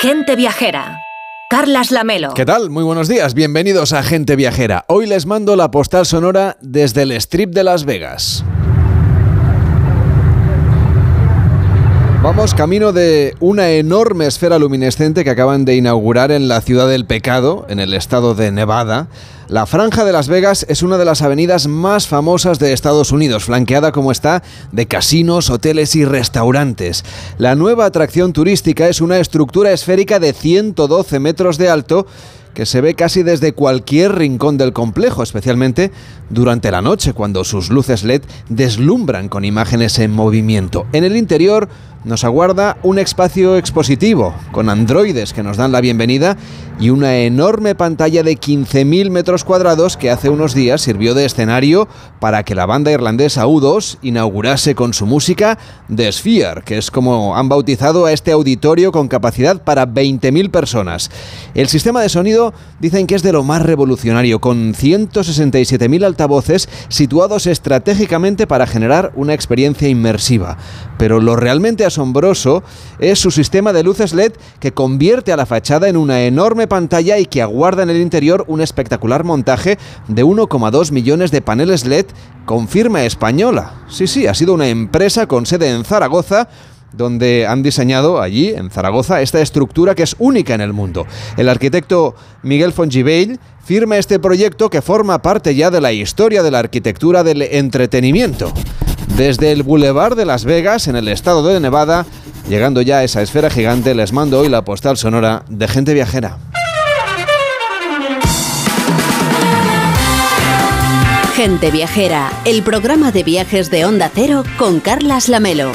Gente 0.00 0.34
Viajera. 0.34 0.98
Carlas 1.50 1.90
Lamelo. 1.90 2.32
¿Qué 2.32 2.46
tal? 2.46 2.70
Muy 2.70 2.82
buenos 2.82 3.06
días. 3.06 3.34
Bienvenidos 3.34 3.92
a 3.92 4.02
Gente 4.02 4.34
Viajera. 4.34 4.86
Hoy 4.88 5.04
les 5.04 5.26
mando 5.26 5.56
la 5.56 5.70
postal 5.70 6.06
sonora 6.06 6.56
desde 6.62 7.02
el 7.02 7.12
Strip 7.12 7.52
de 7.52 7.64
Las 7.64 7.84
Vegas. 7.84 8.42
Vamos 12.22 12.54
camino 12.54 12.92
de 12.92 13.34
una 13.40 13.72
enorme 13.72 14.26
esfera 14.26 14.58
luminescente 14.58 15.22
que 15.22 15.28
acaban 15.28 15.66
de 15.66 15.76
inaugurar 15.76 16.30
en 16.32 16.48
la 16.48 16.62
ciudad 16.62 16.88
del 16.88 17.04
pecado, 17.04 17.66
en 17.68 17.78
el 17.78 17.92
estado 17.92 18.34
de 18.34 18.52
Nevada. 18.52 19.08
La 19.50 19.66
Franja 19.66 20.04
de 20.04 20.12
Las 20.12 20.28
Vegas 20.28 20.64
es 20.68 20.84
una 20.84 20.96
de 20.96 21.04
las 21.04 21.22
avenidas 21.22 21.66
más 21.66 22.06
famosas 22.06 22.60
de 22.60 22.72
Estados 22.72 23.10
Unidos, 23.10 23.46
flanqueada 23.46 23.90
como 23.90 24.12
está 24.12 24.44
de 24.70 24.86
casinos, 24.86 25.50
hoteles 25.50 25.96
y 25.96 26.04
restaurantes. 26.04 27.04
La 27.36 27.56
nueva 27.56 27.84
atracción 27.84 28.32
turística 28.32 28.86
es 28.86 29.00
una 29.00 29.18
estructura 29.18 29.72
esférica 29.72 30.20
de 30.20 30.34
112 30.34 31.18
metros 31.18 31.58
de 31.58 31.68
alto 31.68 32.06
que 32.54 32.64
se 32.64 32.80
ve 32.80 32.94
casi 32.94 33.24
desde 33.24 33.52
cualquier 33.52 34.14
rincón 34.14 34.56
del 34.56 34.72
complejo, 34.72 35.24
especialmente 35.24 35.90
durante 36.28 36.70
la 36.70 36.80
noche, 36.80 37.12
cuando 37.12 37.42
sus 37.42 37.70
luces 37.70 38.04
LED 38.04 38.22
deslumbran 38.48 39.28
con 39.28 39.44
imágenes 39.44 39.98
en 39.98 40.12
movimiento. 40.12 40.86
En 40.92 41.02
el 41.02 41.16
interior 41.16 41.68
nos 42.04 42.24
aguarda 42.24 42.78
un 42.82 42.98
espacio 42.98 43.56
expositivo, 43.56 44.34
con 44.52 44.68
androides 44.68 45.32
que 45.32 45.42
nos 45.42 45.56
dan 45.56 45.72
la 45.72 45.80
bienvenida 45.80 46.36
y 46.80 46.88
una 46.88 47.18
enorme 47.18 47.74
pantalla 47.74 48.22
de 48.22 48.38
15.000 48.38 49.10
metros 49.10 49.44
cuadrados 49.44 49.98
que 49.98 50.10
hace 50.10 50.30
unos 50.30 50.54
días 50.54 50.80
sirvió 50.80 51.12
de 51.14 51.26
escenario 51.26 51.88
para 52.20 52.42
que 52.42 52.54
la 52.54 52.64
banda 52.64 52.90
irlandesa 52.90 53.46
U2 53.46 53.98
inaugurase 54.00 54.74
con 54.74 54.94
su 54.94 55.04
música 55.04 55.58
The 55.94 56.10
Sphere, 56.10 56.62
que 56.64 56.78
es 56.78 56.90
como 56.90 57.36
han 57.36 57.50
bautizado 57.50 58.06
a 58.06 58.12
este 58.12 58.32
auditorio 58.32 58.92
con 58.92 59.08
capacidad 59.08 59.62
para 59.62 59.86
20.000 59.86 60.50
personas. 60.50 61.10
El 61.54 61.68
sistema 61.68 62.00
de 62.00 62.08
sonido 62.08 62.54
dicen 62.78 63.06
que 63.06 63.14
es 63.14 63.22
de 63.22 63.32
lo 63.32 63.44
más 63.44 63.62
revolucionario, 63.62 64.40
con 64.40 64.72
167.000 64.72 66.04
altavoces 66.04 66.68
situados 66.88 67.46
estratégicamente 67.46 68.46
para 68.46 68.66
generar 68.66 69.12
una 69.16 69.34
experiencia 69.34 69.88
inmersiva. 69.88 70.56
Pero 70.96 71.20
lo 71.20 71.36
realmente 71.36 71.84
asombroso 71.90 72.62
es 72.98 73.18
su 73.18 73.30
sistema 73.30 73.72
de 73.72 73.82
luces 73.82 74.14
LED 74.14 74.32
que 74.58 74.72
convierte 74.72 75.32
a 75.32 75.36
la 75.36 75.46
fachada 75.46 75.88
en 75.88 75.96
una 75.96 76.22
enorme 76.22 76.66
pantalla 76.66 77.18
y 77.18 77.26
que 77.26 77.42
aguarda 77.42 77.82
en 77.82 77.90
el 77.90 78.00
interior 78.00 78.44
un 78.48 78.60
espectacular 78.60 79.24
montaje 79.24 79.78
de 80.08 80.24
1,2 80.24 80.92
millones 80.92 81.30
de 81.30 81.42
paneles 81.42 81.84
LED 81.84 82.06
con 82.46 82.68
firma 82.68 83.04
española. 83.04 83.84
Sí, 83.88 84.06
sí, 84.06 84.26
ha 84.26 84.34
sido 84.34 84.54
una 84.54 84.68
empresa 84.68 85.26
con 85.26 85.46
sede 85.46 85.70
en 85.70 85.84
Zaragoza 85.84 86.48
donde 86.92 87.46
han 87.46 87.62
diseñado 87.62 88.20
allí, 88.20 88.48
en 88.48 88.70
Zaragoza, 88.70 89.22
esta 89.22 89.40
estructura 89.40 89.94
que 89.94 90.02
es 90.02 90.16
única 90.18 90.54
en 90.54 90.60
el 90.60 90.72
mundo. 90.72 91.06
El 91.36 91.48
arquitecto 91.48 92.14
Miguel 92.42 92.72
Fongibell 92.72 93.38
firma 93.64 93.98
este 93.98 94.18
proyecto 94.18 94.70
que 94.70 94.82
forma 94.82 95.22
parte 95.22 95.54
ya 95.54 95.70
de 95.70 95.80
la 95.80 95.92
historia 95.92 96.42
de 96.42 96.50
la 96.50 96.58
arquitectura 96.58 97.22
del 97.22 97.42
entretenimiento. 97.42 98.52
Desde 99.16 99.52
el 99.52 99.62
Boulevard 99.62 100.16
de 100.16 100.24
Las 100.24 100.44
Vegas, 100.44 100.88
en 100.88 100.96
el 100.96 101.08
estado 101.08 101.46
de 101.46 101.60
Nevada, 101.60 102.06
llegando 102.48 102.82
ya 102.82 102.98
a 102.98 103.04
esa 103.04 103.22
esfera 103.22 103.50
gigante, 103.50 103.94
les 103.94 104.12
mando 104.12 104.40
hoy 104.40 104.48
la 104.48 104.64
postal 104.64 104.96
sonora 104.96 105.44
de 105.48 105.68
gente 105.68 105.94
viajera. 105.94 106.38
Gente 111.36 111.70
Viajera, 111.70 112.30
el 112.44 112.62
programa 112.62 113.12
de 113.12 113.22
viajes 113.22 113.70
de 113.70 113.86
Onda 113.86 114.10
Cero 114.14 114.44
con 114.58 114.78
Carlas 114.78 115.28
Lamelo. 115.30 115.72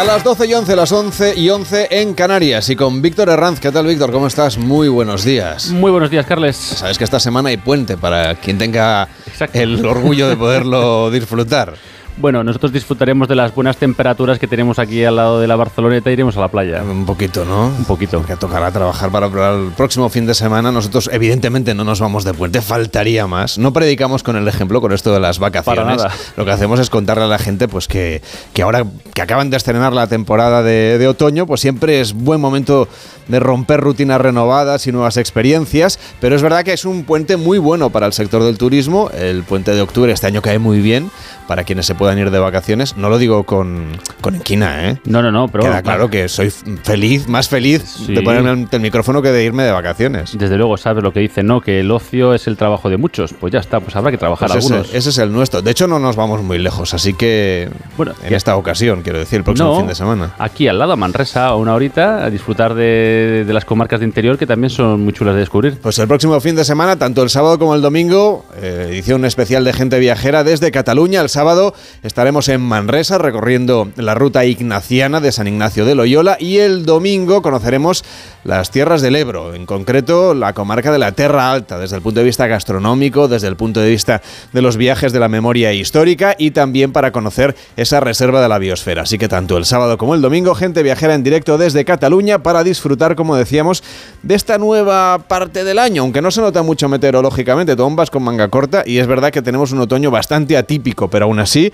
A 0.00 0.04
las 0.04 0.24
12 0.24 0.46
y 0.46 0.54
11, 0.54 0.76
las 0.76 0.92
11 0.92 1.34
y 1.36 1.50
11 1.50 1.88
en 1.90 2.14
Canarias 2.14 2.70
y 2.70 2.74
con 2.74 3.02
Víctor 3.02 3.28
Herranz. 3.28 3.60
¿Qué 3.60 3.70
tal, 3.70 3.84
Víctor? 3.84 4.10
¿Cómo 4.10 4.28
estás? 4.28 4.56
Muy 4.56 4.88
buenos 4.88 5.24
días. 5.24 5.72
Muy 5.72 5.90
buenos 5.90 6.08
días, 6.08 6.24
Carles. 6.24 6.56
Sabes 6.56 6.96
que 6.96 7.04
esta 7.04 7.20
semana 7.20 7.50
hay 7.50 7.58
puente 7.58 7.98
para 7.98 8.34
quien 8.36 8.56
tenga 8.56 9.08
el 9.52 9.84
orgullo 9.84 10.30
de 10.30 10.38
poderlo 10.38 11.10
disfrutar. 11.10 11.74
Bueno, 12.16 12.44
nosotros 12.44 12.72
disfrutaremos 12.72 13.28
de 13.28 13.34
las 13.34 13.54
buenas 13.54 13.76
temperaturas 13.78 14.38
que 14.38 14.46
tenemos 14.46 14.78
aquí 14.78 15.04
al 15.04 15.16
lado 15.16 15.40
de 15.40 15.46
la 15.46 15.56
Barceloneta 15.56 16.10
e 16.10 16.12
iremos 16.12 16.36
a 16.36 16.40
la 16.40 16.48
playa. 16.48 16.82
Un 16.82 17.06
poquito, 17.06 17.44
¿no? 17.44 17.66
Un 17.66 17.84
poquito. 17.84 18.22
Que 18.24 18.36
tocará 18.36 18.70
trabajar 18.70 19.10
para 19.10 19.26
el 19.26 19.70
próximo 19.72 20.08
fin 20.10 20.26
de 20.26 20.34
semana. 20.34 20.70
Nosotros, 20.70 21.08
evidentemente, 21.12 21.74
no 21.74 21.84
nos 21.84 22.00
vamos 22.00 22.24
de 22.24 22.34
puente, 22.34 22.60
faltaría 22.60 23.26
más. 23.26 23.58
No 23.58 23.72
predicamos 23.72 24.22
con 24.22 24.36
el 24.36 24.46
ejemplo, 24.48 24.80
con 24.80 24.92
esto 24.92 25.12
de 25.12 25.20
las 25.20 25.38
vacaciones. 25.38 25.84
Para 25.84 25.96
nada. 25.96 26.10
Lo 26.36 26.44
que 26.44 26.50
hacemos 26.50 26.78
es 26.80 26.90
contarle 26.90 27.24
a 27.24 27.28
la 27.28 27.38
gente 27.38 27.68
pues 27.68 27.88
que, 27.88 28.20
que 28.52 28.62
ahora 28.62 28.84
que 29.14 29.22
acaban 29.22 29.50
de 29.50 29.56
estrenar 29.56 29.92
la 29.92 30.06
temporada 30.06 30.62
de, 30.62 30.98
de 30.98 31.08
otoño, 31.08 31.46
pues 31.46 31.60
siempre 31.60 32.00
es 32.00 32.12
buen 32.12 32.40
momento 32.40 32.88
de 33.28 33.40
romper 33.40 33.80
rutinas 33.80 34.20
renovadas 34.20 34.86
y 34.86 34.92
nuevas 34.92 35.16
experiencias. 35.16 35.98
Pero 36.20 36.36
es 36.36 36.42
verdad 36.42 36.64
que 36.64 36.72
es 36.72 36.84
un 36.84 37.04
puente 37.04 37.36
muy 37.36 37.58
bueno 37.58 37.90
para 37.90 38.06
el 38.06 38.12
sector 38.12 38.42
del 38.42 38.58
turismo. 38.58 39.10
El 39.16 39.42
puente 39.44 39.72
de 39.72 39.80
octubre 39.80 40.12
este 40.12 40.26
año 40.26 40.42
cae 40.42 40.58
muy 40.58 40.80
bien 40.80 41.10
para 41.46 41.64
quienes 41.64 41.86
se 41.86 41.94
puedan 42.00 42.18
ir 42.18 42.30
de 42.30 42.38
vacaciones. 42.38 42.96
No 42.96 43.10
lo 43.10 43.18
digo 43.18 43.44
con, 43.44 43.88
con 44.22 44.34
inquina, 44.34 44.88
¿eh? 44.88 44.98
No, 45.04 45.20
no, 45.20 45.30
no, 45.30 45.48
pero... 45.48 45.64
Queda 45.64 45.82
claro 45.82 46.08
que 46.08 46.30
soy 46.30 46.48
feliz, 46.82 47.28
más 47.28 47.50
feliz 47.50 47.82
Sí. 48.06 48.14
de 48.14 48.22
ponerme 48.22 48.66
el 48.72 48.80
micrófono 48.80 49.20
que 49.20 49.30
de 49.30 49.44
irme 49.44 49.64
de 49.64 49.70
vacaciones. 49.70 50.30
Desde 50.36 50.56
luego 50.56 50.78
sabes 50.78 51.04
lo 51.04 51.12
que 51.12 51.20
dice, 51.20 51.42
¿no? 51.42 51.60
Que 51.60 51.80
el 51.80 51.90
ocio 51.90 52.32
es 52.32 52.46
el 52.46 52.56
trabajo 52.56 52.88
de 52.88 52.96
muchos. 52.96 53.34
Pues 53.34 53.52
ya 53.52 53.58
está, 53.58 53.80
pues 53.80 53.94
habrá 53.96 54.10
que 54.10 54.16
trabajar 54.16 54.48
Pues 54.50 54.64
algunos. 54.64 54.94
ese 54.94 55.10
es 55.10 55.18
el 55.18 55.30
nuestro. 55.30 55.60
De 55.60 55.70
hecho, 55.72 55.86
no 55.86 55.98
nos 55.98 56.16
vamos 56.16 56.42
muy 56.42 56.56
lejos, 56.58 56.94
así 56.94 57.12
que 57.12 57.68
Bueno, 57.98 58.14
en 58.24 58.32
esta 58.32 58.56
ocasión, 58.56 59.02
quiero 59.02 59.18
decir, 59.18 59.36
el 59.40 59.44
próximo 59.44 59.68
No, 59.68 59.76
fin 59.80 59.86
de 59.86 59.94
semana. 59.94 60.34
Aquí 60.38 60.68
al 60.68 60.78
lado, 60.78 60.92
a 60.92 60.96
Manresa, 60.96 61.48
a 61.48 61.56
una 61.56 61.74
horita, 61.74 62.24
a 62.24 62.30
disfrutar 62.30 62.72
de, 62.74 63.44
de 63.46 63.52
las 63.52 63.66
comarcas 63.66 64.00
de 64.00 64.06
interior 64.06 64.38
que 64.38 64.46
también 64.46 64.70
son 64.70 65.02
muy 65.04 65.12
chulas 65.12 65.34
de 65.34 65.40
descubrir. 65.40 65.76
Pues 65.82 65.98
el 65.98 66.08
próximo 66.08 66.40
fin 66.40 66.56
de 66.56 66.64
semana, 66.64 66.96
tanto 66.98 67.22
el 67.22 67.28
sábado 67.28 67.58
como 67.58 67.74
el 67.74 67.82
domingo, 67.82 68.46
eh, 68.56 68.86
edición 68.90 69.26
especial 69.26 69.64
de 69.64 69.74
Gente 69.74 69.98
Viajera 69.98 70.44
desde 70.44 70.70
Cataluña. 70.70 71.20
El 71.20 71.28
sábado 71.28 71.74
estaremos 72.02 72.48
en 72.48 72.60
Manresa 72.60 73.18
recorriendo 73.18 73.88
la 73.96 74.14
ruta 74.14 74.44
ignaciana 74.44 75.20
de 75.20 75.32
San 75.32 75.48
Ignacio 75.48 75.84
de 75.84 75.94
Loyola 75.94 76.36
y 76.40 76.58
el 76.58 76.86
domingo 76.86 77.42
conoceremos 77.42 78.04
las 78.44 78.70
tierras 78.70 79.02
del 79.02 79.16
Ebro, 79.16 79.54
en 79.54 79.66
concreto 79.66 80.32
la 80.32 80.54
comarca 80.54 80.92
de 80.92 80.98
la 80.98 81.12
Terra 81.12 81.52
Alta, 81.52 81.78
desde 81.78 81.96
el 81.96 82.02
punto 82.02 82.20
de 82.20 82.24
vista 82.24 82.46
gastronómico, 82.46 83.28
desde 83.28 83.48
el 83.48 83.56
punto 83.56 83.80
de 83.80 83.90
vista 83.90 84.22
de 84.52 84.62
los 84.62 84.76
viajes 84.76 85.12
de 85.12 85.20
la 85.20 85.28
memoria 85.28 85.72
histórica 85.72 86.34
y 86.38 86.52
también 86.52 86.92
para 86.92 87.12
conocer 87.12 87.54
esa 87.76 88.00
reserva 88.00 88.40
de 88.40 88.48
la 88.48 88.58
biosfera. 88.58 89.02
Así 89.02 89.18
que 89.18 89.28
tanto 89.28 89.58
el 89.58 89.66
sábado 89.66 89.98
como 89.98 90.14
el 90.14 90.22
domingo, 90.22 90.54
Gente 90.54 90.82
Viajera 90.82 91.14
en 91.14 91.22
directo 91.22 91.58
desde 91.58 91.84
Cataluña 91.84 92.42
para 92.42 92.64
disfrutar, 92.64 93.14
como 93.14 93.36
decíamos, 93.36 93.82
de 94.22 94.34
esta 94.34 94.56
nueva 94.56 95.18
parte 95.28 95.64
del 95.64 95.78
año, 95.78 96.02
aunque 96.02 96.22
no 96.22 96.30
se 96.30 96.40
nota 96.40 96.62
mucho 96.62 96.88
meteorológicamente, 96.88 97.76
vas 97.96 98.10
con 98.10 98.22
manga 98.22 98.48
corta 98.48 98.82
y 98.86 98.98
es 98.98 99.06
verdad 99.06 99.30
que 99.30 99.42
tenemos 99.42 99.72
un 99.72 99.80
otoño 99.80 100.10
bastante 100.10 100.56
atípico, 100.56 101.08
pero 101.08 101.24
aún 101.24 101.40
así 101.40 101.72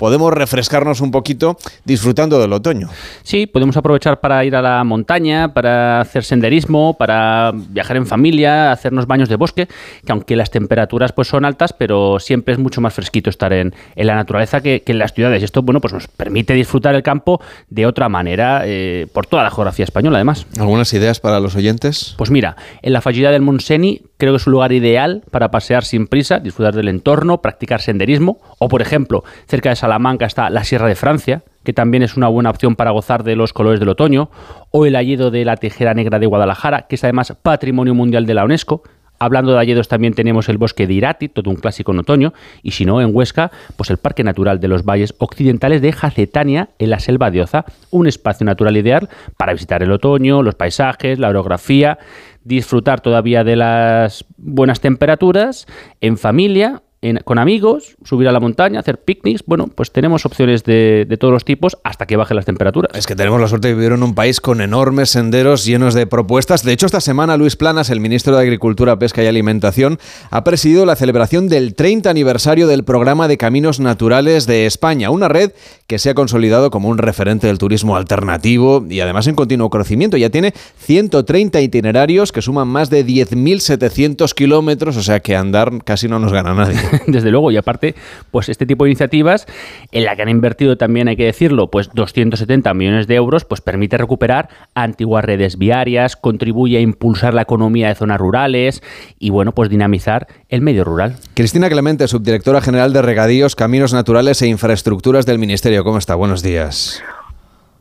podemos 0.00 0.32
refrescarnos 0.32 1.02
un 1.02 1.10
poquito 1.10 1.58
disfrutando 1.84 2.40
del 2.40 2.54
otoño. 2.54 2.88
Sí, 3.22 3.46
podemos 3.46 3.76
aprovechar 3.76 4.18
para 4.18 4.42
ir 4.46 4.56
a 4.56 4.62
la 4.62 4.82
montaña, 4.82 5.52
para 5.52 6.00
hacer 6.00 6.24
senderismo, 6.24 6.96
para 6.96 7.52
viajar 7.54 7.98
en 7.98 8.06
familia, 8.06 8.72
hacernos 8.72 9.06
baños 9.06 9.28
de 9.28 9.36
bosque, 9.36 9.68
que 10.06 10.12
aunque 10.12 10.36
las 10.36 10.50
temperaturas 10.50 11.12
pues 11.12 11.28
son 11.28 11.44
altas, 11.44 11.74
pero 11.74 12.18
siempre 12.18 12.54
es 12.54 12.58
mucho 12.58 12.80
más 12.80 12.94
fresquito 12.94 13.28
estar 13.28 13.52
en, 13.52 13.74
en 13.94 14.06
la 14.06 14.14
naturaleza 14.14 14.62
que, 14.62 14.80
que 14.80 14.92
en 14.92 14.98
las 14.98 15.12
ciudades. 15.12 15.42
Y 15.42 15.44
esto, 15.44 15.60
bueno, 15.60 15.82
pues 15.82 15.92
nos 15.92 16.08
permite 16.08 16.54
disfrutar 16.54 16.94
el 16.94 17.02
campo 17.02 17.38
de 17.68 17.84
otra 17.84 18.08
manera, 18.08 18.62
eh, 18.64 19.06
por 19.12 19.26
toda 19.26 19.42
la 19.42 19.50
geografía 19.50 19.84
española, 19.84 20.16
además. 20.16 20.46
¿Algunas 20.58 20.94
ideas 20.94 21.20
para 21.20 21.40
los 21.40 21.56
oyentes? 21.56 22.14
Pues 22.16 22.30
mira, 22.30 22.56
en 22.80 22.94
la 22.94 23.02
fallida 23.02 23.30
del 23.30 23.42
Montseny 23.42 24.00
creo 24.16 24.32
que 24.32 24.36
es 24.36 24.46
un 24.46 24.52
lugar 24.52 24.72
ideal 24.72 25.24
para 25.30 25.50
pasear 25.50 25.84
sin 25.84 26.06
prisa, 26.06 26.38
disfrutar 26.38 26.74
del 26.74 26.88
entorno, 26.88 27.42
practicar 27.42 27.80
senderismo. 27.80 28.38
O, 28.58 28.68
por 28.68 28.82
ejemplo, 28.82 29.24
cerca 29.46 29.70
de 29.70 29.76
Salamanca 29.76 29.89
está 30.26 30.50
la 30.50 30.64
Sierra 30.64 30.88
de 30.88 30.94
Francia, 30.94 31.42
que 31.64 31.72
también 31.72 32.02
es 32.02 32.16
una 32.16 32.28
buena 32.28 32.50
opción 32.50 32.76
para 32.76 32.90
gozar 32.90 33.24
de 33.24 33.36
los 33.36 33.52
colores 33.52 33.80
del 33.80 33.88
otoño. 33.88 34.30
O 34.70 34.86
el 34.86 34.96
Alledo 34.96 35.30
de 35.30 35.44
la 35.44 35.56
Tejera 35.56 35.94
Negra 35.94 36.18
de 36.18 36.26
Guadalajara, 36.26 36.86
que 36.88 36.94
es 36.94 37.04
además 37.04 37.34
Patrimonio 37.42 37.94
Mundial 37.94 38.26
de 38.26 38.34
la 38.34 38.44
UNESCO. 38.44 38.82
Hablando 39.22 39.52
de 39.52 39.58
alledos 39.58 39.86
también 39.86 40.14
tenemos 40.14 40.48
el 40.48 40.56
bosque 40.56 40.86
de 40.86 40.94
Irati, 40.94 41.28
todo 41.28 41.50
un 41.50 41.56
clásico 41.56 41.92
en 41.92 41.98
otoño, 41.98 42.32
y 42.62 42.70
si 42.70 42.86
no, 42.86 43.02
en 43.02 43.14
Huesca, 43.14 43.50
pues 43.76 43.90
el 43.90 43.98
Parque 43.98 44.24
Natural 44.24 44.60
de 44.60 44.68
los 44.68 44.82
Valles 44.82 45.14
Occidentales 45.18 45.82
de 45.82 45.92
Jacetania, 45.92 46.70
en 46.78 46.88
la 46.88 47.00
Selva 47.00 47.30
de 47.30 47.42
Oza, 47.42 47.66
un 47.90 48.06
espacio 48.06 48.46
natural 48.46 48.78
ideal 48.78 49.10
para 49.36 49.52
visitar 49.52 49.82
el 49.82 49.92
otoño, 49.92 50.42
los 50.42 50.54
paisajes, 50.54 51.18
la 51.18 51.28
orografía, 51.28 51.98
disfrutar 52.44 53.02
todavía 53.02 53.44
de 53.44 53.56
las 53.56 54.24
buenas 54.38 54.80
temperaturas, 54.80 55.66
en 56.00 56.16
familia 56.16 56.82
con 57.24 57.38
amigos, 57.38 57.96
subir 58.04 58.28
a 58.28 58.32
la 58.32 58.40
montaña, 58.40 58.78
hacer 58.78 59.00
picnics. 59.02 59.42
Bueno, 59.46 59.68
pues 59.74 59.90
tenemos 59.90 60.26
opciones 60.26 60.64
de, 60.64 61.06
todos 61.18 61.32
los 61.32 61.46
tipos 61.46 61.78
hasta 61.82 62.06
que 62.06 62.16
bajen 62.16 62.36
las 62.36 62.44
temperaturas. 62.44 62.94
Es 62.94 63.06
que 63.06 63.16
tenemos 63.16 63.40
la 63.40 63.48
suerte 63.48 63.68
de 63.68 63.74
vivir 63.74 63.92
en 63.92 64.02
un 64.02 64.14
país 64.14 64.40
con 64.40 64.60
enormes 64.60 65.08
senderos 65.08 65.64
llenos 65.64 65.94
de 65.94 66.06
propuestas. 66.06 66.62
De 66.62 66.72
hecho, 66.72 66.84
esta 66.84 67.00
semana 67.00 67.38
Luis 67.38 67.56
Planas, 67.56 67.88
el 67.88 68.00
ministro 68.00 68.36
de 68.36 68.42
Agricultura, 68.42 68.98
Pesca 68.98 69.22
y 69.22 69.26
Alimentación, 69.26 69.98
ha 70.30 70.44
presidido 70.44 70.84
la 70.84 70.94
celebración 70.94 71.48
del 71.48 71.74
30 71.74 72.10
aniversario 72.10 72.66
del 72.66 72.84
programa 72.84 73.28
de 73.28 73.38
Caminos 73.38 73.80
Naturales 73.80 74.46
de 74.46 74.66
España, 74.66 75.08
una 75.10 75.28
red 75.28 75.52
que 75.86 75.98
se 75.98 76.10
ha 76.10 76.14
consolidado 76.14 76.70
como 76.70 76.90
un 76.90 76.98
referente 76.98 77.46
del 77.46 77.56
turismo 77.56 77.96
alternativo 77.96 78.84
y 78.88 79.00
además 79.00 79.26
en 79.26 79.36
continuo 79.36 79.70
crecimiento. 79.70 80.18
Ya 80.18 80.28
tiene 80.28 80.52
130 80.80 81.62
itinerarios 81.62 82.30
que 82.30 82.42
suman 82.42 82.68
más 82.68 82.90
de 82.90 83.06
10.700 83.06 84.34
kilómetros, 84.34 84.98
o 84.98 85.02
sea 85.02 85.20
que 85.20 85.34
andar 85.34 85.82
casi 85.82 86.06
no 86.06 86.18
nos 86.18 86.32
gana 86.32 86.54
nadie. 86.54 86.89
Desde 87.06 87.30
luego, 87.30 87.50
y 87.50 87.56
aparte, 87.56 87.94
pues 88.30 88.48
este 88.48 88.66
tipo 88.66 88.84
de 88.84 88.90
iniciativas, 88.90 89.46
en 89.92 90.04
la 90.04 90.16
que 90.16 90.22
han 90.22 90.28
invertido 90.28 90.76
también, 90.76 91.08
hay 91.08 91.16
que 91.16 91.24
decirlo, 91.24 91.70
pues 91.70 91.90
270 91.94 92.72
millones 92.74 93.06
de 93.06 93.14
euros, 93.14 93.44
pues 93.44 93.60
permite 93.60 93.96
recuperar 93.96 94.48
antiguas 94.74 95.24
redes 95.24 95.58
viarias, 95.58 96.16
contribuye 96.16 96.78
a 96.78 96.80
impulsar 96.80 97.34
la 97.34 97.42
economía 97.42 97.88
de 97.88 97.94
zonas 97.94 98.18
rurales 98.18 98.82
y, 99.18 99.30
bueno, 99.30 99.52
pues 99.52 99.70
dinamizar 99.70 100.26
el 100.48 100.60
medio 100.60 100.84
rural. 100.84 101.16
Cristina 101.34 101.68
Clemente, 101.68 102.08
subdirectora 102.08 102.60
general 102.60 102.92
de 102.92 103.02
Regadíos, 103.02 103.56
Caminos 103.56 103.92
Naturales 103.92 104.42
e 104.42 104.48
Infraestructuras 104.48 105.26
del 105.26 105.38
Ministerio. 105.38 105.84
¿Cómo 105.84 105.98
está? 105.98 106.14
Buenos 106.14 106.42
días. 106.42 107.02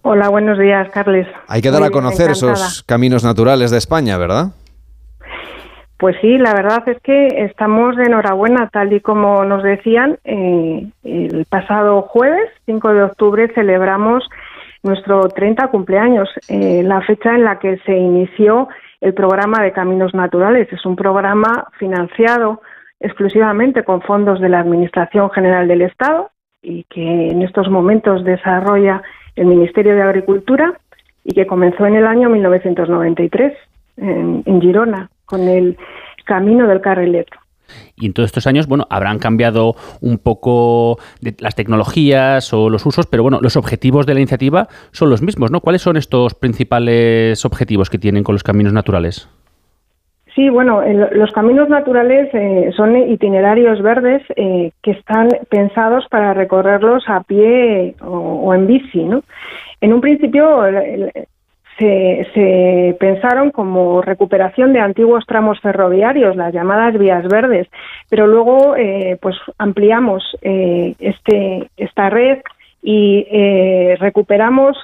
Hola, 0.02 0.30
buenos 0.30 0.58
días, 0.58 0.88
Carles. 0.94 1.28
Hay 1.48 1.62
que 1.62 1.72
dar 1.72 1.84
a 1.84 1.90
conocer 1.90 2.32
esos 2.32 2.84
caminos 2.84 3.24
naturales 3.24 3.70
de 3.70 3.78
España, 3.78 4.18
¿verdad? 4.18 4.52
Pues 6.00 6.16
sí, 6.22 6.38
la 6.38 6.54
verdad 6.54 6.88
es 6.88 6.98
que 7.01 7.28
estamos 7.44 7.98
de 7.98 8.06
enhorabuena, 8.06 8.69
tal 8.72 8.94
y 8.94 9.01
como 9.01 9.44
nos 9.44 9.62
decían. 9.63 10.18
Eh, 10.24 10.88
el 11.04 11.46
pasado 11.50 12.04
jueves, 12.04 12.50
5 12.68 12.94
de 12.94 13.04
octubre, 13.04 13.51
celebramos 13.54 14.24
nuestro 14.81 15.28
30 15.28 15.68
cumpleaños, 15.68 16.30
eh, 16.48 16.84
la 16.86 17.01
fecha 17.01 17.36
en 17.36 17.44
la 17.44 17.60
que 17.60 17.80
se 17.80 17.98
inició 17.98 18.69
el 19.01 19.13
programa 19.13 19.62
de 19.62 19.74
Caminos 19.74 20.13
Naturales. 20.13 20.72
Es 20.72 20.86
un 20.86 20.96
programa 20.96 21.68
financiado 21.78 22.62
exclusivamente 23.01 23.84
con 23.84 24.01
fondos 24.01 24.40
de 24.40 24.48
la 24.48 24.62
Administración 24.62 25.30
General 25.31 25.68
del 25.68 25.81
Estado 25.81 26.31
y 26.62 26.86
que 26.86 27.28
en 27.28 27.42
estos 27.42 27.69
momentos 27.69 28.24
desarrolla 28.24 29.01
el 29.36 29.48
Ministerio 29.48 29.96
de 29.96 30.04
Agricultura 30.04 30.80
y 31.25 31.34
que 31.34 31.46
comenzó 31.46 31.86
en 31.86 31.96
el 31.96 32.07
año 32.07 32.30
1993 32.30 33.51
en 33.98 34.62
Girona 34.62 35.10
con 35.30 35.48
el 35.48 35.78
camino 36.26 36.68
del 36.68 36.81
carrilero. 36.81 37.38
Y 37.96 38.08
en 38.08 38.14
todos 38.14 38.28
estos 38.28 38.48
años, 38.48 38.68
bueno, 38.68 38.88
habrán 38.90 39.20
cambiado 39.20 39.76
un 40.02 40.18
poco 40.18 40.98
las 41.40 41.56
tecnologías 41.56 42.52
o 42.52 42.70
los 42.70 42.86
usos, 42.86 43.06
pero 43.06 43.22
bueno, 43.22 43.40
los 43.42 43.58
objetivos 43.58 44.08
de 44.08 44.16
la 44.16 44.22
iniciativa 44.22 44.68
son 44.92 45.10
los 45.10 45.22
mismos, 45.22 45.52
¿no? 45.52 45.62
¿Cuáles 45.62 45.84
son 45.84 45.98
estos 45.98 46.34
principales 46.34 47.46
objetivos 47.46 47.90
que 47.90 48.00
tienen 48.00 48.24
con 48.24 48.34
los 48.34 48.44
caminos 48.44 48.74
naturales? 48.74 49.30
Sí, 50.34 50.50
bueno, 50.50 50.81
los 51.12 51.32
caminos 51.32 51.70
naturales 51.70 52.30
eh, 52.34 52.72
son 52.75 52.96
itinerarios 52.96 53.82
verdes 53.82 54.24
eh, 54.36 54.72
que 54.82 54.92
están 54.92 55.28
pensados 55.50 56.06
para 56.10 56.34
recorrerlos 56.34 57.04
a 57.08 57.22
pie 57.24 57.96
o, 58.02 58.08
o 58.08 58.54
en 58.54 58.66
bici, 58.66 59.04
¿no? 59.04 59.24
En 59.82 59.94
un 59.94 60.02
principio, 60.02 60.64
se, 61.80 62.96
pensaron 63.00 63.52
como 63.52 64.02
recuperación 64.02 64.74
de 64.74 64.80
antiguos 64.80 65.26
tramos 65.26 65.60
ferroviarios, 65.62 66.36
las 66.36 66.54
llamadas 66.54 66.98
vías 66.98 67.26
verdes, 67.28 67.68
pero 68.10 68.28
luego 68.28 68.76
eh, 68.76 69.18
pues 69.22 69.36
ampliamos 69.58 70.24
eh, 70.42 70.96
este, 71.00 71.70
esta 71.78 72.10
red 72.10 72.40
y 72.81 73.26
eh, 73.30 73.98
recuperamos 74.00 74.78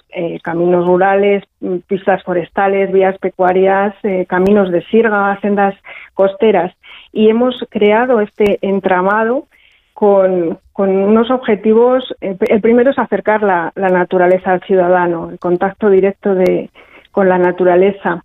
caminos 0.43 0.85
rurales, 0.85 1.43
pistas 1.87 2.23
forestales, 2.23 2.91
vías 2.91 3.17
pecuarias, 3.19 3.95
caminos 4.27 4.69
de 4.69 4.83
sirga, 4.85 5.39
sendas 5.41 5.75
costeras. 6.13 6.73
Y 7.13 7.29
hemos 7.29 7.55
creado 7.69 8.19
este 8.19 8.59
entramado 8.61 9.47
con, 9.95 10.59
unos 10.75 11.31
objetivos. 11.31 12.13
El 12.19 12.61
primero 12.61 12.91
es 12.91 12.99
acercar 12.99 13.41
la, 13.41 13.71
naturaleza 13.75 14.51
al 14.51 14.61
ciudadano, 14.61 15.29
el 15.31 15.39
contacto 15.39 15.89
directo 15.89 16.35
de, 16.35 16.69
con 17.11 17.29
la 17.29 17.37
naturaleza. 17.37 18.23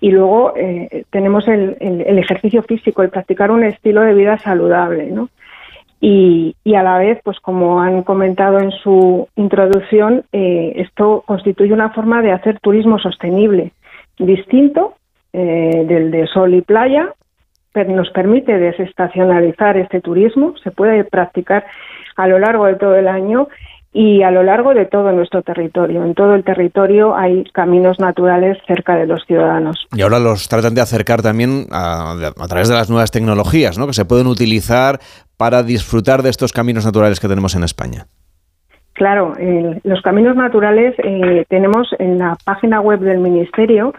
Y 0.00 0.10
luego 0.10 0.52
eh, 0.56 1.04
tenemos 1.10 1.46
el, 1.46 1.76
ejercicio 2.18 2.64
físico, 2.64 3.02
el 3.02 3.10
practicar 3.10 3.52
un 3.52 3.62
estilo 3.62 4.00
de 4.02 4.14
vida 4.14 4.36
saludable, 4.36 5.06
¿no? 5.06 5.28
Y, 6.00 6.56
a 6.74 6.82
la 6.82 6.98
vez, 6.98 7.20
pues 7.22 7.38
como 7.38 7.80
han 7.80 8.02
comentado 8.02 8.58
en 8.58 8.72
su 8.72 9.28
introducción, 9.36 10.24
eh, 10.32 10.72
esto 10.76 11.22
constituye 11.24 11.72
una 11.72 11.90
forma 11.90 12.20
de 12.20 12.32
hacer 12.32 12.58
turismo 12.58 12.98
sostenible, 12.98 13.70
distinto 14.18 14.94
eh, 15.32 15.84
del 15.86 16.10
de 16.10 16.26
sol 16.26 16.52
y 16.54 16.62
playa, 16.62 17.14
nos 17.74 18.10
permite 18.10 18.58
desestacionalizar 18.58 19.76
este 19.76 20.00
turismo, 20.00 20.54
se 20.62 20.70
puede 20.70 21.04
practicar 21.04 21.64
a 22.16 22.26
lo 22.26 22.38
largo 22.38 22.66
de 22.66 22.74
todo 22.74 22.96
el 22.96 23.08
año 23.08 23.48
y 23.94 24.22
a 24.22 24.30
lo 24.30 24.42
largo 24.42 24.72
de 24.72 24.86
todo 24.86 25.12
nuestro 25.12 25.42
territorio. 25.42 26.02
En 26.02 26.14
todo 26.14 26.34
el 26.34 26.44
territorio 26.44 27.14
hay 27.14 27.44
caminos 27.52 27.98
naturales 27.98 28.56
cerca 28.66 28.96
de 28.96 29.06
los 29.06 29.24
ciudadanos. 29.26 29.86
Y 29.94 30.00
ahora 30.00 30.18
los 30.18 30.48
tratan 30.48 30.74
de 30.74 30.80
acercar 30.80 31.20
también 31.20 31.66
a, 31.70 32.14
través 32.48 32.68
de 32.68 32.74
las 32.74 32.88
nuevas 32.88 33.10
tecnologías, 33.10 33.78
¿no? 33.78 33.86
que 33.86 33.92
se 33.92 34.06
pueden 34.06 34.26
utilizar 34.26 34.98
para 35.36 35.62
disfrutar 35.62 36.22
de 36.22 36.30
estos 36.30 36.52
caminos 36.52 36.86
naturales 36.86 37.20
que 37.20 37.28
tenemos 37.28 37.54
en 37.54 37.64
España. 37.64 38.06
Claro, 38.94 39.34
los 39.84 40.02
caminos 40.02 40.36
naturales 40.36 40.94
eh, 40.98 41.44
tenemos 41.48 41.88
en 41.98 42.18
la 42.18 42.36
página 42.44 42.80
web 42.80 43.00
del 43.00 43.18
Ministerio 43.18 43.94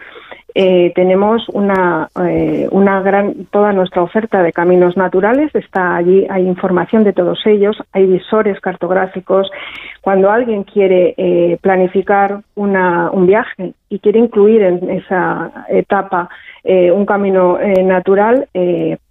eh, 0.56 0.92
tenemos 0.94 1.48
una, 1.48 2.08
eh, 2.24 2.68
una 2.70 3.00
gran, 3.02 3.46
toda 3.46 3.72
nuestra 3.72 4.02
oferta 4.02 4.40
de 4.40 4.52
caminos 4.52 4.96
naturales, 4.96 5.52
está 5.54 5.96
allí, 5.96 6.26
hay 6.30 6.46
información 6.46 7.02
de 7.02 7.12
todos 7.12 7.40
ellos, 7.44 7.76
hay 7.92 8.06
visores 8.06 8.60
cartográficos. 8.60 9.50
Cuando 10.00 10.30
alguien 10.30 10.62
quiere 10.62 11.14
eh, 11.16 11.58
planificar 11.60 12.42
una, 12.54 13.10
un 13.10 13.26
viaje 13.26 13.74
y 13.88 13.98
quiere 13.98 14.20
incluir 14.20 14.62
en 14.62 14.90
esa 14.90 15.66
etapa 15.68 16.28
un 16.64 17.04
camino 17.04 17.58
natural, 17.82 18.48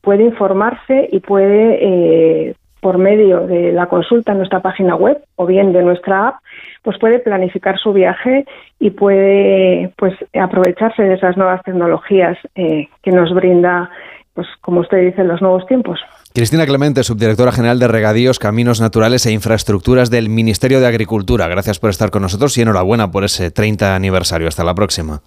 puede 0.02 0.24
informarse 0.24 1.08
y 1.12 1.20
puede 1.20 2.56
por 2.84 3.00
medio 3.00 3.48
de 3.48 3.72
la 3.72 3.88
consulta 3.88 4.34
en 4.34 4.40
nuestra 4.40 4.62
página 4.62 4.96
web 4.96 5.18
o 5.38 5.48
bien 5.48 5.72
de 5.72 5.82
nuestra 5.82 6.28
app, 6.28 6.36
pues 6.84 7.00
puede 7.00 7.18
planificar 7.20 7.80
su 7.80 7.94
viaje 7.94 8.46
y 8.80 8.92
puede 8.92 9.92
pues 9.98 10.14
aprovecharse 10.40 11.02
de 11.02 11.16
esas 11.16 11.38
nuevas 11.38 11.64
tecnologías 11.64 12.38
eh, 12.56 12.90
que 13.02 13.12
nos 13.12 13.34
brinda, 13.34 13.90
pues 14.34 14.48
como 14.62 14.82
usted 14.82 15.00
dice, 15.00 15.24
los 15.24 15.42
nuevos 15.42 15.66
tiempos. 15.66 16.02
Cristina 16.34 16.66
Clemente, 16.66 17.04
subdirectora 17.04 17.54
general 17.54 17.80
de 17.80 17.88
Regadíos, 17.88 18.38
Caminos 18.38 18.82
Naturales 18.82 19.26
e 19.26 19.32
Infraestructuras 19.32 20.10
del 20.12 20.30
Ministerio 20.30 20.82
de 20.82 20.88
Agricultura. 20.88 21.48
Gracias 21.48 21.80
por 21.80 21.90
estar 21.90 22.12
con 22.12 22.22
nosotros 22.24 22.58
y 22.58 22.64
enhorabuena 22.64 23.12
por 23.12 23.24
ese 23.24 23.50
30 23.50 23.96
aniversario. 23.96 24.48
Hasta 24.48 24.66
la 24.66 24.76
próxima. 24.76 25.22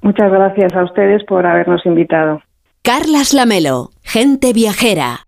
Muchas 0.00 0.30
gracias 0.32 0.74
a 0.74 0.84
ustedes 0.84 1.22
por 1.24 1.44
habernos 1.44 1.84
invitado. 1.84 2.40
Carlas 2.82 3.34
Lamelo, 3.34 3.90
gente 4.02 4.54
viajera. 4.54 5.27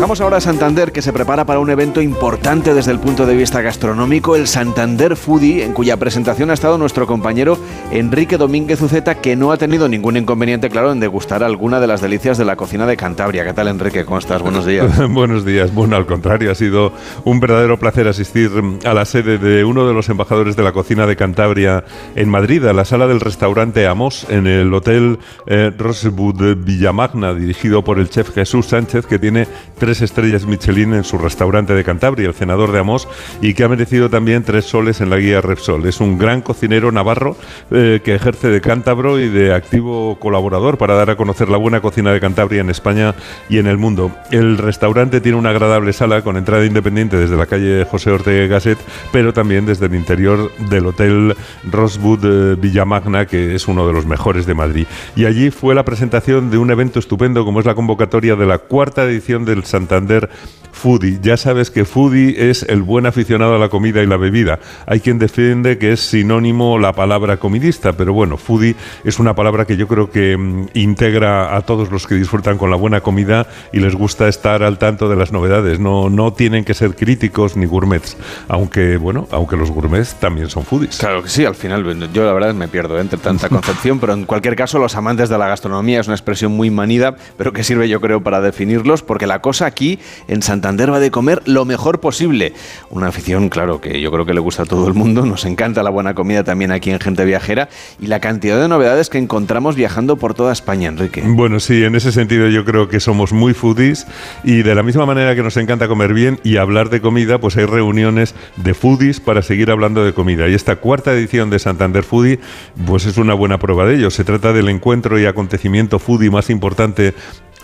Vamos 0.00 0.20
ahora 0.20 0.38
a 0.38 0.40
Santander, 0.40 0.90
que 0.90 1.00
se 1.00 1.12
prepara 1.12 1.44
para 1.44 1.60
un 1.60 1.70
evento 1.70 2.00
importante 2.02 2.74
desde 2.74 2.90
el 2.90 2.98
punto 2.98 3.24
de 3.24 3.36
vista 3.36 3.60
gastronómico, 3.60 4.34
el 4.34 4.48
Santander 4.48 5.16
Foodie, 5.16 5.64
en 5.64 5.72
cuya 5.72 5.96
presentación 5.96 6.50
ha 6.50 6.54
estado 6.54 6.76
nuestro 6.76 7.06
compañero 7.06 7.56
Enrique 7.92 8.36
Domínguez 8.36 8.82
Uceta, 8.82 9.14
que 9.16 9.36
no 9.36 9.52
ha 9.52 9.58
tenido 9.58 9.88
ningún 9.88 10.16
inconveniente, 10.16 10.70
claro, 10.70 10.90
en 10.90 10.98
degustar 10.98 11.44
alguna 11.44 11.78
de 11.78 11.86
las 11.86 12.00
delicias 12.00 12.36
de 12.36 12.44
la 12.44 12.56
cocina 12.56 12.84
de 12.86 12.96
Cantabria. 12.96 13.44
¿Qué 13.44 13.52
tal, 13.52 13.68
Enrique? 13.68 14.04
¿Cómo 14.04 14.18
estás? 14.18 14.42
Buenos 14.42 14.66
días. 14.66 15.08
Buenos 15.10 15.44
días. 15.44 15.72
Bueno, 15.72 15.94
al 15.94 16.06
contrario, 16.06 16.50
ha 16.50 16.56
sido 16.56 16.92
un 17.24 17.38
verdadero 17.38 17.78
placer 17.78 18.08
asistir 18.08 18.50
a 18.84 18.94
la 18.94 19.04
sede 19.04 19.38
de 19.38 19.64
uno 19.64 19.86
de 19.86 19.94
los 19.94 20.08
embajadores 20.08 20.56
de 20.56 20.64
la 20.64 20.72
cocina 20.72 21.06
de 21.06 21.14
Cantabria 21.14 21.84
en 22.16 22.28
Madrid, 22.28 22.64
a 22.64 22.72
la 22.72 22.84
sala 22.84 23.06
del 23.06 23.20
restaurante 23.20 23.86
Amos, 23.86 24.26
en 24.28 24.48
el 24.48 24.74
Hotel 24.74 25.20
eh, 25.46 25.70
Rosewood 25.76 26.56
Villamagna, 26.56 27.34
dirigido 27.34 27.84
por 27.84 28.00
el 28.00 28.10
chef 28.10 28.34
Jesús 28.34 28.66
Sánchez, 28.66 29.06
que 29.06 29.18
tiene 29.18 29.46
tres 29.82 30.00
estrellas 30.00 30.46
Michelin 30.46 30.94
en 30.94 31.02
su 31.02 31.18
restaurante 31.18 31.74
de 31.74 31.82
Cantabria, 31.82 32.28
el 32.28 32.34
Senador 32.34 32.70
de 32.70 32.78
Amos, 32.78 33.08
y 33.40 33.52
que 33.54 33.64
ha 33.64 33.68
merecido 33.68 34.08
también 34.08 34.44
tres 34.44 34.64
soles 34.66 35.00
en 35.00 35.10
la 35.10 35.16
guía 35.16 35.40
Repsol. 35.40 35.84
Es 35.86 35.98
un 35.98 36.18
gran 36.18 36.40
cocinero 36.40 36.92
navarro 36.92 37.36
eh, 37.72 38.00
que 38.04 38.14
ejerce 38.14 38.46
de 38.46 38.60
cántabro 38.60 39.18
y 39.18 39.28
de 39.28 39.52
activo 39.52 40.20
colaborador 40.20 40.78
para 40.78 40.94
dar 40.94 41.10
a 41.10 41.16
conocer 41.16 41.48
la 41.48 41.56
buena 41.56 41.80
cocina 41.80 42.12
de 42.12 42.20
Cantabria 42.20 42.60
en 42.60 42.70
España 42.70 43.16
y 43.48 43.58
en 43.58 43.66
el 43.66 43.76
mundo. 43.76 44.12
El 44.30 44.56
restaurante 44.56 45.20
tiene 45.20 45.36
una 45.36 45.50
agradable 45.50 45.92
sala 45.92 46.22
con 46.22 46.36
entrada 46.36 46.64
independiente 46.64 47.16
desde 47.16 47.36
la 47.36 47.46
calle 47.46 47.84
José 47.84 48.12
Ortega 48.12 48.46
Gasset, 48.46 48.78
pero 49.10 49.32
también 49.32 49.66
desde 49.66 49.86
el 49.86 49.96
interior 49.96 50.52
del 50.70 50.86
Hotel 50.86 51.34
Rosewood 51.68 52.20
eh, 52.22 52.54
Villamagna, 52.56 53.26
que 53.26 53.56
es 53.56 53.66
uno 53.66 53.84
de 53.88 53.94
los 53.94 54.06
mejores 54.06 54.46
de 54.46 54.54
Madrid. 54.54 54.86
Y 55.16 55.24
allí 55.24 55.50
fue 55.50 55.74
la 55.74 55.84
presentación 55.84 56.52
de 56.52 56.58
un 56.58 56.70
evento 56.70 57.00
estupendo 57.00 57.44
como 57.44 57.58
es 57.58 57.66
la 57.66 57.74
convocatoria 57.74 58.36
de 58.36 58.46
la 58.46 58.58
cuarta 58.58 59.02
edición 59.02 59.44
del 59.44 59.64
Santander 59.72 60.28
foodie. 60.72 61.18
Ya 61.22 61.36
sabes 61.36 61.70
que 61.70 61.84
foodie 61.84 62.50
es 62.50 62.64
el 62.64 62.82
buen 62.82 63.06
aficionado 63.06 63.54
a 63.54 63.58
la 63.58 63.68
comida 63.68 64.02
y 64.02 64.06
la 64.06 64.16
bebida. 64.16 64.58
Hay 64.86 65.00
quien 65.00 65.18
defiende 65.18 65.78
que 65.78 65.92
es 65.92 66.00
sinónimo 66.00 66.78
la 66.78 66.92
palabra 66.92 67.36
comidista, 67.36 67.92
pero 67.92 68.12
bueno, 68.12 68.36
foodie 68.36 68.74
es 69.04 69.18
una 69.18 69.34
palabra 69.34 69.64
que 69.64 69.76
yo 69.76 69.86
creo 69.86 70.10
que 70.10 70.36
mm, 70.36 70.70
integra 70.74 71.56
a 71.56 71.60
todos 71.60 71.92
los 71.92 72.06
que 72.06 72.16
disfrutan 72.16 72.58
con 72.58 72.70
la 72.70 72.76
buena 72.76 73.00
comida 73.00 73.46
y 73.72 73.80
les 73.80 73.94
gusta 73.94 74.28
estar 74.28 74.62
al 74.62 74.78
tanto 74.78 75.08
de 75.08 75.16
las 75.16 75.30
novedades. 75.30 75.78
No, 75.78 76.10
no 76.10 76.32
tienen 76.32 76.64
que 76.64 76.74
ser 76.74 76.96
críticos 76.96 77.56
ni 77.56 77.66
gourmets, 77.66 78.16
aunque 78.48 78.96
bueno, 78.96 79.28
aunque 79.30 79.56
los 79.56 79.70
gourmets 79.70 80.14
también 80.14 80.48
son 80.48 80.64
foodies. 80.64 80.98
Claro 80.98 81.22
que 81.22 81.28
sí, 81.28 81.44
al 81.44 81.54
final 81.54 81.82
yo 82.12 82.24
la 82.24 82.32
verdad 82.32 82.54
me 82.54 82.68
pierdo 82.68 82.98
entre 82.98 83.18
tanta 83.18 83.48
concepción, 83.48 84.00
pero 84.00 84.14
en 84.14 84.24
cualquier 84.24 84.56
caso 84.56 84.78
los 84.78 84.96
amantes 84.96 85.28
de 85.28 85.38
la 85.38 85.46
gastronomía 85.46 86.00
es 86.00 86.06
una 86.06 86.16
expresión 86.16 86.52
muy 86.52 86.70
manida, 86.70 87.14
pero 87.36 87.52
que 87.52 87.62
sirve 87.62 87.88
yo 87.88 88.00
creo 88.00 88.22
para 88.22 88.40
definirlos, 88.40 89.02
porque 89.02 89.26
la 89.26 89.40
cosa 89.40 89.61
aquí 89.62 89.98
en 90.28 90.42
Santander 90.42 90.92
va 90.92 91.00
de 91.00 91.10
comer 91.10 91.42
lo 91.46 91.64
mejor 91.64 92.00
posible. 92.00 92.52
Una 92.90 93.08
afición, 93.08 93.48
claro, 93.48 93.80
que 93.80 94.00
yo 94.00 94.10
creo 94.10 94.26
que 94.26 94.34
le 94.34 94.40
gusta 94.40 94.62
a 94.62 94.66
todo 94.66 94.88
el 94.88 94.94
mundo. 94.94 95.24
Nos 95.26 95.44
encanta 95.44 95.82
la 95.82 95.90
buena 95.90 96.14
comida 96.14 96.44
también 96.44 96.72
aquí 96.72 96.90
en 96.90 97.00
Gente 97.00 97.24
Viajera 97.24 97.68
y 98.00 98.06
la 98.06 98.20
cantidad 98.20 98.60
de 98.60 98.68
novedades 98.68 99.08
que 99.08 99.18
encontramos 99.18 99.76
viajando 99.76 100.16
por 100.16 100.34
toda 100.34 100.52
España, 100.52 100.88
Enrique. 100.88 101.22
Bueno, 101.24 101.60
sí, 101.60 101.84
en 101.84 101.94
ese 101.94 102.12
sentido 102.12 102.48
yo 102.48 102.64
creo 102.64 102.88
que 102.88 103.00
somos 103.00 103.32
muy 103.32 103.54
foodies 103.54 104.06
y 104.44 104.62
de 104.62 104.74
la 104.74 104.82
misma 104.82 105.06
manera 105.06 105.34
que 105.34 105.42
nos 105.42 105.56
encanta 105.56 105.88
comer 105.88 106.14
bien 106.14 106.40
y 106.42 106.56
hablar 106.56 106.90
de 106.90 107.00
comida, 107.00 107.38
pues 107.38 107.56
hay 107.56 107.64
reuniones 107.64 108.34
de 108.56 108.74
foodies 108.74 109.20
para 109.20 109.42
seguir 109.42 109.70
hablando 109.70 110.04
de 110.04 110.12
comida. 110.12 110.48
Y 110.48 110.54
esta 110.54 110.76
cuarta 110.76 111.12
edición 111.12 111.50
de 111.50 111.58
Santander 111.58 112.04
Foodie, 112.04 112.40
pues 112.86 113.06
es 113.06 113.16
una 113.16 113.34
buena 113.34 113.58
prueba 113.58 113.86
de 113.86 113.96
ello. 113.96 114.10
Se 114.10 114.24
trata 114.24 114.52
del 114.52 114.68
encuentro 114.68 115.18
y 115.18 115.26
acontecimiento 115.26 115.98
foodie 115.98 116.30
más 116.30 116.50
importante 116.50 117.14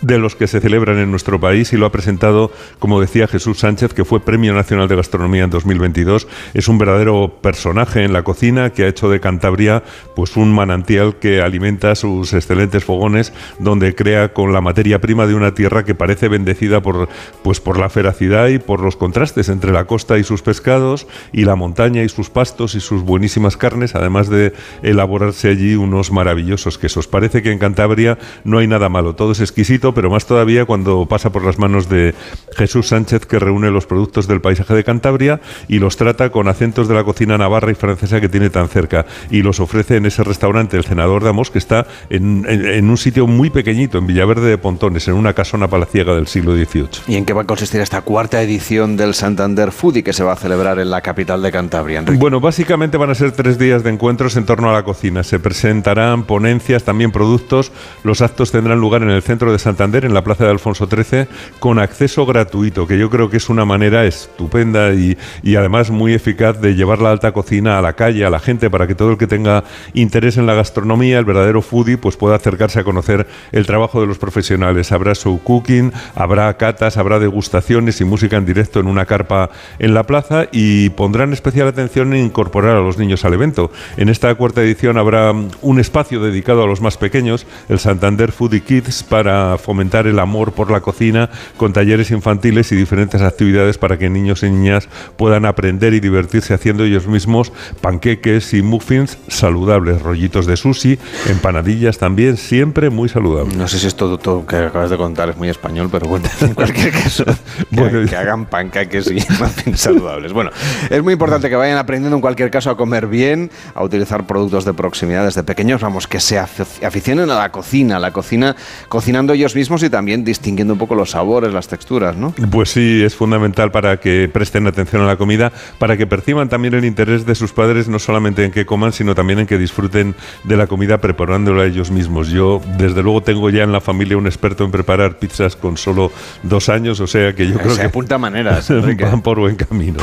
de 0.00 0.18
los 0.18 0.36
que 0.36 0.46
se 0.46 0.60
celebran 0.60 0.98
en 0.98 1.10
nuestro 1.10 1.40
país 1.40 1.72
y 1.72 1.76
lo 1.76 1.86
ha 1.86 1.92
presentado, 1.92 2.52
como 2.78 3.00
decía 3.00 3.26
Jesús 3.26 3.58
Sánchez, 3.58 3.94
que 3.94 4.04
fue 4.04 4.20
Premio 4.20 4.54
Nacional 4.54 4.88
de 4.88 4.96
Gastronomía 4.96 5.44
en 5.44 5.50
2022. 5.50 6.28
Es 6.54 6.68
un 6.68 6.78
verdadero 6.78 7.38
personaje 7.42 8.04
en 8.04 8.12
la 8.12 8.22
cocina 8.22 8.70
que 8.70 8.84
ha 8.84 8.88
hecho 8.88 9.10
de 9.10 9.20
Cantabria 9.20 9.82
pues 10.14 10.36
un 10.36 10.52
manantial 10.52 11.16
que 11.16 11.40
alimenta 11.40 11.94
sus 11.94 12.32
excelentes 12.32 12.84
fogones, 12.84 13.32
donde 13.58 13.94
crea 13.94 14.32
con 14.32 14.52
la 14.52 14.60
materia 14.60 15.00
prima 15.00 15.26
de 15.26 15.34
una 15.34 15.54
tierra 15.54 15.84
que 15.84 15.94
parece 15.94 16.28
bendecida 16.28 16.80
por 16.80 17.08
pues 17.42 17.60
por 17.60 17.78
la 17.78 17.88
feracidad 17.88 18.48
y 18.48 18.58
por 18.58 18.80
los 18.80 18.96
contrastes 18.96 19.48
entre 19.48 19.72
la 19.72 19.84
costa 19.84 20.18
y 20.18 20.24
sus 20.24 20.42
pescados 20.42 21.06
y 21.32 21.44
la 21.44 21.56
montaña 21.56 22.02
y 22.02 22.08
sus 22.08 22.30
pastos 22.30 22.74
y 22.74 22.80
sus 22.80 23.02
buenísimas 23.02 23.56
carnes, 23.56 23.94
además 23.94 24.28
de 24.28 24.52
elaborarse 24.82 25.48
allí 25.48 25.74
unos 25.74 26.12
maravillosos 26.12 26.78
quesos. 26.78 27.06
Parece 27.06 27.42
que 27.42 27.52
en 27.52 27.58
Cantabria 27.58 28.18
no 28.44 28.58
hay 28.58 28.66
nada 28.66 28.88
malo, 28.88 29.14
todo 29.14 29.32
es 29.32 29.40
exquisito 29.40 29.87
pero 29.94 30.10
más 30.10 30.26
todavía 30.26 30.64
cuando 30.64 31.06
pasa 31.06 31.30
por 31.30 31.44
las 31.44 31.58
manos 31.58 31.88
de 31.88 32.14
Jesús 32.56 32.88
Sánchez, 32.88 33.26
que 33.26 33.38
reúne 33.38 33.70
los 33.70 33.86
productos 33.86 34.26
del 34.26 34.40
paisaje 34.40 34.74
de 34.74 34.84
Cantabria 34.84 35.40
y 35.68 35.78
los 35.78 35.96
trata 35.96 36.30
con 36.30 36.48
acentos 36.48 36.88
de 36.88 36.94
la 36.94 37.04
cocina 37.04 37.38
navarra 37.38 37.70
y 37.70 37.74
francesa 37.74 38.20
que 38.20 38.28
tiene 38.28 38.50
tan 38.50 38.68
cerca. 38.68 39.06
Y 39.30 39.42
los 39.42 39.60
ofrece 39.60 39.96
en 39.96 40.06
ese 40.06 40.24
restaurante, 40.24 40.76
el 40.76 40.84
Senador 40.84 41.22
de 41.22 41.30
Amos, 41.30 41.50
que 41.50 41.58
está 41.58 41.86
en, 42.10 42.90
un 42.90 42.96
sitio 42.96 43.26
muy 43.26 43.50
pequeñito, 43.50 43.98
en 43.98 44.06
Villaverde 44.06 44.48
de 44.48 44.58
Pontones, 44.58 45.08
en 45.08 45.14
una 45.14 45.32
casona 45.32 45.68
palaciega 45.68 46.14
del 46.14 46.26
siglo 46.26 46.54
XVIII. 46.54 46.88
¿Y 47.08 47.16
en 47.16 47.24
qué 47.24 47.32
va 47.32 47.42
a 47.42 47.46
consistir 47.46 47.80
esta 47.80 48.02
cuarta 48.02 48.42
edición 48.42 48.96
del 48.96 49.14
Santander 49.14 49.72
Foodie 49.72 50.02
que 50.02 50.12
se 50.12 50.24
va 50.24 50.32
a 50.32 50.36
celebrar 50.36 50.78
en 50.78 50.90
la 50.90 51.00
capital 51.00 51.42
de 51.42 51.52
Cantabria? 51.52 52.04
Bueno, 52.06 52.40
básicamente 52.40 52.96
van 52.96 53.10
a 53.10 53.14
ser 53.14 53.32
tres 53.32 53.58
días 53.58 53.82
de 53.82 53.90
encuentros 53.90 54.36
en 54.36 54.44
torno 54.44 54.70
a 54.70 54.72
la 54.72 54.82
cocina. 54.82 55.22
Se 55.22 55.38
presentarán 55.38 56.24
ponencias, 56.24 56.84
también 56.84 57.12
productos. 57.12 57.72
Los 58.02 58.20
actos 58.20 58.50
tendrán 58.50 58.80
lugar 58.80 59.02
en 59.02 59.10
el 59.10 59.22
centro 59.22 59.52
de 59.52 59.58
Santander 59.58 59.77
en 59.78 60.12
la 60.12 60.24
Plaza 60.24 60.44
de 60.44 60.50
Alfonso 60.50 60.88
XIII, 60.88 61.28
con 61.60 61.78
acceso 61.78 62.26
gratuito, 62.26 62.88
que 62.88 62.98
yo 62.98 63.10
creo 63.10 63.30
que 63.30 63.36
es 63.36 63.48
una 63.48 63.64
manera 63.64 64.04
estupenda 64.06 64.92
y, 64.92 65.16
y 65.44 65.54
además 65.54 65.90
muy 65.90 66.14
eficaz 66.14 66.60
de 66.60 66.74
llevar 66.74 66.98
la 66.98 67.12
alta 67.12 67.30
cocina 67.30 67.78
a 67.78 67.82
la 67.82 67.92
calle, 67.92 68.24
a 68.24 68.30
la 68.30 68.40
gente, 68.40 68.70
para 68.70 68.88
que 68.88 68.96
todo 68.96 69.12
el 69.12 69.18
que 69.18 69.28
tenga 69.28 69.62
interés 69.94 70.36
en 70.36 70.46
la 70.46 70.54
gastronomía, 70.54 71.20
el 71.20 71.24
verdadero 71.24 71.62
foodie, 71.62 71.96
pues 71.96 72.16
pueda 72.16 72.34
acercarse 72.34 72.80
a 72.80 72.84
conocer 72.84 73.28
el 73.52 73.66
trabajo 73.66 74.00
de 74.00 74.08
los 74.08 74.18
profesionales. 74.18 74.90
Habrá 74.90 75.14
show 75.14 75.40
cooking, 75.44 75.92
habrá 76.16 76.52
catas, 76.56 76.96
habrá 76.96 77.20
degustaciones 77.20 78.00
y 78.00 78.04
música 78.04 78.36
en 78.36 78.46
directo 78.46 78.80
en 78.80 78.88
una 78.88 79.06
carpa 79.06 79.50
en 79.78 79.94
la 79.94 80.02
plaza 80.02 80.48
y 80.50 80.90
pondrán 80.90 81.32
especial 81.32 81.68
atención 81.68 82.14
en 82.14 82.24
incorporar 82.26 82.76
a 82.76 82.80
los 82.80 82.98
niños 82.98 83.24
al 83.24 83.34
evento. 83.34 83.70
En 83.96 84.08
esta 84.08 84.34
cuarta 84.34 84.60
edición 84.60 84.98
habrá 84.98 85.32
un 85.62 85.78
espacio 85.78 86.20
dedicado 86.20 86.64
a 86.64 86.66
los 86.66 86.80
más 86.80 86.96
pequeños, 86.96 87.46
el 87.68 87.78
Santander 87.78 88.32
Foodie 88.32 88.62
Kids, 88.62 89.04
para 89.04 89.56
fomentar 89.68 90.06
el 90.06 90.18
amor 90.18 90.52
por 90.52 90.70
la 90.70 90.80
cocina 90.80 91.28
con 91.58 91.74
talleres 91.74 92.10
infantiles 92.10 92.72
y 92.72 92.74
diferentes 92.74 93.20
actividades 93.20 93.76
para 93.76 93.98
que 93.98 94.08
niños 94.08 94.42
y 94.42 94.48
niñas 94.48 94.88
puedan 95.18 95.44
aprender 95.44 95.92
y 95.92 96.00
divertirse 96.00 96.54
haciendo 96.54 96.84
ellos 96.84 97.06
mismos 97.06 97.52
panqueques 97.82 98.54
y 98.54 98.62
muffins 98.62 99.18
saludables, 99.28 100.00
rollitos 100.00 100.46
de 100.46 100.56
sushi, 100.56 100.98
empanadillas 101.26 101.98
también, 101.98 102.38
siempre 102.38 102.88
muy 102.88 103.10
saludables. 103.10 103.58
No 103.58 103.68
sé 103.68 103.78
si 103.78 103.88
esto 103.88 104.16
todo 104.16 104.46
que 104.46 104.56
acabas 104.56 104.88
de 104.88 104.96
contar 104.96 105.28
es 105.28 105.36
muy 105.36 105.50
español, 105.50 105.90
pero 105.92 106.08
bueno, 106.08 106.26
en 106.40 106.54
cualquier 106.54 106.90
caso, 106.90 107.26
que, 107.70 108.16
hagan 108.16 108.46
panqueques 108.46 109.10
y 109.10 109.16
muffins 109.38 109.80
saludables. 109.80 110.32
Bueno, 110.32 110.50
es 110.88 111.02
muy 111.02 111.12
importante 111.12 111.50
que 111.50 111.56
vayan 111.56 111.76
aprendiendo 111.76 112.16
en 112.16 112.22
cualquier 112.22 112.50
caso 112.50 112.70
a 112.70 112.76
comer 112.78 113.06
bien, 113.06 113.50
a 113.74 113.84
utilizar 113.84 114.26
productos 114.26 114.64
de 114.64 114.72
proximidad 114.72 115.26
desde 115.26 115.42
pequeños, 115.42 115.82
vamos, 115.82 116.06
que 116.06 116.20
se 116.20 116.38
aficionen 116.38 117.30
a 117.30 117.34
la 117.34 117.52
cocina, 117.52 117.98
a 117.98 118.00
la 118.00 118.14
cocina, 118.14 118.56
cocinando 118.88 119.34
ellos 119.34 119.57
mismos 119.58 119.82
y 119.82 119.90
también 119.90 120.24
distinguiendo 120.24 120.74
un 120.74 120.78
poco 120.78 120.94
los 120.94 121.10
sabores, 121.10 121.52
las 121.52 121.66
texturas, 121.66 122.16
¿no? 122.16 122.32
Pues 122.50 122.70
sí, 122.70 123.02
es 123.02 123.16
fundamental 123.16 123.72
para 123.72 123.98
que 123.98 124.30
presten 124.32 124.68
atención 124.68 125.02
a 125.02 125.06
la 125.06 125.16
comida, 125.16 125.52
para 125.80 125.96
que 125.96 126.06
perciban 126.06 126.48
también 126.48 126.74
el 126.74 126.84
interés 126.84 127.26
de 127.26 127.34
sus 127.34 127.52
padres, 127.52 127.88
no 127.88 127.98
solamente 127.98 128.44
en 128.44 128.52
que 128.52 128.64
coman, 128.64 128.92
sino 128.92 129.16
también 129.16 129.40
en 129.40 129.46
que 129.48 129.58
disfruten 129.58 130.14
de 130.44 130.56
la 130.56 130.68
comida 130.68 130.98
preparándola 130.98 131.64
ellos 131.64 131.90
mismos. 131.90 132.28
Yo, 132.28 132.62
desde 132.78 133.02
luego, 133.02 133.20
tengo 133.20 133.50
ya 133.50 133.64
en 133.64 133.72
la 133.72 133.80
familia 133.80 134.16
un 134.16 134.26
experto 134.26 134.64
en 134.64 134.70
preparar 134.70 135.18
pizzas 135.18 135.56
con 135.56 135.76
solo 135.76 136.12
dos 136.44 136.68
años, 136.68 137.00
o 137.00 137.08
sea 137.08 137.34
que 137.34 137.48
yo 137.48 137.58
creo 137.58 137.74
que... 137.74 137.82
apunta 137.82 138.16
maneras. 138.16 138.70
van 139.00 139.22
por 139.22 139.40
buen 139.40 139.56
camino. 139.56 139.98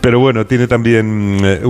Pero 0.00 0.18
bueno, 0.18 0.46
tiene 0.46 0.66
también... 0.66 1.40
Eh, 1.44 1.60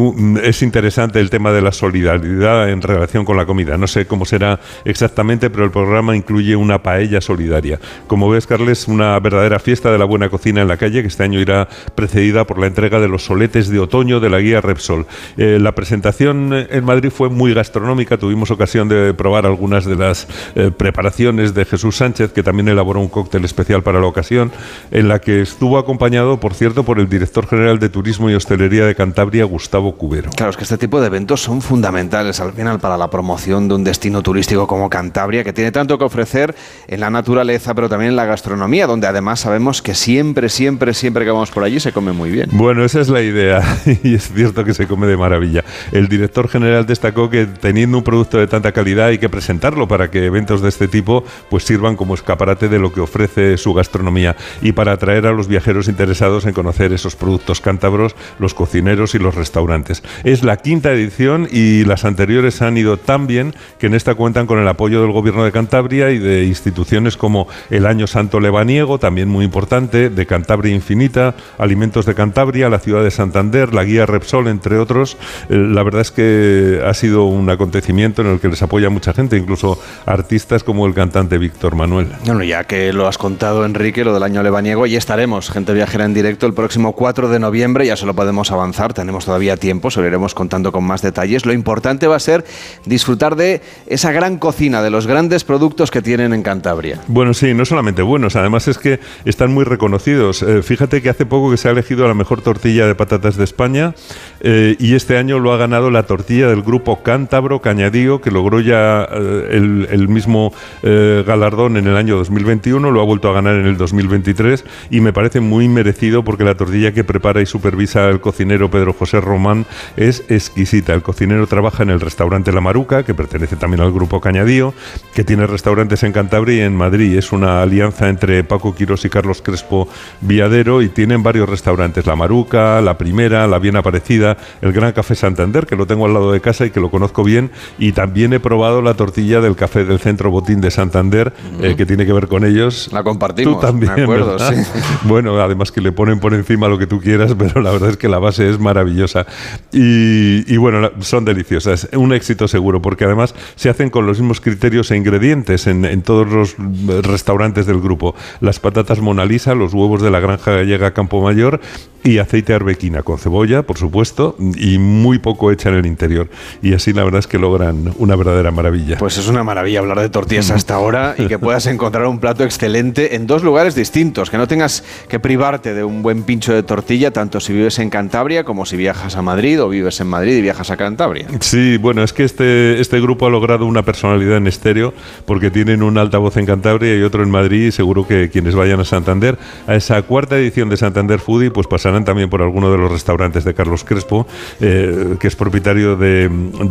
es 0.44 0.62
interesante 0.62 1.18
el 1.18 1.30
tema 1.30 1.50
de 1.50 1.62
la 1.62 1.72
solidaridad 1.72 2.70
en 2.70 2.80
relación 2.80 3.24
con 3.24 3.36
la 3.36 3.44
comida. 3.44 3.76
No 3.76 3.88
sé 3.88 4.06
cómo 4.06 4.24
será 4.24 4.60
exactamente, 4.84 5.50
pero 5.50 5.64
el 5.64 5.72
programa 5.72 6.14
incluye 6.14 6.54
una 6.54 6.82
paella 6.82 7.20
solidaria. 7.24 7.80
Como 8.06 8.28
ves, 8.28 8.46
Carles, 8.46 8.88
una 8.88 9.18
verdadera 9.18 9.58
fiesta 9.58 9.90
de 9.90 9.98
la 9.98 10.04
buena 10.04 10.28
cocina 10.28 10.62
en 10.62 10.68
la 10.68 10.76
calle 10.76 11.02
que 11.02 11.08
este 11.08 11.24
año 11.24 11.40
irá 11.40 11.68
precedida 11.94 12.44
por 12.44 12.58
la 12.58 12.66
entrega 12.66 13.00
de 13.00 13.08
los 13.08 13.24
soletes 13.24 13.68
de 13.68 13.78
otoño 13.80 14.20
de 14.20 14.30
la 14.30 14.38
guía 14.38 14.60
Repsol. 14.60 15.06
Eh, 15.36 15.58
la 15.60 15.72
presentación 15.72 16.52
en 16.52 16.84
Madrid 16.84 17.10
fue 17.10 17.28
muy 17.28 17.54
gastronómica, 17.54 18.16
tuvimos 18.16 18.50
ocasión 18.50 18.88
de 18.88 19.14
probar 19.14 19.46
algunas 19.46 19.84
de 19.84 19.96
las 19.96 20.28
eh, 20.54 20.70
preparaciones 20.76 21.54
de 21.54 21.64
Jesús 21.64 21.96
Sánchez, 21.96 22.32
que 22.32 22.42
también 22.42 22.68
elaboró 22.68 23.00
un 23.00 23.08
cóctel 23.08 23.44
especial 23.44 23.82
para 23.82 24.00
la 24.00 24.06
ocasión, 24.06 24.52
en 24.90 25.08
la 25.08 25.20
que 25.20 25.40
estuvo 25.40 25.78
acompañado, 25.78 26.38
por 26.40 26.54
cierto, 26.54 26.84
por 26.84 26.98
el 26.98 27.08
director 27.08 27.46
general 27.46 27.78
de 27.78 27.88
Turismo 27.88 28.30
y 28.30 28.34
Hostelería 28.34 28.86
de 28.86 28.94
Cantabria, 28.94 29.44
Gustavo 29.44 29.96
Cubero. 29.96 30.30
Claro, 30.36 30.50
es 30.50 30.56
que 30.56 30.64
este 30.64 30.78
tipo 30.78 31.00
de 31.00 31.06
eventos 31.06 31.42
son 31.42 31.62
fundamentales 31.62 32.40
al 32.40 32.52
final 32.52 32.78
para 32.80 32.96
la 32.96 33.10
promoción 33.10 33.68
de 33.68 33.74
un 33.74 33.84
destino 33.84 34.22
turístico 34.22 34.66
como 34.66 34.90
Cantabria, 34.90 35.44
que 35.44 35.52
tiene 35.52 35.72
tanto 35.72 35.98
que 35.98 36.04
ofrecer 36.04 36.54
en 36.86 37.00
la 37.00 37.03
naturaleza, 37.10 37.74
pero 37.74 37.88
también 37.88 38.16
la 38.16 38.24
gastronomía, 38.24 38.86
donde 38.86 39.06
además 39.06 39.40
sabemos 39.40 39.82
que 39.82 39.94
siempre, 39.94 40.48
siempre, 40.48 40.94
siempre 40.94 41.24
que 41.24 41.30
vamos 41.30 41.50
por 41.50 41.64
allí 41.64 41.80
se 41.80 41.92
come 41.92 42.12
muy 42.12 42.30
bien. 42.30 42.48
Bueno, 42.52 42.84
esa 42.84 43.00
es 43.00 43.08
la 43.08 43.22
idea 43.22 43.62
y 44.02 44.14
es 44.14 44.32
cierto 44.32 44.64
que 44.64 44.74
se 44.74 44.86
come 44.86 45.06
de 45.06 45.16
maravilla. 45.16 45.64
El 45.92 46.08
director 46.08 46.48
general 46.48 46.86
destacó 46.86 47.30
que 47.30 47.46
teniendo 47.46 47.98
un 47.98 48.04
producto 48.04 48.38
de 48.38 48.46
tanta 48.46 48.72
calidad 48.72 49.08
hay 49.08 49.18
que 49.18 49.28
presentarlo 49.28 49.88
para 49.88 50.10
que 50.10 50.26
eventos 50.26 50.62
de 50.62 50.68
este 50.68 50.88
tipo 50.88 51.24
pues 51.50 51.64
sirvan 51.64 51.96
como 51.96 52.14
escaparate 52.14 52.68
de 52.68 52.78
lo 52.78 52.92
que 52.92 53.00
ofrece 53.00 53.56
su 53.58 53.74
gastronomía 53.74 54.36
y 54.62 54.72
para 54.72 54.92
atraer 54.92 55.26
a 55.26 55.32
los 55.32 55.48
viajeros 55.48 55.88
interesados 55.88 56.46
en 56.46 56.52
conocer 56.52 56.92
esos 56.92 57.16
productos 57.16 57.60
cántabros 57.60 58.14
los 58.38 58.54
cocineros 58.54 59.14
y 59.14 59.18
los 59.18 59.34
restaurantes. 59.34 60.02
Es 60.22 60.42
la 60.42 60.56
quinta 60.56 60.92
edición 60.92 61.48
y 61.50 61.84
las 61.84 62.04
anteriores 62.04 62.62
han 62.62 62.76
ido 62.76 62.96
tan 62.96 63.26
bien 63.26 63.54
que 63.78 63.86
en 63.86 63.94
esta 63.94 64.14
cuentan 64.14 64.46
con 64.46 64.58
el 64.58 64.68
apoyo 64.68 65.02
del 65.02 65.12
Gobierno 65.12 65.44
de 65.44 65.52
Cantabria 65.52 66.10
y 66.10 66.18
de 66.18 66.44
instituciones 66.44 66.93
como 67.18 67.48
el 67.70 67.86
Año 67.86 68.06
Santo 68.06 68.38
Lebaniego, 68.38 68.98
también 68.98 69.28
muy 69.28 69.44
importante, 69.44 70.10
de 70.10 70.26
Cantabria 70.26 70.72
Infinita, 70.72 71.34
Alimentos 71.58 72.06
de 72.06 72.14
Cantabria, 72.14 72.68
la 72.68 72.78
ciudad 72.78 73.02
de 73.02 73.10
Santander, 73.10 73.74
la 73.74 73.82
guía 73.82 74.06
Repsol, 74.06 74.46
entre 74.46 74.78
otros. 74.78 75.16
Eh, 75.48 75.56
la 75.56 75.82
verdad 75.82 76.02
es 76.02 76.12
que 76.12 76.80
ha 76.86 76.94
sido 76.94 77.24
un 77.24 77.50
acontecimiento 77.50 78.22
en 78.22 78.28
el 78.28 78.40
que 78.40 78.46
les 78.46 78.62
apoya 78.62 78.90
mucha 78.90 79.12
gente, 79.12 79.36
incluso 79.36 79.80
artistas 80.06 80.62
como 80.62 80.86
el 80.86 80.94
cantante 80.94 81.36
Víctor 81.36 81.74
Manuel. 81.74 82.08
Bueno, 82.26 82.44
ya 82.44 82.62
que 82.62 82.92
lo 82.92 83.08
has 83.08 83.18
contado, 83.18 83.64
Enrique, 83.64 84.04
lo 84.04 84.14
del 84.14 84.22
año 84.22 84.42
lebaniego, 84.44 84.86
y 84.86 84.94
estaremos, 84.94 85.50
gente 85.50 85.72
viajera 85.72 86.04
en 86.04 86.14
directo, 86.14 86.46
el 86.46 86.54
próximo 86.54 86.92
4 86.92 87.28
de 87.28 87.40
noviembre, 87.40 87.86
ya 87.86 87.96
se 87.96 88.06
lo 88.06 88.14
podemos 88.14 88.52
avanzar, 88.52 88.94
tenemos 88.94 89.24
todavía 89.24 89.56
tiempo, 89.56 89.90
se 89.90 90.00
lo 90.00 90.06
iremos 90.06 90.32
contando 90.32 90.70
con 90.70 90.84
más 90.84 91.02
detalles. 91.02 91.44
Lo 91.44 91.52
importante 91.52 92.06
va 92.06 92.16
a 92.16 92.20
ser 92.20 92.44
disfrutar 92.84 93.34
de 93.34 93.62
esa 93.86 94.12
gran 94.12 94.38
cocina, 94.38 94.80
de 94.80 94.90
los 94.90 95.08
grandes 95.08 95.42
productos 95.42 95.90
que 95.90 96.02
tienen 96.02 96.32
en 96.32 96.42
Cantabria. 96.42 96.83
Bueno, 97.08 97.34
sí, 97.34 97.54
no 97.54 97.64
solamente 97.64 98.02
buenos, 98.02 98.36
además 98.36 98.68
es 98.68 98.78
que 98.78 99.00
están 99.24 99.52
muy 99.52 99.64
reconocidos. 99.64 100.42
Eh, 100.42 100.62
fíjate 100.62 101.02
que 101.02 101.08
hace 101.08 101.26
poco 101.26 101.50
que 101.50 101.56
se 101.56 101.68
ha 101.68 101.70
elegido 101.70 102.06
la 102.06 102.14
mejor 102.14 102.42
tortilla 102.42 102.86
de 102.86 102.94
patatas 102.94 103.36
de 103.36 103.44
España 103.44 103.94
eh, 104.40 104.76
y 104.78 104.94
este 104.94 105.16
año 105.16 105.38
lo 105.38 105.52
ha 105.52 105.56
ganado 105.56 105.90
la 105.90 106.04
tortilla 106.04 106.48
del 106.48 106.62
grupo 106.62 107.02
Cántabro 107.02 107.60
Cañadío, 107.60 108.20
que 108.20 108.30
logró 108.30 108.60
ya 108.60 109.08
eh, 109.10 109.86
el, 109.90 110.08
mismo 110.08 110.52
galardón 110.82 111.76
en 111.76 111.86
el 111.86 111.96
año 111.96 112.16
2021, 112.16 112.90
lo 112.90 113.00
ha 113.00 113.04
vuelto 113.04 113.28
a 113.30 113.32
ganar 113.32 113.54
en 113.56 113.66
el 113.66 113.76
2023 113.76 114.64
y 114.90 115.00
me 115.00 115.12
parece 115.12 115.40
muy 115.40 115.68
merecido 115.68 116.22
porque 116.22 116.44
la 116.44 116.56
tortilla 116.56 116.92
que 116.92 117.04
prepara 117.04 117.40
y 117.40 117.46
supervisa 117.46 118.08
el 118.08 118.20
cocinero 118.20 118.70
Pedro 118.70 118.92
José 118.92 119.20
Román 119.20 119.66
es 119.96 120.24
exquisita. 120.28 120.94
El 120.94 121.02
cocinero 121.02 121.46
trabaja 121.46 121.82
en 121.82 121.90
el 121.90 122.00
restaurante 122.00 122.52
La 122.52 122.60
Maruca, 122.60 123.02
que 123.02 123.14
pertenece 123.14 123.56
también 123.56 123.80
al 123.80 123.92
grupo 123.92 124.20
Cañadío, 124.20 124.74
que 125.14 125.24
tiene 125.24 125.46
restaurantes 125.46 126.02
en 126.02 126.12
Cantabria 126.12 126.58
y 126.58 126.60
en 126.60 126.73
Madrid. 126.76 127.16
Es 127.16 127.32
una 127.32 127.62
alianza 127.62 128.08
entre 128.08 128.44
Paco 128.44 128.74
Quirós 128.74 129.04
y 129.04 129.10
Carlos 129.10 129.42
Crespo 129.42 129.88
Viadero 130.20 130.82
y 130.82 130.88
tienen 130.88 131.22
varios 131.22 131.48
restaurantes, 131.48 132.06
La 132.06 132.16
Maruca, 132.16 132.80
La 132.80 132.98
Primera, 132.98 133.46
La 133.46 133.58
Bien 133.58 133.76
Aparecida, 133.76 134.36
el 134.60 134.72
Gran 134.72 134.92
Café 134.92 135.14
Santander, 135.14 135.66
que 135.66 135.76
lo 135.76 135.86
tengo 135.86 136.06
al 136.06 136.14
lado 136.14 136.32
de 136.32 136.40
casa 136.40 136.66
y 136.66 136.70
que 136.70 136.80
lo 136.80 136.90
conozco 136.90 137.24
bien, 137.24 137.50
y 137.78 137.92
también 137.92 138.32
he 138.32 138.40
probado 138.40 138.82
la 138.82 138.94
tortilla 138.94 139.40
del 139.40 139.56
café 139.56 139.84
del 139.84 139.98
Centro 139.98 140.30
Botín 140.30 140.60
de 140.60 140.70
Santander, 140.70 141.32
eh, 141.60 141.74
que 141.76 141.86
tiene 141.86 142.06
que 142.06 142.12
ver 142.12 142.28
con 142.28 142.44
ellos. 142.44 142.90
La 142.92 143.02
compartimos. 143.02 143.54
Tú 143.54 143.60
también, 143.60 143.94
me 143.94 144.02
acuerdo, 144.02 144.38
sí. 144.38 144.54
Bueno, 145.04 145.40
además 145.40 145.72
que 145.72 145.80
le 145.80 145.92
ponen 145.92 146.20
por 146.20 146.34
encima 146.34 146.68
lo 146.68 146.78
que 146.78 146.86
tú 146.86 147.00
quieras, 147.00 147.34
pero 147.38 147.60
la 147.60 147.70
verdad 147.70 147.90
es 147.90 147.96
que 147.96 148.08
la 148.08 148.18
base 148.18 148.48
es 148.48 148.58
maravillosa. 148.58 149.26
Y, 149.72 150.56
bueno, 150.56 150.90
son 151.00 151.24
deliciosas. 151.24 151.88
Un 151.92 152.12
éxito 152.12 152.48
seguro, 152.48 152.80
porque 152.80 153.04
además 153.04 153.34
se 153.56 153.68
hacen 153.68 153.90
con 153.90 154.06
los 154.06 154.18
mismos 154.18 154.40
criterios 154.40 154.90
e 154.90 154.96
ingredientes 154.96 155.66
en, 155.66 155.84
en 155.84 156.02
todos 156.02 156.28
los 156.28 156.56
restaurantes 157.02 157.66
del 157.66 157.80
grupo. 157.80 158.14
Las 158.40 158.60
patatas 158.60 159.00
Mona 159.00 159.24
Lisa, 159.24 159.54
los 159.54 159.74
huevos 159.74 160.02
de 160.02 160.10
la 160.10 160.20
granja 160.20 160.52
gallega 160.52 160.92
Campo 160.92 161.22
Mayor 161.22 161.60
y 162.04 162.18
aceite 162.18 162.52
arbequina 162.52 163.02
con 163.02 163.18
cebolla, 163.18 163.62
por 163.62 163.78
supuesto, 163.78 164.36
y 164.38 164.78
muy 164.78 165.18
poco 165.18 165.50
hecha 165.50 165.70
en 165.70 165.76
el 165.76 165.86
interior. 165.86 166.28
Y 166.62 166.74
así 166.74 166.92
la 166.92 167.02
verdad 167.02 167.20
es 167.20 167.26
que 167.26 167.38
logran 167.38 167.94
una 167.96 168.14
verdadera 168.14 168.50
maravilla. 168.50 168.98
Pues 168.98 169.16
es 169.16 169.26
una 169.26 169.42
maravilla 169.42 169.78
hablar 169.78 170.00
de 170.00 170.10
tortillas 170.10 170.50
hasta 170.50 170.74
ahora 170.74 171.14
y 171.16 171.26
que 171.26 171.38
puedas 171.38 171.66
encontrar 171.66 172.06
un 172.06 172.20
plato 172.20 172.44
excelente 172.44 173.16
en 173.16 173.26
dos 173.26 173.42
lugares 173.42 173.74
distintos, 173.74 174.28
que 174.28 174.36
no 174.36 174.46
tengas 174.46 174.84
que 175.08 175.18
privarte 175.18 175.72
de 175.72 175.82
un 175.82 176.02
buen 176.02 176.24
pincho 176.24 176.52
de 176.52 176.62
tortilla, 176.62 177.10
tanto 177.10 177.40
si 177.40 177.54
vives 177.54 177.78
en 177.78 177.88
Cantabria 177.88 178.44
como 178.44 178.66
si 178.66 178.76
viajas 178.76 179.16
a 179.16 179.22
Madrid 179.22 179.62
o 179.62 179.70
vives 179.70 179.98
en 180.00 180.08
Madrid 180.08 180.36
y 180.36 180.42
viajas 180.42 180.70
a 180.70 180.76
Cantabria. 180.76 181.26
Sí, 181.40 181.78
bueno, 181.78 182.02
es 182.02 182.12
que 182.12 182.24
este, 182.24 182.80
este 182.80 183.00
grupo 183.00 183.26
ha 183.26 183.30
logrado 183.30 183.64
una 183.64 183.82
personalidad 183.82 184.36
en 184.36 184.46
estéreo 184.46 184.92
porque 185.24 185.50
tienen 185.50 185.82
un 185.82 185.96
altavoz 185.96 186.36
en 186.36 186.44
Cantabria 186.44 186.53
y 186.54 187.02
otro 187.02 187.22
en 187.22 187.30
Madrid 187.30 187.66
y 187.66 187.72
seguro 187.72 188.06
que 188.06 188.30
quienes 188.30 188.54
vayan 188.54 188.80
a 188.80 188.84
Santander, 188.84 189.38
a 189.66 189.74
esa 189.74 190.00
cuarta 190.02 190.36
edición 190.36 190.68
de 190.68 190.76
Santander 190.76 191.18
Foodie, 191.18 191.50
pues 191.50 191.66
pasarán 191.66 192.04
también 192.04 192.30
por 192.30 192.42
alguno 192.42 192.70
de 192.70 192.78
los 192.78 192.90
restaurantes 192.90 193.44
de 193.44 193.54
Carlos 193.54 193.84
Crespo, 193.84 194.26
eh, 194.60 195.16
que 195.18 195.28
es 195.28 195.36
propietario 195.36 195.96
de, 195.96 196.30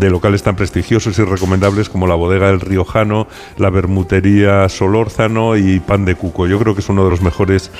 locales 0.09 0.43
tan 0.43 0.55
prestigiosos 0.55 1.17
y 1.19 1.23
recomendables 1.23 1.89
como 1.89 2.07
la 2.07 2.15
bodega 2.15 2.47
del 2.47 2.61
Riojano, 2.61 3.27
la 3.57 3.69
bermutería 3.69 4.69
Solórzano 4.69 5.57
y 5.57 5.79
Pan 5.79 6.05
de 6.05 6.15
Cuco. 6.15 6.47
Yo 6.47 6.59
creo 6.59 6.75
que 6.75 6.81
es 6.81 6.89
uno 6.89 7.03
de 7.03 7.09
los 7.09 7.21
mejores 7.21 7.71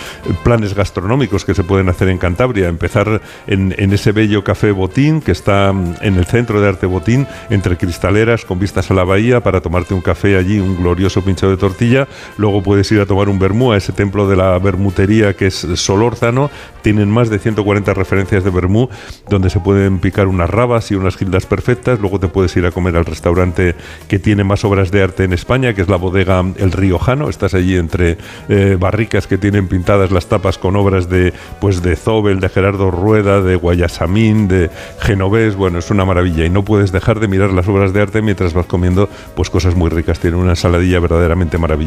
planes 0.44 0.74
gastronómicos 0.74 1.46
que 1.46 1.54
se 1.54 1.64
pueden 1.64 1.90
hacer 1.90 2.10
en 2.10 2.18
Cantabria. 2.18 2.68
Empezar 2.68 3.22
en, 3.48 3.74
ese 3.78 4.12
bello 4.12 4.44
café 4.44 4.72
Botín, 4.72 5.22
que 5.22 5.32
está 5.32 5.70
en 5.70 6.16
el 6.16 6.26
centro 6.26 6.60
de 6.60 6.70
Arte 6.70 6.86
Botín, 6.86 7.28
entre 7.50 7.78
cristaleras, 7.78 8.46
con 8.46 8.60
vistas 8.60 8.90
a 8.92 8.94
la 8.94 9.04
bahía, 9.04 9.42
para 9.42 9.62
tomarte 9.62 9.94
un 9.94 10.02
café 10.02 10.38
allí, 10.38 10.60
un 10.60 10.78
glorioso 10.78 11.24
pincho 11.24 11.50
de 11.50 11.58
tortilla. 11.58 11.93
Luego 12.38 12.64
puedes 12.64 12.90
ir 12.92 13.02
a 13.02 13.06
tomar 13.06 13.28
un 13.28 13.40
vermú 13.40 13.74
a 13.74 13.78
ese 13.78 13.92
templo 13.92 14.30
de 14.30 14.38
la 14.38 14.58
bermutería 14.60 15.34
que 15.34 15.48
es 15.48 15.68
Solórzano. 15.76 16.50
Tienen 16.82 17.10
más 17.10 17.30
de 17.30 17.34
de 17.34 17.40
140 17.40 17.94
referencias 17.94 18.44
de 18.44 18.52
Bermú, 18.52 18.90
donde 19.28 19.50
se 19.50 19.60
pueden 19.60 20.00
picar 20.00 20.28
unas 20.28 20.50
rabas 20.50 20.92
y 20.92 20.96
unas 20.96 21.18
gildas 21.18 21.46
perfectas. 21.46 22.00
Luego 22.00 22.20
te 22.20 22.28
puedes 22.28 22.56
ir 22.56 22.66
a 22.66 22.72
comer 22.72 22.96
al 22.96 23.06
restaurante 23.06 23.76
que 24.08 24.20
tiene 24.20 24.44
más 24.44 24.64
obras 24.64 24.92
de 24.92 25.02
arte 25.02 25.24
en 25.24 25.34
España, 25.34 25.74
que 25.74 25.82
es 25.82 25.90
la 25.90 25.98
bodega 25.98 26.44
El 26.58 26.72
Riojano. 26.72 27.28
Estás 27.28 27.56
allí 27.56 27.76
entre 27.76 28.18
eh, 28.50 28.78
barricas 28.80 29.26
que 29.26 29.38
tienen 29.38 29.68
pintadas 29.68 30.12
las 30.12 30.28
tapas 30.28 30.58
con 30.58 30.76
obras 30.76 31.10
de, 31.10 31.34
pues 31.60 31.82
de 31.82 31.96
Zobel, 31.96 32.40
de 32.40 32.50
Gerardo 32.50 32.92
Rueda, 32.92 33.42
de 33.42 33.56
Guayasamín, 33.56 34.48
de 34.48 34.70
Genovés. 35.00 35.56
Bueno, 35.56 35.80
es 35.80 35.90
una 35.90 36.06
maravilla 36.06 36.46
y 36.46 36.52
no 36.52 36.64
puedes 36.64 36.92
dejar 36.92 37.20
de 37.20 37.28
mirar 37.28 37.52
las 37.52 37.68
obras 37.68 37.94
de 37.94 38.02
arte 38.02 38.22
mientras 38.22 38.54
vas 38.54 38.68
comiendo 38.68 39.10
pues 39.36 39.50
cosas 39.50 39.76
muy 39.76 39.90
ricas. 39.90 40.20
Tiene 40.20 40.38
una 40.38 40.52
ensaladilla 40.52 41.00
verdaderamente 41.00 41.58
maravillosa 41.58 41.83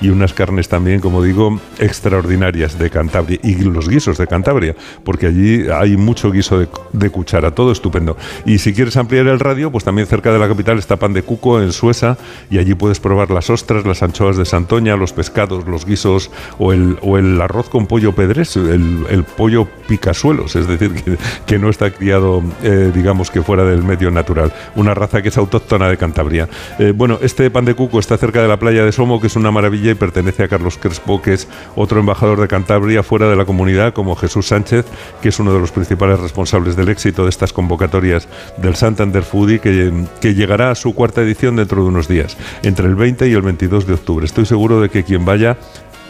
y 0.00 0.08
unas 0.08 0.32
carnes 0.34 0.68
también, 0.68 1.00
como 1.00 1.22
digo, 1.22 1.60
extraordinarias 1.78 2.78
de 2.78 2.90
Cantabria 2.90 3.38
y 3.42 3.54
los 3.56 3.88
guisos 3.88 4.18
de 4.18 4.26
Cantabria 4.26 4.74
porque 5.04 5.26
allí 5.26 5.68
hay 5.68 5.96
mucho 5.96 6.30
guiso 6.30 6.66
de, 6.92 7.10
cuchara, 7.10 7.50
todo 7.52 7.72
estupendo. 7.72 8.16
Y 8.44 8.58
si 8.58 8.72
quieres 8.72 8.96
ampliar 8.96 9.26
el 9.26 9.40
radio, 9.40 9.70
pues 9.70 9.84
también 9.84 10.06
cerca 10.06 10.32
de 10.32 10.38
la 10.38 10.48
capital 10.48 10.78
está 10.78 10.96
Pan 10.96 11.12
de 11.12 11.22
Cuco 11.22 11.60
en 11.60 11.72
Suesa 11.72 12.16
y 12.50 12.58
allí 12.58 12.74
puedes 12.74 13.00
probar 13.00 13.30
las 13.30 13.50
ostras, 13.50 13.84
las 13.84 14.02
anchoas 14.02 14.36
de 14.36 14.44
Santoña, 14.44 14.96
los 14.96 15.12
pescados, 15.12 15.66
los 15.66 15.84
guisos 15.84 16.30
o 16.58 16.72
el, 16.72 16.98
o 17.02 17.18
el 17.18 17.40
arroz 17.40 17.68
con 17.68 17.86
pollo 17.86 18.14
pedres, 18.14 18.56
el, 18.56 19.24
pollo 19.36 19.66
picasuelos, 19.88 20.56
es 20.56 20.66
decir, 20.66 21.18
que, 21.46 21.58
no 21.58 21.70
está 21.70 21.90
criado, 21.90 22.42
eh, 22.62 22.90
digamos 22.94 23.30
que 23.30 23.42
fuera 23.42 23.64
del 23.64 23.82
medio 23.82 24.10
natural. 24.10 24.52
Una 24.74 24.94
raza 24.94 25.22
que 25.22 25.28
es 25.28 25.38
autóctona 25.38 25.88
de 25.88 25.96
Cantabria. 25.96 26.48
Eh, 26.78 26.92
bueno, 26.94 27.18
este 27.22 27.50
Pan 27.50 27.64
de 27.64 27.74
Cuco 27.74 27.98
está 27.98 28.16
cerca 28.16 28.42
de 28.42 28.48
la 28.48 28.58
playa 28.58 28.84
de 28.84 28.92
Somo, 28.92 29.11
que 29.20 29.26
es 29.28 29.36
una 29.36 29.50
maravilla 29.50 29.90
y 29.90 29.94
pertenece 29.94 30.44
a 30.44 30.48
Carlos 30.48 30.78
Crespo, 30.78 31.22
que 31.22 31.34
es 31.34 31.48
otro 31.76 32.00
embajador 32.00 32.40
de 32.40 32.48
Cantabria 32.48 33.02
fuera 33.02 33.28
de 33.28 33.36
la 33.36 33.44
comunidad, 33.44 33.92
como 33.92 34.16
Jesús 34.16 34.48
Sánchez 34.48 34.86
que 35.20 35.28
es 35.28 35.38
uno 35.38 35.52
de 35.52 35.60
los 35.60 35.72
principales 35.72 36.20
responsables 36.20 36.76
del 36.76 36.88
éxito 36.88 37.24
de 37.24 37.30
estas 37.30 37.52
convocatorias 37.52 38.28
del 38.56 38.76
Santander 38.76 39.22
Foodie, 39.22 39.60
que, 39.60 39.92
que 40.20 40.34
llegará 40.34 40.70
a 40.70 40.74
su 40.74 40.94
cuarta 40.94 41.22
edición 41.22 41.56
dentro 41.56 41.82
de 41.82 41.88
unos 41.88 42.08
días, 42.08 42.36
entre 42.62 42.86
el 42.86 42.94
20 42.94 43.28
y 43.28 43.32
el 43.32 43.42
22 43.42 43.86
de 43.86 43.94
octubre. 43.94 44.26
Estoy 44.26 44.46
seguro 44.46 44.80
de 44.80 44.88
que 44.88 45.04
quien 45.04 45.24
vaya 45.24 45.56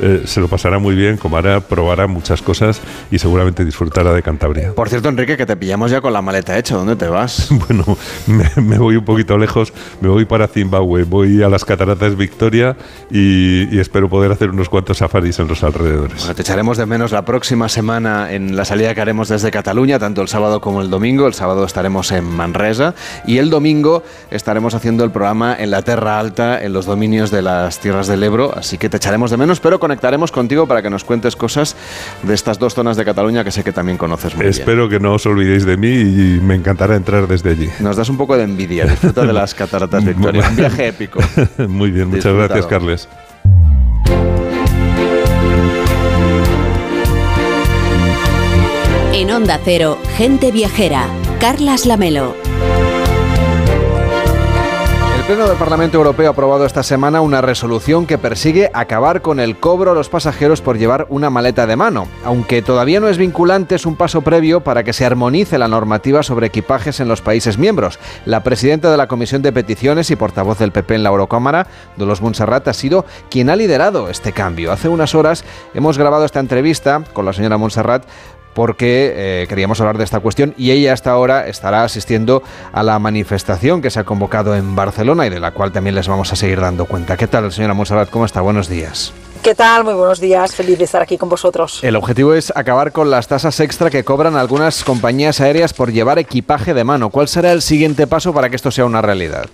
eh, 0.00 0.22
se 0.24 0.40
lo 0.40 0.48
pasará 0.48 0.78
muy 0.78 0.94
bien, 0.94 1.16
comerá, 1.16 1.60
probará 1.60 2.06
muchas 2.06 2.42
cosas 2.42 2.80
y 3.10 3.18
seguramente 3.18 3.64
disfrutará 3.64 4.12
de 4.12 4.22
Cantabria. 4.22 4.72
Por 4.74 4.88
cierto, 4.88 5.08
Enrique, 5.08 5.36
que 5.36 5.46
te 5.46 5.56
pillamos 5.56 5.90
ya 5.90 6.00
con 6.00 6.12
la 6.12 6.22
maleta 6.22 6.58
hecha. 6.58 6.76
¿Dónde 6.76 6.96
te 6.96 7.06
vas? 7.06 7.48
bueno, 7.68 7.96
me, 8.26 8.78
voy 8.78 8.96
un 8.96 9.04
poquito 9.04 9.38
lejos, 9.38 9.72
me 10.00 10.08
voy 10.08 10.24
para 10.24 10.48
Zimbabue, 10.48 11.04
voy 11.04 11.42
a 11.42 11.48
las 11.48 11.64
cataratas 11.64 12.16
Victoria 12.16 12.76
y, 13.10 13.78
espero 13.78 14.08
poder 14.08 14.30
hacer 14.30 14.50
unos 14.50 14.68
cuantos 14.68 14.98
safaris 14.98 15.38
en 15.40 15.48
los 15.48 15.62
alrededores. 15.64 16.24
te 16.34 16.42
echaremos 16.42 16.78
de 16.78 16.86
menos 16.86 17.10
la 17.10 17.24
próxima 17.24 17.68
semana 17.68 18.32
en 18.32 18.56
la 18.56 18.64
salida 18.64 18.94
que 18.94 19.00
haremos 19.00 19.28
desde 19.28 19.50
Cataluña, 19.50 19.98
tanto 19.98 20.22
el 20.22 20.28
sábado 20.28 20.60
como 20.60 20.82
el 20.82 20.90
domingo. 20.90 21.26
El 21.26 21.34
sábado 21.34 21.64
estaremos 21.64 22.12
en 22.12 22.24
Manresa 22.24 22.94
y 23.26 23.38
el 23.38 23.50
domingo 23.50 24.02
estaremos 24.30 24.74
haciendo 24.74 25.04
el 25.04 25.10
programa 25.10 25.56
en 25.58 25.70
la 25.70 25.82
Terra 25.82 26.18
Alta, 26.18 26.62
en 26.62 26.72
los 26.72 26.86
dominios 26.86 27.30
de 27.30 27.42
las 27.42 27.80
tierras 27.80 28.06
del 28.06 28.22
Ebro. 28.22 28.52
Así 28.56 28.78
que 28.78 28.88
te 28.88 28.98
echaremos 28.98 29.30
de 29.30 29.36
menos, 29.36 29.60
pero 29.60 29.80
conectaremos 29.82 30.30
contigo 30.30 30.68
para 30.68 30.80
que 30.80 30.88
nos 30.88 31.02
cuentes 31.02 31.34
cosas 31.34 31.74
de 32.22 32.34
estas 32.34 32.60
dos 32.60 32.72
zonas 32.72 32.96
de 32.96 33.04
Cataluña 33.04 33.42
que 33.42 33.50
sé 33.50 33.64
que 33.64 33.72
también 33.72 33.98
conoces 33.98 34.32
muy 34.36 34.42
bien. 34.44 34.50
Espero 34.50 34.88
que 34.88 35.00
no 35.00 35.14
os 35.14 35.26
olvidéis 35.26 35.64
de 35.64 35.76
mí 35.76 35.88
y 35.88 36.40
me 36.40 36.54
encantará 36.54 36.94
entrar 36.94 37.26
desde 37.26 37.50
allí. 37.50 37.68
Nos 37.80 37.96
das 37.96 38.08
un 38.08 38.16
poco 38.16 38.36
de 38.36 38.44
envidia. 38.44 38.84
Disfruta 38.84 39.26
de 39.26 39.32
las 39.32 39.54
cataratas 39.54 40.04
Victoria. 40.12 40.48
un 40.48 40.54
viaje 40.54 40.86
épico. 40.86 41.18
muy 41.68 41.90
bien, 41.90 42.10
muchas 42.10 42.32
gracias, 42.32 42.64
Carles. 42.66 43.08
En 49.12 49.30
Onda 49.32 49.58
Cero, 49.64 49.98
Gente 50.16 50.52
Viajera, 50.52 51.06
Carlas 51.40 51.86
Lamelo. 51.86 52.36
Pleno 55.32 55.48
del 55.48 55.56
Parlamento 55.56 55.96
Europeo 55.96 56.26
ha 56.28 56.32
aprobado 56.32 56.66
esta 56.66 56.82
semana 56.82 57.22
una 57.22 57.40
resolución 57.40 58.04
que 58.04 58.18
persigue 58.18 58.70
acabar 58.74 59.22
con 59.22 59.40
el 59.40 59.56
cobro 59.56 59.92
a 59.92 59.94
los 59.94 60.10
pasajeros 60.10 60.60
por 60.60 60.76
llevar 60.76 61.06
una 61.08 61.30
maleta 61.30 61.66
de 61.66 61.74
mano. 61.74 62.06
Aunque 62.22 62.60
todavía 62.60 63.00
no 63.00 63.08
es 63.08 63.16
vinculante, 63.16 63.76
es 63.76 63.86
un 63.86 63.96
paso 63.96 64.20
previo 64.20 64.60
para 64.60 64.84
que 64.84 64.92
se 64.92 65.06
armonice 65.06 65.56
la 65.56 65.68
normativa 65.68 66.22
sobre 66.22 66.48
equipajes 66.48 67.00
en 67.00 67.08
los 67.08 67.22
países 67.22 67.56
miembros. 67.56 67.98
La 68.26 68.42
presidenta 68.42 68.90
de 68.90 68.98
la 68.98 69.06
Comisión 69.06 69.40
de 69.40 69.54
Peticiones 69.54 70.10
y 70.10 70.16
portavoz 70.16 70.58
del 70.58 70.70
PP 70.70 70.96
en 70.96 71.02
la 71.02 71.08
Eurocámara, 71.08 71.66
Dolores 71.96 72.20
Montserrat, 72.20 72.68
ha 72.68 72.74
sido 72.74 73.06
quien 73.30 73.48
ha 73.48 73.56
liderado 73.56 74.10
este 74.10 74.32
cambio. 74.32 74.70
Hace 74.70 74.90
unas 74.90 75.14
horas 75.14 75.46
hemos 75.72 75.96
grabado 75.96 76.26
esta 76.26 76.40
entrevista 76.40 77.04
con 77.14 77.24
la 77.24 77.32
señora 77.32 77.56
Montserrat 77.56 78.04
porque 78.54 79.12
eh, 79.14 79.46
queríamos 79.48 79.80
hablar 79.80 79.98
de 79.98 80.04
esta 80.04 80.20
cuestión 80.20 80.54
y 80.56 80.70
ella 80.70 80.92
hasta 80.92 81.10
ahora 81.10 81.46
estará 81.46 81.84
asistiendo 81.84 82.42
a 82.72 82.82
la 82.82 82.98
manifestación 82.98 83.82
que 83.82 83.90
se 83.90 84.00
ha 84.00 84.04
convocado 84.04 84.54
en 84.54 84.74
Barcelona 84.74 85.26
y 85.26 85.30
de 85.30 85.40
la 85.40 85.52
cual 85.52 85.72
también 85.72 85.94
les 85.94 86.08
vamos 86.08 86.32
a 86.32 86.36
seguir 86.36 86.60
dando 86.60 86.86
cuenta. 86.86 87.16
¿Qué 87.16 87.26
tal, 87.26 87.50
señora 87.52 87.74
Monserrat? 87.74 88.10
¿Cómo 88.10 88.24
está? 88.24 88.40
Buenos 88.40 88.68
días. 88.68 89.12
¿Qué 89.42 89.56
tal? 89.56 89.82
Muy 89.82 89.94
buenos 89.94 90.20
días. 90.20 90.54
Feliz 90.54 90.78
de 90.78 90.84
estar 90.84 91.02
aquí 91.02 91.18
con 91.18 91.28
vosotros. 91.28 91.82
El 91.82 91.96
objetivo 91.96 92.32
es 92.34 92.52
acabar 92.54 92.92
con 92.92 93.10
las 93.10 93.26
tasas 93.26 93.58
extra 93.58 93.90
que 93.90 94.04
cobran 94.04 94.36
algunas 94.36 94.84
compañías 94.84 95.40
aéreas 95.40 95.74
por 95.74 95.90
llevar 95.90 96.20
equipaje 96.20 96.74
de 96.74 96.84
mano. 96.84 97.10
¿Cuál 97.10 97.26
será 97.26 97.50
el 97.50 97.60
siguiente 97.60 98.06
paso 98.06 98.32
para 98.32 98.50
que 98.50 98.56
esto 98.56 98.70
sea 98.70 98.84
una 98.84 99.02
realidad? 99.02 99.46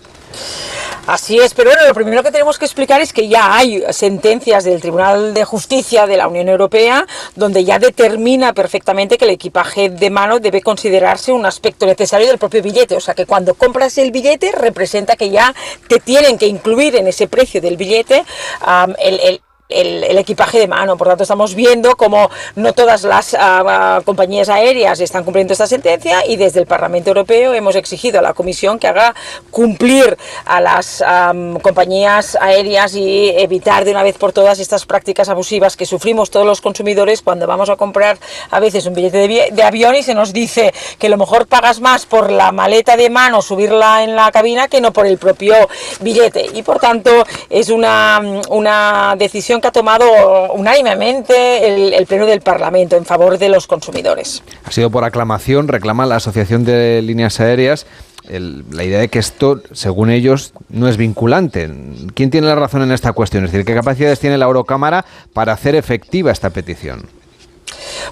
Así 1.09 1.39
es, 1.39 1.55
pero 1.55 1.71
bueno, 1.71 1.89
lo 1.89 1.95
primero 1.95 2.23
que 2.23 2.31
tenemos 2.31 2.59
que 2.59 2.67
explicar 2.67 3.01
es 3.01 3.15
que 3.15 3.29
ya 3.29 3.57
hay 3.57 3.83
sentencias 3.93 4.65
del 4.65 4.83
Tribunal 4.83 5.33
de 5.33 5.43
Justicia 5.43 6.07
de 6.07 6.19
la 6.19 6.29
Unión 6.29 6.51
Europea 6.51 7.07
donde 7.35 7.65
ya 7.65 7.79
determina 7.79 8.53
perfectamente 8.53 9.17
que 9.17 9.25
el 9.25 9.31
equipaje 9.31 9.89
de 9.89 10.11
mano 10.11 10.39
debe 10.39 10.61
considerarse 10.61 11.33
un 11.33 11.47
aspecto 11.47 11.87
necesario 11.87 12.27
del 12.27 12.37
propio 12.37 12.63
billete. 12.63 12.95
O 12.95 13.01
sea 13.01 13.15
que 13.15 13.25
cuando 13.25 13.55
compras 13.55 13.97
el 13.97 14.11
billete 14.13 14.53
representa 14.53 15.17
que 15.17 15.31
ya 15.31 15.55
te 15.89 15.99
tienen 15.99 16.37
que 16.37 16.47
incluir 16.47 16.95
en 16.97 17.07
ese 17.07 17.27
precio 17.27 17.63
del 17.63 17.79
billete 17.79 18.27
el 18.99 19.21
el, 19.21 19.41
equipaje 19.69 20.59
de 20.59 20.69
mano. 20.69 20.97
Por 20.97 21.09
tanto, 21.09 21.23
estamos 21.23 21.55
viendo 21.55 21.97
como 21.97 22.31
no 22.57 22.73
todas 22.73 23.05
las 23.05 23.37
ah, 23.39 24.01
compañías 24.05 24.49
aéreas 24.49 25.01
están 25.01 25.25
cumpliendo 25.25 25.53
esta 25.53 25.67
sentencia 25.67 26.25
y 26.27 26.37
desde 26.37 26.61
el 26.61 26.67
Parlamento 26.67 27.11
Europeo 27.11 27.55
hemos 27.55 27.77
exigido 27.77 28.19
a 28.19 28.23
la 28.23 28.35
Comisión 28.35 28.79
que 28.79 28.89
haga 28.89 29.15
cumplir 29.51 30.17
a 30.45 30.61
las 30.61 31.03
compañías 31.63 32.37
aéreas 32.41 32.95
y 32.95 33.31
evitar 33.31 33.85
de 33.85 33.91
una 33.91 34.03
vez 34.03 34.17
por 34.17 34.33
todas 34.33 34.59
estas 34.59 34.87
prácticas 34.87 35.29
abusivas 35.29 35.77
que 35.77 35.87
sufrimos 35.87 36.31
todos 36.31 36.47
los 36.47 36.61
consumidores 36.61 37.23
cuando 37.23 37.47
vamos 37.47 37.71
a 37.71 37.77
comprar 37.77 38.19
a 38.51 38.61
veces 38.61 38.87
un 38.87 38.95
billete 38.95 39.19
de, 39.19 39.49
de 39.53 39.63
avión 39.63 39.95
y 39.95 40.03
se 40.03 40.15
nos 40.15 40.33
dice 40.33 40.73
que 40.99 41.07
a 41.07 41.11
lo 41.11 41.17
mejor 41.17 41.47
pagas 41.47 41.81
más 41.81 42.07
por 42.07 42.31
la 42.31 42.53
maleta 42.53 42.97
de 42.97 43.11
mano, 43.11 43.43
subirla 43.43 44.03
en 44.03 44.17
la 44.17 44.31
cabina, 44.33 44.69
que 44.69 44.81
no 44.81 44.93
por 44.93 45.07
el 45.07 45.19
propio 45.19 45.55
billete. 46.01 46.47
Y 46.55 46.63
por 46.63 46.79
tanto, 46.79 47.11
es 47.51 47.69
una, 47.69 48.21
una 48.51 49.15
decisión 49.17 49.58
que 49.61 49.69
ha 49.69 49.73
tomado 49.73 50.53
unánimemente 50.53 51.97
el, 51.97 52.07
Pleno 52.07 52.27
del 52.27 52.41
Parlamento 52.41 52.97
en 52.97 53.05
favor 53.05 53.39
de 53.39 53.49
los 53.49 53.67
consumidores. 53.67 54.43
Ha 54.65 54.71
sido 54.71 54.91
por 54.91 55.05
aclamación, 55.05 55.69
reclama 55.69 56.07
la 56.07 56.17
Asociación 56.17 56.65
de 56.65 57.03
Líneas 57.03 57.41
Aéreas. 57.41 57.87
la 58.29 58.85
idea 58.85 59.01
de 59.01 59.09
que 59.09 59.19
esto, 59.19 59.61
según 59.73 60.11
ellos, 60.11 60.53
no 60.69 60.89
es 60.89 60.97
vinculante. 60.97 61.71
¿Quién 62.15 62.31
tiene 62.31 62.47
la 62.47 62.55
razón 62.55 62.83
en 62.83 62.93
esta 62.93 63.13
cuestión? 63.13 63.45
Es 63.45 63.53
decir, 63.53 63.67
¿qué 63.67 63.75
capacidades 63.75 64.21
tiene 64.21 64.39
la 64.39 64.47
Eurocámara 64.47 65.05
para 65.33 65.53
hacer 65.53 65.75
efectiva 65.75 66.33
esta 66.33 66.51
petición? 66.51 67.07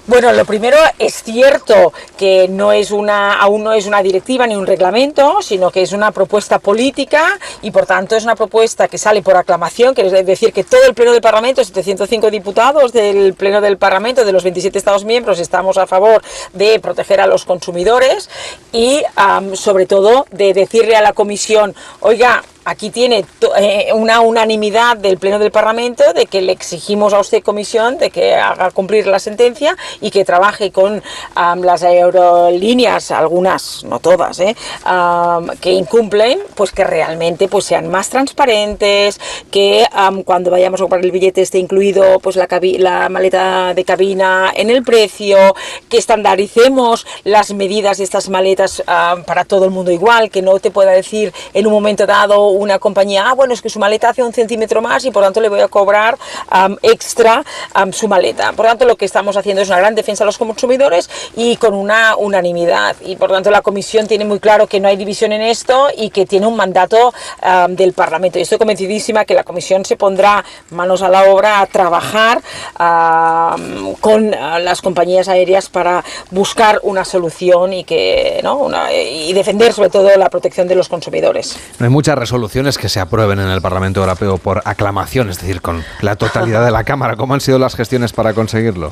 Bueno, 0.05 0.31
lo 0.33 0.45
primero 0.45 0.77
es 0.99 1.23
cierto 1.23 1.93
que 2.17 2.47
no 2.47 2.71
es 2.71 2.91
una, 2.91 3.33
aún 3.33 3.63
no 3.63 3.73
es 3.73 3.85
una 3.85 4.01
directiva 4.01 4.47
ni 4.47 4.55
un 4.55 4.65
reglamento, 4.65 5.41
sino 5.41 5.71
que 5.71 5.81
es 5.81 5.91
una 5.91 6.11
propuesta 6.11 6.59
política 6.59 7.39
y 7.61 7.71
por 7.71 7.85
tanto 7.85 8.15
es 8.15 8.23
una 8.23 8.35
propuesta 8.35 8.87
que 8.87 8.97
sale 8.97 9.21
por 9.21 9.35
aclamación, 9.35 9.93
que 9.93 10.05
es 10.05 10.25
decir 10.25 10.53
que 10.53 10.63
todo 10.63 10.83
el 10.85 10.93
Pleno 10.93 11.11
del 11.11 11.21
Parlamento, 11.21 11.63
705 11.63 12.31
diputados 12.31 12.93
del 12.93 13.33
Pleno 13.33 13.61
del 13.61 13.77
Parlamento 13.77 14.25
de 14.25 14.31
los 14.31 14.43
27 14.43 14.77
Estados 14.77 15.05
miembros 15.05 15.39
estamos 15.39 15.77
a 15.77 15.87
favor 15.87 16.21
de 16.53 16.79
proteger 16.79 17.21
a 17.21 17.27
los 17.27 17.45
consumidores 17.45 18.29
y 18.71 19.01
sobre 19.53 19.85
todo 19.85 20.25
de 20.31 20.53
decirle 20.53 20.95
a 20.95 21.01
la 21.01 21.13
Comisión, 21.13 21.75
oiga, 22.01 22.43
aquí 22.67 22.89
tiene 22.89 23.25
eh, 23.57 23.93
una 23.93 24.19
unanimidad 24.19 24.97
del 24.97 25.17
Pleno 25.17 25.39
del 25.39 25.51
Parlamento 25.51 26.11
de 26.13 26.25
que 26.25 26.41
le 26.41 26.51
exigimos 26.51 27.13
a 27.13 27.19
usted, 27.19 27.41
Comisión, 27.41 27.97
de 27.97 28.09
que 28.09 28.35
haga 28.35 28.71
cumplir 28.71 29.07
la 29.07 29.19
sentencia 29.19 29.76
y 30.01 30.11
que 30.11 30.25
trabaje 30.25 30.71
con 30.71 31.01
las 31.35 31.83
aerolíneas, 31.83 33.11
algunas, 33.11 33.83
no 33.83 33.99
todas, 33.99 34.39
eh, 34.39 34.55
que 35.61 35.71
incumplen, 35.71 36.39
pues 36.55 36.71
que 36.71 36.83
realmente 36.83 37.47
pues 37.47 37.65
sean 37.65 37.89
más 37.89 38.09
transparentes, 38.09 39.19
que 39.51 39.85
cuando 40.25 40.51
vayamos 40.51 40.81
a 40.81 40.83
comprar 40.83 41.03
el 41.03 41.11
billete 41.11 41.41
esté 41.41 41.59
incluido 41.59 42.19
pues 42.19 42.35
la, 42.35 42.47
la 42.79 43.09
maleta 43.09 43.73
de 43.73 43.83
cabina 43.83 44.51
en 44.55 44.69
el 44.69 44.83
precio, 44.83 45.37
que 45.89 45.97
estandaricemos 45.97 47.05
las 47.23 47.53
medidas 47.53 47.97
de 47.97 48.03
estas 48.03 48.29
maletas 48.29 48.83
para 49.25 49.45
todo 49.45 49.65
el 49.65 49.71
mundo 49.71 49.91
igual, 49.91 50.29
que 50.29 50.41
no 50.41 50.59
te 50.59 50.71
pueda 50.71 50.91
decir 50.91 51.33
en 51.53 51.67
un 51.67 51.73
momento 51.73 52.05
dado 52.05 52.49
una 52.49 52.79
compañía, 52.79 53.29
ah, 53.29 53.33
bueno, 53.33 53.53
es 53.53 53.61
que 53.61 53.69
su 53.69 53.79
maleta 53.79 54.09
hace 54.09 54.23
un 54.23 54.33
centímetro 54.33 54.81
más 54.81 55.05
y 55.05 55.11
por 55.11 55.23
tanto 55.23 55.41
le 55.41 55.49
voy 55.49 55.61
a 55.61 55.67
cobrar 55.67 56.17
extra 56.81 57.43
su 57.91 58.07
maleta. 58.07 58.53
Por 58.53 58.65
tanto, 58.65 58.85
lo 58.85 58.95
que 58.95 59.05
estamos 59.05 59.37
haciendo 59.37 59.61
es 59.61 59.66
una 59.67 59.79
gran 59.79 59.95
defensa 59.95 60.23
a 60.23 60.25
los 60.25 60.37
consumidores 60.37 61.09
y 61.35 61.57
con 61.57 61.73
una 61.73 62.15
unanimidad. 62.17 62.95
Y 63.01 63.15
por 63.15 63.31
tanto, 63.31 63.49
la 63.51 63.61
Comisión 63.61 64.07
tiene 64.07 64.25
muy 64.25 64.39
claro 64.39 64.67
que 64.67 64.79
no 64.79 64.87
hay 64.87 64.97
división 64.97 65.31
en 65.31 65.41
esto 65.41 65.87
y 65.95 66.09
que 66.09 66.25
tiene 66.25 66.47
un 66.47 66.55
mandato 66.55 67.13
del 67.69 67.93
Parlamento. 67.93 68.39
Y 68.39 68.41
estoy 68.43 68.57
convencidísima 68.57 69.25
que 69.25 69.33
la 69.33 69.43
Comisión 69.43 69.85
se 69.85 69.95
pondrá 69.95 70.43
manos 70.71 71.01
a 71.01 71.09
la 71.09 71.31
obra 71.31 71.61
a 71.61 71.65
trabajar 71.67 72.41
con 74.01 74.31
las 74.31 74.81
compañías 74.81 75.27
aéreas 75.27 75.69
para 75.69 76.03
buscar 76.31 76.79
una 76.83 77.05
solución 77.05 77.73
y 77.73 77.83
que 77.83 78.41
¿no? 78.43 78.69
y 78.91 79.33
defender 79.33 79.73
sobre 79.73 79.89
todo 79.89 80.15
la 80.17 80.29
protección 80.29 80.67
de 80.67 80.75
los 80.75 80.89
consumidores. 80.89 81.57
No 81.79 81.85
hay 81.85 81.91
mucha 81.91 82.15
resolución 82.15 82.67
que 82.75 82.89
se 82.89 82.99
aprueben 82.99 83.39
en 83.39 83.49
el 83.49 83.61
Parlamento 83.61 84.01
Europeo 84.01 84.39
por 84.39 84.61
aclamación, 84.65 85.29
es 85.29 85.39
decir, 85.39 85.61
con 85.61 85.85
la 86.01 86.15
totalidad 86.15 86.65
de 86.65 86.71
la 86.71 86.83
Cámara. 86.83 87.15
¿Cómo 87.15 87.35
han 87.35 87.39
sido 87.39 87.59
las 87.59 87.75
gestiones 87.75 88.11
para 88.11 88.33
conseguirlo? 88.33 88.91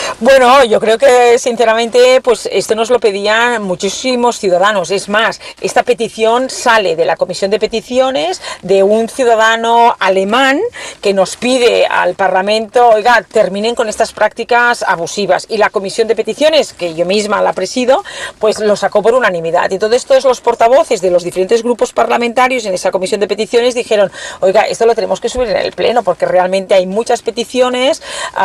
Bueno, 0.21 0.63
yo 0.65 0.79
creo 0.79 0.99
que 0.99 1.39
sinceramente, 1.39 2.21
pues 2.21 2.47
esto 2.51 2.75
nos 2.75 2.91
lo 2.91 2.99
pedían 2.99 3.63
muchísimos 3.63 4.37
ciudadanos. 4.37 4.91
Es 4.91 5.09
más, 5.09 5.41
esta 5.61 5.81
petición 5.81 6.51
sale 6.51 6.95
de 6.95 7.05
la 7.05 7.15
Comisión 7.15 7.49
de 7.49 7.57
Peticiones 7.57 8.39
de 8.61 8.83
un 8.83 9.09
ciudadano 9.09 9.95
alemán 9.97 10.61
que 11.01 11.15
nos 11.15 11.37
pide 11.37 11.87
al 11.87 12.13
Parlamento, 12.13 12.89
oiga, 12.89 13.25
terminen 13.31 13.73
con 13.73 13.89
estas 13.89 14.13
prácticas 14.13 14.85
abusivas. 14.87 15.47
Y 15.49 15.57
la 15.57 15.71
Comisión 15.71 16.07
de 16.07 16.15
Peticiones, 16.15 16.73
que 16.73 16.93
yo 16.93 17.07
misma 17.07 17.41
la 17.41 17.53
presido, 17.53 18.03
pues 18.37 18.59
lo 18.59 18.75
sacó 18.75 19.01
por 19.01 19.15
unanimidad. 19.15 19.71
Y 19.71 19.79
todos 19.79 20.05
todos 20.05 20.25
los 20.25 20.39
portavoces 20.39 21.01
de 21.01 21.09
los 21.09 21.23
diferentes 21.23 21.63
grupos 21.63 21.93
parlamentarios 21.93 22.63
en 22.67 22.75
esa 22.75 22.91
Comisión 22.91 23.21
de 23.21 23.27
Peticiones 23.27 23.73
dijeron, 23.73 24.11
oiga, 24.41 24.67
esto 24.67 24.85
lo 24.85 24.93
tenemos 24.93 25.19
que 25.19 25.29
subir 25.29 25.47
en 25.47 25.57
el 25.57 25.71
Pleno 25.71 26.03
porque 26.03 26.27
realmente 26.27 26.75
hay 26.75 26.85
muchas 26.85 27.23
peticiones, 27.23 28.03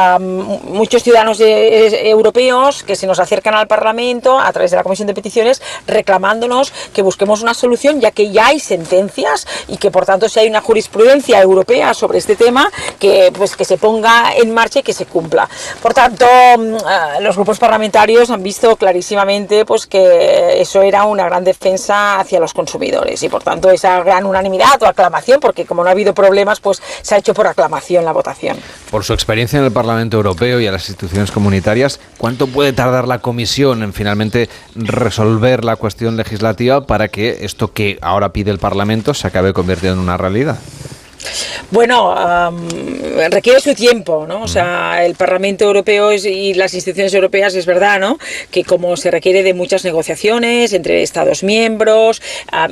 muchos 0.09 1.03
ciudadanos 1.03 1.37
de 1.37 1.65
europeos 2.11 2.83
que 2.83 2.96
se 2.96 3.07
nos 3.07 3.18
acercan 3.18 3.55
al 3.55 3.66
Parlamento 3.66 4.38
a 4.38 4.52
través 4.52 4.70
de 4.70 4.76
la 4.76 4.83
Comisión 4.83 5.07
de 5.07 5.14
Peticiones 5.14 5.62
reclamándonos 5.87 6.72
que 6.92 7.02
busquemos 7.02 7.42
una 7.42 7.55
solución, 7.55 8.00
ya 8.00 8.11
que 8.11 8.31
ya 8.31 8.48
hay 8.48 8.61
sentencias 8.61 9.46
y 9.68 9.76
que 9.76 9.90
por 9.90 10.07
tanto 10.07 10.29
si 10.29 10.40
hay 10.40 10.48
una 10.48 10.61
jurisprudencia 10.61 11.40
europea 11.40 11.94
sobre 11.94 12.18
este 12.18 12.37
tema, 12.37 12.70
que 12.98 13.33
pues 13.37 13.57
que 13.57 13.64
se 13.64 13.79
ponga 13.79 14.35
en 14.37 14.52
marcha 14.52 14.81
y 14.81 14.83
que 14.83 14.92
se 14.92 15.07
cumpla. 15.07 15.48
Por 15.83 15.94
tanto, 15.94 16.26
mm, 16.26 16.74
eh, 16.74 16.79
los 17.20 17.37
grupos 17.37 17.59
parlamentarios 17.59 18.31
han 18.31 18.42
visto 18.42 18.76
clarísimamente 18.76 19.64
pues 19.64 19.87
que 19.87 20.61
eso 20.61 20.83
era 20.83 21.05
una 21.05 21.24
gran 21.24 21.44
defensa 21.44 22.20
hacia 22.20 22.40
los 22.40 22.52
consumidores 22.52 23.22
y 23.22 23.29
por 23.29 23.42
tanto 23.42 23.70
esa 23.70 24.02
gran 24.02 24.24
unanimidad 24.24 24.83
o 24.83 24.87
aclamación, 24.87 25.40
porque 25.40 25.64
como 25.64 25.83
no 25.83 25.88
ha 25.88 25.92
habido 25.92 26.14
problemas, 26.14 26.61
pues 26.61 26.83
se 27.02 27.14
ha 27.14 27.18
hecho 27.18 27.35
por 27.35 27.46
aclamación 27.46 28.05
la 28.05 28.12
votación. 28.12 28.57
Por 28.90 29.05
su 29.05 29.12
experiencia 29.12 29.59
en 29.59 29.64
el 29.64 29.72
Parlamento 29.72 30.16
Europeo 30.16 30.61
y 30.61 30.66
a 30.66 30.72
las 30.72 30.88
instituciones 30.88 31.31
comunitarias 31.46 32.00
¿cuánto 32.18 32.48
puede 32.48 32.72
tardar 32.72 33.06
la 33.06 33.20
Comisión 33.20 33.85
en 33.85 33.92
finalmente 33.92 34.48
resolver 34.74 35.64
la 35.64 35.76
cuestión 35.76 36.16
legislativa 36.16 36.88
para 36.88 37.06
que 37.06 37.44
esto 37.44 37.72
que 37.72 38.00
ahora 38.02 38.32
pide 38.32 38.50
el 38.50 38.59
Parlamento 38.59 39.14
se 39.14 39.28
acabe 39.28 39.52
convirtiendo 39.52 40.00
en 40.00 40.02
una 40.02 40.16
realidad? 40.16 40.59
Bueno, 41.71 42.53
requiere 43.31 43.61
su 43.61 43.75
tiempo, 43.75 44.27
¿no? 44.27 44.43
O 44.43 44.49
sea, 44.49 45.05
el 45.05 45.15
Parlamento 45.15 45.65
Europeo 45.65 46.12
y 46.12 46.55
las 46.55 46.75
instituciones 46.75 47.15
europeas 47.15 47.55
es 47.55 47.67
verdad, 47.67 47.99
¿no? 48.01 48.19
Que 48.51 48.65
como 48.65 48.97
se 48.97 49.11
requiere 49.11 49.43
de 49.43 49.55
muchas 49.55 49.85
negociaciones 49.85 50.73
entre 50.73 51.03
Estados 51.03 51.43
miembros, 51.43 52.23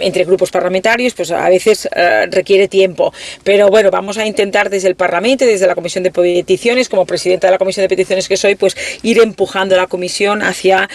entre 0.00 0.24
grupos 0.24 0.50
parlamentarios, 0.50 1.14
pues 1.14 1.30
a 1.30 1.48
veces 1.48 1.86
uh, 1.86 2.30
requiere 2.30 2.68
tiempo. 2.68 3.12
Pero 3.42 3.68
bueno, 3.68 3.90
vamos 3.90 4.18
a 4.18 4.26
intentar 4.26 4.70
desde 4.70 4.88
el 4.88 4.96
Parlamento, 4.96 5.44
desde 5.44 5.66
la 5.66 5.74
Comisión 5.74 6.04
de 6.04 6.10
Peticiones, 6.10 6.88
como 6.88 7.06
presidenta 7.06 7.46
de 7.46 7.52
la 7.52 7.58
Comisión 7.58 7.84
de 7.84 7.88
Peticiones 7.88 8.28
que 8.28 8.36
soy, 8.36 8.54
pues 8.54 8.76
ir 9.02 9.18
empujando 9.20 9.74
a 9.74 9.78
la 9.78 9.86
Comisión 9.86 10.42
hacia 10.42 10.88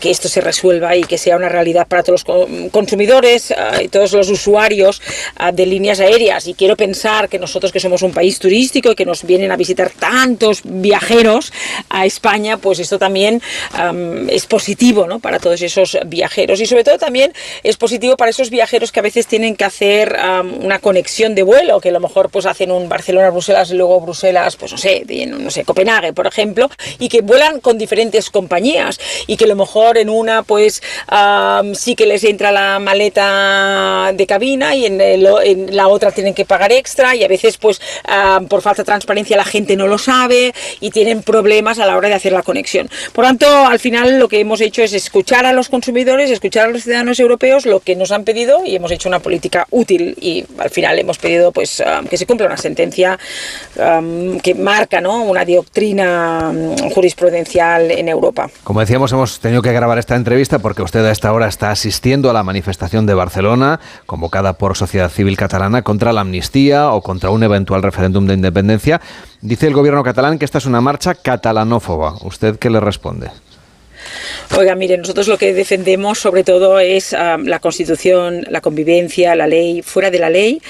que 0.00 0.10
esto 0.10 0.28
se 0.28 0.40
resuelva 0.40 0.96
y 0.96 1.02
que 1.04 1.18
sea 1.18 1.36
una 1.36 1.48
realidad 1.48 1.86
para 1.86 2.02
todos 2.02 2.24
los 2.26 2.70
consumidores 2.70 3.50
uh, 3.50 3.82
y 3.82 3.88
todos 3.88 4.12
los 4.12 4.28
usuarios 4.30 5.00
uh, 5.40 5.54
de 5.54 5.66
líneas 5.66 6.00
aéreas. 6.00 6.46
Y 6.46 6.54
quiero 6.64 6.78
pensar 6.78 7.28
que 7.28 7.38
nosotros 7.38 7.70
que 7.72 7.78
somos 7.78 8.00
un 8.00 8.12
país 8.12 8.38
turístico 8.38 8.90
y 8.90 8.94
que 8.94 9.04
nos 9.04 9.24
vienen 9.24 9.52
a 9.52 9.56
visitar 9.56 9.90
tantos 9.90 10.62
viajeros 10.64 11.52
a 11.90 12.06
España, 12.06 12.56
pues 12.56 12.78
esto 12.78 12.98
también 12.98 13.42
um, 13.78 14.30
es 14.30 14.46
positivo 14.46 15.06
¿no? 15.06 15.18
para 15.18 15.40
todos 15.40 15.60
esos 15.60 15.98
viajeros 16.06 16.62
y 16.62 16.64
sobre 16.64 16.82
todo 16.82 16.96
también 16.96 17.34
es 17.62 17.76
positivo 17.76 18.16
para 18.16 18.30
esos 18.30 18.48
viajeros 18.48 18.92
que 18.92 19.00
a 19.00 19.02
veces 19.02 19.26
tienen 19.26 19.56
que 19.56 19.64
hacer 19.64 20.16
una 20.58 20.78
conexión 20.78 21.34
de 21.34 21.42
vuelo, 21.42 21.82
que 21.82 21.90
a 21.90 21.92
lo 21.92 22.00
mejor 22.00 22.30
pues 22.30 22.46
hacen 22.46 22.70
un 22.70 22.88
Barcelona-Bruselas 22.88 23.70
y 23.70 23.74
luego 23.74 24.00
Bruselas, 24.00 24.56
pues 24.56 24.72
no 24.72 24.78
sé, 24.78 25.04
no 25.28 25.50
sé, 25.50 25.64
Copenhague, 25.64 26.14
por 26.14 26.26
ejemplo, 26.26 26.70
y 26.98 27.10
que 27.10 27.20
vuelan 27.20 27.60
con 27.60 27.76
diferentes 27.76 28.30
compañías 28.30 28.98
y 29.26 29.36
que 29.36 29.44
a 29.44 29.48
lo 29.48 29.56
mejor 29.56 29.98
en 29.98 30.08
una 30.08 30.44
pues 30.44 30.82
sí 31.74 31.94
que 31.94 32.06
les 32.06 32.24
entra 32.24 32.50
la 32.52 32.78
maleta 32.78 34.12
de 34.14 34.26
cabina 34.26 34.74
y 34.74 34.86
en, 34.86 34.98
en 34.98 35.76
la 35.76 35.88
otra 35.88 36.10
tienen 36.10 36.32
que 36.32 36.46
pagar 36.54 36.70
extra 36.70 37.16
y 37.16 37.24
a 37.24 37.28
veces 37.28 37.58
pues 37.58 37.80
um, 38.06 38.46
por 38.46 38.62
falta 38.62 38.82
de 38.82 38.86
transparencia 38.86 39.36
la 39.36 39.44
gente 39.44 39.74
no 39.74 39.88
lo 39.88 39.98
sabe 39.98 40.54
y 40.78 40.90
tienen 40.90 41.24
problemas 41.24 41.80
a 41.80 41.86
la 41.86 41.96
hora 41.96 42.08
de 42.08 42.14
hacer 42.14 42.32
la 42.32 42.44
conexión. 42.44 42.88
Por 43.12 43.24
tanto, 43.24 43.46
al 43.66 43.80
final 43.80 44.20
lo 44.20 44.28
que 44.28 44.38
hemos 44.38 44.60
hecho 44.60 44.80
es 44.82 44.92
escuchar 44.92 45.46
a 45.46 45.52
los 45.52 45.68
consumidores, 45.68 46.30
escuchar 46.30 46.66
a 46.66 46.70
los 46.70 46.84
ciudadanos 46.84 47.18
europeos 47.18 47.66
lo 47.66 47.80
que 47.80 47.96
nos 47.96 48.12
han 48.12 48.22
pedido 48.22 48.64
y 48.64 48.76
hemos 48.76 48.92
hecho 48.92 49.08
una 49.08 49.18
política 49.18 49.66
útil 49.70 50.16
y 50.20 50.44
al 50.58 50.70
final 50.70 50.96
hemos 50.96 51.18
pedido 51.18 51.50
pues 51.50 51.80
um, 51.80 52.06
que 52.06 52.16
se 52.16 52.24
cumpla 52.24 52.46
una 52.46 52.56
sentencia 52.56 53.18
um, 53.76 54.38
que 54.38 54.54
marca 54.54 55.00
¿no? 55.00 55.24
una 55.24 55.44
doctrina 55.44 56.52
um, 56.52 56.90
jurisprudencial 56.90 57.90
en 57.90 58.08
Europa. 58.08 58.48
Como 58.62 58.78
decíamos, 58.78 59.10
hemos 59.10 59.40
tenido 59.40 59.60
que 59.60 59.72
grabar 59.72 59.98
esta 59.98 60.14
entrevista 60.14 60.60
porque 60.60 60.82
usted 60.82 61.04
a 61.04 61.10
esta 61.10 61.32
hora 61.32 61.48
está 61.48 61.72
asistiendo 61.72 62.30
a 62.30 62.32
la 62.32 62.44
manifestación 62.44 63.06
de 63.06 63.14
Barcelona 63.14 63.80
convocada 64.06 64.52
por 64.52 64.76
Sociedad 64.76 65.10
Civil 65.10 65.36
Catalana 65.36 65.82
contra 65.82 66.12
la 66.12 66.22
amnistía 66.34 66.90
o 66.90 67.00
contra 67.00 67.30
un 67.30 67.42
eventual 67.42 67.82
referéndum 67.82 68.26
de 68.26 68.34
independencia. 68.34 69.00
Dice 69.40 69.68
el 69.68 69.74
gobierno 69.74 70.02
catalán 70.02 70.38
que 70.38 70.44
esta 70.44 70.58
es 70.58 70.66
una 70.66 70.80
marcha 70.80 71.14
catalanófoba. 71.14 72.16
¿Usted 72.22 72.58
qué 72.58 72.70
le 72.70 72.80
responde? 72.80 73.30
Oiga, 74.56 74.74
mire, 74.74 74.96
nosotros 74.96 75.28
lo 75.28 75.38
que 75.38 75.52
defendemos 75.52 76.18
sobre 76.18 76.44
todo 76.44 76.78
es 76.78 77.12
ah, 77.12 77.36
la 77.42 77.58
Constitución, 77.58 78.46
la 78.50 78.60
convivencia, 78.60 79.34
la 79.34 79.46
ley. 79.46 79.82
Fuera 79.82 80.10
de 80.10 80.18
la 80.18 80.30
ley 80.30 80.60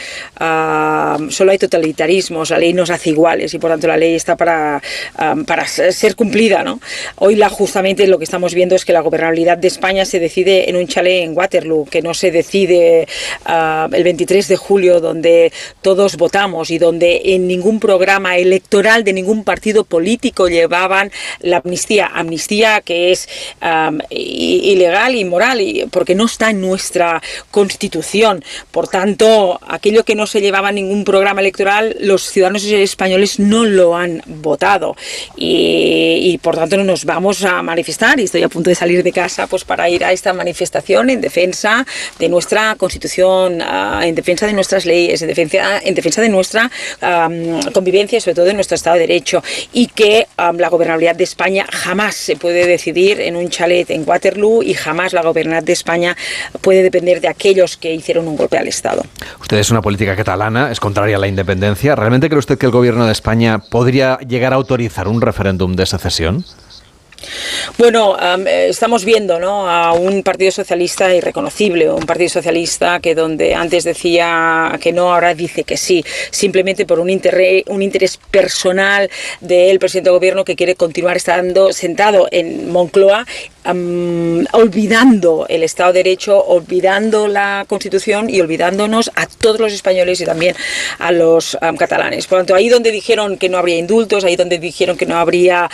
uh, 0.40 1.30
solo 1.30 1.52
hay 1.52 1.58
totalitarismos, 1.58 2.50
la 2.50 2.58
ley 2.58 2.72
nos 2.72 2.90
hace 2.90 3.10
iguales 3.10 3.52
y 3.54 3.58
por 3.58 3.70
tanto 3.70 3.86
la 3.86 3.96
ley 3.96 4.14
está 4.14 4.36
para, 4.36 4.82
ah, 5.16 5.34
para 5.46 5.66
ser 5.66 6.16
cumplida. 6.16 6.62
¿no? 6.62 6.80
Hoy 7.16 7.36
la, 7.36 7.48
justamente 7.48 8.06
lo 8.06 8.18
que 8.18 8.24
estamos 8.24 8.54
viendo 8.54 8.74
es 8.74 8.84
que 8.84 8.92
la 8.92 9.00
gobernabilidad 9.00 9.58
de 9.58 9.68
España 9.68 10.04
se 10.04 10.18
decide 10.18 10.70
en 10.70 10.76
un 10.76 10.86
chalet 10.86 11.24
en 11.24 11.36
Waterloo, 11.36 11.86
que 11.86 12.02
no 12.02 12.14
se 12.14 12.30
decide 12.30 13.06
el 13.46 14.04
23 14.04 14.48
de 14.48 14.56
julio 14.56 15.00
donde 15.00 15.52
todos 15.82 16.16
votamos 16.16 16.70
y 16.70 16.78
donde 16.78 17.20
en 17.24 17.46
ningún 17.46 17.80
programa 17.80 18.36
electoral 18.36 19.04
de 19.04 19.12
ningún 19.12 19.44
partido 19.44 19.84
político 19.84 20.48
llevaban 20.48 21.10
la 21.40 21.58
amnistía. 21.58 22.06
Amnistía 22.06 22.80
que 22.80 23.12
es 23.12 23.23
ilegal 24.10 25.14
y 25.14 25.20
inmoral, 25.20 25.60
y, 25.60 25.86
porque 25.90 26.14
no 26.14 26.26
está 26.26 26.50
en 26.50 26.60
nuestra 26.60 27.22
constitución. 27.50 28.44
Por 28.70 28.88
tanto, 28.88 29.60
aquello 29.66 30.04
que 30.04 30.14
no 30.14 30.26
se 30.26 30.40
llevaba 30.40 30.72
ningún 30.72 31.04
programa 31.04 31.40
electoral, 31.40 31.96
los 32.00 32.30
ciudadanos 32.30 32.64
españoles 32.64 33.38
no 33.38 33.64
lo 33.64 33.96
han 33.96 34.22
votado. 34.26 34.96
Y, 35.36 36.38
por 36.42 36.56
tanto 36.56 36.76
no 36.76 36.84
nos 36.84 37.04
vamos 37.04 37.44
a 37.44 37.62
manifestar, 37.62 38.18
y 38.20 38.24
estoy 38.24 38.42
a 38.42 38.48
punto 38.48 38.70
de 38.70 38.74
salir 38.74 39.02
de 39.02 39.12
casa 39.12 39.46
pues 39.46 39.64
para 39.64 39.88
ir 39.88 40.04
a 40.04 40.12
esta 40.12 40.32
manifestación 40.32 41.10
en 41.10 41.20
defensa 41.20 41.86
de 42.18 42.28
nuestra 42.28 42.74
constitución, 42.76 43.62
ah, 43.62 44.02
en 44.04 44.14
defensa 44.14 44.46
de 44.46 44.52
nuestras 44.52 44.84
leyes, 44.84 45.22
en 45.22 45.28
defensa, 45.28 45.80
en 45.82 45.94
defensa 45.94 46.20
de 46.20 46.28
nuestra 46.28 46.70
convivencia 47.72 48.18
y 48.18 48.20
sobre 48.20 48.34
todo 48.34 48.44
de 48.46 48.54
nuestro 48.54 48.74
Estado 48.74 48.96
de 48.96 49.06
Derecho. 49.06 49.42
Y 49.72 49.86
que 49.88 50.26
la 50.36 50.68
gobernabilidad 50.68 51.14
de 51.16 51.24
España 51.24 51.66
jamás 51.70 52.14
se 52.14 52.36
puede 52.36 52.66
decidir 52.66 53.13
en 53.20 53.36
un 53.36 53.48
chalet 53.48 53.90
en 53.90 54.04
Waterloo 54.06 54.62
y 54.62 54.74
jamás 54.74 55.12
la 55.12 55.22
gobernanza 55.22 55.64
de 55.64 55.72
España 55.72 56.16
puede 56.60 56.82
depender 56.82 57.20
de 57.20 57.28
aquellos 57.28 57.76
que 57.76 57.92
hicieron 57.92 58.28
un 58.28 58.36
golpe 58.36 58.58
al 58.58 58.68
Estado. 58.68 59.02
Usted 59.40 59.58
es 59.58 59.70
una 59.70 59.82
política 59.82 60.16
catalana, 60.16 60.70
es 60.70 60.80
contraria 60.80 61.16
a 61.16 61.18
la 61.18 61.28
independencia. 61.28 61.94
¿Realmente 61.94 62.28
cree 62.28 62.38
usted 62.38 62.58
que 62.58 62.66
el 62.66 62.72
gobierno 62.72 63.06
de 63.06 63.12
España 63.12 63.58
podría 63.58 64.18
llegar 64.18 64.52
a 64.52 64.56
autorizar 64.56 65.08
un 65.08 65.20
referéndum 65.20 65.74
de 65.74 65.86
secesión? 65.86 66.44
Bueno, 67.78 68.16
eh, 68.46 68.66
estamos 68.68 69.04
viendo 69.04 69.38
¿no? 69.38 69.68
a 69.68 69.92
un 69.92 70.22
Partido 70.22 70.50
Socialista 70.50 71.14
irreconocible, 71.14 71.90
un 71.90 72.06
Partido 72.06 72.30
Socialista 72.30 73.00
que 73.00 73.14
donde 73.14 73.54
antes 73.54 73.84
decía 73.84 74.78
que 74.80 74.92
no, 74.92 75.12
ahora 75.12 75.34
dice 75.34 75.64
que 75.64 75.76
sí, 75.76 76.04
simplemente 76.30 76.86
por 76.86 77.00
un 77.00 77.10
interés, 77.10 77.64
un 77.66 77.82
interés 77.82 78.18
personal 78.30 79.10
del 79.40 79.78
presidente 79.78 80.10
de 80.10 80.16
gobierno 80.16 80.44
que 80.44 80.56
quiere 80.56 80.74
continuar 80.74 81.16
estando 81.16 81.72
sentado 81.72 82.28
en 82.30 82.70
Moncloa 82.70 83.26
olvidando 84.52 85.46
el 85.48 85.62
Estado 85.62 85.92
de 85.92 86.02
Derecho, 86.02 86.38
olvidando 86.44 87.28
la 87.28 87.64
Constitución 87.66 88.28
y 88.28 88.40
olvidándonos 88.40 89.10
a 89.14 89.26
todos 89.26 89.58
los 89.58 89.72
españoles 89.72 90.20
y 90.20 90.24
también 90.24 90.54
a 90.98 91.12
los 91.12 91.56
catalanes. 91.78 92.26
Por 92.26 92.38
lo 92.38 92.40
tanto, 92.42 92.54
ahí 92.54 92.68
donde 92.68 92.90
dijeron 92.90 93.38
que 93.38 93.48
no 93.48 93.56
habría 93.56 93.78
indultos, 93.78 94.24
ahí 94.24 94.36
donde 94.36 94.58
dijeron 94.58 94.96
que 94.96 95.06
no 95.06 95.16
habría 95.16 95.70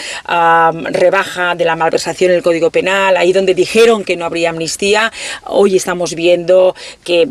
rebaja 1.40 1.54
de 1.54 1.64
la 1.64 1.76
malversación 1.76 2.30
en 2.30 2.38
el 2.38 2.42
Código 2.42 2.70
Penal, 2.70 3.16
ahí 3.16 3.32
donde 3.32 3.54
dijeron 3.54 4.04
que 4.04 4.16
no 4.16 4.24
habría 4.24 4.50
amnistía, 4.50 5.12
hoy 5.44 5.76
estamos 5.76 6.14
viendo 6.14 6.74
que, 7.04 7.28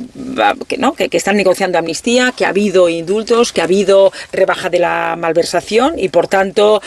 que 0.67 0.77
¿no? 0.77 0.93
que, 0.93 1.09
están 1.11 1.37
negociando 1.37 1.77
amnistía, 1.77 2.33
que 2.35 2.45
ha 2.45 2.49
habido 2.49 2.89
indultos, 2.89 3.51
que 3.51 3.61
ha 3.61 3.65
habido 3.65 4.11
rebaja 4.31 4.69
de 4.69 4.79
la 4.79 5.15
malversación 5.17 5.97
y 5.97 6.09
por 6.09 6.27
tanto 6.27 6.81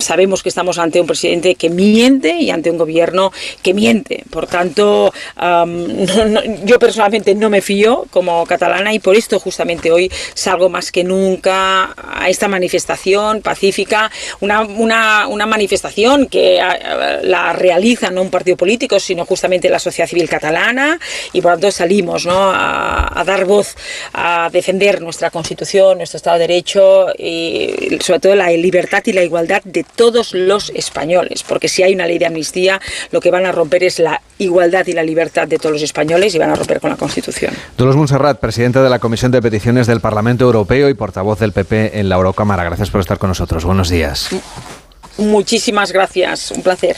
sabemos 0.00 0.42
que 0.42 0.48
estamos 0.48 0.78
ante 0.78 1.00
un 1.00 1.06
presidente 1.06 1.54
que 1.54 1.70
miente 1.70 2.36
y 2.40 2.50
ante 2.50 2.70
un 2.70 2.78
gobierno 2.78 3.32
que 3.62 3.74
miente. 3.74 4.24
Por 4.30 4.46
tanto, 4.46 5.12
yo 6.64 6.78
personalmente 6.78 7.34
no 7.34 7.50
me 7.50 7.60
fío 7.60 8.06
como 8.10 8.46
catalana 8.46 8.92
y 8.92 8.98
por 8.98 9.16
esto 9.16 9.38
justamente 9.40 9.90
hoy 9.90 10.10
salgo 10.34 10.68
más 10.68 10.92
que 10.92 11.04
nunca 11.04 11.94
a 11.96 12.28
esta 12.28 12.48
manifestación 12.48 13.42
pacífica, 13.42 14.10
una, 14.40 14.62
una, 14.62 15.26
una 15.26 15.46
manifestación 15.46 15.89
que 16.28 16.60
la 17.22 17.52
realiza 17.52 18.10
no 18.10 18.22
un 18.22 18.30
partido 18.30 18.56
político, 18.56 18.98
sino 19.00 19.24
justamente 19.26 19.68
la 19.68 19.78
sociedad 19.78 20.08
civil 20.08 20.28
catalana 20.28 20.98
y 21.32 21.40
por 21.40 21.52
tanto 21.52 21.70
salimos 21.70 22.26
¿no? 22.26 22.50
a, 22.50 23.20
a 23.20 23.24
dar 23.24 23.44
voz, 23.44 23.76
a 24.12 24.48
defender 24.52 25.00
nuestra 25.00 25.30
constitución, 25.30 25.98
nuestro 25.98 26.16
Estado 26.16 26.38
de 26.38 26.46
Derecho 26.46 27.06
y 27.18 27.98
sobre 28.00 28.20
todo 28.20 28.34
la 28.34 28.50
libertad 28.50 29.02
y 29.06 29.12
la 29.12 29.22
igualdad 29.22 29.62
de 29.64 29.84
todos 29.84 30.34
los 30.34 30.70
españoles, 30.70 31.44
porque 31.46 31.68
si 31.68 31.82
hay 31.82 31.94
una 31.94 32.06
ley 32.06 32.18
de 32.18 32.26
amnistía, 32.26 32.80
lo 33.10 33.20
que 33.20 33.30
van 33.30 33.46
a 33.46 33.52
romper 33.52 33.84
es 33.84 33.98
la 33.98 34.20
igualdad 34.38 34.86
y 34.86 34.92
la 34.92 35.02
libertad 35.02 35.46
de 35.46 35.58
todos 35.58 35.72
los 35.72 35.82
españoles 35.82 36.34
y 36.34 36.38
van 36.38 36.50
a 36.50 36.54
romper 36.54 36.80
con 36.80 36.90
la 36.90 36.96
Constitución. 36.96 37.54
Dolores 37.76 37.96
Monserrat, 37.96 38.40
presidente 38.40 38.80
de 38.80 38.88
la 38.88 38.98
Comisión 38.98 39.32
de 39.32 39.42
Peticiones 39.42 39.86
del 39.86 40.00
Parlamento 40.00 40.44
Europeo 40.44 40.88
y 40.88 40.94
portavoz 40.94 41.38
del 41.38 41.52
PP 41.52 41.98
en 41.98 42.08
la 42.08 42.16
Eurocámara. 42.16 42.64
Gracias 42.64 42.90
por 42.90 43.00
estar 43.00 43.18
con 43.18 43.28
nosotros. 43.28 43.64
Buenos 43.64 43.88
días. 43.88 44.30
Muchísimas 45.20 45.92
gracias. 45.92 46.50
Un 46.50 46.62
placer. 46.62 46.96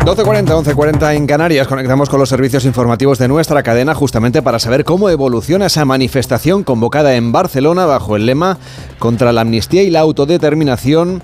12.40, 0.00 0.64
11.40 0.64 1.14
en 1.14 1.26
Canarias. 1.26 1.68
Conectamos 1.68 2.08
con 2.08 2.18
los 2.18 2.28
servicios 2.28 2.64
informativos 2.64 3.18
de 3.18 3.28
nuestra 3.28 3.62
cadena 3.62 3.94
justamente 3.94 4.42
para 4.42 4.58
saber 4.58 4.84
cómo 4.84 5.08
evoluciona 5.08 5.66
esa 5.66 5.84
manifestación 5.84 6.64
convocada 6.64 7.14
en 7.14 7.30
Barcelona 7.30 7.84
bajo 7.84 8.16
el 8.16 8.26
lema 8.26 8.58
contra 8.98 9.32
la 9.32 9.42
amnistía 9.42 9.82
y 9.82 9.90
la 9.90 10.00
autodeterminación 10.00 11.22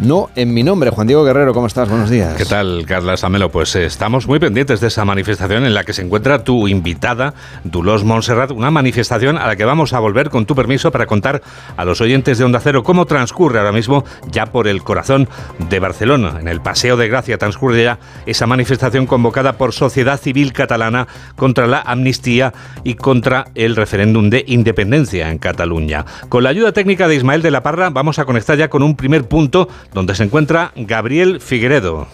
no 0.00 0.30
en 0.34 0.52
mi 0.52 0.62
nombre. 0.62 0.90
Juan 0.90 1.06
Diego 1.06 1.24
Guerrero, 1.24 1.52
¿cómo 1.54 1.66
estás? 1.66 1.88
Buenos 1.88 2.10
días. 2.10 2.34
¿Qué 2.34 2.44
tal, 2.44 2.84
Carla 2.86 3.16
Samelo? 3.16 3.50
Pues 3.50 3.74
eh, 3.76 3.84
estamos 3.84 4.26
muy 4.26 4.38
pendientes 4.38 4.80
de 4.80 4.88
esa 4.88 5.04
manifestación 5.04 5.64
en 5.64 5.74
la 5.74 5.84
que 5.84 5.92
se 5.92 6.02
encuentra 6.02 6.44
tu 6.44 6.68
invitada, 6.68 7.34
Dulos 7.64 8.04
Montserrat, 8.04 8.50
una 8.50 8.70
manifestación 8.70 9.38
a 9.38 9.46
la 9.46 9.56
que 9.56 9.64
vamos 9.64 9.92
a 9.92 9.98
volver 9.98 10.30
con 10.30 10.46
tu 10.46 10.54
permiso 10.54 10.90
para 10.90 11.06
contar 11.06 11.42
a 11.76 11.84
los 11.84 12.00
oyentes 12.00 12.38
de 12.38 12.44
Onda 12.44 12.60
Cero 12.60 12.82
cómo 12.82 13.06
transcurre 13.06 13.58
ahora 13.58 13.72
mismo 13.72 14.04
ya 14.30 14.46
por 14.46 14.68
el 14.68 14.82
corazón 14.82 15.28
de 15.70 15.78
Barcelona. 15.78 16.36
En 16.40 16.48
el 16.48 16.60
Paseo 16.60 16.96
de 16.96 17.08
Gracia 17.08 17.38
transcurre 17.38 17.84
ya 17.84 17.98
esa 18.26 18.46
manifestación 18.46 19.06
convocada 19.06 19.54
por 19.54 19.72
Sociedad 19.72 20.20
Civil 20.20 20.52
Catalana 20.52 21.08
contra 21.36 21.66
la 21.66 21.80
amnistía 21.80 22.52
y 22.82 22.94
contra 22.94 23.46
el 23.54 23.76
referéndum 23.76 24.30
de 24.30 24.44
independencia 24.46 25.30
en 25.30 25.38
Cataluña. 25.38 26.04
Con 26.28 26.44
la 26.44 26.50
ayuda 26.50 26.72
técnica 26.72 27.08
de 27.08 27.16
Ismael 27.16 27.42
de 27.42 27.50
la 27.50 27.62
Parra 27.62 27.90
vamos 27.90 28.18
a 28.18 28.24
conectar 28.24 28.56
ya 28.56 28.68
con 28.68 28.82
un 28.82 28.96
primer 28.96 29.28
punto 29.28 29.68
donde 29.92 30.14
se 30.14 30.24
encuentra 30.24 30.72
Gabriel 30.76 31.40
Figueredo. 31.40 32.08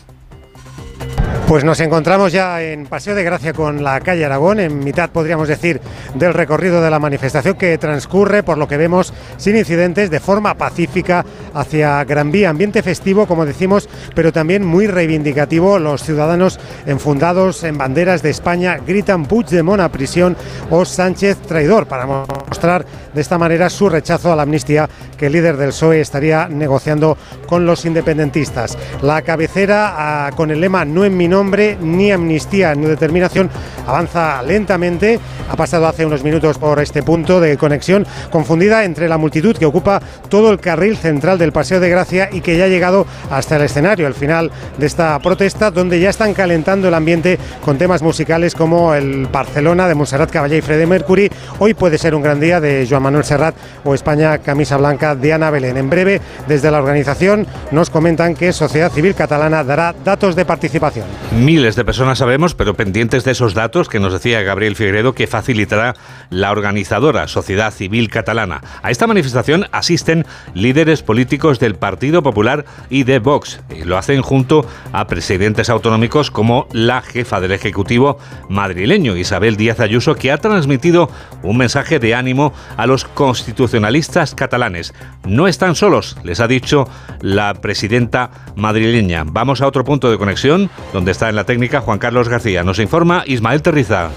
Pues 1.51 1.65
nos 1.65 1.81
encontramos 1.81 2.31
ya 2.31 2.63
en 2.63 2.87
Paseo 2.87 3.17
de 3.17 3.25
Gracia 3.25 3.53
con 3.53 3.83
la 3.83 3.99
calle 3.99 4.25
Aragón, 4.25 4.61
en 4.61 4.85
mitad, 4.85 5.11
podríamos 5.11 5.49
decir, 5.49 5.81
del 6.15 6.33
recorrido 6.33 6.81
de 6.81 6.91
la 6.91 7.01
manifestación 7.01 7.57
que 7.57 7.77
transcurre, 7.77 8.45
por 8.45 8.57
lo 8.57 8.69
que 8.69 8.77
vemos, 8.77 9.13
sin 9.37 9.57
incidentes, 9.57 10.11
de 10.11 10.21
forma 10.21 10.55
pacífica 10.55 11.25
hacia 11.53 12.05
Gran 12.05 12.31
Vía. 12.31 12.51
Ambiente 12.51 12.85
festivo, 12.85 13.27
como 13.27 13.45
decimos, 13.45 13.89
pero 14.15 14.33
también 14.33 14.65
muy 14.65 14.87
reivindicativo. 14.87 15.81
Los 15.81 16.05
ciudadanos 16.05 16.61
enfundados 16.87 17.65
en 17.65 17.77
banderas 17.77 18.23
de 18.23 18.31
España 18.31 18.79
gritan 18.87 19.27
Puigdemont 19.27 19.83
a 19.83 19.89
prisión 19.89 20.37
o 20.71 20.85
Sánchez 20.85 21.37
traidor 21.49 21.87
para 21.87 22.07
mostrar 22.07 22.87
de 23.13 23.21
esta 23.21 23.39
manera 23.39 23.69
su 23.71 23.89
rechazo 23.89 24.33
a 24.33 24.37
la 24.37 24.43
amnistía 24.43 24.89
que 25.19 25.27
el 25.27 25.33
líder 25.33 25.57
del 25.57 25.71
PSOE 25.71 26.01
estaría 26.01 26.47
negociando 26.49 27.19
con 27.49 27.67
los 27.67 27.85
independentistas. 27.85 28.79
La 29.03 29.23
cabecera, 29.23 29.95
ah, 29.97 30.31
con 30.37 30.53
el 30.53 30.61
lema 30.61 30.85
No 30.85 31.05
en 31.05 31.17
mi 31.21 31.29
nombre, 31.29 31.77
ni 31.79 32.11
amnistía, 32.11 32.75
ni 32.75 32.87
determinación, 32.87 33.51
avanza 33.87 34.43
lentamente. 34.43 35.21
Ha 35.51 35.55
pasado 35.55 35.87
hace 35.87 36.07
unos 36.07 36.25
minutos 36.25 36.57
por 36.57 36.81
este 36.81 37.03
punto 37.03 37.41
de 37.41 37.59
conexión, 37.59 38.07
confundida 38.31 38.85
entre 38.85 39.07
la 39.07 39.19
multitud 39.19 39.55
que 39.55 39.67
ocupa 39.67 40.01
todo 40.31 40.51
el 40.51 40.61
carril 40.61 40.97
central 40.97 41.37
del 41.37 41.53
Paseo 41.53 41.79
de 41.79 41.91
Gracia 41.91 42.31
y 42.33 42.41
que 42.41 42.57
ya 42.57 42.65
ha 42.65 42.69
llegado 42.69 43.05
hasta 43.31 43.57
el 43.57 43.63
escenario, 43.63 44.07
al 44.07 44.15
final 44.15 44.51
de 44.79 44.87
esta 44.87 45.19
protesta, 45.19 45.71
donde 45.71 46.01
ya 46.01 46.09
están 46.09 46.33
calentando 46.33 46.89
el 46.89 46.95
ambiente 46.95 47.39
con 47.63 47.77
temas 47.77 48.01
musicales 48.01 48.55
como 48.55 48.95
el 48.95 49.27
Barcelona 49.27 49.89
de 49.89 49.95
Montserrat 49.95 50.31
Caballé 50.31 50.57
y 50.57 50.63
Freddy 50.63 50.87
Mercury. 50.87 51.31
Hoy 51.59 51.75
puede 51.75 51.99
ser 51.99 52.15
un 52.15 52.23
gran 52.23 52.41
día 52.41 52.63
de 52.63 52.87
Joan 52.89 53.03
Manuel 53.03 53.25
Serrat 53.25 53.55
o 53.85 53.93
España 53.93 54.39
Camisa 54.39 54.79
Blanca 54.79 55.15
de 55.15 55.35
Ana 55.35 55.51
Belén. 55.51 55.77
En 55.77 55.91
breve, 55.91 56.19
desde 56.49 56.71
la 56.71 56.79
organización 56.79 57.47
nos 57.73 57.91
comentan 57.91 58.35
que 58.35 58.55
Sociedad 58.55 58.91
Civil 58.91 59.15
Catalana 59.15 59.63
dará 59.65 59.95
datos 60.03 60.35
de 60.35 60.47
participación. 60.47 61.10
Miles 61.33 61.77
de 61.77 61.85
personas 61.85 62.19
sabemos, 62.19 62.55
pero 62.57 62.75
pendientes 62.75 63.23
de 63.25 63.31
esos 63.31 63.55
datos 63.55 63.89
que 63.89 64.01
nos 64.01 64.13
decía 64.13 64.43
Gabriel 64.43 64.75
Figueredo 64.75 65.15
que 65.15 65.29
facilitará 65.29 65.95
la 66.29 66.51
organizadora 66.51 67.29
Sociedad 67.29 67.73
Civil 67.73 68.11
Catalana. 68.11 68.61
A 68.83 68.91
esta 68.91 69.07
manifestación 69.07 69.67
asisten 69.71 70.27
líderes 70.55 71.03
políticos 71.03 71.61
del 71.61 71.77
Partido 71.77 72.23
Popular 72.23 72.65
y 72.91 73.05
de 73.05 73.21
Vox. 73.21 73.61
Y 73.71 73.85
lo 73.85 73.97
hacen 73.97 74.23
junto 74.23 74.67
a 74.93 75.07
presidentes 75.07 75.71
autonómicos 75.71 76.33
como 76.33 76.67
la 76.73 77.01
jefa 77.01 77.41
del 77.41 77.53
Ejecutivo 77.53 78.19
madrileño, 78.49 79.17
Isabel 79.17 79.57
Díaz 79.57 79.81
Ayuso, 79.81 80.17
que 80.17 80.33
ha 80.33 80.39
transmitido 80.39 81.11
un 81.43 81.57
mensaje 81.57 81.99
de 82.01 82.15
ánimo 82.15 82.53
a 82.77 82.87
los 82.87 83.05
constitucionalistas 83.05 84.35
catalanes. 84.35 84.95
No 85.25 85.47
están 85.47 85.77
solos, 85.77 86.17
les 86.25 86.41
ha 86.41 86.49
dicho 86.49 86.89
la 87.21 87.55
presidenta 87.55 88.31
madrileña. 88.57 89.25
Vamos 89.27 89.61
a 89.61 89.67
otro 89.67 89.85
punto 89.85 90.11
de 90.11 90.19
conexión, 90.19 90.71
donde 90.93 91.00
está 91.09 91.29
en 91.29 91.37
la 91.37 91.45
técnica 91.45 91.81
Juan 91.81 91.99
Carlos 91.99 92.29
García. 92.29 92.63
Nos 92.63 92.79
informa 92.79 93.23
Ismael 93.27 93.63
Terriza. 93.63 94.11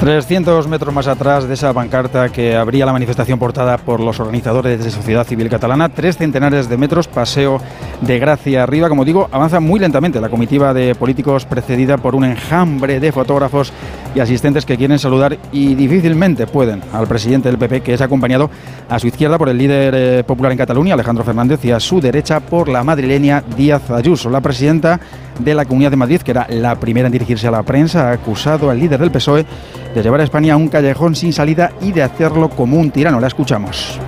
300 0.00 0.68
metros 0.68 0.94
más 0.94 1.08
atrás 1.08 1.48
de 1.48 1.54
esa 1.54 1.72
pancarta 1.72 2.28
que 2.28 2.54
abría 2.54 2.86
la 2.86 2.92
manifestación 2.92 3.36
portada 3.36 3.78
por 3.78 3.98
los 3.98 4.20
organizadores 4.20 4.84
de 4.84 4.92
Sociedad 4.92 5.26
Civil 5.26 5.48
Catalana, 5.48 5.88
tres 5.88 6.16
centenares 6.16 6.68
de 6.68 6.76
metros, 6.76 7.08
paseo 7.08 7.60
de 8.00 8.18
Gracia 8.20 8.62
arriba. 8.62 8.88
Como 8.88 9.04
digo, 9.04 9.28
avanza 9.32 9.58
muy 9.58 9.80
lentamente 9.80 10.20
la 10.20 10.28
comitiva 10.28 10.72
de 10.72 10.94
políticos 10.94 11.46
precedida 11.46 11.98
por 11.98 12.14
un 12.14 12.24
enjambre 12.24 13.00
de 13.00 13.10
fotógrafos 13.10 13.72
y 14.14 14.20
asistentes 14.20 14.64
que 14.64 14.76
quieren 14.76 15.00
saludar 15.00 15.36
y 15.50 15.74
difícilmente 15.74 16.46
pueden 16.46 16.80
al 16.92 17.08
presidente 17.08 17.48
del 17.48 17.58
PP, 17.58 17.80
que 17.80 17.94
es 17.94 18.00
acompañado 18.00 18.50
a 18.88 19.00
su 19.00 19.08
izquierda 19.08 19.36
por 19.36 19.48
el 19.48 19.58
líder 19.58 19.94
eh, 19.96 20.24
popular 20.24 20.52
en 20.52 20.58
Cataluña, 20.58 20.94
Alejandro 20.94 21.24
Fernández, 21.24 21.64
y 21.64 21.72
a 21.72 21.80
su 21.80 22.00
derecha 22.00 22.38
por 22.38 22.68
la 22.68 22.84
madrileña 22.84 23.42
Díaz 23.56 23.90
Ayuso, 23.90 24.30
la 24.30 24.40
presidenta 24.40 25.00
de 25.38 25.54
la 25.54 25.64
Comunidad 25.64 25.90
de 25.90 25.96
Madrid, 25.96 26.20
que 26.20 26.32
era 26.32 26.46
la 26.48 26.74
primera 26.76 27.06
en 27.06 27.12
dirigirse 27.12 27.48
a 27.48 27.50
la 27.50 27.62
prensa, 27.62 28.08
ha 28.08 28.12
acusado 28.12 28.70
al 28.70 28.78
líder 28.78 29.00
del 29.00 29.10
PSOE 29.10 29.44
de 29.94 30.02
llevar 30.02 30.20
a 30.20 30.24
España 30.24 30.54
a 30.54 30.56
un 30.56 30.68
callejón 30.68 31.14
sin 31.14 31.32
salida 31.32 31.72
y 31.80 31.92
de 31.92 32.02
hacerlo 32.02 32.48
como 32.48 32.78
un 32.78 32.90
tirano. 32.90 33.20
La 33.20 33.26
escuchamos. 33.26 33.98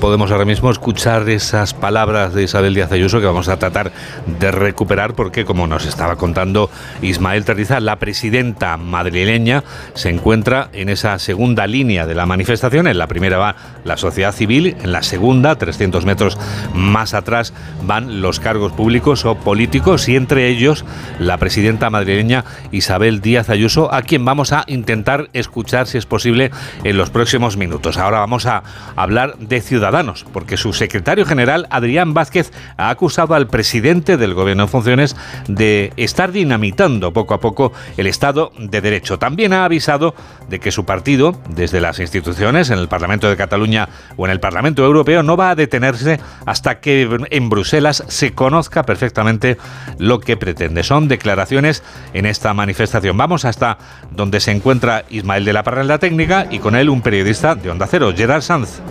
Podemos 0.00 0.30
ahora 0.30 0.44
mismo 0.44 0.70
escuchar 0.70 1.28
esas 1.28 1.74
palabras 1.74 2.32
de 2.32 2.44
Isabel 2.44 2.72
Díaz 2.72 2.92
Ayuso 2.92 3.18
que 3.18 3.26
vamos 3.26 3.48
a 3.48 3.58
tratar 3.58 3.90
de 4.38 4.52
recuperar 4.52 5.14
porque, 5.14 5.44
como 5.44 5.66
nos 5.66 5.86
estaba 5.86 6.14
contando 6.14 6.70
Ismael 7.02 7.44
Terriza, 7.44 7.80
la 7.80 7.96
presidenta 7.96 8.76
madrileña 8.76 9.64
se 9.94 10.10
encuentra 10.10 10.68
en 10.72 10.88
esa 10.88 11.18
segunda 11.18 11.66
línea 11.66 12.06
de 12.06 12.14
la 12.14 12.26
manifestación. 12.26 12.86
En 12.86 12.96
la 12.96 13.08
primera 13.08 13.38
va 13.38 13.56
la 13.82 13.96
sociedad 13.96 14.32
civil, 14.32 14.76
en 14.80 14.92
la 14.92 15.02
segunda, 15.02 15.56
300 15.56 16.04
metros 16.04 16.38
más 16.74 17.12
atrás, 17.12 17.52
van 17.82 18.20
los 18.20 18.38
cargos 18.38 18.72
públicos 18.72 19.24
o 19.24 19.34
políticos 19.34 20.08
y 20.08 20.14
entre 20.14 20.46
ellos 20.46 20.84
la 21.18 21.38
presidenta 21.38 21.90
madrileña 21.90 22.44
Isabel 22.70 23.20
Díaz 23.20 23.50
Ayuso, 23.50 23.92
a 23.92 24.02
quien 24.02 24.24
vamos 24.24 24.52
a 24.52 24.62
intentar 24.68 25.28
escuchar, 25.32 25.88
si 25.88 25.98
es 25.98 26.06
posible, 26.06 26.52
en 26.84 26.96
los 26.96 27.10
próximos 27.10 27.56
minutos. 27.56 27.98
Ahora 27.98 28.20
vamos 28.20 28.46
a 28.46 28.62
hablar 28.94 29.36
de 29.38 29.60
ciudad 29.60 29.87
Ciudadanos, 29.88 30.26
porque 30.34 30.58
su 30.58 30.74
secretario 30.74 31.24
general, 31.24 31.66
Adrián 31.70 32.12
Vázquez, 32.12 32.52
ha 32.76 32.90
acusado 32.90 33.34
al 33.34 33.46
presidente 33.46 34.18
del 34.18 34.34
gobierno 34.34 34.64
en 34.64 34.68
funciones 34.68 35.16
de 35.48 35.94
estar 35.96 36.30
dinamitando 36.30 37.14
poco 37.14 37.32
a 37.32 37.40
poco 37.40 37.72
el 37.96 38.06
Estado 38.06 38.52
de 38.58 38.82
Derecho. 38.82 39.18
También 39.18 39.54
ha 39.54 39.64
avisado 39.64 40.14
de 40.50 40.60
que 40.60 40.72
su 40.72 40.84
partido, 40.84 41.40
desde 41.48 41.80
las 41.80 42.00
instituciones, 42.00 42.68
en 42.68 42.78
el 42.78 42.88
Parlamento 42.88 43.30
de 43.30 43.38
Cataluña 43.38 43.88
o 44.18 44.26
en 44.26 44.32
el 44.32 44.40
Parlamento 44.40 44.84
Europeo, 44.84 45.22
no 45.22 45.38
va 45.38 45.50
a 45.50 45.54
detenerse 45.54 46.20
hasta 46.44 46.80
que 46.80 47.08
en 47.30 47.48
Bruselas 47.48 48.04
se 48.08 48.34
conozca 48.34 48.82
perfectamente 48.82 49.56
lo 49.96 50.20
que 50.20 50.36
pretende. 50.36 50.82
Son 50.82 51.08
declaraciones 51.08 51.82
en 52.12 52.26
esta 52.26 52.52
manifestación. 52.52 53.16
Vamos 53.16 53.46
hasta 53.46 53.78
donde 54.10 54.40
se 54.40 54.50
encuentra 54.50 55.04
Ismael 55.08 55.46
de 55.46 55.54
la 55.54 55.62
Parra 55.62 55.80
en 55.80 55.88
la 55.88 55.98
técnica 55.98 56.46
y 56.50 56.58
con 56.58 56.76
él 56.76 56.90
un 56.90 57.00
periodista 57.00 57.54
de 57.54 57.70
Onda 57.70 57.86
Cero, 57.86 58.12
Gerard 58.14 58.42
Sanz 58.42 58.82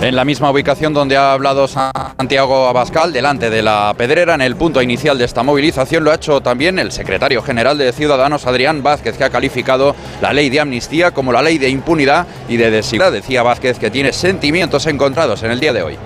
en 0.00 0.16
la 0.16 0.24
misma 0.24 0.50
ubicación 0.50 0.92
donde 0.92 1.16
ha 1.16 1.32
hablado 1.32 1.66
Santiago 1.66 2.68
Abascal, 2.68 3.12
delante 3.12 3.50
de 3.50 3.62
la 3.62 3.94
Pedrera, 3.96 4.34
en 4.34 4.40
el 4.40 4.56
punto 4.56 4.82
inicial 4.82 5.18
de 5.18 5.24
esta 5.24 5.42
movilización, 5.42 6.04
lo 6.04 6.10
ha 6.10 6.16
hecho 6.16 6.40
también 6.40 6.78
el 6.78 6.92
secretario 6.92 7.42
general 7.42 7.78
de 7.78 7.92
Ciudadanos, 7.92 8.46
Adrián 8.46 8.82
Vázquez, 8.82 9.16
que 9.16 9.24
ha 9.24 9.30
calificado 9.30 9.94
la 10.20 10.32
ley 10.32 10.50
de 10.50 10.60
amnistía 10.60 11.12
como 11.12 11.32
la 11.32 11.42
ley 11.42 11.58
de 11.58 11.68
impunidad 11.68 12.26
y 12.48 12.56
de 12.56 12.70
desigualdad. 12.70 13.12
Decía 13.12 13.42
Vázquez 13.42 13.78
que 13.78 13.90
tiene 13.90 14.12
sentimientos 14.12 14.86
encontrados 14.86 15.42
en 15.42 15.50
el 15.50 15.60
día 15.60 15.72
de 15.72 15.82
hoy. 15.82 15.98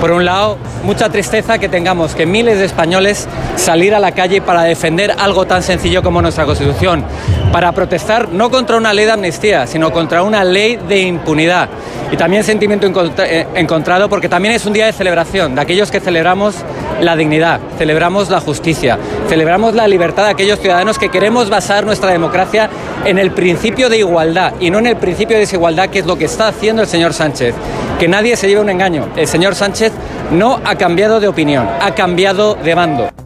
Por 0.00 0.10
un 0.10 0.24
lado, 0.24 0.58
mucha 0.82 1.08
tristeza 1.10 1.58
que 1.58 1.68
tengamos 1.68 2.14
que 2.14 2.26
miles 2.26 2.58
de 2.58 2.64
españoles 2.64 3.28
salir 3.56 3.94
a 3.94 4.00
la 4.00 4.12
calle 4.12 4.40
para 4.40 4.62
defender 4.62 5.14
algo 5.18 5.46
tan 5.46 5.62
sencillo 5.62 6.02
como 6.02 6.20
nuestra 6.20 6.44
Constitución, 6.44 7.04
para 7.52 7.72
protestar 7.72 8.28
no 8.30 8.50
contra 8.50 8.76
una 8.76 8.92
ley 8.92 9.04
de 9.04 9.12
amnistía, 9.12 9.66
sino 9.66 9.92
contra 9.92 10.22
una 10.22 10.42
ley 10.44 10.76
de 10.88 11.00
impunidad. 11.00 11.68
Y 12.10 12.16
también 12.16 12.44
sentimiento 12.44 12.86
eh, 13.18 13.46
encontrado 13.54 14.08
porque 14.08 14.28
también 14.28 14.54
es 14.54 14.66
un 14.66 14.72
día 14.72 14.86
de 14.86 14.92
celebración, 14.92 15.54
de 15.54 15.62
aquellos 15.62 15.90
que 15.90 16.00
celebramos 16.00 16.56
la 17.00 17.16
dignidad, 17.16 17.60
celebramos 17.78 18.28
la 18.28 18.40
justicia, 18.40 18.98
celebramos 19.28 19.74
la 19.74 19.88
libertad 19.88 20.24
de 20.24 20.30
aquellos 20.30 20.58
ciudadanos 20.58 20.98
que 20.98 21.08
queremos 21.08 21.48
basar 21.48 21.86
nuestra 21.86 22.10
democracia 22.10 22.68
en 23.04 23.18
el 23.18 23.32
principio 23.32 23.88
de 23.88 23.98
igualdad 23.98 24.54
y 24.60 24.70
no 24.70 24.78
en 24.78 24.86
el 24.86 24.96
principio 24.96 25.36
de 25.36 25.40
desigualdad, 25.40 25.88
que 25.88 26.00
es 26.00 26.06
lo 26.06 26.16
que 26.16 26.26
está 26.26 26.48
haciendo 26.48 26.82
el 26.82 26.88
señor 26.88 27.12
Sánchez. 27.12 27.54
Que 27.98 28.08
nadie 28.08 28.36
se 28.36 28.48
lleve 28.48 28.60
un 28.60 28.70
engaño. 28.70 29.08
El 29.16 29.26
señor 29.26 29.54
Sánchez 29.54 29.92
no 30.30 30.60
ha 30.64 30.74
cambiado 30.76 31.20
de 31.20 31.28
opinión, 31.28 31.68
ha 31.80 31.94
cambiado 31.94 32.54
de 32.54 32.74
bando. 32.74 33.21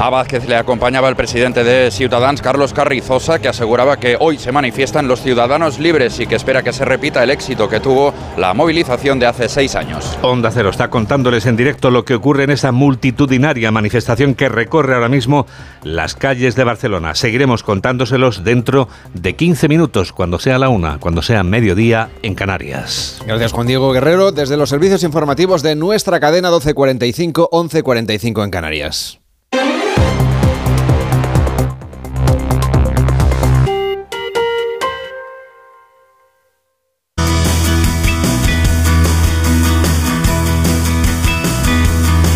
A 0.00 0.10
Vázquez 0.10 0.46
le 0.48 0.56
acompañaba 0.56 1.08
el 1.08 1.14
presidente 1.14 1.62
de 1.62 1.90
Ciudadanos, 1.90 2.42
Carlos 2.42 2.74
Carrizosa, 2.74 3.38
que 3.38 3.48
aseguraba 3.48 3.96
que 3.96 4.16
hoy 4.18 4.38
se 4.38 4.50
manifiestan 4.50 5.06
los 5.06 5.22
ciudadanos 5.22 5.78
libres 5.78 6.18
y 6.18 6.26
que 6.26 6.34
espera 6.34 6.62
que 6.62 6.72
se 6.72 6.84
repita 6.84 7.22
el 7.22 7.30
éxito 7.30 7.68
que 7.68 7.78
tuvo 7.78 8.12
la 8.36 8.52
movilización 8.54 9.20
de 9.20 9.26
hace 9.26 9.48
seis 9.48 9.76
años. 9.76 10.18
Onda 10.20 10.50
Cero 10.50 10.70
está 10.70 10.90
contándoles 10.90 11.46
en 11.46 11.56
directo 11.56 11.90
lo 11.90 12.04
que 12.04 12.16
ocurre 12.16 12.42
en 12.44 12.50
esa 12.50 12.72
multitudinaria 12.72 13.70
manifestación 13.70 14.34
que 14.34 14.48
recorre 14.48 14.94
ahora 14.94 15.08
mismo 15.08 15.46
las 15.84 16.14
calles 16.14 16.56
de 16.56 16.64
Barcelona. 16.64 17.14
Seguiremos 17.14 17.62
contándoselos 17.62 18.42
dentro 18.42 18.88
de 19.14 19.36
15 19.36 19.68
minutos, 19.68 20.12
cuando 20.12 20.40
sea 20.40 20.58
la 20.58 20.68
una, 20.68 20.98
cuando 20.98 21.22
sea 21.22 21.44
mediodía 21.44 22.10
en 22.22 22.34
Canarias. 22.34 23.22
Gracias 23.26 23.52
Juan 23.52 23.68
Diego 23.68 23.92
Guerrero 23.92 24.32
desde 24.32 24.56
los 24.56 24.68
servicios 24.68 25.04
informativos 25.04 25.62
de 25.62 25.76
nuestra 25.76 26.18
cadena 26.18 26.48
1245 26.48 27.48
1145 27.52 28.44
en 28.44 28.50
Canarias. 28.50 29.23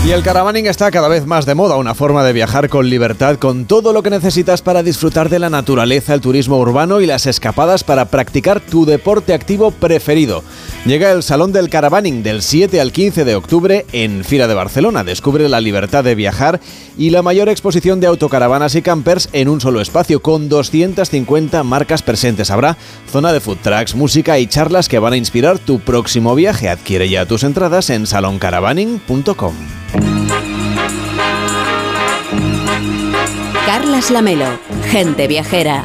Y 0.09 0.13
el 0.13 0.23
caravaning 0.23 0.67
está 0.67 0.91
cada 0.91 1.07
vez 1.07 1.27
más 1.27 1.45
de 1.45 1.55
moda, 1.55 1.77
una 1.77 1.95
forma 1.95 2.25
de 2.25 2.33
viajar 2.33 2.71
con 2.71 2.89
libertad, 2.89 3.37
con 3.37 3.67
todo 3.67 3.93
lo 3.93 4.03
que 4.03 4.09
necesitas 4.09 4.63
para 4.63 4.83
disfrutar 4.83 5.29
de 5.29 5.39
la 5.39 5.51
naturaleza, 5.51 6.15
el 6.15 6.23
turismo 6.23 6.57
urbano 6.57 7.03
y 7.03 7.07
las 7.07 7.27
escapadas 7.27 7.85
para 7.85 8.07
practicar 8.07 8.63
tu 8.63 8.87
deporte 8.87 9.35
activo 9.35 9.71
preferido. 9.71 10.43
Llega 10.87 11.13
el 11.13 11.23
Salón 11.23 11.53
del 11.53 11.69
Caravaning 11.69 12.23
del 12.23 12.41
7 12.41 12.81
al 12.81 12.91
15 12.91 13.27
de 13.27 13.35
octubre 13.35 13.85
en 13.93 14.25
Fira 14.25 14.49
de 14.49 14.55
Barcelona. 14.55 15.05
Descubre 15.05 15.47
la 15.47 15.61
libertad 15.61 16.05
de 16.05 16.15
viajar 16.15 16.59
y 16.97 17.11
la 17.11 17.21
mayor 17.21 17.51
exposición 17.51 18.01
de 18.01 18.07
autocaravanas 18.07 18.77
y 18.77 18.81
campers 18.81 19.29
en 19.35 19.51
un 19.51 19.61
solo 19.61 19.83
espacio, 19.83 20.23
con 20.23 20.49
250 20.49 21.63
marcas 21.65 22.03
presentes. 22.03 22.51
Habrá 22.51 22.79
zona 23.13 23.31
de 23.35 23.41
food 23.41 23.59
trucks, 23.63 23.95
música 23.95 24.39
y 24.39 24.47
charlas 24.47 24.89
que 24.89 25.01
van 25.01 25.13
a 25.13 25.19
inspirar 25.19 25.59
tu 25.59 25.81
próximo 25.81 26.35
viaje. 26.35 26.71
Adquiere 26.71 27.11
ya 27.11 27.27
tus 27.27 27.45
entradas 27.45 27.91
en 27.91 28.07
saloncaravaning.com. 28.07 29.55
Carlas 33.67 34.11
Lamelo, 34.11 34.47
gente 34.91 35.27
viajera. 35.27 35.85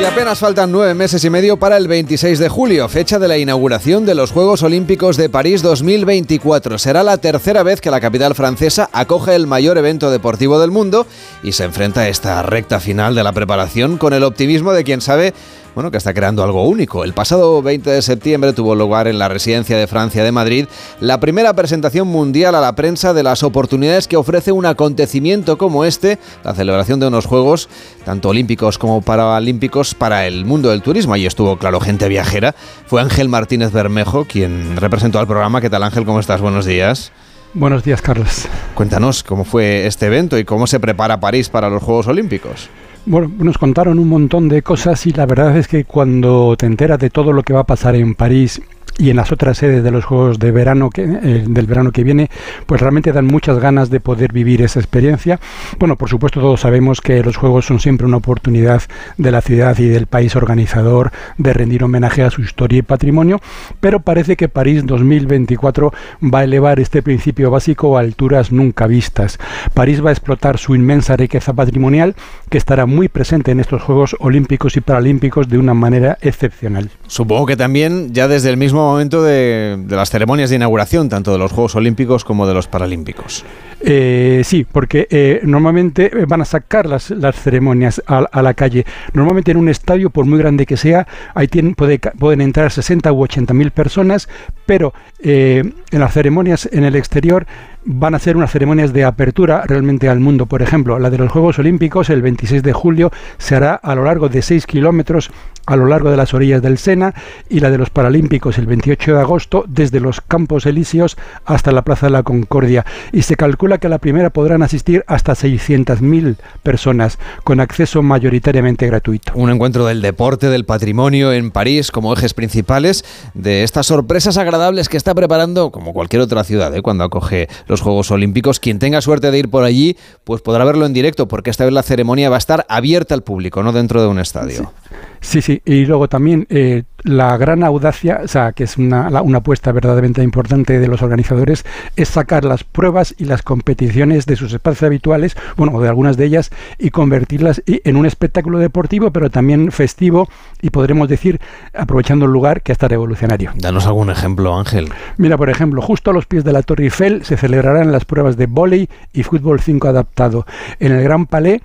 Y 0.00 0.04
apenas 0.04 0.38
faltan 0.38 0.70
nueve 0.70 0.94
meses 0.94 1.24
y 1.24 1.30
medio 1.30 1.56
para 1.56 1.76
el 1.76 1.88
26 1.88 2.38
de 2.38 2.48
julio, 2.48 2.88
fecha 2.88 3.18
de 3.18 3.28
la 3.28 3.38
inauguración 3.38 4.06
de 4.06 4.14
los 4.14 4.30
Juegos 4.30 4.62
Olímpicos 4.62 5.16
de 5.16 5.28
París 5.28 5.62
2024. 5.62 6.78
Será 6.78 7.02
la 7.02 7.16
tercera 7.18 7.62
vez 7.62 7.80
que 7.80 7.90
la 7.90 8.00
capital 8.00 8.34
francesa 8.34 8.88
acoge 8.92 9.34
el 9.34 9.46
mayor 9.46 9.78
evento 9.78 10.10
deportivo 10.10 10.60
del 10.60 10.70
mundo 10.70 11.06
y 11.42 11.52
se 11.52 11.64
enfrenta 11.64 12.02
a 12.02 12.08
esta 12.08 12.42
recta 12.42 12.78
final 12.78 13.14
de 13.14 13.24
la 13.24 13.32
preparación 13.32 13.96
con 13.96 14.12
el 14.12 14.22
optimismo 14.22 14.72
de 14.72 14.84
quien 14.84 15.00
sabe 15.00 15.34
bueno, 15.76 15.90
que 15.90 15.98
está 15.98 16.14
creando 16.14 16.42
algo 16.42 16.66
único. 16.66 17.04
El 17.04 17.12
pasado 17.12 17.60
20 17.60 17.90
de 17.90 18.00
septiembre 18.00 18.54
tuvo 18.54 18.74
lugar 18.74 19.08
en 19.08 19.18
la 19.18 19.28
residencia 19.28 19.76
de 19.76 19.86
Francia 19.86 20.24
de 20.24 20.32
Madrid 20.32 20.66
la 21.00 21.20
primera 21.20 21.52
presentación 21.52 22.08
mundial 22.08 22.54
a 22.54 22.62
la 22.62 22.74
prensa 22.74 23.12
de 23.12 23.22
las 23.22 23.42
oportunidades 23.42 24.08
que 24.08 24.16
ofrece 24.16 24.52
un 24.52 24.64
acontecimiento 24.64 25.58
como 25.58 25.84
este, 25.84 26.18
la 26.44 26.54
celebración 26.54 26.98
de 26.98 27.08
unos 27.08 27.26
Juegos, 27.26 27.68
tanto 28.06 28.30
olímpicos 28.30 28.78
como 28.78 29.02
paralímpicos, 29.02 29.94
para 29.94 30.26
el 30.26 30.46
mundo 30.46 30.70
del 30.70 30.80
turismo. 30.80 31.12
Ahí 31.12 31.26
estuvo, 31.26 31.58
claro, 31.58 31.78
gente 31.78 32.08
viajera. 32.08 32.54
Fue 32.86 33.02
Ángel 33.02 33.28
Martínez 33.28 33.70
Bermejo 33.70 34.24
quien 34.24 34.78
representó 34.78 35.18
al 35.18 35.26
programa. 35.26 35.60
¿Qué 35.60 35.68
tal 35.68 35.82
Ángel? 35.82 36.06
¿Cómo 36.06 36.20
estás? 36.20 36.40
Buenos 36.40 36.64
días. 36.64 37.12
Buenos 37.52 37.84
días, 37.84 38.00
Carlos. 38.00 38.48
Cuéntanos 38.74 39.22
cómo 39.22 39.44
fue 39.44 39.86
este 39.86 40.06
evento 40.06 40.38
y 40.38 40.46
cómo 40.46 40.66
se 40.66 40.80
prepara 40.80 41.20
París 41.20 41.50
para 41.50 41.68
los 41.68 41.82
Juegos 41.82 42.06
Olímpicos. 42.06 42.70
Bueno, 43.08 43.30
nos 43.38 43.56
contaron 43.56 44.00
un 44.00 44.08
montón 44.08 44.48
de 44.48 44.62
cosas 44.62 45.06
y 45.06 45.12
la 45.12 45.26
verdad 45.26 45.56
es 45.56 45.68
que 45.68 45.84
cuando 45.84 46.56
te 46.58 46.66
enteras 46.66 46.98
de 46.98 47.08
todo 47.08 47.32
lo 47.32 47.44
que 47.44 47.52
va 47.52 47.60
a 47.60 47.64
pasar 47.64 47.94
en 47.94 48.16
París 48.16 48.60
y 48.98 49.10
en 49.10 49.16
las 49.16 49.32
otras 49.32 49.58
sedes 49.58 49.82
de 49.82 49.90
los 49.90 50.04
Juegos 50.04 50.38
de 50.38 50.50
verano 50.52 50.90
que, 50.90 51.02
eh, 51.02 51.44
del 51.46 51.66
verano 51.66 51.92
que 51.92 52.04
viene, 52.04 52.30
pues 52.66 52.80
realmente 52.80 53.12
dan 53.12 53.26
muchas 53.26 53.58
ganas 53.58 53.90
de 53.90 54.00
poder 54.00 54.32
vivir 54.32 54.62
esa 54.62 54.80
experiencia. 54.80 55.40
Bueno, 55.78 55.96
por 55.96 56.08
supuesto 56.08 56.40
todos 56.40 56.60
sabemos 56.60 57.00
que 57.00 57.22
los 57.22 57.36
Juegos 57.36 57.66
son 57.66 57.80
siempre 57.80 58.06
una 58.06 58.18
oportunidad 58.18 58.82
de 59.16 59.30
la 59.30 59.40
ciudad 59.40 59.78
y 59.78 59.88
del 59.88 60.06
país 60.06 60.36
organizador 60.36 61.12
de 61.38 61.52
rendir 61.52 61.84
homenaje 61.84 62.22
a 62.22 62.30
su 62.30 62.42
historia 62.42 62.78
y 62.78 62.82
patrimonio, 62.82 63.40
pero 63.80 64.00
parece 64.00 64.36
que 64.36 64.48
París 64.48 64.86
2024 64.86 65.92
va 66.22 66.40
a 66.40 66.44
elevar 66.44 66.80
este 66.80 67.02
principio 67.02 67.50
básico 67.50 67.96
a 67.96 68.00
alturas 68.00 68.52
nunca 68.52 68.86
vistas. 68.86 69.38
París 69.74 70.04
va 70.04 70.10
a 70.10 70.12
explotar 70.12 70.58
su 70.58 70.74
inmensa 70.74 71.16
riqueza 71.16 71.52
patrimonial 71.52 72.14
que 72.50 72.58
estará 72.58 72.86
muy 72.86 73.08
presente 73.08 73.50
en 73.50 73.60
estos 73.60 73.82
Juegos 73.82 74.16
Olímpicos 74.20 74.76
y 74.76 74.80
Paralímpicos 74.80 75.48
de 75.48 75.58
una 75.58 75.74
manera 75.74 76.18
excepcional. 76.20 76.90
Supongo 77.06 77.46
que 77.46 77.56
también 77.56 78.12
ya 78.12 78.28
desde 78.28 78.50
el 78.50 78.56
mismo 78.56 78.85
momento 78.92 79.22
de, 79.22 79.78
las 79.88 80.10
ceremonias 80.10 80.50
de 80.50 80.56
inauguración, 80.56 81.08
tanto 81.08 81.32
de 81.32 81.38
los 81.38 81.52
Juegos 81.52 81.74
Olímpicos 81.76 82.24
como 82.24 82.46
de 82.46 82.54
los 82.54 82.68
Paralímpicos. 82.68 83.44
Eh, 83.80 84.42
sí, 84.44 84.66
porque 84.70 85.06
eh, 85.10 85.40
normalmente 85.44 86.10
van 86.26 86.40
a 86.40 86.44
sacar 86.44 86.86
las, 86.86 87.10
las 87.10 87.36
ceremonias 87.36 88.02
a, 88.06 88.18
a, 88.18 88.42
la 88.42 88.54
calle. 88.54 88.84
Normalmente 89.12 89.50
en 89.50 89.58
un 89.58 89.68
estadio, 89.68 90.10
por 90.10 90.24
muy 90.24 90.38
grande 90.38 90.66
que 90.66 90.76
sea, 90.76 91.06
ahí 91.34 91.48
tienen, 91.48 91.74
puede, 91.74 91.98
pueden 91.98 92.40
entrar 92.40 92.72
60 92.72 93.12
u 93.12 93.22
80 93.22 93.54
mil 93.54 93.70
personas, 93.70 94.28
pero 94.64 94.94
eh, 95.20 95.62
en 95.90 96.00
las 96.00 96.12
ceremonias 96.12 96.68
en 96.72 96.84
el 96.84 96.96
exterior 96.96 97.46
van 97.84 98.14
a 98.14 98.18
ser 98.18 98.36
unas 98.36 98.50
ceremonias 98.50 98.92
de 98.92 99.04
apertura 99.04 99.62
realmente 99.66 100.08
al 100.08 100.20
mundo. 100.20 100.46
Por 100.46 100.60
ejemplo, 100.62 100.98
la 100.98 101.10
de 101.10 101.18
los 101.18 101.30
Juegos 101.30 101.58
Olímpicos 101.58 102.10
el 102.10 102.20
26 102.22 102.62
de 102.62 102.72
julio 102.72 103.10
se 103.38 103.54
hará 103.54 103.74
a 103.74 103.94
lo 103.94 104.04
largo 104.04 104.28
de 104.28 104.42
6 104.42 104.66
kilómetros 104.66 105.30
a 105.66 105.76
lo 105.76 105.86
largo 105.86 106.10
de 106.10 106.16
las 106.16 106.32
orillas 106.32 106.62
del 106.62 106.78
Sena 106.78 107.14
y 107.48 107.60
la 107.60 107.70
de 107.70 107.78
los 107.78 107.90
Paralímpicos 107.90 108.58
el 108.58 108.66
28 108.66 109.14
de 109.14 109.20
agosto 109.20 109.64
desde 109.68 110.00
los 110.00 110.20
Campos 110.20 110.66
Elíseos 110.66 111.16
hasta 111.44 111.72
la 111.72 111.82
Plaza 111.82 112.06
de 112.06 112.12
la 112.12 112.22
Concordia. 112.22 112.86
Y 113.12 113.22
se 113.22 113.36
calcula 113.36 113.78
que 113.78 113.88
a 113.88 113.90
la 113.90 113.98
primera 113.98 114.30
podrán 114.30 114.62
asistir 114.62 115.04
hasta 115.06 115.32
600.000 115.32 116.36
personas 116.62 117.18
con 117.44 117.60
acceso 117.60 118.02
mayoritariamente 118.02 118.86
gratuito. 118.86 119.32
Un 119.34 119.50
encuentro 119.50 119.86
del 119.86 120.02
deporte, 120.02 120.48
del 120.48 120.64
patrimonio 120.64 121.32
en 121.32 121.50
París 121.50 121.90
como 121.90 122.12
ejes 122.12 122.34
principales 122.34 123.04
de 123.34 123.62
estas 123.62 123.86
sorpresas 123.86 124.36
agradables 124.36 124.88
que 124.88 124.96
está 124.96 125.14
preparando 125.14 125.70
como 125.70 125.92
cualquier 125.92 126.22
otra 126.22 126.44
ciudad 126.44 126.74
¿eh? 126.74 126.82
cuando 126.82 127.04
acoge 127.04 127.48
los 127.66 127.80
Juegos 127.80 128.10
Olímpicos. 128.10 128.60
Quien 128.60 128.78
tenga 128.78 129.00
suerte 129.00 129.30
de 129.30 129.38
ir 129.38 129.50
por 129.50 129.64
allí, 129.64 129.96
pues 130.24 130.42
podrá 130.42 130.64
verlo 130.64 130.86
en 130.86 130.92
directo, 130.92 131.28
porque 131.28 131.50
esta 131.50 131.64
vez 131.64 131.72
la 131.72 131.82
ceremonia 131.82 132.30
va 132.30 132.36
a 132.36 132.38
estar 132.38 132.66
abierta 132.68 133.14
al 133.14 133.22
público, 133.22 133.62
no 133.62 133.72
dentro 133.72 134.00
de 134.00 134.08
un 134.08 134.18
estadio. 134.18 134.72
Sí, 135.20 135.42
sí, 135.42 135.55
y 135.64 135.86
luego 135.86 136.08
también 136.08 136.46
eh, 136.50 136.84
la 137.02 137.36
gran 137.36 137.62
audacia, 137.62 138.20
o 138.24 138.28
sea, 138.28 138.52
que 138.52 138.64
es 138.64 138.76
una, 138.76 139.10
la, 139.10 139.22
una 139.22 139.38
apuesta 139.38 139.72
verdaderamente 139.72 140.22
importante 140.22 140.78
de 140.78 140.88
los 140.88 141.02
organizadores, 141.02 141.64
es 141.94 142.08
sacar 142.08 142.44
las 142.44 142.64
pruebas 142.64 143.14
y 143.18 143.24
las 143.24 143.42
competiciones 143.42 144.26
de 144.26 144.36
sus 144.36 144.52
espacios 144.52 144.82
habituales, 144.82 145.36
bueno, 145.56 145.80
de 145.80 145.88
algunas 145.88 146.16
de 146.16 146.24
ellas, 146.24 146.50
y 146.78 146.90
convertirlas 146.90 147.62
en 147.66 147.96
un 147.96 148.06
espectáculo 148.06 148.58
deportivo, 148.58 149.10
pero 149.12 149.30
también 149.30 149.70
festivo, 149.72 150.28
y 150.60 150.70
podremos 150.70 151.08
decir, 151.08 151.40
aprovechando 151.74 152.26
el 152.26 152.32
lugar, 152.32 152.62
que 152.62 152.72
está 152.72 152.88
revolucionario. 152.88 153.52
Danos 153.56 153.86
algún 153.86 154.10
ejemplo, 154.10 154.56
Ángel. 154.56 154.88
Mira, 155.16 155.36
por 155.36 155.50
ejemplo, 155.50 155.82
justo 155.82 156.10
a 156.10 156.14
los 156.14 156.26
pies 156.26 156.44
de 156.44 156.52
la 156.52 156.62
Torre 156.62 156.84
Eiffel 156.84 157.24
se 157.24 157.36
celebrarán 157.36 157.92
las 157.92 158.04
pruebas 158.04 158.36
de 158.36 158.46
vóley 158.46 158.88
y 159.12 159.22
fútbol 159.22 159.60
5 159.60 159.88
adaptado. 159.88 160.46
En 160.80 160.92
el 160.92 161.02
Gran 161.02 161.26
Palais 161.26 161.60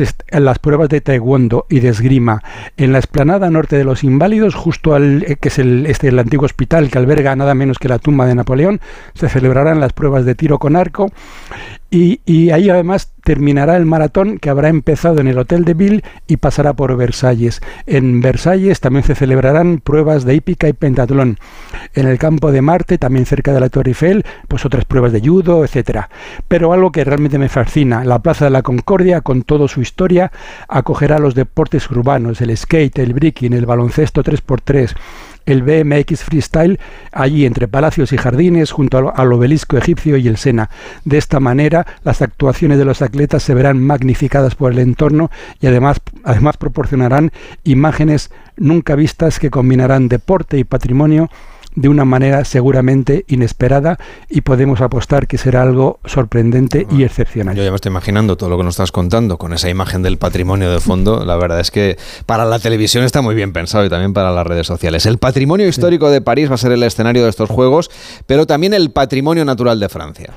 en 0.00 0.44
las 0.44 0.58
pruebas 0.58 0.88
de 0.88 1.00
taekwondo 1.00 1.66
y 1.68 1.80
de 1.80 1.88
esgrima 1.88 2.42
en 2.76 2.92
la 2.92 2.98
explanada 2.98 3.50
norte 3.50 3.76
de 3.76 3.84
los 3.84 4.04
inválidos 4.04 4.54
justo 4.54 4.94
al 4.94 5.24
eh, 5.24 5.36
que 5.40 5.48
es 5.48 5.58
el 5.58 5.86
este 5.86 6.08
el 6.08 6.18
antiguo 6.18 6.46
hospital 6.46 6.90
que 6.90 6.98
alberga 6.98 7.36
nada 7.36 7.54
menos 7.54 7.78
que 7.78 7.88
la 7.88 7.98
tumba 7.98 8.26
de 8.26 8.34
Napoleón 8.34 8.80
se 9.14 9.28
celebrarán 9.28 9.80
las 9.80 9.92
pruebas 9.92 10.24
de 10.24 10.34
tiro 10.34 10.58
con 10.58 10.76
arco 10.76 11.10
y, 11.90 12.20
y, 12.26 12.50
ahí 12.50 12.68
además 12.70 13.13
terminará 13.24 13.76
el 13.76 13.86
maratón 13.86 14.38
que 14.38 14.50
habrá 14.50 14.68
empezado 14.68 15.20
en 15.20 15.28
el 15.28 15.38
Hotel 15.38 15.64
de 15.64 15.74
Ville 15.74 16.04
y 16.28 16.36
pasará 16.36 16.74
por 16.74 16.96
Versalles. 16.96 17.60
En 17.86 18.20
Versalles 18.20 18.80
también 18.80 19.04
se 19.04 19.14
celebrarán 19.14 19.78
pruebas 19.78 20.24
de 20.24 20.34
hípica 20.34 20.68
y 20.68 20.72
pentatlón. 20.74 21.38
En 21.94 22.06
el 22.06 22.18
campo 22.18 22.52
de 22.52 22.62
Marte, 22.62 22.98
también 22.98 23.26
cerca 23.26 23.52
de 23.52 23.60
la 23.60 23.70
Torre 23.70 23.90
Eiffel, 23.90 24.24
pues 24.46 24.64
otras 24.64 24.84
pruebas 24.84 25.12
de 25.12 25.20
judo, 25.20 25.64
etcétera. 25.64 26.10
Pero 26.48 26.72
algo 26.72 26.92
que 26.92 27.04
realmente 27.04 27.38
me 27.38 27.48
fascina, 27.48 28.04
la 28.04 28.20
Plaza 28.20 28.44
de 28.44 28.50
la 28.50 28.62
Concordia, 28.62 29.22
con 29.22 29.42
toda 29.42 29.66
su 29.68 29.80
historia, 29.80 30.30
acogerá 30.68 31.18
los 31.18 31.34
deportes 31.34 31.90
urbanos, 31.90 32.40
el 32.40 32.56
skate, 32.56 32.98
el 32.98 33.14
breaking, 33.14 33.54
el 33.54 33.66
baloncesto 33.66 34.22
3x3 34.22 34.94
el 35.46 35.62
BMX 35.62 36.24
Freestyle 36.24 36.78
allí 37.12 37.46
entre 37.46 37.68
Palacios 37.68 38.12
y 38.12 38.16
Jardines 38.16 38.72
junto 38.72 39.12
al 39.14 39.32
obelisco 39.32 39.76
egipcio 39.76 40.16
y 40.16 40.28
el 40.28 40.36
Sena. 40.36 40.70
De 41.04 41.18
esta 41.18 41.40
manera 41.40 41.86
las 42.04 42.22
actuaciones 42.22 42.78
de 42.78 42.84
los 42.84 43.02
atletas 43.02 43.42
se 43.42 43.54
verán 43.54 43.80
magnificadas 43.82 44.54
por 44.54 44.72
el 44.72 44.78
entorno 44.78 45.30
y 45.60 45.66
además, 45.66 46.00
además 46.24 46.56
proporcionarán 46.56 47.32
imágenes 47.64 48.30
nunca 48.56 48.94
vistas 48.94 49.38
que 49.38 49.50
combinarán 49.50 50.08
deporte 50.08 50.58
y 50.58 50.64
patrimonio 50.64 51.30
de 51.74 51.88
una 51.88 52.04
manera 52.04 52.44
seguramente 52.44 53.24
inesperada 53.28 53.98
y 54.28 54.42
podemos 54.42 54.80
apostar 54.80 55.26
que 55.26 55.38
será 55.38 55.62
algo 55.62 55.98
sorprendente 56.04 56.86
y 56.90 57.02
excepcional. 57.02 57.56
Yo 57.56 57.64
ya 57.64 57.70
me 57.70 57.76
estoy 57.76 57.90
imaginando 57.90 58.36
todo 58.36 58.50
lo 58.50 58.56
que 58.56 58.64
nos 58.64 58.74
estás 58.74 58.92
contando 58.92 59.38
con 59.38 59.52
esa 59.52 59.68
imagen 59.68 60.02
del 60.02 60.18
patrimonio 60.18 60.70
de 60.70 60.80
fondo. 60.80 61.24
La 61.24 61.36
verdad 61.36 61.60
es 61.60 61.70
que 61.70 61.96
para 62.26 62.44
la 62.44 62.58
televisión 62.58 63.04
está 63.04 63.22
muy 63.22 63.34
bien 63.34 63.52
pensado 63.52 63.84
y 63.84 63.90
también 63.90 64.12
para 64.12 64.30
las 64.30 64.46
redes 64.46 64.66
sociales. 64.66 65.06
El 65.06 65.18
patrimonio 65.18 65.66
histórico 65.66 66.10
de 66.10 66.20
París 66.20 66.50
va 66.50 66.54
a 66.54 66.58
ser 66.58 66.72
el 66.72 66.82
escenario 66.82 67.24
de 67.24 67.30
estos 67.30 67.50
Juegos, 67.50 67.90
pero 68.26 68.46
también 68.46 68.74
el 68.74 68.90
patrimonio 68.90 69.44
natural 69.44 69.78
de 69.80 69.88
Francia. 69.88 70.34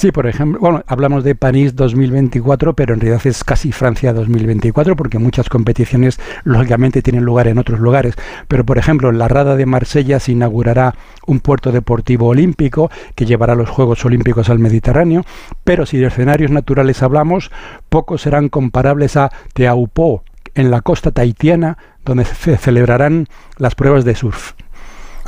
Sí, 0.00 0.12
por 0.12 0.26
ejemplo, 0.26 0.58
bueno, 0.62 0.82
hablamos 0.86 1.24
de 1.24 1.34
París 1.34 1.76
2024, 1.76 2.72
pero 2.72 2.94
en 2.94 3.00
realidad 3.00 3.20
es 3.26 3.44
casi 3.44 3.70
Francia 3.70 4.14
2024 4.14 4.96
porque 4.96 5.18
muchas 5.18 5.50
competiciones 5.50 6.18
lógicamente 6.42 7.02
tienen 7.02 7.22
lugar 7.22 7.48
en 7.48 7.58
otros 7.58 7.80
lugares. 7.80 8.14
Pero 8.48 8.64
por 8.64 8.78
ejemplo, 8.78 9.10
en 9.10 9.18
la 9.18 9.28
Rada 9.28 9.56
de 9.56 9.66
Marsella 9.66 10.18
se 10.18 10.32
inaugurará 10.32 10.94
un 11.26 11.40
puerto 11.40 11.70
deportivo 11.70 12.28
olímpico 12.28 12.90
que 13.14 13.26
llevará 13.26 13.54
los 13.54 13.68
Juegos 13.68 14.02
Olímpicos 14.06 14.48
al 14.48 14.58
Mediterráneo, 14.58 15.26
pero 15.64 15.84
si 15.84 15.98
de 15.98 16.06
escenarios 16.06 16.50
naturales 16.50 17.02
hablamos, 17.02 17.50
pocos 17.90 18.22
serán 18.22 18.48
comparables 18.48 19.18
a 19.18 19.30
Teaupó 19.52 20.24
en 20.54 20.70
la 20.70 20.80
costa 20.80 21.10
tahitiana, 21.10 21.76
donde 22.06 22.24
se 22.24 22.56
celebrarán 22.56 23.26
las 23.58 23.74
pruebas 23.74 24.06
de 24.06 24.14
surf. 24.14 24.54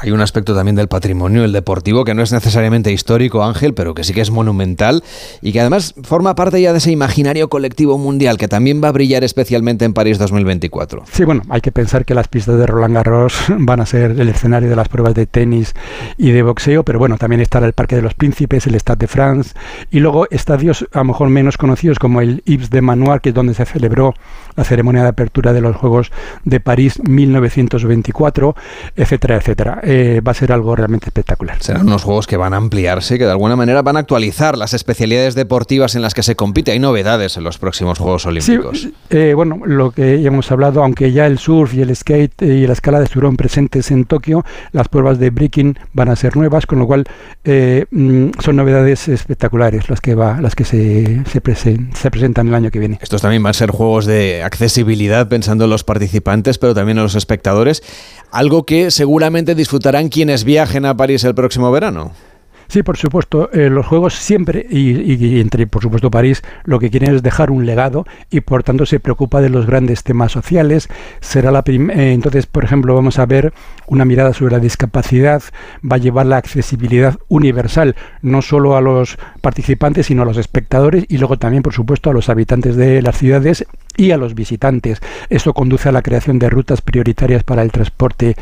Hay 0.03 0.11
un 0.11 0.21
aspecto 0.21 0.53
también 0.53 0.75
del 0.75 0.89
patrimonio, 0.89 1.45
el 1.45 1.53
deportivo, 1.53 2.05
que 2.05 2.13
no 2.13 2.23
es 2.23 2.33
necesariamente 2.33 2.91
histórico, 2.91 3.45
Ángel, 3.45 3.73
pero 3.73 3.95
que 3.95 4.03
sí 4.03 4.13
que 4.13 4.21
es 4.21 4.33
monumental 4.33 5.05
y 5.41 5.53
que 5.53 5.61
además 5.61 5.95
forma 6.03 6.35
parte 6.35 6.61
ya 6.61 6.73
de 6.73 6.79
ese 6.79 6.91
imaginario 6.91 7.49
colectivo 7.49 7.97
mundial 7.99 8.37
que 8.37 8.49
también 8.49 8.83
va 8.83 8.89
a 8.89 8.93
brillar 8.93 9.23
especialmente 9.23 9.85
en 9.85 9.95
París 9.95 10.19
2024. 10.19 11.05
Sí, 11.13 11.23
bueno, 11.23 11.43
hay 11.49 11.61
que 11.61 11.71
pensar 11.71 12.05
que 12.05 12.17
las 12.17 12.27
pistas 12.27 12.59
de 12.59 12.67
Roland 12.67 12.97
Garros 12.97 13.45
van 13.49 13.79
a 13.79 13.87
ser 13.87 14.11
el 14.11 14.29
escenario 14.29 14.69
de 14.69 14.75
las 14.75 14.89
pruebas 14.89 15.15
de 15.15 15.27
tenis 15.27 15.73
y 16.19 16.33
de 16.33 16.43
boxeo, 16.43 16.83
pero 16.83 16.99
bueno, 16.99 17.17
también 17.17 17.41
estará 17.41 17.67
el 17.67 17.73
Parque 17.73 17.95
de 17.95 18.03
los 18.03 18.15
Príncipes, 18.15 18.67
el 18.67 18.75
Stade 18.75 18.99
de 18.99 19.07
France 19.07 19.55
y 19.93 20.01
luego 20.01 20.27
estadios 20.33 20.85
a 20.91 20.99
lo 20.99 21.05
mejor 21.05 21.29
menos 21.29 21.57
conocidos 21.57 22.01
como 22.01 22.21
el 22.21 22.43
Yves 22.45 22.71
de 22.71 22.81
Manoir, 22.81 23.21
que 23.21 23.29
es 23.29 23.37
donde 23.37 23.55
se 23.55 23.67
celebró 23.67 24.15
la 24.57 24.65
ceremonia 24.65 25.05
de 25.05 25.11
apertura 25.11 25.53
de 25.53 25.61
los 25.61 25.77
Juegos 25.77 26.11
de 26.45 26.59
París 26.59 27.01
1924, 27.05 28.57
etcétera, 28.97 29.37
etcétera. 29.37 29.81
Eh, 29.95 30.23
va 30.27 30.33
a 30.33 30.35
ser 30.35 30.53
algo 30.53 30.75
realmente 30.75 31.09
espectacular. 31.09 31.63
Serán 31.63 31.87
unos 31.87 32.03
juegos 32.03 32.27
que 32.27 32.39
van 32.39 32.55
a 32.55 32.57
ampliarse, 32.57 33.19
que 33.19 33.27
de 33.27 33.31
alguna 33.31 33.57
manera 33.57 33.83
van 33.83 33.97
a 33.97 34.01
actualizar 34.01 34.57
las 34.57 34.73
especialidades 34.73 35.35
deportivas 35.35 35.95
en 35.95 36.01
las 36.01 36.15
que 36.15 36.23
se 36.23 36.35
compite. 36.35 36.73
Hay 36.73 36.79
novedades 36.79 37.37
en 37.37 37.45
los 37.45 37.59
próximos 37.59 37.99
Juegos 37.99 38.25
Olímpicos. 38.25 38.81
Sí, 38.81 38.95
eh, 39.11 39.35
bueno, 39.35 39.61
lo 39.67 39.91
que 39.91 40.23
ya 40.23 40.29
hemos 40.29 40.51
hablado, 40.51 40.83
aunque 40.83 41.13
ya 41.13 41.27
el 41.27 41.39
surf 41.39 41.75
y 41.75 41.83
el 41.83 41.95
skate 41.95 42.41
y 42.41 42.67
la 42.67 42.73
escalada 42.73 43.05
estuvieron 43.05 43.37
presentes 43.37 43.91
en 43.91 44.07
Tokio, 44.07 44.47
las 44.73 44.89
pruebas 44.89 45.19
de 45.19 45.29
breaking 45.29 45.79
van 45.93 46.09
a 46.09 46.17
ser 46.17 46.39
nuevas, 46.39 46.65
con 46.65 46.79
lo 46.79 46.87
cual 46.87 47.05
eh, 47.45 47.85
mm, 47.91 48.31
son 48.43 48.57
novedades 48.57 49.09
espectaculares 49.09 49.91
las 49.91 50.01
que 50.01 50.15
va, 50.15 50.41
las 50.41 50.55
que 50.55 50.65
se, 50.65 51.23
se, 51.27 51.43
se 51.95 52.11
presentan 52.11 52.49
el 52.49 52.55
año 52.55 52.71
que 52.71 52.79
viene. 52.79 52.99
Estos 53.03 53.21
también 53.21 53.43
van 53.43 53.51
a 53.51 53.55
ser 53.55 53.71
juegos 53.71 54.07
de 54.07 54.43
accesibilidad 54.43 55.29
pensando 55.29 55.65
en 55.65 55.71
los 55.71 55.85
participantes, 55.85 56.57
pero 56.57 56.75
también 56.75 56.97
en 56.97 57.05
los 57.05 57.15
espectadores, 57.15 57.83
algo 58.31 58.65
que 58.65 58.91
seguramente 58.91 59.55
disfrutarán 59.55 59.82
quienes 60.09 60.45
viajen 60.45 60.87
a 60.87 60.97
París 60.97 61.25
el 61.25 61.35
próximo 61.35 61.71
verano. 61.71 62.13
Sí, 62.73 62.83
por 62.83 62.97
supuesto. 62.97 63.51
Eh, 63.53 63.69
los 63.69 63.85
juegos 63.85 64.15
siempre, 64.15 64.67
y, 64.71 65.41
entre 65.41 65.67
por 65.67 65.83
supuesto 65.83 66.11
París, 66.11 66.43
lo 66.65 66.79
que 66.79 66.89
quieren 66.89 67.15
es 67.15 67.23
dejar 67.23 67.51
un 67.51 67.67
legado 67.67 68.07
y 68.31 68.41
por 68.41 68.63
tanto 68.63 68.87
se 68.87 68.99
preocupa 68.99 69.43
de 69.43 69.51
los 69.51 69.67
grandes 69.67 70.05
temas 70.05 70.33
sociales. 70.33 70.89
Será 71.21 71.51
la 71.51 71.63
eh, 71.67 72.13
entonces, 72.15 72.47
por 72.47 72.65
ejemplo, 72.65 72.95
vamos 72.95 73.19
a 73.19 73.27
ver 73.27 73.53
una 73.89 74.07
mirada 74.07 74.33
sobre 74.33 74.53
la 74.53 74.59
discapacidad, 74.59 75.43
va 75.85 75.97
a 75.97 75.99
llevar 75.99 76.25
la 76.25 76.39
accesibilidad 76.39 77.19
universal, 77.29 77.95
no 78.23 78.41
solo 78.41 78.75
a 78.75 78.81
los 78.81 79.19
participantes, 79.43 80.07
sino 80.07 80.23
a 80.23 80.25
los 80.25 80.39
espectadores 80.39 81.05
y 81.09 81.19
luego 81.19 81.39
también, 81.39 81.63
por 81.63 81.75
supuesto, 81.75 82.09
a 82.09 82.15
los 82.15 82.31
habitantes 82.31 82.77
de 82.77 83.03
las 83.03 83.19
ciudades 83.19 83.67
y 83.97 84.11
a 84.11 84.17
los 84.17 84.35
visitantes. 84.35 85.01
Esto 85.29 85.55
conduce 85.55 85.89
a 85.89 85.93
la 85.93 86.03
creación 86.03 86.39
de 86.39 86.51
rutas 86.51 86.81
prioritarias 86.81 87.45
para 87.45 87.63
el 87.63 87.73
transporte 87.73 88.37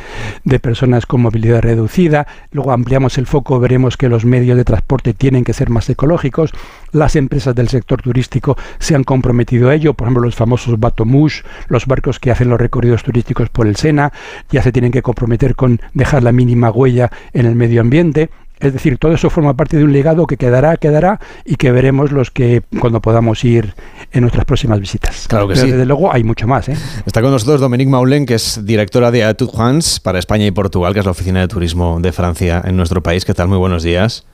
de 0.45 0.59
personas 0.59 1.07
con 1.07 1.23
movilidad 1.23 1.63
reducida. 1.63 2.27
Luego 2.53 2.73
ampliamos 2.73 3.19
el 3.19 3.27
foco, 3.27 3.61
veremos 3.61 3.97
que 3.97 4.09
los 4.09 4.25
medios 4.25 4.57
de 4.57 4.65
transporte 4.65 5.15
tienen 5.15 5.45
que 5.45 5.53
ser 5.53 5.71
más 5.71 5.89
ecológicos, 5.89 6.53
las 6.93 7.17
empresas 7.17 7.55
del 7.55 7.69
sector 7.69 8.03
turístico 8.03 8.57
se 8.79 8.95
han 8.95 9.05
comprometido 9.05 9.71
a 9.71 9.75
ello, 9.75 9.95
por 9.95 10.07
ejemplo 10.07 10.25
los 10.25 10.35
famosos 10.35 10.79
Bateaux, 10.79 11.45
los 11.69 11.87
barcos 11.87 12.19
que 12.19 12.31
hacen 12.31 12.49
los 12.49 12.61
recorridos 12.61 13.03
turísticos 13.03 13.49
por 13.49 13.67
el 13.67 13.77
Sena, 13.77 14.13
ya 14.51 14.63
se 14.63 14.73
tienen 14.73 14.93
que 14.93 15.03
comprometer 15.03 15.55
con 15.55 15.81
dejar 15.95 16.23
la 16.23 16.33
mínima 16.33 16.71
huella 16.71 17.11
en 17.33 17.47
el 17.47 17.55
medio 17.55 17.81
ambiente, 17.81 18.31
es 18.61 18.73
decir, 18.73 18.99
todo 18.99 19.13
eso 19.13 19.31
forma 19.31 19.55
parte 19.55 19.77
de 19.77 19.85
un 19.85 19.93
legado 19.93 20.27
que 20.27 20.37
quedará, 20.37 20.77
quedará 20.77 21.21
y 21.45 21.57
que 21.57 21.73
veremos 21.73 22.13
los 22.13 22.31
que 22.31 22.63
cuando 22.79 23.01
podamos 23.01 23.43
ir 23.45 23.75
en 24.13 24.23
nuestras 24.23 24.45
próximas 24.45 24.81
visitas. 24.81 25.27
Claro 25.29 25.49
que 25.49 25.57
sí. 25.57 25.71
Desde 25.71 25.87
luego 25.87 26.13
hay 26.13 26.25
mucho 26.25 26.47
más. 26.47 26.69
¿eh? 26.69 26.77
Está 27.07 27.23
con 27.23 27.31
nosotros 27.31 27.61
Dominique 27.61 27.91
Maulen, 27.91 28.27
que 28.27 28.35
es 28.35 28.65
directora 28.65 29.11
de 29.11 29.25
Atout 29.25 29.53
France 29.53 30.01
para 30.03 30.19
España 30.19 30.47
y 30.47 30.51
Portugal, 30.51 30.93
que 30.93 31.01
es 31.01 31.05
la 31.05 31.13
oficina 31.13 31.41
de 31.41 31.49
turismo 31.49 31.99
de 32.01 32.13
Francia 32.13 32.63
en 32.65 32.77
nuestro 32.77 33.03
país. 33.03 33.25
¿Qué 33.25 33.35
tal? 33.35 33.49
Muy 33.49 33.59
buenos 33.59 33.83
días. 33.83 34.25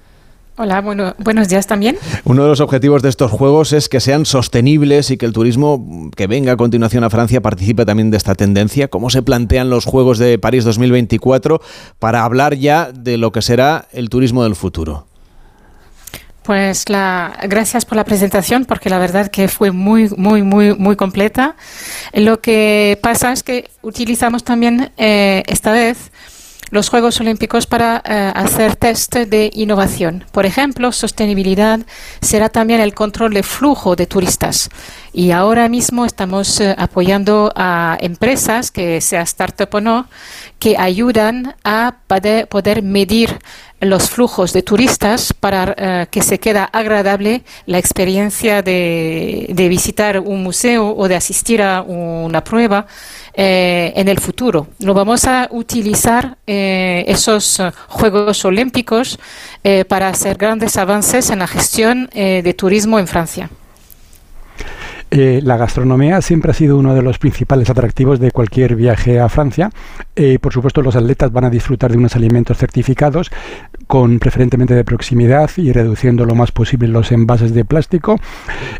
Hola, 0.58 0.80
bueno, 0.80 1.14
buenos 1.18 1.50
días 1.50 1.66
también. 1.66 1.98
Uno 2.24 2.44
de 2.44 2.48
los 2.48 2.60
objetivos 2.60 3.02
de 3.02 3.10
estos 3.10 3.30
juegos 3.30 3.74
es 3.74 3.90
que 3.90 4.00
sean 4.00 4.24
sostenibles 4.24 5.10
y 5.10 5.18
que 5.18 5.26
el 5.26 5.34
turismo 5.34 6.10
que 6.16 6.26
venga 6.26 6.52
a 6.52 6.56
continuación 6.56 7.04
a 7.04 7.10
Francia 7.10 7.42
participe 7.42 7.84
también 7.84 8.10
de 8.10 8.16
esta 8.16 8.34
tendencia. 8.34 8.88
¿Cómo 8.88 9.10
se 9.10 9.20
plantean 9.20 9.68
los 9.68 9.84
Juegos 9.84 10.16
de 10.16 10.38
París 10.38 10.64
2024 10.64 11.60
para 11.98 12.24
hablar 12.24 12.54
ya 12.54 12.90
de 12.90 13.18
lo 13.18 13.32
que 13.32 13.42
será 13.42 13.86
el 13.92 14.08
turismo 14.08 14.44
del 14.44 14.56
futuro? 14.56 15.06
Pues 16.42 16.88
la, 16.88 17.36
gracias 17.48 17.84
por 17.84 17.96
la 17.96 18.04
presentación, 18.04 18.64
porque 18.64 18.88
la 18.88 18.98
verdad 18.98 19.30
que 19.30 19.48
fue 19.48 19.72
muy, 19.72 20.08
muy, 20.16 20.42
muy, 20.42 20.74
muy 20.74 20.96
completa. 20.96 21.56
Lo 22.14 22.40
que 22.40 22.98
pasa 23.02 23.32
es 23.32 23.42
que 23.42 23.68
utilizamos 23.82 24.42
también 24.42 24.90
eh, 24.96 25.42
esta 25.48 25.72
vez 25.72 26.12
los 26.70 26.88
Juegos 26.88 27.20
Olímpicos 27.20 27.66
para 27.66 28.02
eh, 28.04 28.32
hacer 28.34 28.76
test 28.76 29.14
de 29.14 29.50
innovación. 29.54 30.24
Por 30.32 30.46
ejemplo, 30.46 30.90
sostenibilidad 30.92 31.80
será 32.20 32.48
también 32.48 32.80
el 32.80 32.94
control 32.94 33.34
de 33.34 33.42
flujo 33.42 33.94
de 33.94 34.06
turistas. 34.06 34.68
Y 35.12 35.30
ahora 35.30 35.68
mismo 35.68 36.04
estamos 36.04 36.60
eh, 36.60 36.74
apoyando 36.76 37.52
a 37.54 37.96
empresas, 38.00 38.70
que 38.70 39.00
sea 39.00 39.22
startup 39.22 39.68
o 39.74 39.80
no, 39.80 40.08
que 40.58 40.76
ayudan 40.76 41.54
a 41.64 41.96
poder, 42.06 42.82
medir 42.82 43.38
los 43.80 44.08
flujos 44.08 44.52
de 44.52 44.62
turistas 44.62 45.32
para 45.34 45.74
eh, 45.76 46.06
que 46.10 46.22
se 46.22 46.40
quede 46.40 46.66
agradable 46.72 47.42
la 47.66 47.78
experiencia 47.78 48.62
de 48.62 49.66
visitar 49.68 50.18
un 50.18 50.42
museo 50.42 50.96
o 50.96 51.08
de 51.08 51.14
asistir 51.14 51.62
a 51.62 51.82
una 51.82 52.42
prueba 52.42 52.86
eh, 53.38 53.92
en 53.94 54.08
el 54.08 54.18
futuro. 54.18 54.68
Lo 54.78 54.94
vamos 54.94 55.26
a 55.26 55.48
utilizar 55.50 56.38
eh, 56.46 57.04
esos 57.06 57.60
eh, 57.60 57.70
Juegos 57.86 58.42
Olímpicos 58.46 59.18
para 59.88 60.08
hacer 60.08 60.38
grandes 60.38 60.76
avances 60.76 61.28
en 61.30 61.40
la 61.40 61.48
gestión 61.48 62.08
de 62.14 62.54
turismo 62.56 63.00
en 63.00 63.08
Francia. 63.08 63.50
la 65.10 65.56
gastronomía 65.56 66.22
siempre 66.22 66.52
ha 66.52 66.54
sido 66.54 66.78
uno 66.78 66.94
de 66.94 67.02
los 67.02 67.18
principales 67.18 67.68
atractivos 67.68 68.20
de 68.20 68.30
cualquier 68.30 68.76
viaje 68.76 69.18
a 69.18 69.28
Francia. 69.28 69.70
por 70.40 70.52
supuesto, 70.52 70.82
los 70.82 70.94
atletas 70.94 71.32
van 71.32 71.46
a 71.46 71.50
disfrutar 71.50 71.90
de 71.90 71.98
unos 71.98 72.14
alimentos 72.14 72.58
certificados, 72.58 73.30
con 73.86 74.18
preferentemente 74.18 74.74
de 74.74 74.84
proximidad 74.84 75.50
y 75.56 75.72
reduciendo 75.72 76.24
lo 76.24 76.34
más 76.34 76.52
posible 76.52 76.88
los 76.88 77.12
envases 77.12 77.54
de 77.54 77.64
plástico. 77.64 78.18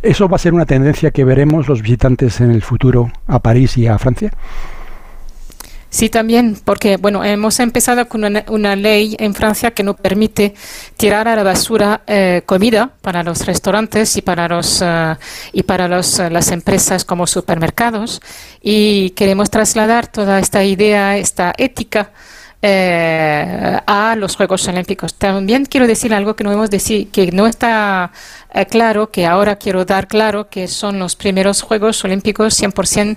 ¿Eso 0.02 0.28
va 0.28 0.36
a 0.36 0.38
ser 0.38 0.54
una 0.54 0.66
tendencia 0.66 1.11
que 1.11 1.24
veremos 1.24 1.68
los 1.68 1.82
visitantes 1.82 2.40
en 2.40 2.50
el 2.50 2.62
futuro 2.62 3.11
a 3.26 3.38
París 3.38 3.76
y 3.78 3.86
a 3.86 3.98
Francia? 3.98 4.32
Sí, 5.88 6.11
también, 6.11 6.59
porque 6.62 6.98
bueno, 6.98 7.24
hemos 7.24 7.59
empezado 7.59 8.07
con 8.07 8.22
una, 8.24 8.76
ley 8.76 9.16
en 9.18 9.34
Francia 9.34 9.70
que 9.70 9.82
no 9.82 9.96
permite 9.96 10.54
tirar 10.96 11.26
a 11.26 11.36
la 11.36 11.42
basura 11.42 12.02
eh, 12.07 12.42
comida 12.44 12.90
para 13.00 13.22
los 13.22 13.46
restaurantes 13.46 14.16
y 14.16 14.22
para 14.22 14.46
los 14.46 14.82
eh, 14.84 15.16
y 15.52 15.62
para 15.62 15.88
los, 15.88 16.18
eh, 16.18 16.28
las 16.28 16.50
empresas 16.50 17.04
como 17.07 17.26
supermercados 17.26 18.20
y 18.61 19.11
queremos 19.11 19.48
trasladar 19.48 20.09
toda 20.09 20.38
esta 20.38 20.64
idea, 20.64 21.16
esta 21.16 21.54
ética 21.57 22.11
eh, 22.62 23.78
a 23.86 24.16
los 24.16 24.36
Juegos 24.36 24.66
Olímpicos. 24.68 25.14
También 25.14 25.66
quiero 25.66 25.86
decir 25.86 26.14
algo 26.14 26.34
que 26.34 26.44
no 26.44 26.52
hemos 26.52 26.70
decir, 26.70 27.11
que 27.11 27.30
no 27.30 27.46
está 27.46 28.12
eh, 28.52 28.66
claro, 28.66 29.11
que 29.11 29.26
ahora 29.26 29.57
quiero 29.57 29.84
dar 29.84 30.09
claro 30.09 30.48
que 30.48 30.66
son 30.68 30.98
los 30.98 31.16
primeros 31.16 31.62
Juegos 31.62 32.02
Olímpicos 32.04 32.61
100% 32.61 33.16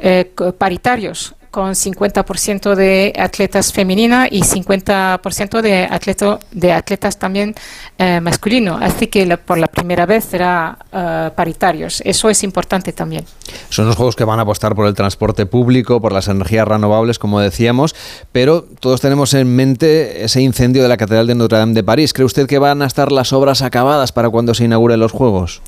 eh, 0.00 0.32
paritarios 0.58 1.34
con 1.54 1.70
50% 1.70 2.74
de 2.74 3.12
atletas 3.16 3.72
femeninas 3.72 4.26
y 4.32 4.40
50% 4.40 5.60
de, 5.62 5.84
atleto, 5.84 6.40
de 6.50 6.72
atletas 6.72 7.16
también 7.16 7.54
eh, 7.96 8.20
masculinos. 8.20 8.82
Así 8.82 9.06
que 9.06 9.36
por 9.36 9.58
la 9.58 9.68
primera 9.68 10.04
vez 10.04 10.24
será 10.24 10.76
eh, 10.92 11.30
paritarios. 11.36 12.02
Eso 12.04 12.28
es 12.28 12.42
importante 12.42 12.92
también. 12.92 13.24
Son 13.68 13.86
los 13.86 13.94
juegos 13.94 14.16
que 14.16 14.24
van 14.24 14.40
a 14.40 14.42
apostar 14.42 14.74
por 14.74 14.88
el 14.88 14.94
transporte 14.94 15.46
público, 15.46 16.00
por 16.00 16.12
las 16.12 16.26
energías 16.26 16.66
renovables, 16.66 17.20
como 17.20 17.38
decíamos, 17.38 17.94
pero 18.32 18.64
todos 18.80 19.00
tenemos 19.00 19.32
en 19.34 19.54
mente 19.54 20.24
ese 20.24 20.42
incendio 20.42 20.82
de 20.82 20.88
la 20.88 20.96
Catedral 20.96 21.28
de 21.28 21.36
Notre 21.36 21.58
Dame 21.58 21.74
de 21.74 21.84
París. 21.84 22.12
¿Cree 22.12 22.26
usted 22.26 22.48
que 22.48 22.58
van 22.58 22.82
a 22.82 22.86
estar 22.86 23.12
las 23.12 23.32
obras 23.32 23.62
acabadas 23.62 24.10
para 24.10 24.28
cuando 24.28 24.54
se 24.54 24.64
inauguren 24.64 24.98
los 24.98 25.12
Juegos? 25.12 25.62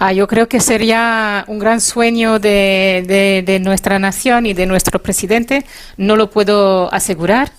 Ah, 0.00 0.12
yo 0.12 0.28
creo 0.28 0.48
que 0.48 0.60
sería 0.60 1.44
un 1.48 1.58
gran 1.58 1.80
sueño 1.80 2.38
de, 2.38 3.60
nuestra 3.60 3.98
nación 3.98 4.46
y 4.46 4.54
de 4.54 4.64
nuestro 4.64 5.02
presidente. 5.02 5.66
No 5.96 6.14
lo 6.14 6.30
puedo 6.30 6.92
asegurar. 6.94 7.50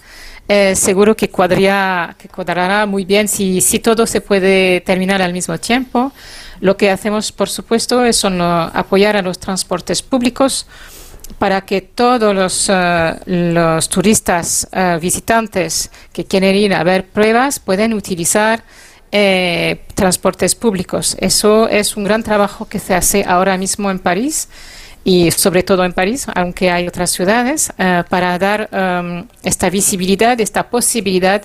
Eh, 0.47 0.73
seguro 0.75 1.17
que, 1.17 1.29
cuadría, 1.29 2.15
que 2.17 2.29
cuadrará 2.29 2.85
muy 2.85 3.03
bien 3.03 3.27
si, 3.27 3.61
todo 3.79 4.07
se 4.07 4.21
puede 4.21 4.79
terminar 4.81 5.21
al 5.21 5.33
mismo 5.33 5.57
tiempo. 5.57 6.13
Lo 6.61 6.77
que 6.77 6.89
hacemos, 6.89 7.33
por 7.33 7.49
supuesto, 7.49 8.05
es 8.05 8.23
apoyar 8.23 9.17
a 9.17 9.21
los 9.21 9.37
transportes 9.37 10.01
públicos 10.01 10.65
para 11.39 11.61
que 11.61 11.81
todos 11.81 12.33
los, 12.33 12.69
eh, 12.69 13.15
los 13.25 13.89
turistas 13.89 14.65
eh, 14.71 14.97
visitantes 15.01 15.91
que 16.13 16.23
quieren 16.23 16.55
ir 16.55 16.73
a 16.73 16.83
ver 16.83 17.05
pruebas 17.05 17.59
puedan 17.59 17.93
utilizar 17.93 18.63
eh, 19.11 19.81
transportes 19.95 20.55
públicos. 20.55 21.17
Eso 21.19 21.67
es 21.67 21.97
un 21.97 22.03
gran 22.03 22.23
trabajo 22.23 22.67
que 22.67 22.79
se 22.79 22.93
hace 22.93 23.23
ahora 23.27 23.57
mismo 23.57 23.89
en 23.89 23.99
París 23.99 24.49
y 25.03 25.31
sobre 25.31 25.63
todo 25.63 25.85
en 25.85 25.93
París, 25.93 26.27
aunque 26.35 26.71
hay 26.71 26.87
otras 26.87 27.09
ciudades, 27.09 27.71
eh, 27.77 28.03
para 28.09 28.37
dar 28.37 28.69
um, 28.71 29.25
esta 29.43 29.69
visibilidad, 29.69 30.39
esta 30.39 30.69
posibilidad 30.69 31.43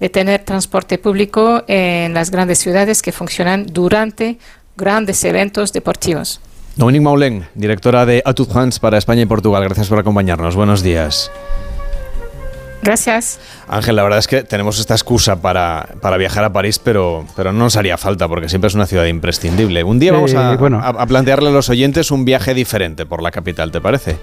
de 0.00 0.08
tener 0.08 0.44
transporte 0.44 0.98
público 0.98 1.64
en 1.68 2.12
las 2.12 2.30
grandes 2.30 2.58
ciudades 2.58 3.00
que 3.02 3.12
funcionan 3.12 3.66
durante 3.66 4.38
grandes 4.76 5.24
eventos 5.24 5.72
deportivos. 5.72 6.40
Dominique 6.76 7.04
Maulén, 7.04 7.46
directora 7.54 8.04
de 8.04 8.22
Atout 8.26 8.50
France 8.50 8.78
para 8.78 8.98
España 8.98 9.22
y 9.22 9.26
Portugal. 9.26 9.64
Gracias 9.64 9.88
por 9.88 9.98
acompañarnos. 9.98 10.54
Buenos 10.54 10.82
días. 10.82 11.30
Gracias. 12.86 13.40
Ángel, 13.68 13.96
la 13.96 14.04
verdad 14.04 14.20
es 14.20 14.28
que 14.28 14.44
tenemos 14.44 14.78
esta 14.78 14.94
excusa 14.94 15.42
para, 15.42 15.88
viajar 16.18 16.44
a 16.44 16.52
París, 16.52 16.78
pero, 16.78 17.26
pero 17.34 17.52
no 17.52 17.58
nos 17.64 17.76
haría 17.76 17.98
falta 17.98 18.28
porque 18.28 18.48
siempre 18.48 18.68
es 18.68 18.74
una 18.74 18.86
ciudad 18.86 19.06
imprescindible. 19.06 19.82
Un 19.82 19.98
día 19.98 20.12
vamos 20.12 20.34
a, 20.34 20.52
a, 20.52 21.06
plantearle 21.06 21.48
a 21.48 21.52
los 21.52 21.68
oyentes 21.68 22.10
un 22.10 22.24
viaje 22.24 22.54
diferente 22.54 23.04
por 23.04 23.22
la 23.22 23.32
capital, 23.32 23.72
¿te 23.72 23.80
parece? 23.80 24.18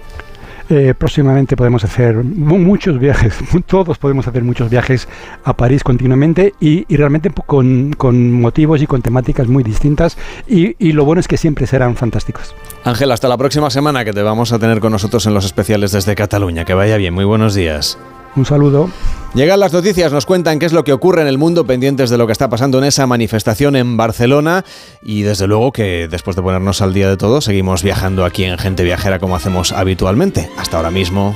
Eh, 0.70 0.93
próximamente 0.97 1.57
podemos 1.57 1.84
hacer 1.84 2.16
muchos 2.16 2.97
viajes, 2.97 3.34
todos 3.68 3.97
podemos 3.97 4.28
hacer 4.28 4.43
muchos 4.43 4.70
viajes 4.70 5.09
a 5.43 5.57
París 5.57 5.84
continuamente 5.84 6.53
y, 6.61 6.86
realmente 6.95 7.30
con, 7.45 7.91
motivos 8.32 8.82
y 8.82 8.88
con 8.88 9.01
temáticas 9.01 9.47
muy 9.47 9.64
distintas 9.64 10.18
y, 10.47 10.76
y, 10.80 10.93
lo 10.93 11.03
bueno 11.03 11.20
es 11.20 11.28
que 11.28 11.36
siempre 11.36 11.68
serán 11.68 11.97
fantásticos. 11.97 12.55
Ángel, 12.86 13.11
hasta 13.11 13.28
la 13.28 13.38
próxima 13.38 13.70
semana 13.70 14.05
que 14.05 14.14
te 14.14 14.22
vamos 14.22 14.53
a 14.53 14.59
tener 14.59 14.80
con 14.80 14.93
nosotros 14.93 15.26
en 15.26 15.34
los 15.34 15.43
especiales 15.43 15.91
desde 15.91 16.16
Cataluña. 16.16 16.64
Que 16.64 16.74
vaya 16.74 16.95
bien, 16.95 17.14
muy 17.14 17.26
buenos 17.26 17.55
días. 17.55 17.97
Un 18.36 18.46
saludo. 18.46 18.90
Llegan 19.34 19.60
las 19.60 19.74
noticias, 19.74 20.12
nos 20.12 20.26
cuentan 20.26 20.60
qué 20.60 20.66
es 20.68 20.74
lo 20.74 20.84
que 20.84 20.94
ocurre 20.94 21.22
en 21.22 21.28
el 21.28 21.38
mundo, 21.38 21.66
pendientes 21.66 22.10
de 22.10 22.18
lo 22.18 22.28
que 22.28 22.32
está 22.32 22.50
pasando 22.50 22.78
en 22.78 22.84
esa 22.84 23.08
manifestación 23.08 23.76
en 23.76 23.98
Barcelona 23.98 24.64
y 25.02 25.24
desde 25.24 25.48
luego 25.48 25.72
que 25.72 26.08
después 26.08 26.36
de 26.36 26.44
ponernos 26.44 26.82
al 26.82 26.94
día 26.94 27.10
de 27.10 27.18
todo, 27.18 27.42
seguimos 27.42 27.82
viajando 27.82 28.26
aquí 28.26 28.44
en 28.44 28.58
Gente 28.58 28.84
Viajera 28.84 29.20
como 29.20 29.36
hacemos 29.36 29.72
habitualmente. 29.72 30.50
Hasta 30.58 30.78
ahora 30.78 30.92
mismo. 30.92 31.36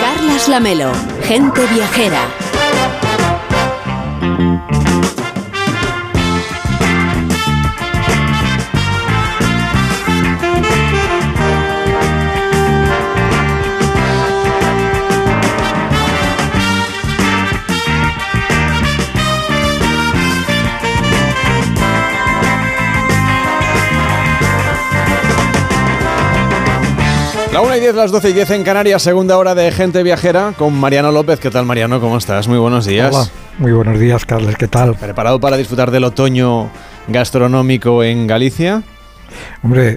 Carlas 0.00 0.48
Lamelo, 0.48 0.92
Gente 1.22 1.60
Viajera. 1.74 2.43
1 27.64 27.76
y 27.76 27.80
10, 27.80 27.94
las 27.94 28.12
12 28.12 28.28
y 28.28 28.32
10 28.34 28.50
en 28.50 28.62
Canarias, 28.62 29.00
segunda 29.00 29.38
hora 29.38 29.54
de 29.54 29.72
Gente 29.72 30.02
Viajera 30.02 30.52
con 30.58 30.78
Mariano 30.78 31.10
López. 31.10 31.40
¿Qué 31.40 31.50
tal, 31.50 31.64
Mariano? 31.64 31.98
¿Cómo 31.98 32.18
estás? 32.18 32.46
Muy 32.46 32.58
buenos 32.58 32.84
días. 32.84 33.14
Hola, 33.14 33.26
muy 33.56 33.72
buenos 33.72 33.98
días, 33.98 34.26
Carles. 34.26 34.56
¿Qué 34.56 34.68
tal? 34.68 34.94
¿Preparado 34.96 35.40
para 35.40 35.56
disfrutar 35.56 35.90
del 35.90 36.04
otoño 36.04 36.68
gastronómico 37.08 38.04
en 38.04 38.26
Galicia? 38.26 38.82
Hombre, 39.62 39.96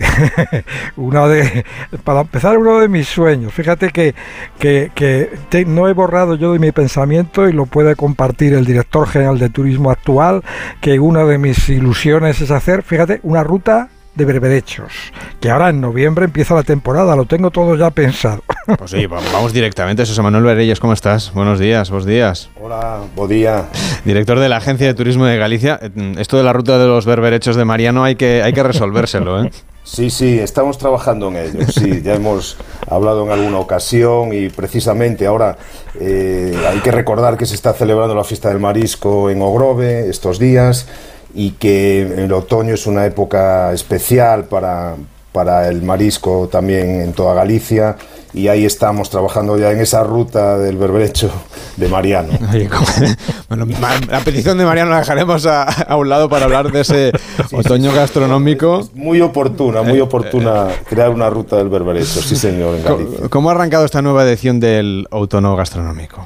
una 0.96 1.28
de, 1.28 1.66
para 2.06 2.22
empezar, 2.22 2.58
uno 2.58 2.80
de 2.80 2.88
mis 2.88 3.10
sueños. 3.10 3.52
Fíjate 3.54 3.90
que, 3.90 4.16
que, 4.58 5.66
no 5.68 5.90
he 5.90 5.94
borrado 5.94 6.36
yo 6.36 6.54
de 6.54 6.60
mi 6.60 6.72
pensamiento 6.72 7.50
y 7.50 7.52
lo 7.52 7.66
puede 7.66 7.98
compartir 7.98 8.54
el 8.54 8.64
director 8.64 9.10
general 9.10 9.40
de 9.40 9.50
turismo 9.50 9.92
actual, 9.92 10.42
que 10.80 11.02
una 11.02 11.26
de 11.26 11.38
mis 11.38 11.68
ilusiones 11.68 12.40
es 12.40 12.50
hacer, 12.50 12.82
fíjate, 12.84 13.20
una 13.24 13.44
ruta 13.44 13.90
de 14.18 14.26
berberechos, 14.26 14.92
que 15.40 15.52
ahora 15.52 15.70
en 15.70 15.80
noviembre 15.80 16.26
empieza 16.26 16.56
la 16.56 16.64
temporada, 16.64 17.16
lo 17.16 17.26
tengo 17.26 17.52
todo 17.52 17.76
ya 17.76 17.92
pensado. 17.92 18.44
Pues 18.78 18.92
sí, 18.92 19.06
vamos 19.06 19.54
directamente. 19.54 20.06
José 20.06 20.22
Manuel 20.22 20.44
Bereyes, 20.44 20.82
¿cómo 20.82 20.92
estás? 20.92 21.32
Buenos 21.34 21.58
días, 21.58 21.90
buenos 21.90 22.06
días. 22.06 22.50
Hola, 22.62 23.00
buen 23.16 23.30
día. 23.30 23.64
Director 24.04 24.40
de 24.40 24.50
la 24.50 24.58
Agencia 24.58 24.88
de 24.88 24.94
Turismo 24.94 25.24
de 25.24 25.38
Galicia. 25.38 25.80
Esto 26.18 26.36
de 26.36 26.44
la 26.44 26.52
ruta 26.52 26.78
de 26.78 26.86
los 26.86 27.06
berberechos 27.06 27.56
de 27.56 27.64
Mariano 27.64 28.04
hay 28.04 28.18
que, 28.18 28.44
hay 28.44 28.52
que 28.52 28.64
resolvérselo, 28.64 29.46
¿eh? 29.46 29.52
Sí, 29.86 30.10
sí, 30.10 30.38
estamos 30.38 30.78
trabajando 30.78 31.30
en 31.30 31.38
ello. 31.38 31.66
Sí, 31.66 32.02
ya 32.04 32.16
hemos 32.16 32.58
hablado 32.90 33.24
en 33.24 33.32
alguna 33.32 33.60
ocasión 33.60 34.34
y 34.34 34.50
precisamente 34.50 35.26
ahora 35.26 35.58
eh, 35.98 36.54
hay 36.70 36.80
que 36.80 36.92
recordar 36.92 37.38
que 37.38 37.46
se 37.46 37.56
está 37.56 37.72
celebrando 37.72 38.14
la 38.14 38.26
fiesta 38.26 38.50
del 38.50 38.60
marisco 38.60 39.30
en 39.30 39.42
Ogrove 39.42 40.10
estos 40.10 40.40
días 40.40 40.90
y 41.38 41.52
que 41.52 42.02
el 42.02 42.34
otoño 42.34 42.74
es 42.74 42.88
una 42.88 43.06
época 43.06 43.72
especial 43.72 44.46
para, 44.46 44.96
para 45.32 45.70
el 45.70 45.84
marisco 45.84 46.50
también 46.52 47.00
en 47.02 47.14
toda 47.14 47.36
Galicia 47.36 47.96
y 48.34 48.48
ahí 48.48 48.66
estamos 48.66 49.12
trabajando 49.12 49.56
ya 49.56 49.72
en 49.72 49.80
esa 49.80 50.04
ruta 50.04 50.58
del 50.58 50.78
berberecho 50.78 51.30
de 51.76 51.88
Mariano. 51.90 52.34
bueno, 53.50 53.68
la 54.10 54.20
petición 54.22 54.58
de 54.58 54.66
Mariano 54.66 54.90
la 54.90 54.98
dejaremos 54.98 55.46
a, 55.46 55.96
un 55.96 56.10
lado 56.10 56.28
para 56.28 56.46
hablar 56.46 56.72
de 56.72 56.82
ese 56.82 57.12
otoño 57.52 57.94
gastronómico. 57.94 58.90
muy 58.96 59.22
oportuna, 59.22 59.84
muy 59.84 60.00
oportuna 60.00 60.70
crear 60.90 61.12
una 61.12 61.30
ruta 61.30 61.58
del 61.58 61.70
berberecho, 61.70 62.20
sí 62.20 62.36
señor, 62.36 62.78
en 62.78 62.84
Galicia. 62.84 63.30
¿Cómo 63.30 63.50
ha 63.50 63.54
arrancado 63.54 63.86
esta 63.86 64.02
nueva 64.02 64.24
edición 64.24 64.60
del 64.60 65.06
otoño 65.12 65.56
gastronómico? 65.56 66.26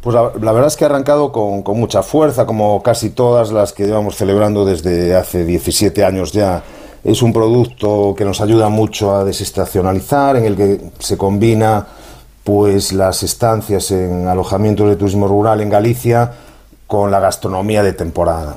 Pues 0.00 0.14
la, 0.14 0.52
verdad 0.52 0.66
es 0.66 0.76
que 0.76 0.84
ha 0.84 0.88
arrancado 0.88 1.30
con, 1.30 1.62
mucha 1.78 2.02
fuerza, 2.02 2.46
como 2.46 2.82
casi 2.82 3.10
todas 3.10 3.52
las 3.52 3.72
que 3.72 3.84
llevamos 3.84 4.16
celebrando 4.16 4.64
desde 4.64 5.14
hace 5.14 5.44
17 5.44 6.04
años 6.04 6.32
ya. 6.32 6.62
Es 7.04 7.22
un 7.22 7.32
producto 7.32 8.14
que 8.16 8.24
nos 8.24 8.40
ayuda 8.40 8.68
mucho 8.68 9.14
a 9.14 9.24
desestacionalizar, 9.24 10.36
en 10.36 10.44
el 10.44 10.56
que 10.56 10.80
se 10.98 11.16
combina 11.16 11.86
pues 12.44 12.92
las 12.92 13.22
estancias 13.22 13.90
en 13.90 14.26
alojamientos 14.26 14.88
de 14.88 14.96
turismo 14.96 15.28
rural 15.28 15.60
en 15.60 15.70
Galicia 15.70 16.32
con 16.86 17.10
la 17.10 17.20
gastronomía 17.20 17.82
de 17.82 17.92
temporada. 17.92 18.56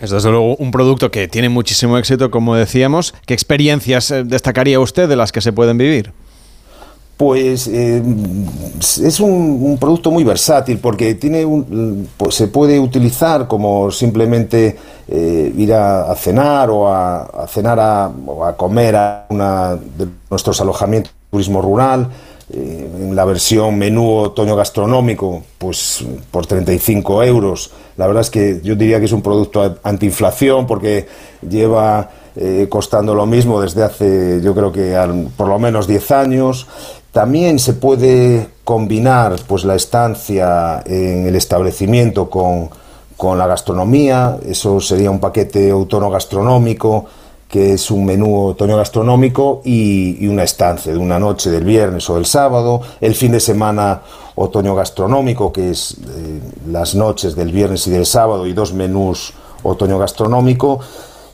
Es 0.00 0.10
desde 0.10 0.30
luego 0.30 0.56
un 0.56 0.70
producto 0.70 1.10
que 1.10 1.28
tiene 1.28 1.50
muchísimo 1.50 1.98
éxito, 1.98 2.30
como 2.30 2.54
decíamos. 2.54 3.14
¿Qué 3.26 3.34
experiencias 3.34 4.10
eh, 4.10 4.24
destacaría 4.24 4.80
usted 4.80 5.08
de 5.08 5.16
las 5.16 5.30
que 5.30 5.42
se 5.42 5.52
pueden 5.52 5.76
vivir? 5.76 6.12
Pues 7.20 7.68
eh, 7.68 8.02
es 8.80 9.20
un, 9.20 9.76
producto 9.78 10.10
muy 10.10 10.24
versátil 10.24 10.78
porque 10.78 11.16
tiene 11.16 11.44
un, 11.44 12.08
pues 12.16 12.34
se 12.34 12.48
puede 12.48 12.80
utilizar 12.80 13.46
como 13.46 13.90
simplemente 13.90 14.78
eh, 15.06 15.52
ir 15.54 15.74
a, 15.74 16.14
cenar 16.14 16.70
o 16.70 16.88
a, 16.88 17.46
cenar 17.46 18.10
o 18.24 18.42
a 18.42 18.56
comer 18.56 18.96
a 18.96 19.76
de 19.98 20.08
nuestros 20.30 20.62
alojamientos 20.62 21.12
de 21.12 21.30
turismo 21.30 21.60
rural. 21.60 22.08
Eh, 22.50 22.88
en 23.00 23.14
la 23.14 23.26
versión 23.26 23.76
menú 23.76 24.12
otoño 24.12 24.56
gastronómico, 24.56 25.42
pues 25.58 26.02
por 26.30 26.46
35 26.46 27.22
euros. 27.22 27.70
La 27.98 28.06
verdad 28.06 28.22
es 28.22 28.30
que 28.30 28.62
yo 28.64 28.74
diría 28.76 28.98
que 28.98 29.04
es 29.04 29.12
un 29.12 29.20
producto 29.20 29.76
antiinflación 29.82 30.66
porque 30.66 31.06
lleva 31.46 32.12
costando 32.70 33.14
lo 33.14 33.26
mismo 33.26 33.60
desde 33.60 33.82
hace, 33.82 34.40
yo 34.40 34.54
creo 34.54 34.72
que 34.72 34.96
por 35.36 35.48
lo 35.48 35.58
menos 35.58 35.86
10 35.86 36.10
años. 36.12 36.66
También 37.12 37.58
se 37.58 37.72
puede 37.72 38.48
combinar 38.64 39.36
pues, 39.46 39.64
la 39.64 39.74
estancia 39.74 40.82
en 40.86 41.26
el 41.26 41.34
establecimiento 41.34 42.30
con, 42.30 42.70
con 43.16 43.36
la 43.36 43.46
gastronomía, 43.46 44.38
eso 44.46 44.80
sería 44.80 45.10
un 45.10 45.18
paquete 45.18 45.70
autónomo 45.70 46.12
gastronómico 46.12 47.06
que 47.50 47.72
es 47.72 47.90
un 47.90 48.04
menú 48.04 48.46
otoño 48.46 48.76
gastronómico 48.76 49.60
y, 49.64 50.26
una 50.28 50.44
estancia 50.44 50.92
de 50.92 50.98
una 50.98 51.18
noche 51.18 51.50
del 51.50 51.64
viernes 51.64 52.08
o 52.08 52.14
del 52.14 52.24
sábado, 52.24 52.80
el 53.00 53.16
fin 53.16 53.32
de 53.32 53.40
semana 53.40 54.02
otoño 54.36 54.76
gastronómico, 54.76 55.52
que 55.52 55.70
es 55.70 55.96
eh, 55.98 56.40
las 56.68 56.94
noches 56.94 57.34
del 57.34 57.50
viernes 57.50 57.88
y 57.88 57.90
del 57.90 58.06
sábado 58.06 58.46
y 58.46 58.52
dos 58.52 58.72
menús 58.72 59.32
otoño 59.64 59.98
gastronómico, 59.98 60.78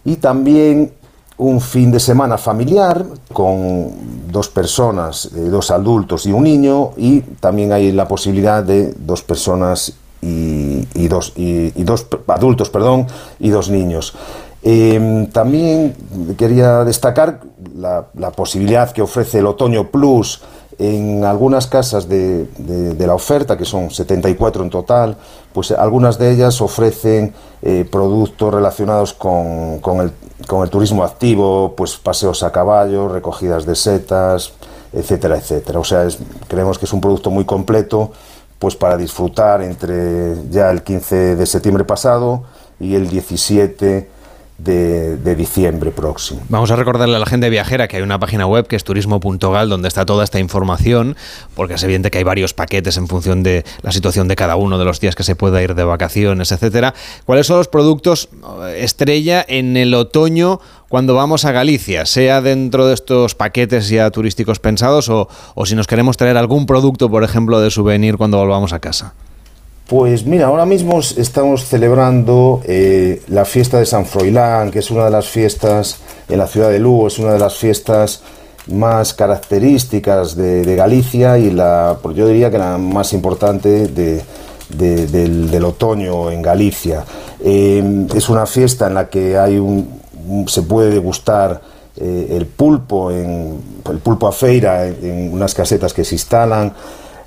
y 0.06 0.16
también 0.16 0.92
un 1.38 1.60
fin 1.60 1.90
de 1.90 2.00
semana 2.00 2.38
familiar 2.38 3.04
con 3.32 3.90
dos 4.30 4.48
personas, 4.48 5.30
eh, 5.34 5.40
dos 5.50 5.70
adultos 5.70 6.26
y 6.26 6.32
un 6.32 6.44
niño, 6.44 6.92
y 6.96 7.20
también 7.20 7.72
hay 7.72 7.92
la 7.92 8.08
posibilidad 8.08 8.62
de 8.62 8.94
dos 8.98 9.22
personas 9.22 9.92
y, 10.22 11.08
dos, 11.08 11.34
y 11.36 11.70
dos 11.84 12.06
adultos, 12.26 12.68
perdón, 12.70 13.06
y 13.38 13.50
dos 13.50 13.70
niños. 13.70 14.14
Em, 14.68 15.28
también 15.28 15.94
quería 16.36 16.82
destacar 16.82 17.38
la, 17.78 18.02
posibilidad 18.34 18.90
que 18.90 19.00
ofrece 19.00 19.38
el 19.38 19.46
Otoño 19.46 19.92
Plus 19.92 20.42
en 20.78 21.24
algunas 21.24 21.66
casas 21.66 22.08
de, 22.08 22.46
la 22.98 23.14
oferta, 23.14 23.56
que 23.56 23.64
son 23.64 23.90
74 23.90 24.62
en 24.62 24.70
total, 24.70 25.16
pues 25.52 25.70
algunas 25.70 26.18
de 26.18 26.32
ellas 26.32 26.60
ofrecen 26.60 27.32
eh, 27.62 27.88
productos 27.90 28.52
relacionados 28.52 29.14
con, 29.14 29.80
el, 30.00 30.12
con, 30.46 30.62
el, 30.62 30.70
turismo 30.70 31.02
activo, 31.02 31.74
pues 31.76 31.96
paseos 31.96 32.42
a 32.42 32.52
caballo, 32.52 33.08
recogidas 33.08 33.64
de 33.64 33.74
setas, 33.74 34.52
etcétera, 34.92 35.36
etcétera. 35.36 35.78
O 35.78 35.84
sea, 35.84 36.06
creemos 36.46 36.78
que 36.78 36.84
es 36.84 36.92
un 36.92 37.00
producto 37.00 37.30
muy 37.30 37.44
completo 37.44 38.12
pues 38.58 38.74
para 38.74 38.96
disfrutar 38.96 39.62
entre 39.62 40.34
ya 40.50 40.70
el 40.70 40.82
15 40.82 41.36
de 41.36 41.46
septiembre 41.46 41.84
pasado 41.84 42.44
y 42.80 42.94
el 42.94 43.08
17 43.08 44.15
de, 44.58 45.34
diciembre 45.36 45.90
próximo. 45.90 46.40
Vamos 46.48 46.70
a 46.70 46.76
recordarle 46.76 47.16
a 47.16 47.18
la 47.18 47.26
gente 47.26 47.50
viajera 47.50 47.88
que 47.88 47.96
hay 47.96 48.02
una 48.02 48.18
página 48.18 48.46
web 48.46 48.66
que 48.66 48.76
es 48.76 48.84
turismo.gal 48.84 49.68
donde 49.68 49.88
está 49.88 50.06
toda 50.06 50.24
esta 50.24 50.38
información, 50.38 51.16
porque 51.54 51.74
es 51.74 51.82
evidente 51.82 52.10
que 52.10 52.18
hay 52.18 52.24
varios 52.24 52.54
paquetes 52.54 52.96
en 52.96 53.06
función 53.06 53.42
de 53.42 53.64
la 53.82 53.92
situación 53.92 54.28
de 54.28 54.36
cada 54.36 54.56
uno 54.56 54.78
de 54.78 54.84
los 54.84 55.00
días 55.00 55.14
que 55.14 55.24
se 55.24 55.36
pueda 55.36 55.62
ir 55.62 55.74
de 55.74 55.84
vacaciones, 55.84 56.52
etcétera. 56.52 56.94
¿Cuáles 57.24 57.46
son 57.46 57.58
los 57.58 57.68
productos 57.68 58.28
eh, 58.62 58.78
estrella 58.80 59.44
en 59.46 59.76
el 59.76 59.92
otoño 59.94 60.60
cuando 60.88 61.14
vamos 61.14 61.44
a 61.44 61.52
Galicia, 61.52 62.06
sea 62.06 62.40
dentro 62.40 62.86
de 62.86 62.94
estos 62.94 63.34
paquetes 63.34 63.88
ya 63.88 64.10
turísticos 64.10 64.60
pensados 64.60 65.08
o, 65.08 65.28
o 65.54 65.66
si 65.66 65.74
nos 65.74 65.86
queremos 65.86 66.16
traer 66.16 66.36
algún 66.36 66.64
producto, 66.66 67.10
por 67.10 67.24
ejemplo, 67.24 67.60
de 67.60 67.70
souvenir 67.70 68.16
cuando 68.16 68.38
volvamos 68.38 68.72
a 68.72 68.78
casa? 68.78 69.14
Pues 69.86 70.26
mira, 70.26 70.46
ahora 70.48 70.66
mismo 70.66 70.98
estamos 70.98 71.64
celebrando 71.64 72.60
eh, 72.64 73.22
la 73.28 73.44
fiesta 73.44 73.78
de 73.78 73.86
San 73.86 74.04
Froilán, 74.04 74.72
que 74.72 74.80
es 74.80 74.90
una 74.90 75.04
de 75.04 75.12
las 75.12 75.28
fiestas 75.28 75.98
en 76.28 76.38
la 76.38 76.48
ciudad 76.48 76.70
de 76.70 76.80
Lugo, 76.80 77.06
es 77.06 77.20
una 77.20 77.34
de 77.34 77.38
las 77.38 77.54
fiestas 77.54 78.22
más 78.66 79.14
características 79.14 80.34
de, 80.34 80.74
Galicia 80.74 81.38
y 81.38 81.52
la, 81.52 81.98
pues 82.02 82.16
yo 82.16 82.26
diría 82.26 82.50
que 82.50 82.58
la 82.58 82.78
más 82.78 83.12
importante 83.12 83.86
del, 83.86 85.64
otoño 85.64 86.32
en 86.32 86.42
Galicia. 86.42 87.04
Eh, 87.44 88.08
es 88.12 88.28
una 88.28 88.44
fiesta 88.44 88.88
en 88.88 88.94
la 88.94 89.08
que 89.08 89.38
hay 89.38 89.56
un, 89.56 90.00
se 90.48 90.62
puede 90.62 90.90
degustar 90.90 91.60
eh, 91.96 92.26
el 92.32 92.46
pulpo, 92.46 93.12
en, 93.12 93.60
el 93.88 93.98
pulpo 93.98 94.26
a 94.26 94.32
feira 94.32 94.84
en, 94.84 95.32
unas 95.32 95.54
casetas 95.54 95.94
que 95.94 96.02
se 96.02 96.16
instalan 96.16 96.74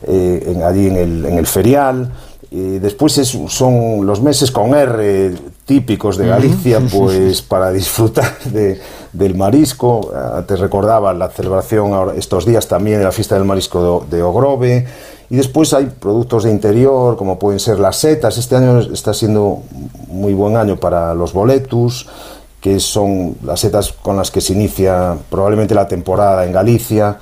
allí 0.05 0.87
en 0.87 0.97
el, 0.97 1.25
en 1.25 1.37
el 1.37 1.47
ferial 1.47 2.09
después 2.51 3.13
son 3.47 4.05
los 4.05 4.21
meses 4.21 4.51
con 4.51 4.73
R 4.73 5.33
típicos 5.65 6.17
de 6.17 6.27
Galicia, 6.27 6.81
pues 6.91 7.43
para 7.43 7.71
disfrutar 7.71 8.39
del 9.13 9.35
marisco. 9.35 10.11
Ah, 10.15 10.43
te 10.47 10.55
recordaba 10.55 11.13
la 11.13 11.29
celebración 11.29 12.17
estos 12.17 12.45
días 12.45 12.67
también 12.67 12.97
de 12.97 13.03
la 13.03 13.11
fiesta 13.11 13.35
del 13.35 13.45
marisco 13.45 14.05
de, 14.09 14.23
Ogrove. 14.23 14.87
Y 15.29 15.35
después 15.35 15.73
hay 15.75 15.85
productos 15.85 16.45
de 16.45 16.49
interior, 16.49 17.15
como 17.17 17.37
pueden 17.37 17.59
ser 17.59 17.79
las 17.79 17.97
setas. 17.97 18.39
Este 18.39 18.55
año 18.55 18.79
está 18.79 19.13
siendo 19.13 19.61
muy 20.07 20.33
buen 20.33 20.57
año 20.57 20.77
para 20.77 21.13
los 21.13 21.33
boletus, 21.33 22.07
que 22.59 22.79
son 22.79 23.35
las 23.43 23.59
setas 23.59 23.93
con 23.93 24.17
las 24.17 24.31
que 24.31 24.41
se 24.41 24.53
inicia 24.53 25.15
probablemente 25.29 25.75
la 25.75 25.87
temporada 25.87 26.45
en 26.47 26.51
Galicia 26.51 27.19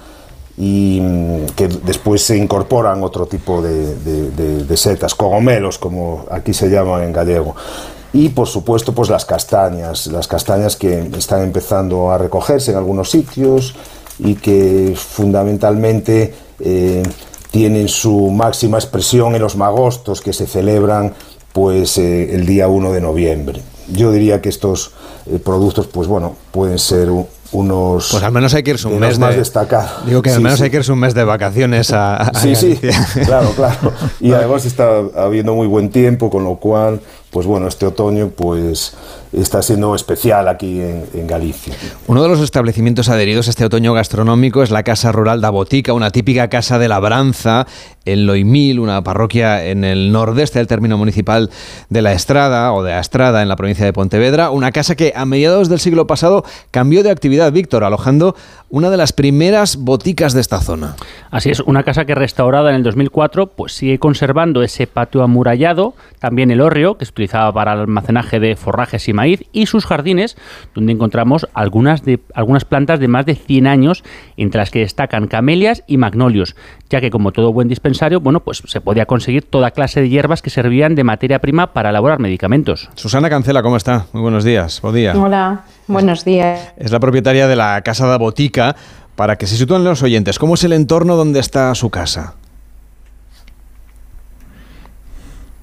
y 0.57 0.99
mm, 1.01 1.45
que 1.55 1.67
después 1.67 2.23
se 2.23 2.35
incorporan 2.35 3.03
otro 3.03 3.27
tipo 3.27 3.61
de, 3.61 4.75
setas, 4.75 5.13
cogomelos, 5.15 5.77
como 5.77 6.25
aquí 6.31 6.53
se 6.53 6.69
llaman 6.69 7.03
en 7.03 7.13
gallego. 7.13 7.55
Y 8.13 8.29
por 8.29 8.47
supuesto, 8.47 8.93
pues 8.93 9.09
las 9.09 9.25
castañas, 9.25 10.07
las 10.07 10.27
castañas 10.27 10.75
que 10.75 11.11
están 11.17 11.43
empezando 11.43 12.11
a 12.11 12.17
recogerse 12.17 12.71
en 12.71 12.77
algunos 12.77 13.11
sitios 13.11 13.75
y 14.17 14.35
que 14.35 14.95
fundamentalmente 14.95 16.33
eh, 16.59 17.03
tienen 17.51 17.87
su 17.87 18.31
máxima 18.31 18.77
expresión 18.77 19.35
en 19.35 19.41
los 19.41 19.55
magostos 19.55 20.21
que 20.21 20.33
se 20.33 20.47
celebran 20.47 21.13
pues 21.53 21.97
eh, 21.97 22.35
el 22.35 22.45
día 22.45 22.67
1 22.67 22.91
de 22.91 23.01
noviembre. 23.01 23.61
Yo 23.91 24.11
diría 24.11 24.41
que 24.41 24.49
estos 24.49 24.91
eh, 25.25 25.39
productos, 25.43 25.87
pues 25.87 26.07
bueno, 26.07 26.35
pueden 26.51 26.79
ser 26.79 27.09
unos. 27.51 28.09
Pues 28.11 28.23
al 28.23 28.31
menos 28.31 28.53
hay 28.53 28.63
que 28.63 28.71
irse 28.71 28.87
un 28.87 28.99
mes 28.99 29.19
más 29.19 29.35
destacados. 29.35 30.05
Digo 30.05 30.21
que 30.21 30.31
al 30.31 30.41
menos 30.41 30.61
hay 30.61 30.69
que 30.69 30.77
irse 30.77 30.91
un 30.91 30.99
mes 30.99 31.13
de 31.13 31.23
vacaciones 31.23 31.91
a. 31.93 32.31
sí, 32.35 32.55
sí, 32.55 32.79
claro, 33.25 33.51
claro. 33.55 33.93
Y 34.19 34.31
además 34.33 34.65
está 34.65 34.99
habiendo 35.15 35.53
muy 35.55 35.67
buen 35.67 35.89
tiempo, 35.89 36.29
con 36.29 36.43
lo 36.43 36.55
cual, 36.55 37.01
pues 37.29 37.45
bueno, 37.45 37.67
este 37.67 37.85
otoño, 37.85 38.29
pues 38.29 38.95
está 39.33 39.61
siendo 39.61 39.93
especial 39.95 40.47
aquí 40.47 40.79
en, 40.81 41.27
Galicia. 41.27 41.75
Uno 42.07 42.23
de 42.23 42.29
los 42.29 42.39
establecimientos 42.39 43.09
adheridos 43.09 43.47
a 43.47 43.49
este 43.49 43.65
otoño 43.65 43.93
gastronómico 43.93 44.63
es 44.63 44.71
la 44.71 44.83
Casa 44.83 45.11
Rural 45.11 45.41
da 45.41 45.49
Botica, 45.49 45.91
una 45.91 46.11
típica 46.11 46.47
casa 46.47 46.79
de 46.79 46.87
labranza 46.87 47.67
en 48.05 48.25
Loimil, 48.25 48.79
una 48.79 49.03
parroquia 49.03 49.65
en 49.65 49.83
el 49.83 50.13
nordeste 50.13 50.59
del 50.59 50.67
término 50.67 50.97
municipal 50.97 51.49
de 51.89 52.01
La 52.01 52.13
Estrada 52.13 52.71
o 52.71 52.81
de 52.81 52.93
Astrada 52.93 53.41
en 53.41 53.49
la 53.49 53.57
provincia 53.57 53.83
de 53.83 53.91
Pontevedra, 53.91 54.49
una 54.51 54.71
casa 54.71 54.95
que 54.95 55.11
a 55.15 55.25
mediados 55.25 55.67
del 55.67 55.79
siglo 55.79 56.07
pasado 56.07 56.45
cambió 56.71 57.03
de 57.03 57.11
actividad, 57.11 57.51
Víctor, 57.51 57.83
alojando 57.83 58.35
una 58.69 58.89
de 58.89 58.97
las 58.97 59.11
primeras 59.11 59.75
boticas 59.77 60.33
de 60.33 60.41
esta 60.41 60.61
zona. 60.61 60.95
Así 61.31 61.49
es, 61.49 61.59
una 61.59 61.83
casa 61.83 62.05
que 62.05 62.15
restaurada 62.15 62.69
en 62.69 62.77
el 62.77 62.83
2004 62.83 63.47
pues 63.47 63.73
sigue 63.73 63.99
conservando 63.99 64.63
ese 64.63 64.87
patio 64.87 65.23
amurallado, 65.23 65.93
también 66.19 66.51
el 66.51 66.61
hórreo 66.61 66.97
que 66.97 67.05
se 67.05 67.11
utilizaba 67.17 67.51
para 67.51 67.73
el 67.73 67.79
almacenaje 67.79 68.39
de 68.39 68.55
forrajes 68.55 69.07
y 69.09 69.13
maíz 69.13 69.43
y 69.51 69.65
sus 69.65 69.85
jardines 69.85 70.37
donde 70.75 70.93
encontramos 70.93 71.47
algunas 71.53 72.03
de 72.03 72.19
algunas 72.33 72.65
plantas 72.65 72.99
de 72.99 73.07
más 73.07 73.25
de 73.25 73.35
100 73.35 73.67
años 73.67 74.03
entre 74.37 74.59
las 74.59 74.69
que 74.69 74.79
destacan 74.79 75.27
camelias 75.27 75.83
y 75.87 75.97
magnolios, 75.97 76.55
ya 76.89 77.01
que 77.01 77.09
como 77.09 77.31
todo 77.31 77.51
buen 77.51 77.67
dispensario, 77.67 78.19
bueno, 78.19 78.41
pues 78.41 78.61
se 78.65 78.81
podía 78.81 79.05
conseguir 79.05 79.43
toda 79.43 79.71
clase 79.71 80.01
de 80.01 80.09
hierbas 80.09 80.41
que 80.41 80.49
servían 80.49 80.95
de 80.95 81.03
materia 81.03 81.39
prima 81.39 81.73
para 81.73 81.89
elaborar 81.89 82.19
medicamentos. 82.19 82.89
Susana 82.95 83.29
Cancela, 83.29 83.63
¿cómo 83.63 83.77
está? 83.77 84.05
Muy 84.13 84.21
buenos 84.21 84.43
días. 84.43 84.81
Buen 84.81 84.95
día. 84.95 85.13
Hola, 85.17 85.63
buenos 85.87 86.23
días. 86.23 86.73
Es 86.77 86.91
la 86.91 86.99
propietaria 86.99 87.47
de 87.47 87.55
la 87.55 87.81
Casa 87.81 88.05
da 88.07 88.17
Botica 88.17 88.75
para 89.15 89.37
que 89.37 89.47
se 89.47 89.57
sitúen 89.57 89.83
los 89.83 90.03
oyentes, 90.03 90.37
¿cómo 90.37 90.53
es 90.53 90.63
el 90.63 90.73
entorno 90.73 91.15
donde 91.15 91.39
está 91.39 91.73
su 91.73 91.89
casa? 91.89 92.35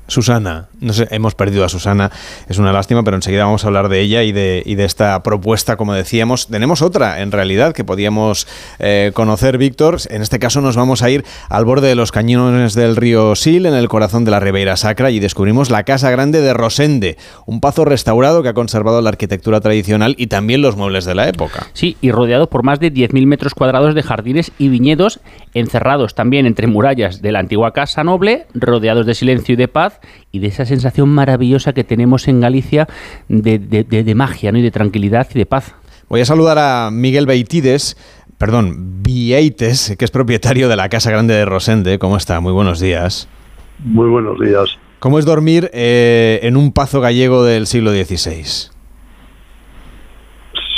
Susana, 0.06 0.68
no 0.80 0.92
sé, 0.92 1.08
hemos 1.10 1.34
perdido 1.34 1.64
a 1.64 1.68
Susana, 1.68 2.10
es 2.48 2.58
una 2.58 2.72
lástima, 2.72 3.02
pero 3.02 3.16
enseguida 3.16 3.44
vamos 3.44 3.64
a 3.64 3.68
hablar 3.68 3.88
de 3.88 4.00
ella 4.00 4.22
y 4.22 4.32
de, 4.32 4.62
y 4.64 4.74
de 4.74 4.84
esta 4.84 5.22
propuesta, 5.22 5.76
como 5.76 5.94
decíamos. 5.94 6.46
Tenemos 6.48 6.82
otra, 6.82 7.20
en 7.20 7.32
realidad, 7.32 7.72
que 7.72 7.84
podíamos 7.84 8.46
eh, 8.78 9.12
conocer, 9.14 9.58
Víctor. 9.58 9.96
En 10.10 10.22
este 10.22 10.38
caso 10.38 10.60
nos 10.60 10.76
vamos 10.76 11.02
a 11.02 11.10
ir 11.10 11.24
al 11.48 11.64
borde 11.64 11.88
de 11.88 11.94
los 11.94 12.12
cañones 12.12 12.74
del 12.74 12.96
río 12.96 13.34
Sil, 13.38 13.66
en 13.66 13.74
el 13.74 13.88
corazón 13.88 14.24
de 14.24 14.30
la 14.30 14.40
Ribeira 14.40 14.76
Sacra, 14.76 15.10
y 15.10 15.20
descubrimos 15.20 15.70
la 15.70 15.84
Casa 15.84 16.10
Grande 16.10 16.40
de 16.40 16.52
Rosende, 16.52 17.16
un 17.46 17.60
pazo 17.60 17.84
restaurado 17.84 18.42
que 18.42 18.50
ha 18.50 18.54
conservado 18.54 19.00
la 19.00 19.10
arquitectura 19.10 19.60
tradicional 19.60 20.14
y 20.18 20.26
también 20.26 20.62
los 20.62 20.76
muebles 20.76 21.04
de 21.04 21.14
la 21.14 21.28
época. 21.28 21.66
Sí, 21.72 21.96
y 22.00 22.10
rodeado 22.10 22.48
por 22.48 22.62
más 22.62 22.80
de 22.80 22.92
10.000 22.92 23.26
metros 23.26 23.54
cuadrados 23.54 23.94
de 23.94 24.02
jardines 24.02 24.52
y 24.58 24.68
viñedos, 24.68 25.20
encerrados 25.54 26.14
también 26.14 26.46
entre 26.46 26.66
murallas 26.66 27.22
de 27.22 27.32
la 27.32 27.40
antigua 27.40 27.72
Casa 27.72 28.04
Noble, 28.04 28.46
rodeados 28.54 29.06
de 29.06 29.14
silencio 29.14 29.54
y 29.54 29.56
de 29.56 29.68
paz, 29.68 29.93
y 30.32 30.38
de 30.40 30.48
esa 30.48 30.64
sensación 30.64 31.08
maravillosa 31.08 31.72
que 31.72 31.84
tenemos 31.84 32.28
en 32.28 32.40
Galicia 32.40 32.86
de, 33.28 34.14
magia 34.14 34.52
¿no? 34.52 34.58
y 34.58 34.62
de 34.62 34.70
tranquilidad 34.70 35.28
y 35.34 35.38
de 35.38 35.46
paz. 35.46 35.74
Voy 36.08 36.20
a 36.20 36.24
saludar 36.24 36.58
a 36.58 36.90
Miguel 36.92 37.26
Beitides, 37.26 37.96
perdón, 38.38 39.02
Vieites, 39.02 39.96
que 39.98 40.04
es 40.04 40.10
propietario 40.10 40.68
de 40.68 40.76
la 40.76 40.88
Casa 40.88 41.10
Grande 41.10 41.34
de 41.34 41.44
Rosende. 41.44 41.98
¿Cómo 41.98 42.16
está? 42.16 42.40
Muy 42.40 42.52
buenos 42.52 42.80
días. 42.80 43.28
Muy 43.82 44.08
buenos 44.08 44.38
días. 44.38 44.78
¿Cómo 45.00 45.18
es 45.18 45.26
dormir 45.26 45.70
eh, 45.72 46.40
en 46.42 46.56
un 46.56 46.72
pazo 46.72 47.00
gallego 47.00 47.44
del 47.44 47.66
siglo 47.66 47.90
XVI? 47.90 48.44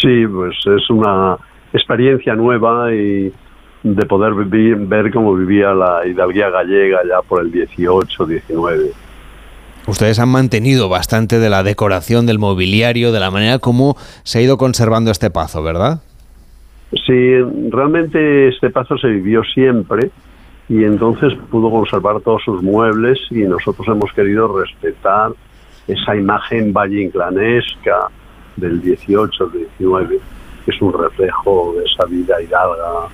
Sí, 0.00 0.26
pues 0.26 0.56
es 0.66 0.90
una 0.90 1.36
experiencia 1.72 2.34
nueva 2.34 2.92
y 2.94 3.32
de 3.82 4.06
poder 4.06 4.34
vivir, 4.34 4.76
ver 4.76 5.12
cómo 5.12 5.34
vivía 5.34 5.72
la 5.72 6.06
hidalguía 6.06 6.50
gallega 6.50 7.00
ya 7.08 7.22
por 7.22 7.40
el 7.42 7.52
18, 7.52 8.26
19. 8.26 8.90
Ustedes 9.86 10.18
han 10.18 10.28
mantenido 10.28 10.88
bastante 10.88 11.38
de 11.38 11.48
la 11.48 11.62
decoración, 11.62 12.26
del 12.26 12.38
mobiliario, 12.38 13.12
de 13.12 13.20
la 13.20 13.30
manera 13.30 13.60
como 13.60 13.96
se 14.24 14.38
ha 14.38 14.42
ido 14.42 14.58
conservando 14.58 15.10
este 15.10 15.30
pazo, 15.30 15.62
¿verdad? 15.62 16.00
Sí, 16.90 17.38
realmente 17.70 18.48
este 18.48 18.70
pazo 18.70 18.98
se 18.98 19.08
vivió 19.08 19.42
siempre 19.44 20.10
y 20.68 20.82
entonces 20.84 21.34
pudo 21.50 21.70
conservar 21.70 22.20
todos 22.20 22.42
sus 22.44 22.62
muebles 22.62 23.18
y 23.30 23.42
nosotros 23.42 23.86
hemos 23.88 24.12
querido 24.12 24.58
respetar 24.58 25.30
esa 25.86 26.16
imagen 26.16 26.72
valle-inclanesca 26.72 28.08
del 28.56 28.80
18, 28.80 29.46
19, 29.78 30.18
que 30.64 30.70
es 30.70 30.82
un 30.82 30.92
reflejo 30.92 31.74
de 31.78 31.84
esa 31.84 32.06
vida 32.06 32.42
hidalga 32.42 33.08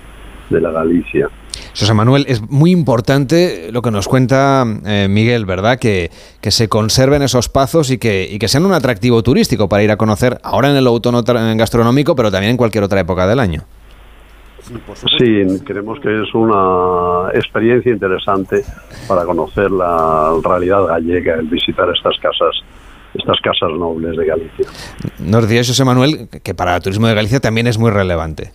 de 0.48 0.60
la 0.60 0.70
Galicia. 0.70 1.28
José 1.78 1.94
Manuel, 1.94 2.24
es 2.28 2.42
muy 2.50 2.70
importante 2.70 3.70
lo 3.72 3.82
que 3.82 3.90
nos 3.90 4.08
cuenta 4.08 4.64
eh, 4.84 5.06
Miguel, 5.08 5.46
¿verdad? 5.46 5.78
Que, 5.78 6.10
que, 6.40 6.50
se 6.50 6.68
conserven 6.68 7.22
esos 7.22 7.48
pazos 7.48 7.90
y 7.90 7.98
que, 7.98 8.28
y 8.30 8.38
que 8.38 8.48
sean 8.48 8.66
un 8.66 8.72
atractivo 8.72 9.22
turístico 9.22 9.68
para 9.68 9.82
ir 9.82 9.90
a 9.90 9.96
conocer 9.96 10.38
ahora 10.42 10.70
en 10.70 10.76
el 10.76 10.86
autónomo 10.86 11.24
gastronómico, 11.56 12.14
pero 12.14 12.30
también 12.30 12.52
en 12.52 12.56
cualquier 12.56 12.84
otra 12.84 13.00
época 13.00 13.26
del 13.26 13.40
año. 13.40 13.64
Sí, 15.18 15.60
creemos 15.64 15.98
que 16.00 16.22
es 16.22 16.34
una 16.34 17.30
experiencia 17.34 17.92
interesante 17.92 18.64
para 19.08 19.24
conocer 19.24 19.70
la 19.70 20.32
realidad 20.42 20.84
gallega, 20.86 21.34
el 21.34 21.48
visitar 21.48 21.88
estas 21.94 22.16
casas 22.18 22.62
estas 23.14 23.38
casas 23.42 23.70
nobles 23.78 24.16
de 24.16 24.24
Galicia. 24.24 24.66
Nos 25.18 25.42
decía 25.42 25.62
José 25.62 25.84
Manuel 25.84 26.28
que 26.42 26.54
para 26.54 26.76
el 26.76 26.82
turismo 26.82 27.06
de 27.08 27.14
Galicia 27.14 27.40
también 27.40 27.66
es 27.66 27.78
muy 27.78 27.90
relevante. 27.90 28.52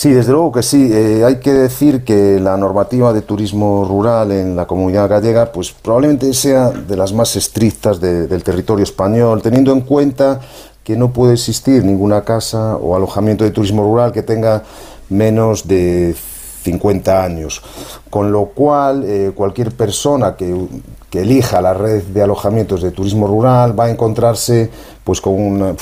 Sí, 0.00 0.12
desde 0.12 0.32
luego 0.32 0.50
que 0.50 0.62
sí. 0.62 0.88
Eh, 0.90 1.26
hay 1.26 1.40
que 1.40 1.52
decir 1.52 2.04
que 2.04 2.40
la 2.40 2.56
normativa 2.56 3.12
de 3.12 3.20
turismo 3.20 3.84
rural 3.84 4.32
en 4.32 4.56
la 4.56 4.66
comunidad 4.66 5.10
gallega, 5.10 5.52
pues 5.52 5.72
probablemente 5.72 6.32
sea 6.32 6.70
de 6.70 6.96
las 6.96 7.12
más 7.12 7.36
estrictas 7.36 8.00
del 8.00 8.42
territorio 8.42 8.82
español, 8.82 9.42
teniendo 9.42 9.72
en 9.72 9.82
cuenta 9.82 10.40
que 10.82 10.96
no 10.96 11.12
puede 11.12 11.34
existir 11.34 11.84
ninguna 11.84 12.22
casa 12.24 12.76
o 12.76 12.96
alojamiento 12.96 13.44
de 13.44 13.50
turismo 13.50 13.82
rural 13.82 14.10
que 14.10 14.22
tenga 14.22 14.62
menos 15.10 15.68
de 15.68 16.16
50 16.62 17.22
años. 17.22 17.60
Con 18.08 18.32
lo 18.32 18.46
cual, 18.46 19.04
eh, 19.04 19.32
cualquier 19.34 19.70
persona 19.72 20.34
que, 20.34 20.66
que, 21.10 21.20
elija 21.20 21.60
la 21.60 21.74
red 21.74 22.04
de 22.04 22.22
alojamientos 22.22 22.80
de 22.80 22.90
turismo 22.90 23.26
rural 23.26 23.78
va 23.78 23.84
a 23.84 23.90
encontrarse 23.90 24.70
pues, 25.04 25.20
con 25.20 25.38
una, 25.38 25.74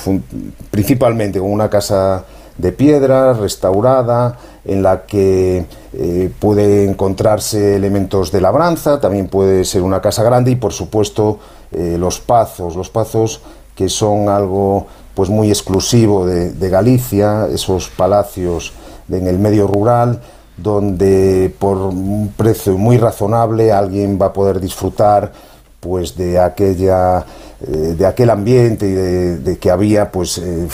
principalmente 0.72 1.38
con 1.38 1.52
una 1.52 1.70
casa 1.70 2.24
de 2.58 2.72
piedra 2.72 3.32
restaurada 3.32 4.36
en 4.64 4.82
la 4.82 5.06
que 5.06 5.64
eh, 5.94 6.30
puede 6.38 6.84
encontrarse 6.84 7.76
elementos 7.76 8.30
de 8.30 8.40
labranza, 8.40 9.00
también 9.00 9.28
puede 9.28 9.64
ser 9.64 9.82
una 9.82 10.00
casa 10.00 10.22
grande 10.22 10.50
y 10.50 10.56
por 10.56 10.72
supuesto 10.72 11.38
eh, 11.72 11.96
los 11.98 12.20
pazos, 12.20 12.76
los 12.76 12.90
pazos 12.90 13.40
que 13.74 13.88
son 13.88 14.28
algo 14.28 14.86
pues 15.14 15.30
muy 15.30 15.48
exclusivo 15.48 16.26
de, 16.26 16.50
de 16.50 16.68
Galicia, 16.68 17.46
esos 17.50 17.88
palacios 17.88 18.72
en 19.10 19.26
el 19.26 19.38
medio 19.38 19.66
rural, 19.66 20.20
donde 20.56 21.54
por 21.58 21.76
un 21.78 22.32
precio 22.36 22.76
muy 22.76 22.98
razonable 22.98 23.72
alguien 23.72 24.18
va 24.20 24.26
a 24.26 24.32
poder 24.32 24.60
disfrutar 24.60 25.32
pues 25.80 26.16
de 26.16 26.38
aquella 26.38 27.24
eh, 27.60 27.94
de 27.96 28.06
aquel 28.06 28.30
ambiente 28.30 28.86
y 28.88 28.92
de, 28.92 29.58
que 29.58 29.70
había 29.70 30.12
pues 30.12 30.38
eh, 30.38 30.68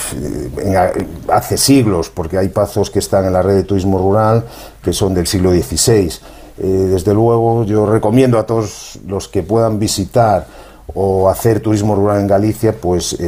hace 1.28 1.56
siglos 1.56 2.10
porque 2.10 2.38
hay 2.38 2.48
pazos 2.48 2.90
que 2.90 2.98
están 2.98 3.24
en 3.24 3.32
la 3.32 3.42
red 3.42 3.54
de 3.54 3.64
turismo 3.64 3.98
rural 3.98 4.44
que 4.82 4.92
son 4.92 5.14
del 5.14 5.26
siglo 5.26 5.50
XVI 5.50 6.12
eh, 6.58 6.66
desde 6.66 7.14
luego 7.14 7.64
yo 7.64 7.86
recomiendo 7.86 8.38
a 8.38 8.46
todos 8.46 8.98
los 9.06 9.28
que 9.28 9.42
puedan 9.42 9.78
visitar 9.78 10.46
o 10.94 11.30
hacer 11.30 11.60
turismo 11.60 11.94
rural 11.94 12.20
en 12.20 12.26
Galicia 12.26 12.74
pues 12.78 13.18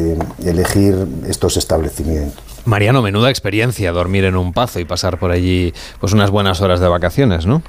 elegir 0.44 1.06
estos 1.26 1.56
establecimientos 1.56 2.44
Mariano, 2.66 3.00
menuda 3.00 3.30
experiencia 3.30 3.92
dormir 3.92 4.24
en 4.24 4.36
un 4.36 4.52
pazo 4.52 4.80
y 4.80 4.84
pasar 4.84 5.18
por 5.18 5.30
allí 5.30 5.72
pues 6.00 6.12
unas 6.12 6.30
buenas 6.30 6.60
horas 6.60 6.80
de 6.80 6.88
vacaciones, 6.88 7.46
¿no? 7.46 7.62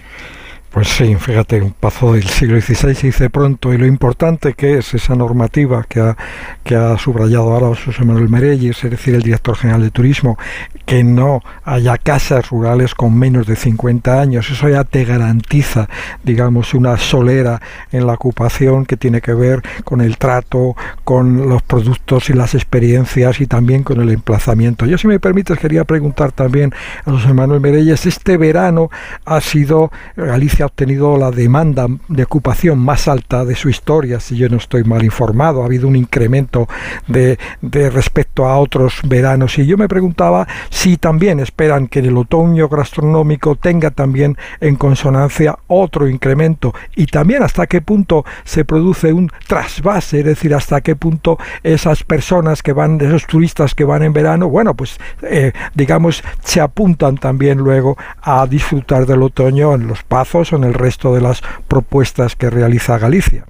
Pues 0.77 0.89
sí, 0.89 1.15
fíjate, 1.15 1.73
pazo 1.79 2.13
del 2.13 2.27
siglo 2.27 2.61
XVI 2.61 2.93
se 2.93 3.07
dice 3.07 3.31
pronto 3.31 3.73
y 3.73 3.79
lo 3.79 3.87
importante 3.87 4.53
que 4.53 4.77
es 4.77 4.93
esa 4.93 5.15
normativa 5.15 5.83
que 5.89 5.99
ha, 5.99 6.15
que 6.63 6.75
ha 6.75 6.95
subrayado 6.99 7.51
ahora 7.51 7.75
José 7.83 8.05
Manuel 8.05 8.29
Merelles, 8.29 8.83
es 8.83 8.91
decir, 8.91 9.15
el 9.15 9.23
director 9.23 9.57
general 9.57 9.81
de 9.81 9.89
turismo, 9.89 10.37
que 10.85 11.03
no 11.03 11.41
haya 11.63 11.97
casas 11.97 12.51
rurales 12.51 12.93
con 12.93 13.17
menos 13.17 13.47
de 13.47 13.55
50 13.55 14.21
años. 14.21 14.51
Eso 14.51 14.69
ya 14.69 14.83
te 14.83 15.03
garantiza, 15.03 15.89
digamos, 16.23 16.75
una 16.75 16.95
solera 16.97 17.59
en 17.91 18.05
la 18.05 18.13
ocupación 18.13 18.85
que 18.85 18.97
tiene 18.97 19.19
que 19.19 19.33
ver 19.33 19.63
con 19.83 19.99
el 20.01 20.19
trato, 20.19 20.75
con 21.03 21.49
los 21.49 21.63
productos 21.63 22.29
y 22.29 22.33
las 22.33 22.53
experiencias 22.53 23.41
y 23.41 23.47
también 23.47 23.81
con 23.81 23.99
el 23.99 24.11
emplazamiento. 24.11 24.85
Yo, 24.85 24.99
si 24.99 25.07
me 25.07 25.19
permites, 25.19 25.57
quería 25.57 25.85
preguntar 25.85 26.31
también 26.33 26.71
a 27.03 27.09
José 27.13 27.33
Manuel 27.33 27.61
Merelles, 27.61 28.05
este 28.05 28.37
verano 28.37 28.91
ha 29.25 29.41
sido 29.41 29.91
Galicia 30.15 30.66
obtenido 30.67 31.17
la 31.17 31.31
demanda 31.31 31.87
de 32.07 32.23
ocupación 32.23 32.79
más 32.79 33.07
alta 33.07 33.43
de 33.45 33.55
su 33.55 33.69
historia, 33.69 34.19
si 34.19 34.37
yo 34.37 34.47
no 34.49 34.57
estoy 34.57 34.83
mal 34.83 35.03
informado. 35.03 35.61
Ha 35.61 35.65
habido 35.65 35.87
un 35.87 35.95
incremento 35.95 36.67
de, 37.07 37.37
respecto 37.61 38.45
a 38.45 38.57
otros 38.57 39.01
veranos. 39.03 39.57
Y 39.57 39.65
yo 39.65 39.77
me 39.77 39.87
preguntaba 39.87 40.47
si 40.69 40.97
también 40.97 41.39
esperan 41.39 41.87
que 41.87 41.99
en 41.99 42.05
el 42.05 42.17
otoño 42.17 42.69
gastronómico 42.69 43.55
tenga 43.55 43.91
también 43.91 44.37
en 44.59 44.75
consonancia 44.75 45.57
otro 45.67 46.07
incremento 46.07 46.73
y 46.95 47.07
también 47.07 47.43
hasta 47.43 47.67
qué 47.67 47.81
punto 47.81 48.25
se 48.43 48.65
produce 48.65 49.13
un 49.13 49.31
trasvase, 49.47 50.19
es 50.19 50.25
decir, 50.25 50.53
hasta 50.53 50.81
qué 50.81 50.95
punto 50.95 51.37
esas 51.63 52.03
personas 52.03 52.61
que 52.61 52.73
van, 52.73 52.99
esos 53.01 53.25
turistas 53.25 53.73
que 53.73 53.83
van 53.83 54.03
en 54.03 54.13
verano, 54.13 54.49
bueno, 54.49 54.73
pues 54.73 54.97
eh, 55.23 55.53
digamos, 55.73 56.23
se 56.43 56.61
apuntan 56.61 57.17
también 57.17 57.57
luego 57.57 57.97
a 58.21 58.45
disfrutar 58.47 59.05
del 59.05 59.23
otoño 59.23 59.73
en 59.73 59.87
los 59.87 60.03
pazos 60.03 60.53
en 60.57 60.65
el 60.65 60.73
resto 60.73 61.13
de 61.13 61.21
las 61.21 61.41
propuestas 61.67 62.35
que 62.35 62.49
realiza 62.49 62.97
Galicia. 62.97 63.45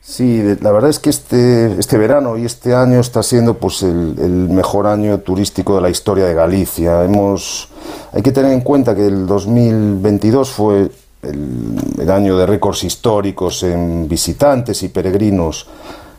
Sí, 0.00 0.42
la 0.62 0.72
verdad 0.72 0.88
es 0.88 0.98
que 0.98 1.10
este, 1.10 1.78
este 1.78 1.98
verano 1.98 2.38
y 2.38 2.46
este 2.46 2.74
año 2.74 2.98
está 2.98 3.22
siendo 3.22 3.58
pues 3.58 3.82
el, 3.82 4.48
mejor 4.50 4.86
año 4.86 5.18
turístico 5.18 5.74
de 5.76 5.82
la 5.82 5.90
historia 5.90 6.24
de 6.24 6.34
Galicia. 6.34 7.04
Hemos, 7.04 7.68
hay 8.12 8.22
que 8.22 8.32
tener 8.32 8.52
en 8.52 8.62
cuenta 8.62 8.94
que 8.94 9.06
el 9.06 9.26
2022 9.26 10.50
fue 10.50 10.90
el, 11.22 11.76
el 12.00 12.10
año 12.10 12.38
de 12.38 12.46
récords 12.46 12.84
históricos 12.84 13.62
en 13.64 14.08
visitantes 14.08 14.82
y 14.82 14.88
peregrinos 14.88 15.66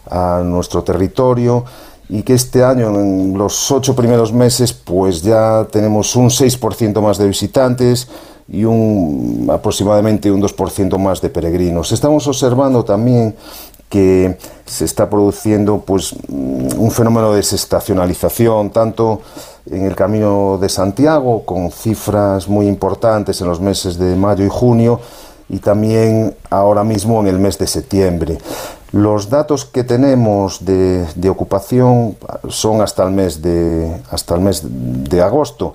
a 0.10 0.44
nuestro 0.46 0.84
territorio 0.84 1.66
y 2.10 2.24
que 2.24 2.34
este 2.34 2.64
año, 2.64 2.90
en 3.00 3.38
los 3.38 3.72
ocho 3.72 3.96
primeros 3.96 4.34
meses, 4.34 4.74
pues 4.74 5.22
ya 5.22 5.68
tenemos 5.72 6.16
un 6.16 6.30
6% 6.30 7.02
más 7.02 7.20
de 7.20 7.28
visitantes, 7.28 8.08
y 8.52 8.64
un, 8.66 9.48
aproximadamente 9.52 10.32
un 10.32 10.42
2% 10.42 10.98
más 10.98 11.22
de 11.22 11.30
peregrinos. 11.30 11.92
Estamos 11.92 12.28
observando 12.28 12.84
también 12.84 13.36
que 13.90 14.38
se 14.66 14.86
está 14.86 15.10
produciendo 15.10 15.80
pues 15.80 16.14
un 16.30 16.92
fenómeno 16.92 17.32
de 17.32 17.38
desestacionalización 17.38 18.70
tanto 18.70 19.22
en 19.70 19.86
el 19.86 19.96
Camino 19.96 20.58
de 20.60 20.70
Santiago 20.70 21.44
con 21.44 21.72
cifras 21.72 22.48
muy 22.48 22.68
importantes 22.68 23.42
en 23.42 23.48
los 23.48 23.60
meses 23.60 23.98
de 23.98 24.16
mayo 24.16 24.46
y 24.46 24.50
junio 24.50 25.00
y 25.50 25.58
también 25.58 26.36
ahora 26.52 26.84
mismo 26.84 27.20
en 27.22 27.28
el 27.28 27.40
mes 27.40 27.58
de 27.58 27.66
septiembre. 27.66 28.38
Los 28.92 29.30
datos 29.30 29.66
que 29.66 29.84
tenemos 29.84 30.64
de, 30.66 31.08
de 31.16 31.30
ocupación 31.30 32.16
son 32.48 32.82
hasta 32.82 33.04
el 33.04 33.12
mes 33.12 33.42
de 33.42 34.02
hasta 34.12 34.36
el 34.36 34.42
mes 34.42 34.62
de 34.64 35.22
agosto 35.22 35.74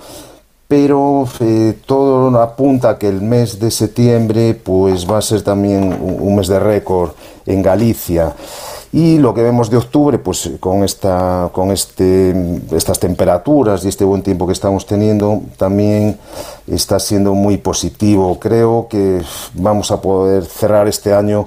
pero 0.69 1.29
eh, 1.41 1.79
todo 1.85 2.41
apunta 2.41 2.91
a 2.91 2.99
que 2.99 3.09
el 3.09 3.21
mes 3.21 3.59
de 3.59 3.71
septiembre 3.71 4.55
pues 4.55 5.09
va 5.09 5.19
a 5.19 5.23
ser 5.23 5.43
también 5.43 5.97
un, 6.01 6.37
mes 6.37 6.49
de 6.49 6.59
récord 6.59 7.11
en 7.47 7.63
Galicia. 7.63 8.35
Y 8.93 9.19
lo 9.19 9.35
que 9.35 9.43
vemos 9.43 9.71
de 9.71 9.77
octubre 9.77 10.19
pues 10.19 10.53
con 10.61 10.85
esta 10.85 11.51
con 11.53 11.73
este 11.73 12.33
estas 12.71 12.99
temperaturas 13.01 13.85
y 13.85 13.89
este 13.89 14.05
buen 14.05 14.23
tiempo 14.23 14.47
que 14.47 14.53
estamos 14.53 14.87
teniendo 14.87 15.43
también 15.59 16.17
está 16.67 16.99
siendo 16.99 17.35
muy 17.35 17.59
positivo. 17.59 18.39
Creo 18.39 18.87
que 18.89 19.21
vamos 19.55 19.91
a 19.91 20.01
poder 20.01 20.45
cerrar 20.45 20.87
este 20.87 21.13
año 21.13 21.45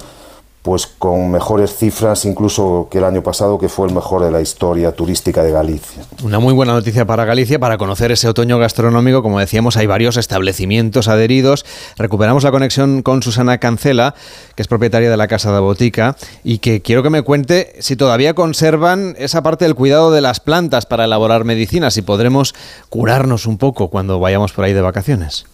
pues 0.68 0.86
con 0.86 1.32
mejores 1.32 1.78
cifras 1.78 2.26
incluso 2.26 2.90
que 2.92 2.98
el 2.98 3.06
año 3.06 3.24
pasado, 3.24 3.58
que 3.58 3.70
fue 3.70 3.88
el 3.88 3.94
mejor 3.94 4.22
de 4.26 4.32
la 4.32 4.42
historia 4.42 4.92
turística 4.92 5.42
de 5.42 5.54
Galicia. 5.54 6.04
Una 6.26 6.40
muy 6.40 6.54
buena 6.54 6.74
noticia 6.74 7.06
para 7.06 7.24
Galicia, 7.24 7.58
para 7.58 7.78
conocer 7.78 8.12
ese 8.12 8.28
otoño 8.28 8.60
gastronómico. 8.60 9.24
Como 9.24 9.40
decíamos, 9.40 9.78
hay 9.78 9.88
varios 9.88 10.18
establecimientos 10.18 11.08
adheridos. 11.08 11.66
Recuperamos 11.96 12.44
la 12.44 12.52
conexión 12.52 13.02
con 13.02 13.24
Susana 13.24 13.60
Cancela, 13.60 14.14
que 14.56 14.62
es 14.62 14.68
propietaria 14.68 15.10
de 15.10 15.16
la 15.16 15.30
Casa 15.30 15.54
de 15.54 15.62
Botica, 15.62 16.18
y 16.44 16.58
que 16.58 16.82
quiero 16.82 17.02
que 17.02 17.12
me 17.12 17.22
cuente 17.22 17.74
si 17.80 17.96
todavía 17.96 18.34
conservan 18.34 19.16
esa 19.18 19.42
parte 19.44 19.64
del 19.64 19.74
cuidado 19.74 20.12
de 20.12 20.20
las 20.20 20.42
plantas 20.42 20.86
para 20.86 21.06
elaborar 21.06 21.46
medicinas 21.46 21.96
y 21.96 22.02
podremos 22.02 22.54
curarnos 22.90 23.46
un 23.46 23.58
poco 23.58 23.88
cuando 23.88 24.20
vayamos 24.20 24.52
por 24.52 24.66
ahí 24.66 24.74
de 24.74 24.82
vacaciones. 24.82 25.46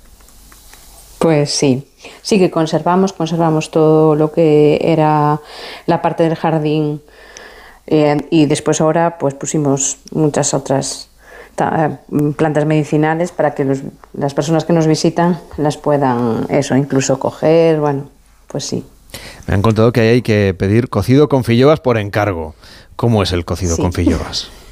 Pues 1.24 1.52
sí, 1.52 1.88
sí 2.22 2.38
que 2.38 2.52
conservamos, 2.52 3.14
conservamos 3.14 3.72
todo 3.72 4.14
lo 4.14 4.34
que 4.34 4.78
era 4.82 5.40
la 5.86 6.02
parte 6.02 6.24
del 6.24 6.36
jardín 6.36 7.02
eh, 7.88 8.18
y 8.30 8.46
después 8.46 8.82
ahora 8.82 9.18
pues 9.18 9.34
pusimos 9.34 10.00
muchas 10.12 10.54
otras 10.54 11.08
plantas 11.56 12.66
medicinales 12.66 13.32
para 13.32 13.56
que 13.56 13.66
las 14.12 14.34
personas 14.34 14.66
que 14.66 14.74
nos 14.74 14.86
visitan 14.86 15.40
las 15.56 15.78
puedan 15.78 16.46
eso 16.50 16.76
incluso 16.76 17.18
coger, 17.20 17.80
bueno, 17.80 18.10
pues 18.48 18.66
sí. 18.66 18.84
Me 19.48 19.54
han 19.54 19.62
contado 19.62 19.94
que 19.94 20.02
hay 20.02 20.22
que 20.24 20.54
pedir 20.54 20.90
cocido 20.90 21.30
con 21.30 21.46
filloas 21.46 21.80
por 21.80 21.98
encargo. 21.98 22.54
¿Cómo 22.98 23.24
es 23.24 23.32
el 23.32 23.46
cocido 23.46 23.78
con 23.78 23.94
filloas? 23.94 24.52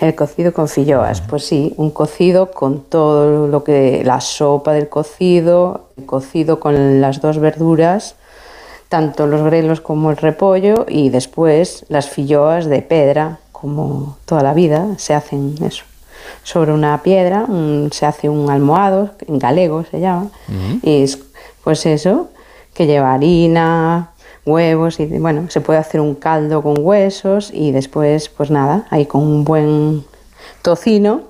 El 0.00 0.14
cocido 0.14 0.52
con 0.52 0.68
filloas, 0.68 1.20
pues 1.20 1.44
sí, 1.44 1.74
un 1.76 1.90
cocido 1.90 2.50
con 2.50 2.82
todo 2.82 3.46
lo 3.46 3.64
que 3.64 4.02
la 4.04 4.20
sopa 4.20 4.72
del 4.72 4.88
cocido, 4.88 5.88
el 5.96 6.06
cocido 6.06 6.60
con 6.60 7.00
las 7.00 7.20
dos 7.20 7.38
verduras, 7.38 8.16
tanto 8.88 9.26
los 9.26 9.42
grelos 9.42 9.80
como 9.80 10.10
el 10.10 10.16
repollo 10.16 10.86
y 10.88 11.10
después 11.10 11.84
las 11.88 12.08
filloas 12.08 12.66
de 12.66 12.82
pedra, 12.82 13.38
como 13.52 14.16
toda 14.24 14.42
la 14.42 14.54
vida 14.54 14.86
se 14.96 15.14
hacen 15.14 15.54
eso. 15.62 15.84
Sobre 16.42 16.72
una 16.72 17.02
piedra 17.02 17.46
se 17.90 18.06
hace 18.06 18.28
un 18.28 18.50
almohado, 18.50 19.10
en 19.26 19.38
galego 19.38 19.84
se 19.90 20.00
llama, 20.00 20.30
y 20.82 21.02
es 21.02 21.18
pues 21.62 21.84
eso, 21.86 22.28
que 22.74 22.86
lleva 22.86 23.12
harina, 23.12 24.09
huevos 24.44 25.00
y 25.00 25.06
bueno, 25.06 25.46
se 25.50 25.60
puede 25.60 25.78
hacer 25.78 26.00
un 26.00 26.14
caldo 26.14 26.62
con 26.62 26.76
huesos 26.78 27.50
y 27.52 27.72
después 27.72 28.28
pues 28.28 28.50
nada, 28.50 28.86
ahí 28.90 29.06
con 29.06 29.22
un 29.22 29.44
buen 29.44 30.04
tocino 30.62 31.22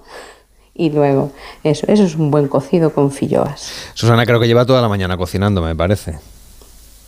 y 0.75 0.91
luego 0.91 1.31
eso, 1.63 1.87
eso 1.89 2.05
es 2.05 2.15
un 2.17 2.31
buen 2.31 2.49
cocido 2.49 2.93
con 2.93 3.11
filloas. 3.11 3.73
Susana 3.95 4.25
creo 4.25 4.41
que 4.41 4.47
lleva 4.47 4.65
toda 4.65 4.81
la 4.81 4.89
mañana 4.89 5.17
cocinando, 5.17 5.61
me 5.61 5.77
parece. 5.77 6.19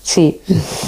Sí, 0.02 0.40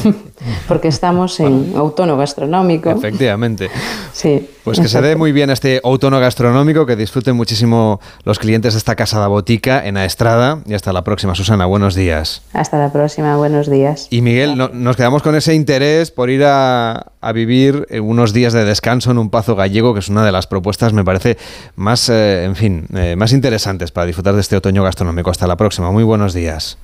porque 0.68 0.88
estamos 0.88 1.38
en 1.38 1.72
autónomo 1.76 2.18
gastronómico. 2.18 2.90
Efectivamente. 2.90 3.70
Sí. 4.12 4.48
Pues 4.64 4.80
que 4.80 4.88
se 4.88 5.00
dé 5.00 5.14
muy 5.14 5.30
bien 5.30 5.50
este 5.50 5.80
autónomo 5.84 6.20
gastronómico, 6.20 6.84
que 6.84 6.96
disfruten 6.96 7.36
muchísimo 7.36 8.00
los 8.24 8.38
clientes 8.38 8.74
de 8.74 8.78
esta 8.78 8.96
casa 8.96 9.20
de 9.20 9.28
botica 9.28 9.86
en 9.86 9.96
Aestrada. 9.96 10.58
Y 10.66 10.74
hasta 10.74 10.92
la 10.92 11.04
próxima, 11.04 11.34
Susana. 11.34 11.66
Buenos 11.66 11.94
días. 11.94 12.42
Hasta 12.52 12.78
la 12.78 12.92
próxima, 12.92 13.36
buenos 13.36 13.70
días. 13.70 14.08
Y 14.10 14.20
Miguel, 14.20 14.56
nos 14.56 14.96
quedamos 14.96 15.22
con 15.22 15.36
ese 15.36 15.54
interés 15.54 16.10
por 16.10 16.28
ir 16.28 16.42
a, 16.44 17.12
vivir 17.34 17.86
unos 18.02 18.32
días 18.32 18.52
de 18.52 18.64
descanso 18.64 19.10
en 19.10 19.18
un 19.18 19.30
pazo 19.30 19.54
gallego, 19.54 19.94
que 19.94 20.00
es 20.00 20.08
una 20.08 20.24
de 20.24 20.32
las 20.32 20.46
propuestas, 20.46 20.92
me 20.92 21.04
parece, 21.04 21.36
más, 21.76 22.08
eh, 22.08 22.44
en 22.44 22.56
fin, 22.56 22.86
eh, 22.94 23.16
más 23.16 23.32
interesantes 23.32 23.92
para 23.92 24.06
disfrutar 24.06 24.34
de 24.34 24.40
este 24.40 24.56
otoño 24.56 24.82
gastronómico. 24.82 25.30
Hasta 25.30 25.46
la 25.46 25.56
próxima. 25.56 25.90
Muy 25.90 26.04
buenos 26.04 26.34
días. 26.34 26.78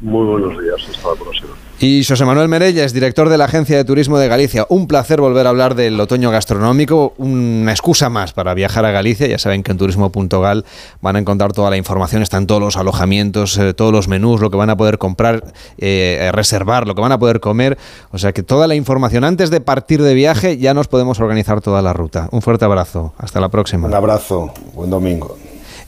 Muy 0.00 0.26
buenos 0.26 0.62
días, 0.62 0.76
hasta 0.90 1.08
la 1.08 1.14
próxima. 1.14 1.48
Y 1.78 2.04
José 2.04 2.24
Manuel 2.26 2.48
Merella 2.48 2.84
es 2.84 2.92
director 2.92 3.30
de 3.30 3.38
la 3.38 3.46
Agencia 3.46 3.76
de 3.76 3.84
Turismo 3.84 4.18
de 4.18 4.28
Galicia. 4.28 4.66
Un 4.68 4.86
placer 4.86 5.20
volver 5.22 5.46
a 5.46 5.50
hablar 5.50 5.74
del 5.74 5.98
otoño 5.98 6.30
gastronómico, 6.30 7.14
una 7.16 7.70
excusa 7.70 8.10
más 8.10 8.34
para 8.34 8.52
viajar 8.52 8.84
a 8.84 8.90
Galicia. 8.90 9.26
Ya 9.26 9.38
saben 9.38 9.62
que 9.62 9.72
en 9.72 9.78
turismo.gal 9.78 10.64
van 11.00 11.16
a 11.16 11.18
encontrar 11.18 11.52
toda 11.52 11.70
la 11.70 11.78
información, 11.78 12.22
están 12.22 12.46
todos 12.46 12.60
los 12.60 12.76
alojamientos, 12.76 13.56
eh, 13.56 13.72
todos 13.72 13.92
los 13.92 14.08
menús, 14.08 14.40
lo 14.40 14.50
que 14.50 14.58
van 14.58 14.70
a 14.70 14.76
poder 14.76 14.98
comprar, 14.98 15.44
eh, 15.78 16.30
reservar, 16.32 16.86
lo 16.86 16.94
que 16.94 17.00
van 17.00 17.12
a 17.12 17.18
poder 17.18 17.40
comer. 17.40 17.78
O 18.10 18.18
sea 18.18 18.32
que 18.32 18.42
toda 18.42 18.66
la 18.66 18.74
información 18.74 19.24
antes 19.24 19.48
de 19.50 19.60
partir 19.60 20.02
de 20.02 20.12
viaje 20.12 20.58
ya 20.58 20.74
nos 20.74 20.88
podemos 20.88 21.20
organizar 21.20 21.62
toda 21.62 21.80
la 21.80 21.94
ruta. 21.94 22.28
Un 22.32 22.42
fuerte 22.42 22.66
abrazo, 22.66 23.14
hasta 23.16 23.40
la 23.40 23.48
próxima. 23.48 23.88
Un 23.88 23.94
abrazo, 23.94 24.52
buen 24.74 24.90
domingo. 24.90 25.36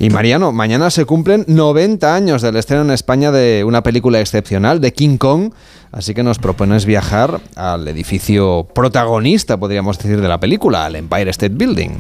Y 0.01 0.11
Mariano, 0.11 0.53
mañana 0.53 0.91
se 0.91 1.07
cumplen 1.07 1.45
90 1.49 2.15
años 2.15 2.41
del 2.41 2.55
estreno 2.57 2.83
en 2.83 2.93
España 2.93 3.33
de 3.33 3.65
una 3.65 3.83
película 3.83 4.21
excepcional, 4.21 4.81
de 4.81 4.93
King 4.93 5.17
Kong. 5.17 5.51
Así 5.91 6.13
que 6.13 6.23
nos 6.23 6.39
propones 6.39 6.85
viajar 6.85 7.41
al 7.57 7.89
edificio 7.89 8.69
protagonista, 8.75 9.57
podríamos 9.57 9.99
decir, 9.99 10.21
de 10.21 10.29
la 10.29 10.39
película, 10.39 10.85
al 10.85 10.97
Empire 10.97 11.31
State 11.31 11.55
Building. 11.55 11.91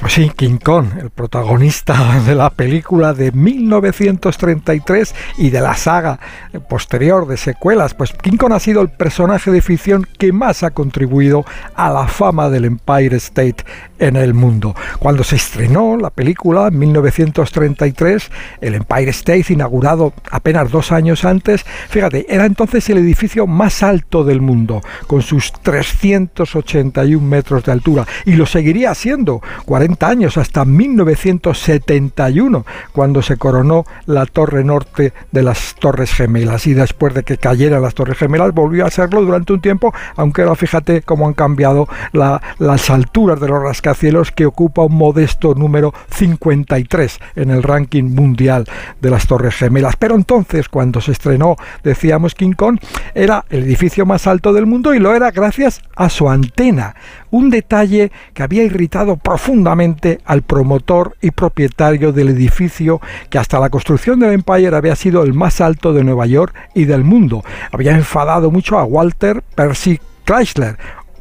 Pues 0.00 0.12
sí, 0.12 0.30
King 0.36 0.58
Kong, 0.62 0.86
el 1.00 1.10
protagonista 1.10 2.20
de 2.26 2.36
la 2.36 2.50
película 2.50 3.14
de 3.14 3.32
1933 3.32 5.14
y 5.38 5.50
de 5.50 5.60
la 5.60 5.74
saga 5.74 6.20
posterior 6.68 7.26
de 7.26 7.36
secuelas. 7.36 7.94
Pues 7.94 8.12
King 8.12 8.36
Kong 8.36 8.52
ha 8.52 8.60
sido 8.60 8.80
el 8.80 8.90
personaje 8.90 9.50
de 9.50 9.60
ficción 9.60 10.06
que 10.18 10.32
más 10.32 10.62
ha 10.62 10.70
contribuido 10.70 11.44
a 11.74 11.90
la 11.90 12.06
fama 12.06 12.48
del 12.48 12.64
Empire 12.64 13.16
State 13.16 13.64
en 13.98 14.14
el 14.14 14.34
mundo. 14.34 14.76
Cuando 15.00 15.24
se 15.24 15.36
estrenó 15.36 15.96
la 15.96 16.10
película 16.10 16.68
en 16.68 16.78
1933, 16.78 18.30
el 18.60 18.74
Empire 18.74 19.10
State, 19.10 19.52
inaugurado 19.52 20.12
apenas 20.30 20.70
dos 20.70 20.92
años 20.92 21.24
antes, 21.24 21.64
fíjate, 21.88 22.26
era 22.28 22.46
entonces 22.46 22.88
el 22.90 22.98
edificio 22.98 23.15
edificio 23.16 23.46
más 23.46 23.82
alto 23.82 24.24
del 24.24 24.42
mundo, 24.42 24.82
con 25.06 25.22
sus 25.22 25.50
381 25.50 27.26
metros 27.26 27.64
de 27.64 27.72
altura, 27.72 28.06
y 28.26 28.32
lo 28.32 28.44
seguiría 28.44 28.94
siendo 28.94 29.40
40 29.64 30.06
años 30.06 30.36
hasta 30.36 30.66
1971, 30.66 32.66
cuando 32.92 33.22
se 33.22 33.38
coronó 33.38 33.86
la 34.04 34.26
torre 34.26 34.64
norte 34.64 35.14
de 35.32 35.42
las 35.42 35.76
Torres 35.76 36.12
Gemelas, 36.12 36.66
y 36.66 36.74
después 36.74 37.14
de 37.14 37.22
que 37.22 37.38
cayeran 37.38 37.80
las 37.80 37.94
Torres 37.94 38.18
Gemelas 38.18 38.52
volvió 38.52 38.84
a 38.84 38.90
serlo 38.90 39.22
durante 39.22 39.54
un 39.54 39.62
tiempo, 39.62 39.94
aunque 40.16 40.42
ahora 40.42 40.54
fíjate 40.54 41.00
cómo 41.00 41.26
han 41.26 41.32
cambiado 41.32 41.88
las 42.12 42.90
alturas 42.90 43.40
de 43.40 43.48
los 43.48 43.62
rascacielos, 43.62 44.30
que 44.30 44.44
ocupa 44.44 44.82
un 44.82 44.96
modesto 44.96 45.54
número 45.54 45.94
53 46.10 47.18
en 47.36 47.50
el 47.50 47.62
ranking 47.62 48.14
mundial 48.14 48.66
de 49.00 49.10
las 49.10 49.26
Torres 49.26 49.54
Gemelas. 49.54 49.96
Pero 49.96 50.16
entonces, 50.16 50.68
cuando 50.68 51.00
se 51.00 51.12
estrenó, 51.12 51.56
decíamos 51.82 52.34
King 52.34 52.52
Kong, 52.52 52.78
era 53.14 53.44
el 53.50 53.64
edificio 53.64 54.06
más 54.06 54.26
alto 54.26 54.52
del 54.52 54.66
mundo 54.66 54.94
y 54.94 54.98
lo 54.98 55.14
era 55.14 55.30
gracias 55.30 55.80
a 55.94 56.08
su 56.08 56.28
antena, 56.28 56.94
un 57.30 57.50
detalle 57.50 58.10
que 58.34 58.42
había 58.42 58.64
irritado 58.64 59.16
profundamente 59.16 60.20
al 60.24 60.42
promotor 60.42 61.16
y 61.20 61.30
propietario 61.30 62.12
del 62.12 62.28
edificio 62.28 63.00
que 63.30 63.38
hasta 63.38 63.60
la 63.60 63.70
construcción 63.70 64.20
del 64.20 64.32
Empire 64.32 64.76
había 64.76 64.96
sido 64.96 65.22
el 65.22 65.34
más 65.34 65.60
alto 65.60 65.92
de 65.92 66.04
Nueva 66.04 66.26
York 66.26 66.54
y 66.74 66.84
del 66.84 67.04
mundo. 67.04 67.44
Había 67.72 67.92
enfadado 67.92 68.50
mucho 68.50 68.78
a 68.78 68.84
Walter 68.84 69.42
Percy 69.54 70.00
Chrysler, 70.24 70.76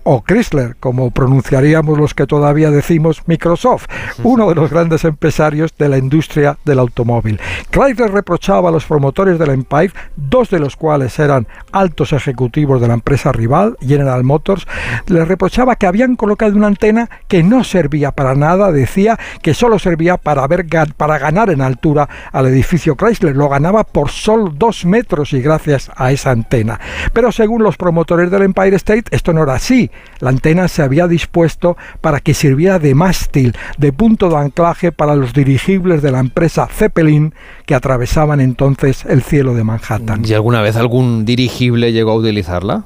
o 0.08 0.24
Chrysler, 0.24 0.76
como 0.80 1.10
pronunciaríamos 1.10 1.98
los 1.98 2.14
que 2.14 2.28
todavía 2.28 2.70
decimos 2.70 3.24
Microsoft, 3.26 3.88
uno 4.24 4.48
de 4.48 4.56
los 4.56 4.70
grandes 4.70 5.04
empresarios 5.04 5.76
de 5.78 5.90
la 5.90 5.98
industria 5.98 6.58
del 6.64 6.78
automóvil. 6.78 7.40
Chrysler 7.72 8.12
reprochaba 8.12 8.70
a 8.70 8.72
los 8.72 8.86
promotores 8.86 9.40
del 9.40 9.50
Empire, 9.50 9.92
dos 10.16 10.52
de 10.52 10.60
los 10.60 10.76
cuales 10.76 11.18
eran 11.18 11.48
altos 11.72 12.14
ejecutivos 12.14 12.80
de 12.82 12.88
la 12.88 12.94
empresa 12.94 13.32
rival, 13.32 13.78
General 13.82 14.24
Motors, 14.24 14.68
les 15.08 15.28
reprochaba 15.28 15.76
que 15.76 15.88
habían 15.88 16.16
colocado 16.16 16.56
una 16.56 16.68
antena 16.68 17.10
que 17.28 17.42
no 17.42 17.64
servía 17.64 18.12
para 18.12 18.36
nada, 18.36 18.72
decía 18.72 19.18
que 19.42 19.56
solo 19.56 19.80
servía 19.80 20.18
para, 20.18 20.46
ver, 20.46 20.68
para 20.98 21.18
ganar 21.18 21.50
en 21.50 21.62
altura 21.62 22.08
al 22.32 22.46
edificio 22.46 22.96
Chrysler, 22.96 23.36
lo 23.36 23.50
ganaba 23.50 23.84
por 23.84 24.12
solo 24.12 24.52
dos 24.56 24.86
metros 24.86 25.34
y 25.34 25.42
gracias 25.42 25.90
a 25.96 26.12
esa 26.12 26.30
antena. 26.30 26.80
Pero 27.12 27.32
según 27.32 27.64
los 27.64 27.76
promotores 27.76 28.30
del 28.30 28.44
Empire 28.44 28.76
State, 28.76 29.06
esto 29.10 29.34
no 29.34 29.42
era 29.42 29.56
así. 29.56 29.90
La 30.20 30.30
antena 30.30 30.68
se 30.68 30.82
había 30.82 31.08
dispuesto 31.08 31.78
para 32.02 32.20
que 32.20 32.34
sirviera 32.34 32.80
de 32.80 32.96
mástil, 32.96 33.54
de 33.78 33.92
punto 33.92 34.30
de 34.30 34.38
anclaje 34.38 34.92
para 34.92 35.16
los 35.16 35.34
dirigibles 35.34 36.02
de 36.02 36.12
la 36.12 36.20
empresa 36.20 36.68
Zeppelin 36.68 37.34
que 37.66 37.76
atravesaban 37.76 38.40
entonces 38.40 39.06
el 39.06 39.24
cielo 39.24 39.54
de 39.54 39.64
Manhattan. 39.64 40.24
¿Y 40.26 40.34
alguna 40.34 40.62
vez 40.62 40.76
algún 40.78 41.26
dirigible 41.26 41.92
llegó 41.92 42.12
a 42.12 42.16
utilizarla? 42.16 42.86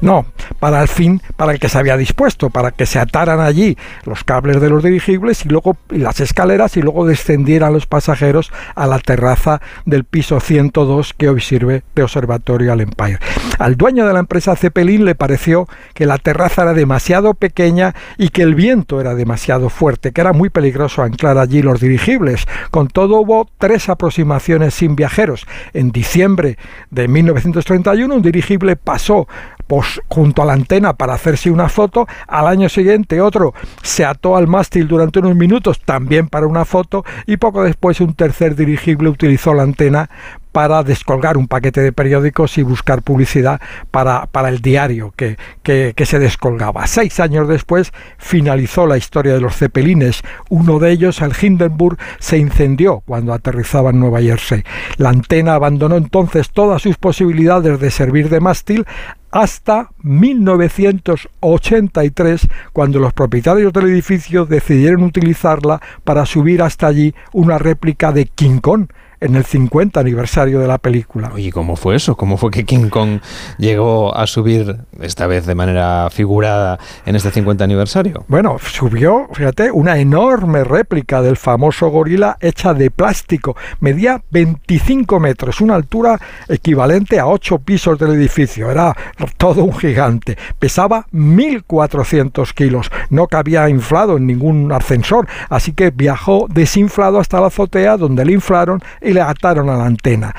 No, 0.00 0.26
para 0.58 0.82
el 0.82 0.88
fin 0.88 1.20
para 1.36 1.52
el 1.52 1.58
que 1.58 1.68
se 1.68 1.78
había 1.78 1.96
dispuesto, 1.96 2.50
para 2.50 2.70
que 2.70 2.86
se 2.86 2.98
ataran 2.98 3.40
allí 3.40 3.76
los 4.04 4.24
cables 4.24 4.60
de 4.60 4.70
los 4.70 4.82
dirigibles 4.82 5.44
y 5.44 5.48
luego 5.48 5.76
las 5.88 6.20
escaleras 6.20 6.76
y 6.76 6.82
luego 6.82 7.06
descendieran 7.06 7.72
los 7.72 7.86
pasajeros 7.86 8.52
a 8.74 8.86
la 8.86 8.98
terraza 8.98 9.60
del 9.84 10.04
piso 10.04 10.40
102 10.40 11.14
que 11.14 11.28
hoy 11.28 11.40
sirve 11.40 11.82
de 11.94 12.02
observatorio 12.02 12.72
al 12.72 12.80
Empire. 12.80 13.18
Al 13.58 13.76
dueño 13.76 14.06
de 14.06 14.12
la 14.12 14.20
empresa 14.20 14.56
Zeppelin 14.56 15.04
le 15.04 15.14
pareció 15.14 15.68
que 15.94 16.06
la 16.06 16.18
terraza 16.18 16.62
era 16.62 16.74
demasiado 16.74 17.34
pequeña 17.34 17.94
y 18.18 18.28
que 18.28 18.42
el 18.42 18.54
viento 18.54 19.00
era 19.00 19.14
demasiado 19.14 19.68
fuerte, 19.68 20.12
que 20.12 20.20
era 20.20 20.32
muy 20.32 20.50
peligroso 20.50 21.02
anclar 21.02 21.38
allí 21.38 21.62
los 21.62 21.80
dirigibles. 21.80 22.46
Con 22.70 22.88
todo 22.88 23.20
hubo 23.20 23.48
tres 23.58 23.88
aproximaciones 23.88 24.74
sin 24.74 24.96
viajeros. 24.96 25.46
En 25.72 25.90
diciembre 25.90 26.58
de 26.90 27.08
1931 27.08 28.14
un 28.14 28.22
dirigible 28.22 28.76
pasó 28.76 29.28
pues, 29.72 30.02
junto 30.08 30.42
a 30.42 30.44
la 30.44 30.52
antena 30.52 30.92
para 30.92 31.14
hacerse 31.14 31.50
una 31.50 31.66
foto. 31.66 32.06
Al 32.28 32.46
año 32.46 32.68
siguiente 32.68 33.22
otro 33.22 33.54
se 33.82 34.04
ató 34.04 34.36
al 34.36 34.46
mástil 34.46 34.86
durante 34.86 35.20
unos 35.20 35.34
minutos 35.34 35.80
también 35.80 36.28
para 36.28 36.46
una 36.46 36.66
foto 36.66 37.06
y 37.24 37.38
poco 37.38 37.62
después 37.62 37.98
un 38.02 38.12
tercer 38.12 38.54
dirigible 38.54 39.08
utilizó 39.08 39.54
la 39.54 39.62
antena 39.62 40.10
para 40.52 40.82
descolgar 40.82 41.38
un 41.38 41.48
paquete 41.48 41.80
de 41.80 41.92
periódicos 41.92 42.58
y 42.58 42.62
buscar 42.62 43.00
publicidad 43.00 43.62
para, 43.90 44.26
para 44.26 44.50
el 44.50 44.60
diario 44.60 45.14
que, 45.16 45.38
que, 45.62 45.94
que 45.96 46.04
se 46.04 46.18
descolgaba. 46.18 46.86
Seis 46.86 47.18
años 47.20 47.48
después 47.48 47.92
finalizó 48.18 48.86
la 48.86 48.98
historia 48.98 49.32
de 49.32 49.40
los 49.40 49.56
cepelines. 49.56 50.20
Uno 50.50 50.78
de 50.78 50.90
ellos, 50.90 51.22
el 51.22 51.32
Hindenburg, 51.40 51.96
se 52.18 52.36
incendió 52.36 53.00
cuando 53.06 53.32
aterrizaba 53.32 53.88
en 53.88 54.00
Nueva 54.00 54.20
Jersey. 54.20 54.62
La 54.98 55.08
antena 55.08 55.54
abandonó 55.54 55.96
entonces 55.96 56.50
todas 56.50 56.82
sus 56.82 56.98
posibilidades 56.98 57.80
de 57.80 57.90
servir 57.90 58.28
de 58.28 58.40
mástil 58.40 58.84
hasta 59.32 59.90
1983, 60.02 62.46
cuando 62.72 63.00
los 63.00 63.12
propietarios 63.14 63.72
del 63.72 63.88
edificio 63.88 64.44
decidieron 64.44 65.02
utilizarla 65.02 65.80
para 66.04 66.24
subir 66.26 66.62
hasta 66.62 66.86
allí 66.86 67.12
una 67.32 67.58
réplica 67.58 68.12
de 68.12 68.26
King 68.26 68.60
Kong, 68.60 68.86
en 69.22 69.36
el 69.36 69.44
50 69.44 70.00
aniversario 70.00 70.58
de 70.58 70.66
la 70.66 70.78
película. 70.78 71.30
Oye, 71.32 71.52
¿cómo 71.52 71.76
fue 71.76 71.96
eso? 71.96 72.16
¿Cómo 72.16 72.36
fue 72.36 72.50
que 72.50 72.64
King 72.64 72.88
Kong 72.88 73.20
llegó 73.56 74.14
a 74.16 74.26
subir, 74.26 74.76
esta 75.00 75.26
vez 75.26 75.46
de 75.46 75.54
manera 75.54 76.08
figurada, 76.10 76.78
en 77.06 77.16
este 77.16 77.30
50 77.30 77.62
aniversario? 77.62 78.24
Bueno, 78.28 78.56
subió, 78.58 79.28
fíjate, 79.32 79.70
una 79.70 79.98
enorme 79.98 80.64
réplica 80.64 81.22
del 81.22 81.36
famoso 81.36 81.88
gorila 81.88 82.36
hecha 82.40 82.74
de 82.74 82.90
plástico. 82.90 83.56
Medía 83.80 84.22
25 84.30 85.20
metros, 85.20 85.60
una 85.60 85.76
altura 85.76 86.18
equivalente 86.48 87.20
a 87.20 87.26
8 87.26 87.58
pisos 87.60 87.98
del 87.98 88.12
edificio. 88.12 88.70
Era 88.70 88.96
todo 89.36 89.64
un 89.64 89.72
gigante. 89.72 90.36
Pesaba 90.58 91.06
1.400 91.12 92.52
kilos. 92.54 92.90
No 93.10 93.28
cabía 93.28 93.68
inflado 93.68 94.16
en 94.16 94.26
ningún 94.26 94.72
ascensor, 94.72 95.28
así 95.48 95.72
que 95.72 95.90
viajó 95.90 96.46
desinflado 96.48 97.20
hasta 97.20 97.40
la 97.40 97.46
azotea 97.46 97.96
donde 97.96 98.24
le 98.24 98.32
inflaron 98.32 98.82
y 99.00 99.11
le 99.12 99.20
ataron 99.20 99.68
a 99.70 99.76
la 99.76 99.86
antena. 99.86 100.34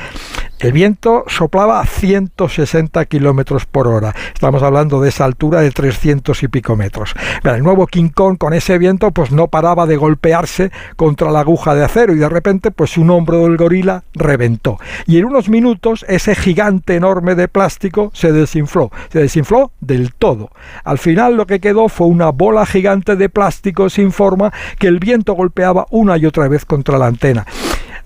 El 0.64 0.72
viento 0.72 1.26
soplaba 1.28 1.82
a 1.82 1.86
160 1.86 3.04
kilómetros 3.08 3.66
por 3.66 3.86
hora. 3.86 4.16
Estamos 4.34 4.64
hablando 4.64 5.02
de 5.02 5.10
esa 5.10 5.26
altura 5.26 5.60
de 5.60 5.72
300 5.72 6.42
y 6.42 6.48
pico 6.48 6.78
metros. 6.78 7.14
el 7.44 7.62
nuevo 7.62 7.86
King 7.86 8.08
Kong 8.08 8.38
con 8.38 8.54
ese 8.54 8.78
viento 8.78 9.12
pues 9.12 9.34
no 9.34 9.50
paraba 9.50 9.86
de 9.86 9.98
golpearse 9.98 10.72
contra 10.96 11.32
la 11.32 11.42
aguja 11.42 11.76
de 11.76 11.84
acero 11.84 12.14
y 12.14 12.18
de 12.18 12.30
repente 12.30 12.72
pues 12.72 12.98
un 12.98 13.10
hombro 13.10 13.40
del 13.44 13.58
gorila 13.58 14.04
reventó. 14.14 14.78
Y 15.06 15.18
en 15.18 15.26
unos 15.26 15.50
minutos 15.50 16.06
ese 16.08 16.34
gigante 16.34 16.96
enorme 16.96 17.36
de 17.36 17.50
plástico 17.50 18.12
se 18.14 18.32
desinfló. 18.32 18.90
Se 19.12 19.20
desinfló 19.20 19.74
del 19.82 20.14
todo. 20.14 20.50
Al 20.86 20.98
final 20.98 21.36
lo 21.36 21.46
que 21.46 21.60
quedó 21.60 21.90
fue 21.90 22.08
una 22.08 22.30
bola 22.30 22.66
gigante 22.66 23.18
de 23.18 23.28
plástico 23.28 23.90
sin 23.90 24.14
forma 24.14 24.54
que 24.80 24.88
el 24.88 25.00
viento 25.00 25.34
golpeaba 25.34 25.88
una 25.90 26.16
y 26.16 26.26
otra 26.26 26.48
vez 26.48 26.64
contra 26.64 26.98
la 26.98 27.08
antena. 27.08 27.46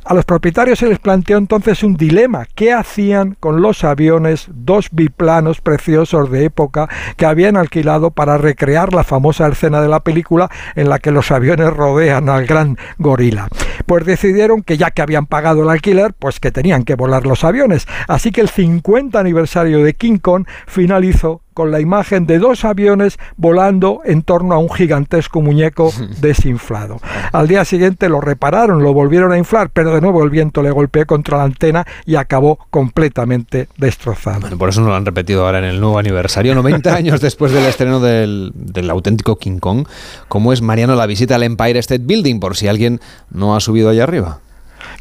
A 0.07 0.13
los 0.13 0.23
propietarios 0.23 0.79
se 0.79 0.87
les 0.87 0.99
planteó 0.99 1.37
entonces 1.37 1.83
un 1.83 1.97
dilema. 1.97 2.45
¿Qué 2.55 2.71
hacían 2.71 3.35
con 3.41 3.61
los 3.61 3.83
aviones, 3.83 4.47
dos 4.53 4.87
biplanos 4.93 5.59
preciosos 5.59 6.31
de 6.31 6.45
época 6.45 6.87
que 7.17 7.25
habían 7.25 7.57
alquilado 7.57 8.11
para 8.11 8.37
recrear 8.37 8.93
la 8.93 9.03
famosa 9.03 9.49
escena 9.49 9.81
de 9.81 9.89
la 9.89 9.99
película 9.99 10.49
en 10.75 10.87
la 10.87 10.99
que 10.99 11.11
los 11.11 11.29
aviones 11.29 11.73
rodean 11.73 12.29
al 12.29 12.45
gran 12.45 12.77
gorila? 12.97 13.49
Pues 13.85 14.05
decidieron 14.05 14.63
que 14.63 14.77
ya 14.77 14.91
que 14.91 15.01
habían 15.01 15.25
pagado 15.25 15.63
el 15.63 15.69
alquiler, 15.69 16.13
pues 16.13 16.39
que 16.39 16.53
tenían 16.53 16.85
que 16.85 16.95
volar 16.95 17.27
los 17.27 17.43
aviones. 17.43 17.85
Así 18.07 18.31
que 18.31 18.39
el 18.39 18.47
50 18.47 19.19
aniversario 19.19 19.83
de 19.83 19.93
King 19.93 20.19
Kong 20.19 20.47
finalizó 20.67 21.41
con 21.57 21.71
la 21.71 21.79
imagen 21.79 22.27
de 22.27 22.37
dos 22.37 22.65
aviones 22.65 23.17
volando 23.35 24.01
en 24.05 24.21
torno 24.21 24.53
a 24.53 24.59
un 24.59 24.69
gigantesco 24.69 25.41
muñeco 25.41 25.91
desinflado. 26.21 26.99
Al 27.31 27.47
día 27.47 27.65
siguiente 27.65 28.09
lo 28.09 28.21
repararon, 28.21 28.83
lo 28.83 28.93
volvieron 28.93 29.31
a 29.31 29.39
inflar, 29.39 29.71
pero 29.73 29.91
de 29.91 29.99
nuevo 29.99 30.23
el 30.23 30.29
viento 30.29 30.61
le 30.61 30.69
golpeó 30.69 31.07
contra 31.07 31.39
la 31.39 31.45
antena 31.45 31.83
y 32.05 32.13
acabó 32.13 32.59
completamente 32.69 33.69
destrozado. 33.75 34.55
por 34.55 34.69
eso 34.69 34.81
no 34.81 34.89
lo 34.89 34.95
han 34.95 35.05
repetido 35.07 35.47
ahora 35.47 35.57
en 35.57 35.65
el 35.65 35.81
nuevo 35.81 35.97
aniversario, 35.97 36.53
90 36.53 36.93
años 36.95 37.21
después 37.21 37.51
del 37.51 37.65
estreno 37.65 37.99
del, 37.99 38.51
del 38.53 38.87
auténtico 38.91 39.39
King 39.39 39.57
Kong. 39.57 39.87
¿Cómo 40.27 40.53
es, 40.53 40.61
Mariano, 40.61 40.93
la 40.93 41.07
visita 41.07 41.37
al 41.37 41.41
Empire 41.41 41.79
State 41.79 42.03
Building? 42.05 42.39
Por 42.39 42.55
si 42.55 42.67
alguien 42.67 43.01
no 43.31 43.55
ha 43.55 43.59
subido 43.61 43.89
allá 43.89 44.03
arriba. 44.03 44.41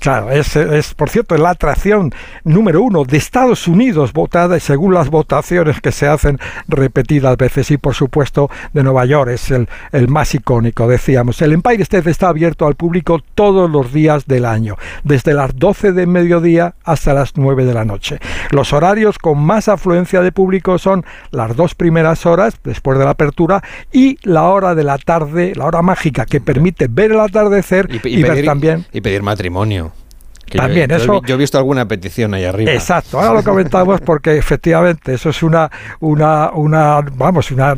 Claro, 0.00 0.30
es, 0.30 0.56
es, 0.56 0.94
por 0.94 1.10
cierto 1.10 1.36
la 1.36 1.50
atracción 1.50 2.12
número 2.44 2.82
uno 2.82 3.04
de 3.04 3.16
Estados 3.16 3.68
Unidos 3.68 4.12
votada 4.12 4.58
según 4.60 4.94
las 4.94 5.08
votaciones 5.08 5.80
que 5.80 5.92
se 5.92 6.06
hacen 6.06 6.38
repetidas 6.68 7.36
veces 7.36 7.70
y 7.70 7.76
por 7.76 7.94
supuesto 7.94 8.50
de 8.72 8.82
Nueva 8.82 9.04
York 9.04 9.30
es 9.30 9.50
el, 9.50 9.68
el 9.92 10.08
más 10.08 10.34
icónico, 10.34 10.88
decíamos. 10.88 11.40
El 11.42 11.52
Empire 11.52 11.82
State 11.82 12.10
está 12.10 12.28
abierto 12.28 12.66
al 12.66 12.74
público 12.74 13.20
todos 13.34 13.70
los 13.70 13.92
días 13.92 14.26
del 14.26 14.44
año, 14.44 14.76
desde 15.04 15.34
las 15.34 15.56
12 15.56 15.92
de 15.92 16.06
mediodía 16.06 16.74
hasta 16.84 17.14
las 17.14 17.36
9 17.36 17.64
de 17.64 17.74
la 17.74 17.84
noche. 17.84 18.18
Los 18.50 18.72
horarios 18.72 19.18
con 19.18 19.38
más 19.38 19.68
afluencia 19.68 20.20
de 20.22 20.32
público 20.32 20.78
son 20.78 21.04
las 21.30 21.56
dos 21.56 21.74
primeras 21.74 22.26
horas 22.26 22.54
después 22.64 22.98
de 22.98 23.04
la 23.04 23.10
apertura 23.10 23.62
y 23.92 24.18
la 24.22 24.44
hora 24.44 24.74
de 24.74 24.84
la 24.84 24.98
tarde, 24.98 25.52
la 25.54 25.66
hora 25.66 25.82
mágica 25.82 26.26
que 26.26 26.40
permite 26.40 26.86
ver 26.88 27.12
el 27.12 27.20
atardecer 27.20 27.88
y, 27.90 28.08
y, 28.08 28.22
ver 28.22 28.44
también 28.44 28.86
y 28.92 29.00
pedir 29.00 29.22
matrimonio. 29.22 29.65
demonio. 29.66 30.05
También 30.50 30.88
yo, 30.88 30.96
eso. 30.96 31.22
Yo 31.22 31.34
he 31.34 31.38
visto 31.38 31.58
alguna 31.58 31.86
petición 31.86 32.34
ahí 32.34 32.44
arriba. 32.44 32.72
Exacto. 32.72 33.18
Ahora 33.18 33.34
lo 33.34 33.42
comentamos 33.42 34.00
porque 34.00 34.36
efectivamente 34.38 35.14
eso 35.14 35.30
es 35.30 35.42
una, 35.42 35.70
una, 36.00 36.50
una, 36.52 37.00
vamos, 37.00 37.50
una, 37.50 37.74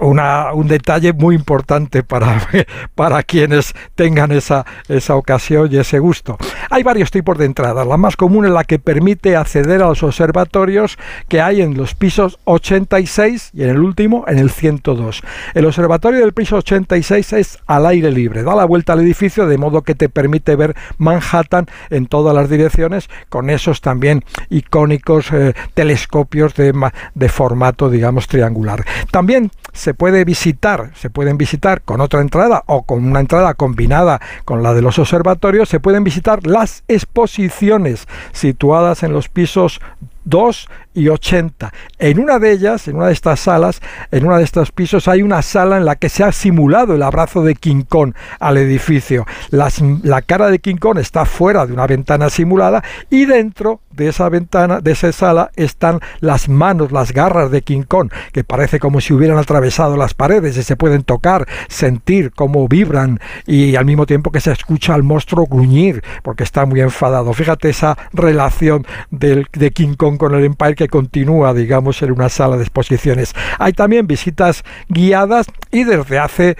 una, 0.00 0.52
un 0.52 0.68
detalle 0.68 1.12
muy 1.12 1.34
importante 1.34 2.02
para, 2.02 2.40
para 2.94 3.22
quienes 3.22 3.74
tengan 3.94 4.32
esa, 4.32 4.64
esa 4.88 5.16
ocasión 5.16 5.68
y 5.70 5.78
ese 5.78 5.98
gusto. 5.98 6.38
Hay 6.70 6.82
varios 6.82 7.10
tipos 7.10 7.36
de 7.38 7.44
entradas. 7.44 7.86
La 7.86 7.96
más 7.96 8.16
común 8.16 8.46
es 8.46 8.52
la 8.52 8.64
que 8.64 8.78
permite 8.78 9.36
acceder 9.36 9.82
a 9.82 9.88
los 9.88 10.02
observatorios 10.02 10.98
que 11.28 11.40
hay 11.40 11.60
en 11.60 11.76
los 11.76 11.94
pisos 11.94 12.38
86 12.44 13.50
y 13.54 13.62
en 13.62 13.70
el 13.70 13.78
último 13.78 14.24
en 14.26 14.38
el 14.38 14.50
102. 14.50 15.22
El 15.54 15.66
observatorio 15.66 16.20
del 16.20 16.32
piso 16.32 16.56
86 16.56 17.32
es 17.34 17.58
al 17.66 17.86
aire 17.86 18.10
libre. 18.10 18.42
Da 18.42 18.54
la 18.54 18.64
vuelta 18.64 18.92
al 18.92 19.00
edificio 19.00 19.46
de 19.46 19.58
modo 19.58 19.82
que 19.82 19.94
te 19.94 20.08
permite 20.08 20.56
ver 20.56 20.74
Manhattan 20.98 21.66
en 21.90 22.06
todas 22.06 22.34
las 22.34 22.48
direcciones 22.48 23.08
con 23.28 23.50
esos 23.50 23.80
también 23.80 24.24
icónicos 24.50 25.32
eh, 25.32 25.54
telescopios 25.74 26.54
de, 26.54 26.72
de 27.14 27.28
formato, 27.28 27.90
digamos, 27.90 28.26
triangular. 28.28 28.84
También 29.10 29.50
se 29.72 29.94
puede 29.94 30.24
visitar, 30.24 30.90
se 30.94 31.10
pueden 31.10 31.38
visitar 31.38 31.82
con 31.82 32.00
otra 32.00 32.20
entrada 32.20 32.62
o 32.66 32.82
con 32.82 33.04
una 33.04 33.20
entrada 33.20 33.54
combinada 33.54 34.20
con 34.44 34.62
la 34.62 34.74
de 34.74 34.82
los 34.82 34.98
observatorios, 34.98 35.68
se 35.68 35.80
pueden 35.80 36.04
visitar 36.04 36.46
las 36.46 36.84
exposiciones 36.88 38.06
situadas 38.32 39.02
en 39.02 39.12
los 39.12 39.28
pisos 39.28 39.80
2 40.24 40.68
y 40.94 41.08
80. 41.08 41.72
En 41.98 42.18
una 42.18 42.38
de 42.38 42.52
ellas, 42.52 42.88
en 42.88 42.96
una 42.96 43.06
de 43.06 43.12
estas 43.12 43.40
salas, 43.40 43.80
en 44.10 44.26
una 44.26 44.38
de 44.38 44.44
estos 44.44 44.72
pisos, 44.72 45.08
hay 45.08 45.22
una 45.22 45.42
sala 45.42 45.76
en 45.76 45.84
la 45.84 45.96
que 45.96 46.08
se 46.08 46.24
ha 46.24 46.32
simulado 46.32 46.94
el 46.94 47.02
abrazo 47.02 47.42
de 47.42 47.54
King 47.54 47.84
Kong 47.88 48.14
al 48.40 48.56
edificio. 48.58 49.26
la 49.50 50.22
cara 50.22 50.50
de 50.50 50.58
King 50.58 50.76
Kong 50.76 50.98
está 50.98 51.24
fuera 51.24 51.66
de 51.66 51.72
una 51.72 51.86
ventana 51.86 52.30
simulada 52.30 52.82
y 53.10 53.24
dentro 53.24 53.80
de 53.90 54.08
esa 54.08 54.28
ventana, 54.28 54.80
de 54.80 54.92
esa 54.92 55.12
sala, 55.12 55.50
están 55.56 56.00
las 56.20 56.48
manos, 56.48 56.92
las 56.92 57.12
garras 57.12 57.50
de 57.50 57.62
King 57.62 57.82
Kong, 57.82 58.10
que 58.32 58.44
parece 58.44 58.78
como 58.78 59.00
si 59.00 59.12
hubieran 59.12 59.38
atravesado 59.38 59.96
las 59.96 60.14
paredes 60.14 60.56
y 60.56 60.62
se 60.62 60.76
pueden 60.76 61.02
tocar, 61.02 61.46
sentir 61.68 62.32
cómo 62.32 62.66
vibran 62.68 63.20
y 63.46 63.76
al 63.76 63.84
mismo 63.84 64.06
tiempo 64.06 64.30
que 64.30 64.40
se 64.40 64.52
escucha 64.52 64.94
al 64.94 65.02
monstruo 65.02 65.46
gruñir 65.46 66.02
porque 66.22 66.42
está 66.42 66.64
muy 66.64 66.80
enfadado. 66.80 67.32
Fíjate 67.32 67.68
esa 67.68 67.96
relación 68.12 68.86
del, 69.10 69.46
de 69.52 69.70
King 69.70 69.94
Kong 69.94 70.11
con 70.18 70.34
el 70.34 70.44
Empire 70.44 70.74
que 70.74 70.88
continúa, 70.88 71.54
digamos, 71.54 72.02
en 72.02 72.12
una 72.12 72.28
sala 72.28 72.56
de 72.56 72.62
exposiciones. 72.62 73.34
Hay 73.58 73.72
también 73.72 74.06
visitas 74.06 74.64
guiadas 74.88 75.46
y 75.70 75.84
desde 75.84 76.18
hace, 76.18 76.56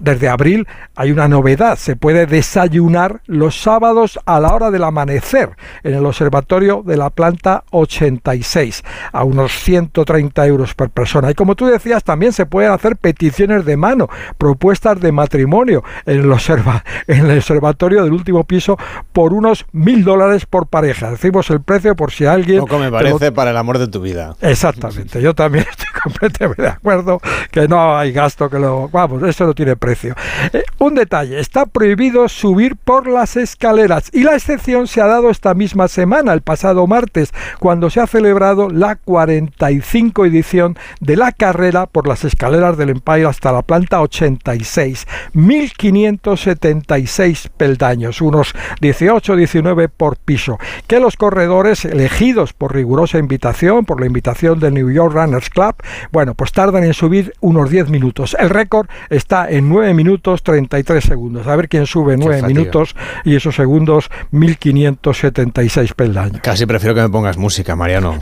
desde 0.00 0.28
abril, 0.28 0.66
hay 0.96 1.12
una 1.12 1.28
novedad. 1.28 1.76
Se 1.78 1.96
puede 1.96 2.26
desayunar 2.26 3.20
los 3.26 3.60
sábados 3.60 4.18
a 4.26 4.40
la 4.40 4.54
hora 4.54 4.70
del 4.70 4.84
amanecer 4.84 5.50
en 5.82 5.94
el 5.94 6.06
observatorio 6.06 6.82
de 6.84 6.96
la 6.96 7.10
planta 7.10 7.64
86 7.70 8.82
a 9.12 9.24
unos 9.24 9.52
130 9.52 10.46
euros 10.46 10.74
por 10.74 10.90
persona. 10.90 11.30
Y 11.30 11.34
como 11.34 11.54
tú 11.54 11.66
decías, 11.66 12.04
también 12.04 12.32
se 12.32 12.46
pueden 12.46 12.72
hacer 12.72 12.96
peticiones 12.96 13.64
de 13.64 13.76
mano, 13.76 14.08
propuestas 14.38 15.00
de 15.00 15.12
matrimonio 15.12 15.84
en 16.06 16.20
el, 16.20 16.32
en 17.06 17.26
el 17.26 17.38
observatorio 17.38 18.02
del 18.02 18.12
último 18.12 18.44
piso 18.44 18.76
por 19.12 19.32
unos 19.32 19.66
mil 19.72 20.04
dólares 20.04 20.46
por 20.46 20.66
pareja. 20.66 21.10
Decimos 21.10 21.50
el 21.50 21.60
precio 21.60 21.94
por 21.96 22.12
si 22.12 22.26
alguien 22.26 22.47
alguien. 22.48 22.60
Poco 22.60 22.78
me 22.78 22.90
parece 22.90 23.32
para 23.32 23.50
el 23.50 23.56
amor 23.56 23.78
de 23.78 23.88
tu 23.88 24.00
vida. 24.00 24.36
Exactamente, 24.40 25.20
yo 25.20 25.34
también 25.34 25.66
estoy 25.70 25.86
completamente 26.02 26.62
de 26.62 26.68
acuerdo 26.68 27.20
que 27.50 27.68
no 27.68 27.96
hay 27.96 28.12
gasto 28.12 28.48
que 28.48 28.58
lo. 28.58 28.88
Vamos, 28.88 29.22
eso 29.22 29.46
no 29.46 29.54
tiene 29.54 29.76
precio. 29.76 30.14
Eh, 30.52 30.62
un 30.78 30.94
detalle: 30.94 31.38
está 31.38 31.66
prohibido 31.66 32.28
subir 32.28 32.76
por 32.76 33.08
las 33.08 33.36
escaleras 33.36 34.10
y 34.12 34.22
la 34.22 34.34
excepción 34.34 34.86
se 34.86 35.00
ha 35.00 35.06
dado 35.06 35.30
esta 35.30 35.54
misma 35.54 35.88
semana, 35.88 36.32
el 36.32 36.42
pasado 36.42 36.86
martes, 36.86 37.32
cuando 37.58 37.90
se 37.90 38.00
ha 38.00 38.06
celebrado 38.06 38.70
la 38.70 38.96
45 38.96 40.24
edición 40.24 40.78
de 41.00 41.16
la 41.16 41.32
carrera 41.32 41.86
por 41.86 42.06
las 42.06 42.24
escaleras 42.24 42.76
del 42.76 42.90
Empire 42.90 43.26
hasta 43.26 43.52
la 43.52 43.62
planta 43.62 44.00
86. 44.00 45.06
1576 45.32 47.50
peldaños, 47.56 48.20
unos 48.20 48.54
18-19 48.80 49.90
por 49.94 50.16
piso, 50.16 50.58
que 50.86 51.00
los 51.00 51.16
corredores 51.16 51.84
elegidos 51.84 52.37
por 52.52 52.74
rigurosa 52.74 53.18
invitación, 53.18 53.84
por 53.84 54.00
la 54.00 54.06
invitación 54.06 54.60
del 54.60 54.74
New 54.74 54.90
York 54.90 55.12
Runners 55.12 55.50
Club, 55.50 55.74
bueno, 56.12 56.34
pues 56.34 56.52
tardan 56.52 56.84
en 56.84 56.94
subir 56.94 57.34
unos 57.40 57.70
10 57.70 57.88
minutos. 57.88 58.36
El 58.38 58.50
récord 58.50 58.88
está 59.10 59.50
en 59.50 59.68
9 59.68 59.94
minutos 59.94 60.42
33 60.42 61.02
segundos. 61.02 61.46
A 61.46 61.56
ver 61.56 61.68
quién 61.68 61.86
sube 61.86 62.16
9 62.16 62.42
minutos 62.42 62.94
y 63.24 63.34
esos 63.34 63.56
segundos 63.56 64.10
1576 64.30 65.94
peldaños. 65.94 66.40
Casi 66.42 66.66
prefiero 66.66 66.94
que 66.94 67.02
me 67.02 67.08
pongas 67.08 67.36
música, 67.36 67.74
Mariano. 67.74 68.18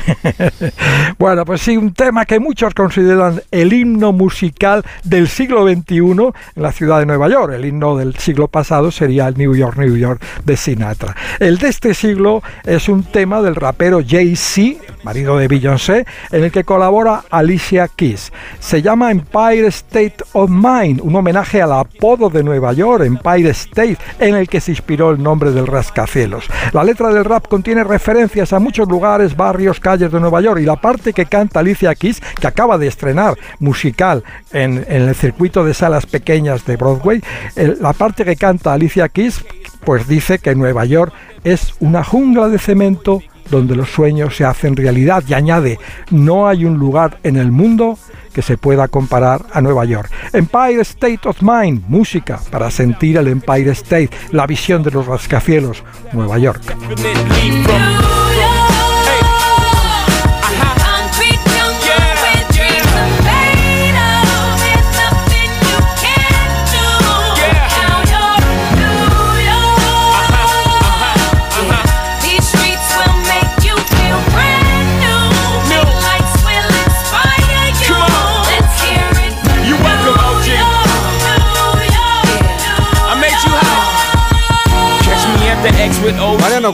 bueno, 1.19 1.45
pues 1.45 1.61
sí, 1.61 1.77
un 1.77 1.93
tema 1.93 2.25
que 2.25 2.41
muchos 2.41 2.75
consideran 2.75 3.43
el 3.51 3.73
himno 3.73 4.13
musical 4.13 4.85
del 5.05 5.29
siglo 5.29 5.67
XXI 5.67 5.97
en 5.97 6.33
la 6.55 6.73
ciudad 6.73 7.01
de 7.01 7.07
Nueva 7.07 7.29
York. 7.29 7.53
El 7.53 7.65
himno 7.65 7.97
del 7.97 8.17
siglo 8.17 8.49
pasado 8.49 8.91
sería 8.91 9.29
el 9.29 9.37
New 9.37 9.55
York, 9.55 9.77
New 9.77 9.97
York 9.97 10.23
de 10.45 10.57
Sinatra. 10.57 11.15
El 11.39 11.59
de 11.59 11.69
este 11.69 11.95
siglo 11.95 12.43
es 12.65 12.89
un 12.89 13.03
tema 13.05 13.43
del 13.43 13.55
rapero 13.55 14.01
Jay-Z, 14.07 14.81
marido 15.03 15.39
de 15.39 15.49
Beyoncé, 15.49 16.07
en 16.31 16.45
el 16.45 16.53
que 16.53 16.65
colabora 16.65 17.25
Alicia 17.31 17.89
Keys. 17.89 18.33
Se 18.61 18.83
llama 18.83 19.11
Empire 19.11 19.67
State 19.69 20.17
of 20.33 20.51
Mind, 20.51 21.01
un 21.03 21.15
homenaje 21.17 21.63
al 21.63 21.73
apodo 21.73 22.31
de 22.31 22.43
Nueva 22.43 22.73
York, 22.73 23.05
Empire 23.05 23.51
State, 23.51 23.99
en 24.19 24.35
el 24.35 24.49
que 24.49 24.61
se 24.61 24.73
inspiró 24.73 25.11
el 25.11 25.23
nombre 25.23 25.51
del 25.51 25.67
rascacielos. 25.67 26.47
La 26.73 26.85
letra 26.85 27.13
del 27.13 27.25
rap 27.25 27.49
contiene 27.49 27.85
referencias 27.85 28.53
a 28.53 28.59
muchos 28.59 28.89
lugares, 28.89 29.37
barrios, 29.37 29.81
calles 29.81 30.13
de 30.13 30.21
Nueva 30.21 30.41
York 30.41 30.61
y 30.61 30.65
la 30.65 30.77
parte 30.77 31.13
que 31.13 31.27
canta 31.27 31.61
Alicia 31.61 31.95
Keys, 31.95 32.21
que 32.21 32.47
acaba 32.47 32.79
de 32.79 32.87
estrenar 32.87 33.37
musical 33.59 34.25
en, 34.53 34.85
el 34.89 35.15
circuito 35.15 35.65
de 35.65 35.75
salas 35.75 36.07
pequeñas 36.07 36.65
de 36.65 36.77
Broadway, 36.77 37.23
la 37.55 37.93
parte 37.93 38.25
que 38.25 38.37
canta 38.37 38.73
Alicia 38.73 39.09
Keys, 39.09 39.45
pues 39.85 40.09
dice 40.09 40.39
que 40.39 40.55
Nueva 40.55 40.85
York 40.85 41.13
es 41.45 41.75
una 41.81 42.03
jungla 42.03 42.49
de 42.49 42.59
cemento 42.59 43.23
donde 43.51 43.77
los 43.77 43.91
sueños 43.91 44.37
se 44.37 44.45
hacen 44.45 44.77
realidad 44.77 45.23
y 45.27 45.35
añade, 45.35 45.79
no 46.11 46.49
hay 46.49 46.65
un 46.65 46.79
lugar 46.79 47.19
en 47.23 47.37
el 47.37 47.51
mundo 47.51 47.99
que 48.33 48.43
se 48.43 48.59
pueda 48.59 48.89
comparar 48.89 49.47
a 49.53 49.61
Nueva 49.61 49.85
York. 49.85 50.11
Empire 50.33 50.83
State 50.83 51.21
of 51.25 51.41
Mind, 51.41 51.85
música 51.89 52.41
para 52.51 52.71
sentir 52.71 53.17
el 53.17 53.29
Empire 53.29 53.71
State, 53.71 54.11
la 54.31 54.47
visión 54.47 54.83
de 54.83 54.91
los 54.91 55.07
rascacielos, 55.07 55.83
Nueva 56.13 56.39
York. 56.39 56.63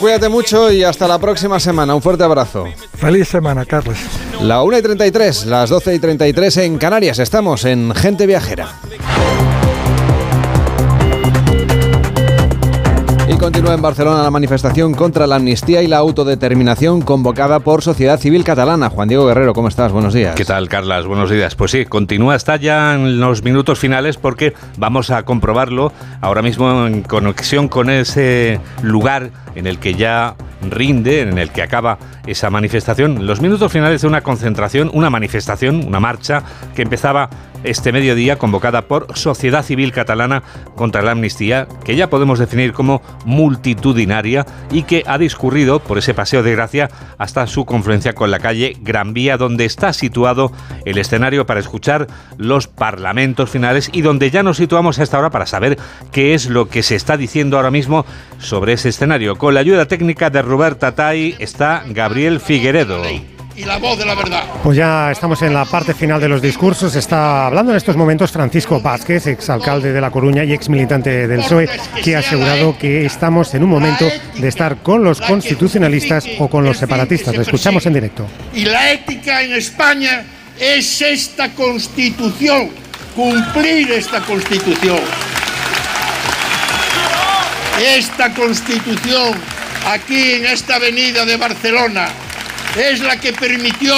Cuídate 0.02 0.28
mucho 0.28 0.72
y 0.72 0.82
hasta 0.82 1.06
la 1.06 1.20
próxima 1.20 1.60
semana. 1.60 1.94
Un 1.94 2.02
fuerte 2.02 2.24
abrazo. 2.24 2.64
Feliz 2.96 3.28
semana, 3.28 3.64
Carlos. 3.64 3.96
La 4.42 4.60
1 4.64 4.78
y 4.78 4.82
33, 4.82 5.46
las 5.46 5.70
12 5.70 5.94
y 5.94 5.98
33 6.00 6.56
en 6.56 6.78
Canarias. 6.78 7.20
Estamos 7.20 7.64
en 7.64 7.94
Gente 7.94 8.26
Viajera. 8.26 8.68
continúa 13.42 13.74
en 13.74 13.82
Barcelona 13.82 14.22
la 14.22 14.30
manifestación 14.30 14.94
contra 14.94 15.26
la 15.26 15.34
amnistía 15.34 15.82
y 15.82 15.88
la 15.88 15.96
autodeterminación 15.96 17.02
convocada 17.02 17.58
por 17.58 17.82
Sociedad 17.82 18.20
Civil 18.20 18.44
Catalana. 18.44 18.88
Juan 18.88 19.08
Diego 19.08 19.26
Guerrero, 19.26 19.52
¿cómo 19.52 19.66
estás? 19.66 19.90
Buenos 19.90 20.14
días. 20.14 20.36
¿Qué 20.36 20.44
tal, 20.44 20.68
Carlas? 20.68 21.06
Buenos 21.06 21.28
días. 21.28 21.56
Pues 21.56 21.72
sí, 21.72 21.84
continúa, 21.84 22.36
está 22.36 22.54
ya 22.54 22.94
en 22.94 23.18
los 23.18 23.42
minutos 23.42 23.80
finales 23.80 24.16
porque 24.16 24.54
vamos 24.78 25.10
a 25.10 25.24
comprobarlo 25.24 25.92
ahora 26.20 26.40
mismo 26.40 26.86
en 26.86 27.02
conexión 27.02 27.66
con 27.66 27.90
ese 27.90 28.60
lugar 28.80 29.32
en 29.54 29.66
el 29.66 29.78
que 29.78 29.94
ya 29.94 30.34
rinde, 30.70 31.20
en 31.20 31.38
el 31.38 31.50
que 31.50 31.62
acaba 31.62 31.98
esa 32.26 32.50
manifestación. 32.50 33.26
Los 33.26 33.40
minutos 33.40 33.72
finales 33.72 34.02
de 34.02 34.08
una 34.08 34.20
concentración, 34.22 34.90
una 34.92 35.10
manifestación, 35.10 35.84
una 35.86 36.00
marcha 36.00 36.42
que 36.74 36.82
empezaba 36.82 37.28
este 37.64 37.92
mediodía 37.92 38.38
convocada 38.38 38.82
por 38.82 39.06
Sociedad 39.16 39.64
Civil 39.64 39.92
Catalana 39.92 40.42
contra 40.74 41.02
la 41.02 41.12
Amnistía, 41.12 41.66
que 41.84 41.96
ya 41.96 42.10
podemos 42.10 42.38
definir 42.38 42.72
como 42.72 43.02
multitudinaria 43.24 44.46
y 44.70 44.82
que 44.82 45.04
ha 45.06 45.18
discurrido 45.18 45.80
por 45.80 45.98
ese 45.98 46.14
paseo 46.14 46.42
de 46.42 46.52
gracia 46.52 46.90
hasta 47.18 47.46
su 47.46 47.64
confluencia 47.64 48.14
con 48.14 48.30
la 48.30 48.38
calle 48.38 48.76
Gran 48.80 49.12
Vía, 49.14 49.36
donde 49.36 49.64
está 49.64 49.92
situado 49.92 50.52
el 50.84 50.98
escenario 50.98 51.46
para 51.46 51.60
escuchar 51.60 52.06
los 52.36 52.66
parlamentos 52.66 53.50
finales 53.50 53.90
y 53.92 54.02
donde 54.02 54.30
ya 54.30 54.42
nos 54.42 54.56
situamos 54.56 54.98
hasta 54.98 55.16
ahora 55.16 55.30
para 55.30 55.46
saber 55.46 55.78
qué 56.10 56.34
es 56.34 56.48
lo 56.48 56.68
que 56.68 56.82
se 56.82 56.96
está 56.96 57.16
diciendo 57.16 57.56
ahora 57.56 57.70
mismo 57.70 58.04
sobre 58.38 58.74
ese 58.74 58.88
escenario. 58.88 59.36
Con 59.36 59.54
la 59.54 59.60
ayuda 59.60 59.86
técnica 59.86 60.30
de 60.30 60.42
Roberta 60.42 60.94
Tai 60.94 61.36
está 61.38 61.84
Gabriel 61.88 62.40
Figueredo 62.40 63.02
y 63.56 63.64
la 63.64 63.78
voz 63.78 63.98
de 63.98 64.04
la 64.04 64.14
verdad. 64.14 64.44
Pues 64.62 64.76
ya 64.76 65.10
estamos 65.10 65.42
en 65.42 65.52
la 65.52 65.64
parte 65.64 65.94
final 65.94 66.20
de 66.20 66.28
los 66.28 66.40
discursos. 66.40 66.94
Está 66.96 67.46
hablando 67.46 67.72
en 67.72 67.76
estos 67.76 67.96
momentos 67.96 68.32
Francisco 68.32 68.80
Vázquez, 68.80 69.26
exalcalde 69.26 69.92
de 69.92 70.00
La 70.00 70.10
Coruña 70.10 70.44
y 70.44 70.52
ex 70.52 70.68
militante 70.68 71.26
del 71.26 71.40
PSOE, 71.40 71.68
que 72.02 72.16
ha 72.16 72.20
asegurado 72.20 72.76
que 72.78 73.04
estamos 73.04 73.54
en 73.54 73.64
un 73.64 73.70
momento 73.70 74.08
de 74.36 74.48
estar 74.48 74.78
con 74.78 75.04
los 75.04 75.20
constitucionalistas 75.20 76.26
o 76.38 76.48
con 76.48 76.64
los 76.64 76.78
separatistas. 76.78 77.34
Lo 77.34 77.42
escuchamos 77.42 77.84
en 77.86 77.94
directo. 77.94 78.26
Y 78.54 78.64
la 78.64 78.92
ética 78.92 79.42
en 79.42 79.52
España 79.52 80.24
es 80.58 81.02
esta 81.02 81.50
constitución, 81.50 82.70
cumplir 83.14 83.90
esta 83.92 84.20
constitución. 84.20 85.00
Esta 87.80 88.32
constitución 88.32 89.34
aquí 89.86 90.32
en 90.32 90.46
esta 90.46 90.76
avenida 90.76 91.24
de 91.24 91.36
Barcelona 91.36 92.08
es 92.76 93.00
la 93.00 93.18
que 93.18 93.32
permitió 93.32 93.94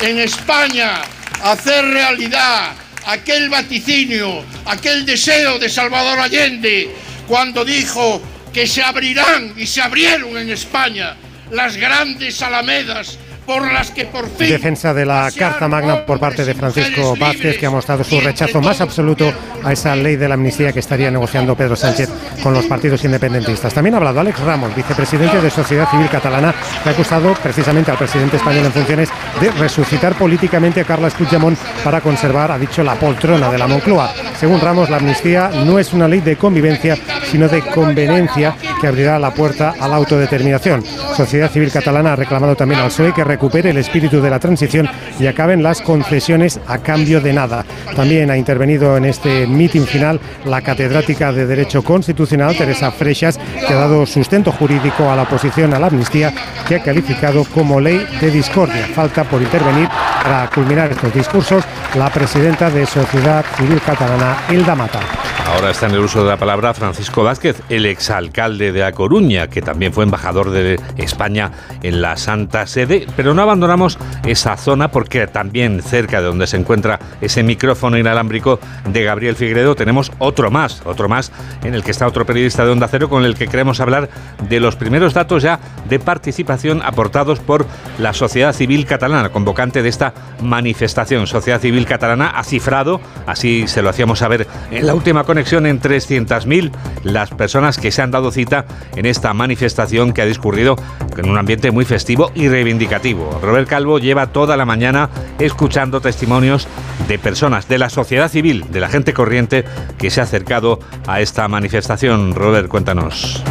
en 0.00 0.18
España 0.18 1.02
hacer 1.42 1.84
realidad 1.86 2.72
aquel 3.06 3.48
vaticinio, 3.48 4.44
aquel 4.66 5.06
deseo 5.06 5.58
de 5.58 5.68
Salvador 5.68 6.18
Allende 6.18 6.90
cuando 7.26 7.64
dijo 7.64 8.20
que 8.52 8.66
se 8.66 8.82
abrirán 8.82 9.54
y 9.56 9.66
se 9.66 9.80
abrieron 9.80 10.36
en 10.36 10.50
España 10.50 11.16
las 11.50 11.76
grandes 11.76 12.42
alamedas 12.42 13.18
por 13.50 13.72
las 13.72 13.90
que 13.90 14.04
por 14.04 14.28
fin... 14.28 14.48
Defensa 14.48 14.94
de 14.94 15.04
la 15.04 15.28
Carta 15.36 15.66
Magna 15.66 16.06
por 16.06 16.20
parte 16.20 16.44
de 16.44 16.54
Francisco 16.54 17.16
Vázquez, 17.18 17.58
que 17.58 17.66
ha 17.66 17.70
mostrado 17.70 18.04
su 18.04 18.20
rechazo 18.20 18.60
más 18.60 18.80
absoluto 18.80 19.32
a 19.64 19.72
esa 19.72 19.96
ley 19.96 20.14
de 20.14 20.28
la 20.28 20.34
amnistía 20.34 20.72
que 20.72 20.78
estaría 20.78 21.10
negociando 21.10 21.56
Pedro 21.56 21.74
Sánchez 21.74 22.08
con 22.44 22.54
los 22.54 22.66
partidos 22.66 23.04
independentistas. 23.04 23.74
También 23.74 23.94
ha 23.94 23.96
hablado 23.96 24.20
Alex 24.20 24.38
Ramos, 24.38 24.74
vicepresidente 24.76 25.40
de 25.40 25.50
Sociedad 25.50 25.90
Civil 25.90 26.08
Catalana, 26.08 26.54
que 26.84 26.90
ha 26.90 26.92
acusado 26.92 27.34
precisamente 27.42 27.90
al 27.90 27.98
presidente 27.98 28.36
español 28.36 28.66
en 28.66 28.72
funciones 28.72 29.08
de 29.40 29.50
resucitar 29.50 30.14
políticamente 30.14 30.82
a 30.82 30.84
Carles 30.84 31.14
Puigdemont 31.14 31.58
para 31.82 32.00
conservar, 32.00 32.52
ha 32.52 32.58
dicho, 32.58 32.84
la 32.84 32.94
poltrona 32.94 33.50
de 33.50 33.58
la 33.58 33.66
Moncloa. 33.66 34.12
Según 34.38 34.60
Ramos, 34.60 34.88
la 34.90 34.98
amnistía 34.98 35.50
no 35.66 35.80
es 35.80 35.92
una 35.92 36.06
ley 36.06 36.20
de 36.20 36.36
convivencia, 36.36 36.96
sino 37.24 37.48
de 37.48 37.62
conveniencia 37.62 38.54
que 38.80 38.86
abrirá 38.86 39.18
la 39.18 39.34
puerta 39.34 39.74
a 39.78 39.88
la 39.88 39.96
autodeterminación. 39.96 40.84
Sociedad 41.16 41.50
Civil 41.50 41.72
Catalana 41.72 42.12
ha 42.12 42.16
reclamado 42.16 42.54
también 42.54 42.80
al 42.80 42.86
PSOE 42.86 43.12
que 43.12 43.24
recupere 43.40 43.70
el 43.70 43.78
espíritu 43.78 44.20
de 44.20 44.28
la 44.28 44.38
transición 44.38 44.86
y 45.18 45.26
acaben 45.26 45.62
las 45.62 45.80
concesiones 45.80 46.60
a 46.66 46.76
cambio 46.76 47.22
de 47.22 47.32
nada. 47.32 47.64
También 47.96 48.30
ha 48.30 48.36
intervenido 48.36 48.98
en 48.98 49.06
este 49.06 49.46
mitin 49.46 49.86
final 49.86 50.20
la 50.44 50.60
catedrática 50.60 51.32
de 51.32 51.46
Derecho 51.46 51.82
Constitucional, 51.82 52.54
Teresa 52.54 52.90
Freixas, 52.90 53.38
que 53.66 53.72
ha 53.72 53.76
dado 53.76 54.04
sustento 54.04 54.52
jurídico 54.52 55.10
a 55.10 55.16
la 55.16 55.22
oposición 55.22 55.72
a 55.72 55.78
la 55.78 55.86
amnistía, 55.86 56.34
que 56.68 56.74
ha 56.74 56.82
calificado 56.82 57.46
como 57.46 57.80
ley 57.80 58.06
de 58.20 58.30
discordia. 58.30 58.86
Falta 58.94 59.24
por 59.24 59.40
intervenir 59.40 59.88
para 60.22 60.50
culminar 60.50 60.90
estos 60.90 61.14
discursos 61.14 61.64
la 61.94 62.10
presidenta 62.10 62.68
de 62.68 62.84
Sociedad 62.84 63.42
Civil 63.56 63.80
Catalana, 63.80 64.36
Hilda 64.50 64.74
Mata. 64.74 65.29
Ahora 65.50 65.72
está 65.72 65.86
en 65.86 65.94
el 65.94 66.00
uso 66.00 66.22
de 66.22 66.30
la 66.30 66.36
palabra 66.36 66.72
Francisco 66.74 67.24
Vázquez, 67.24 67.60
el 67.68 67.84
exalcalde 67.84 68.70
de 68.70 68.84
A 68.84 68.92
Coruña, 68.92 69.48
que 69.48 69.60
también 69.60 69.92
fue 69.92 70.04
embajador 70.04 70.50
de 70.50 70.78
España 70.96 71.50
en 71.82 72.00
la 72.00 72.16
Santa 72.16 72.68
Sede, 72.68 73.06
pero 73.16 73.34
no 73.34 73.42
abandonamos 73.42 73.98
esa 74.24 74.56
zona 74.56 74.92
porque 74.92 75.26
también 75.26 75.82
cerca 75.82 76.20
de 76.20 76.28
donde 76.28 76.46
se 76.46 76.56
encuentra 76.56 77.00
ese 77.20 77.42
micrófono 77.42 77.98
inalámbrico 77.98 78.60
de 78.86 79.02
Gabriel 79.02 79.34
Figueredo 79.34 79.74
tenemos 79.74 80.12
otro 80.18 80.52
más, 80.52 80.82
otro 80.86 81.08
más 81.08 81.32
en 81.64 81.74
el 81.74 81.82
que 81.82 81.90
está 81.90 82.06
otro 82.06 82.24
periodista 82.24 82.64
de 82.64 82.70
Onda 82.70 82.86
Cero 82.88 83.08
con 83.08 83.24
el 83.24 83.34
que 83.34 83.48
queremos 83.48 83.80
hablar 83.80 84.08
de 84.48 84.60
los 84.60 84.76
primeros 84.76 85.14
datos 85.14 85.42
ya 85.42 85.58
de 85.88 85.98
participación 85.98 86.80
aportados 86.82 87.40
por 87.40 87.66
la 87.98 88.14
sociedad 88.14 88.52
civil 88.52 88.86
catalana, 88.86 89.30
convocante 89.30 89.82
de 89.82 89.88
esta 89.88 90.14
manifestación. 90.40 91.26
Sociedad 91.26 91.60
Civil 91.60 91.86
Catalana 91.86 92.28
ha 92.30 92.44
cifrado, 92.44 93.00
así 93.26 93.66
se 93.66 93.82
lo 93.82 93.90
hacíamos 93.90 94.20
saber 94.20 94.46
en 94.70 94.86
la 94.86 94.94
última 94.94 95.24
conexión, 95.24 95.39
en 95.40 95.80
300.000 95.80 96.70
las 97.02 97.30
personas 97.30 97.78
que 97.78 97.90
se 97.90 98.02
han 98.02 98.10
dado 98.10 98.30
cita 98.30 98.66
en 98.94 99.06
esta 99.06 99.32
manifestación 99.32 100.12
que 100.12 100.22
ha 100.22 100.26
discurrido 100.26 100.76
en 101.16 101.28
un 101.28 101.38
ambiente 101.38 101.70
muy 101.70 101.84
festivo 101.84 102.30
y 102.34 102.48
reivindicativo. 102.48 103.40
Robert 103.42 103.68
Calvo 103.68 103.98
lleva 103.98 104.28
toda 104.28 104.56
la 104.56 104.66
mañana 104.66 105.08
escuchando 105.38 106.00
testimonios 106.00 106.68
de 107.08 107.18
personas 107.18 107.68
de 107.68 107.78
la 107.78 107.88
sociedad 107.88 108.28
civil, 108.28 108.66
de 108.70 108.80
la 108.80 108.88
gente 108.88 109.14
corriente 109.14 109.64
que 109.98 110.10
se 110.10 110.20
ha 110.20 110.24
acercado 110.24 110.78
a 111.06 111.20
esta 111.20 111.48
manifestación. 111.48 112.34
Robert, 112.34 112.68
cuéntanos. 112.68 113.42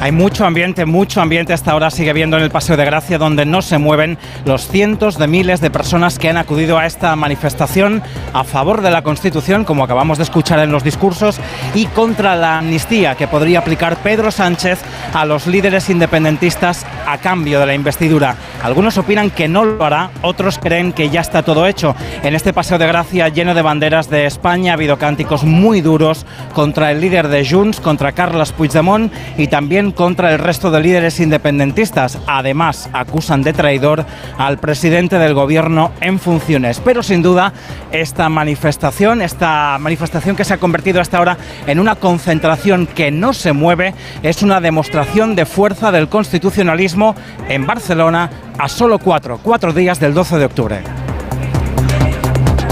Hay 0.00 0.12
mucho 0.12 0.44
ambiente, 0.44 0.84
mucho 0.84 1.20
ambiente 1.20 1.52
hasta 1.52 1.72
ahora 1.72 1.90
sigue 1.90 2.12
viendo 2.12 2.36
en 2.36 2.42
el 2.42 2.50
Paseo 2.50 2.76
de 2.76 2.84
Gracia 2.84 3.18
donde 3.18 3.46
no 3.46 3.62
se 3.62 3.78
mueven 3.78 4.18
los 4.44 4.68
cientos 4.68 5.18
de 5.18 5.26
miles 5.26 5.60
de 5.60 5.70
personas 5.70 6.18
que 6.18 6.28
han 6.28 6.36
acudido 6.36 6.78
a 6.78 6.86
esta 6.86 7.16
manifestación 7.16 8.02
a 8.34 8.44
favor 8.44 8.82
de 8.82 8.90
la 8.90 9.02
Constitución, 9.02 9.64
como 9.64 9.82
acabamos 9.82 10.18
de 10.18 10.24
escuchar 10.24 10.58
en 10.58 10.70
los 10.70 10.84
discursos, 10.84 11.40
y 11.74 11.86
contra 11.86 12.36
la 12.36 12.58
amnistía 12.58 13.14
que 13.14 13.26
podría 13.26 13.60
aplicar 13.60 13.96
Pedro 13.96 14.30
Sánchez 14.30 14.80
a 15.14 15.24
los 15.24 15.46
líderes 15.46 15.88
independentistas 15.88 16.84
a 17.06 17.18
cambio 17.18 17.58
de 17.58 17.66
la 17.66 17.74
investidura. 17.74 18.36
Algunos 18.62 18.98
opinan 18.98 19.30
que 19.30 19.48
no 19.48 19.64
lo 19.64 19.82
hará, 19.82 20.10
otros 20.22 20.58
creen 20.58 20.92
que 20.92 21.08
ya 21.08 21.22
está 21.22 21.42
todo 21.42 21.66
hecho. 21.66 21.96
En 22.22 22.34
este 22.34 22.52
Paseo 22.52 22.78
de 22.78 22.86
Gracia 22.86 23.28
lleno 23.28 23.54
de 23.54 23.62
banderas 23.62 24.10
de 24.10 24.26
España 24.26 24.72
ha 24.72 24.74
habido 24.74 24.98
cánticos 24.98 25.44
muy 25.44 25.80
duros 25.80 26.26
contra 26.52 26.90
el 26.90 27.00
líder 27.00 27.28
de 27.28 27.48
Junts, 27.48 27.80
contra 27.80 28.12
Carles 28.12 28.52
Puigdemont 28.52 29.12
y 29.38 29.46
también 29.46 29.85
contra 29.92 30.32
el 30.32 30.38
resto 30.38 30.70
de 30.70 30.80
líderes 30.80 31.20
independentistas. 31.20 32.18
Además, 32.26 32.88
acusan 32.92 33.42
de 33.42 33.52
traidor 33.52 34.04
al 34.38 34.58
presidente 34.58 35.18
del 35.18 35.34
gobierno 35.34 35.92
en 36.00 36.18
funciones. 36.18 36.80
Pero 36.84 37.02
sin 37.02 37.22
duda, 37.22 37.52
esta 37.92 38.28
manifestación, 38.28 39.22
esta 39.22 39.78
manifestación 39.78 40.36
que 40.36 40.44
se 40.44 40.54
ha 40.54 40.58
convertido 40.58 41.00
hasta 41.00 41.18
ahora 41.18 41.36
en 41.66 41.78
una 41.78 41.96
concentración 41.96 42.86
que 42.86 43.10
no 43.10 43.32
se 43.32 43.52
mueve, 43.52 43.94
es 44.22 44.42
una 44.42 44.60
demostración 44.60 45.34
de 45.34 45.46
fuerza 45.46 45.92
del 45.92 46.08
constitucionalismo 46.08 47.14
en 47.48 47.66
Barcelona 47.66 48.30
a 48.58 48.68
solo 48.68 48.98
cuatro, 48.98 49.40
cuatro 49.42 49.72
días 49.72 50.00
del 50.00 50.14
12 50.14 50.38
de 50.38 50.44
octubre. 50.44 51.05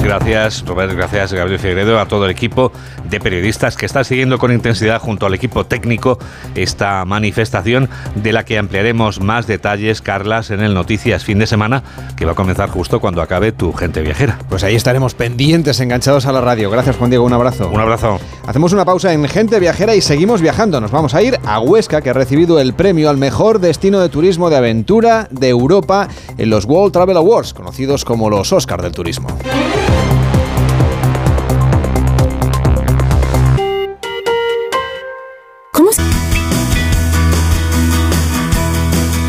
Gracias, 0.05 0.63
Robert, 0.67 0.93
gracias, 0.93 1.33
Gabriel 1.33 1.59
Figueredo, 1.59 1.99
a 1.99 2.07
todo 2.07 2.27
el 2.27 2.31
equipo 2.31 2.71
de 3.09 3.21
periodistas 3.21 3.75
que 3.75 3.87
está 3.87 4.05
siguiendo 4.05 4.39
con 4.39 4.53
intensidad 4.53 5.01
junto 5.01 5.25
al 5.25 5.33
equipo 5.33 5.65
técnico 5.65 6.19
esta 6.55 7.07
manifestación 7.07 7.89
de 8.15 8.33
la 8.35 8.45
que 8.45 8.59
ampliaremos 8.59 9.21
más 9.21 9.47
detalles, 9.47 10.03
Carlas, 10.03 10.51
en 10.51 10.61
el 10.61 10.75
Noticias 10.75 11.25
fin 11.25 11.39
de 11.39 11.47
semana, 11.47 11.83
que 12.17 12.27
va 12.27 12.33
a 12.33 12.35
comenzar 12.35 12.69
justo 12.69 13.01
cuando 13.01 13.23
acabe 13.23 13.53
tu 13.53 13.73
gente 13.73 14.03
viajera. 14.03 14.39
Pues 14.51 14.63
ahí 14.63 14.75
estaremos 14.75 15.15
pendientes, 15.15 15.81
enganchados 15.81 16.27
a 16.27 16.33
la 16.33 16.43
radio. 16.43 16.71
Gracias, 16.71 16.97
Juan 16.97 17.09
Diego, 17.09 17.25
un 17.25 17.33
abrazo. 17.33 17.71
Un 17.71 17.81
abrazo. 17.81 18.21
Hacemos 18.47 18.75
una 18.75 18.85
pausa 18.85 19.11
en 19.15 19.27
Gente 19.27 19.59
Viajera 19.59 19.95
y 19.95 20.03
seguimos 20.03 20.43
viajando. 20.43 20.83
Nos 20.83 20.91
vamos 20.91 21.15
a 21.15 21.23
ir 21.23 21.39
a 21.47 21.61
Huesca, 21.61 22.03
que 22.03 22.11
ha 22.11 22.15
recibido 22.15 22.61
el 22.61 22.75
premio 22.75 23.09
al 23.09 23.17
mejor 23.17 23.59
destino 23.59 24.01
de 24.01 24.11
turismo 24.11 24.51
de 24.51 24.57
aventura 24.57 25.29
de 25.31 25.49
Europa 25.49 26.09
en 26.37 26.51
los 26.51 26.67
World 26.67 26.93
Travel 26.93 27.17
Awards, 27.17 27.55
conocidos 27.55 28.05
como 28.05 28.29
los 28.29 28.53
Oscar 28.53 28.83
del 28.83 28.93
turismo. 28.93 29.29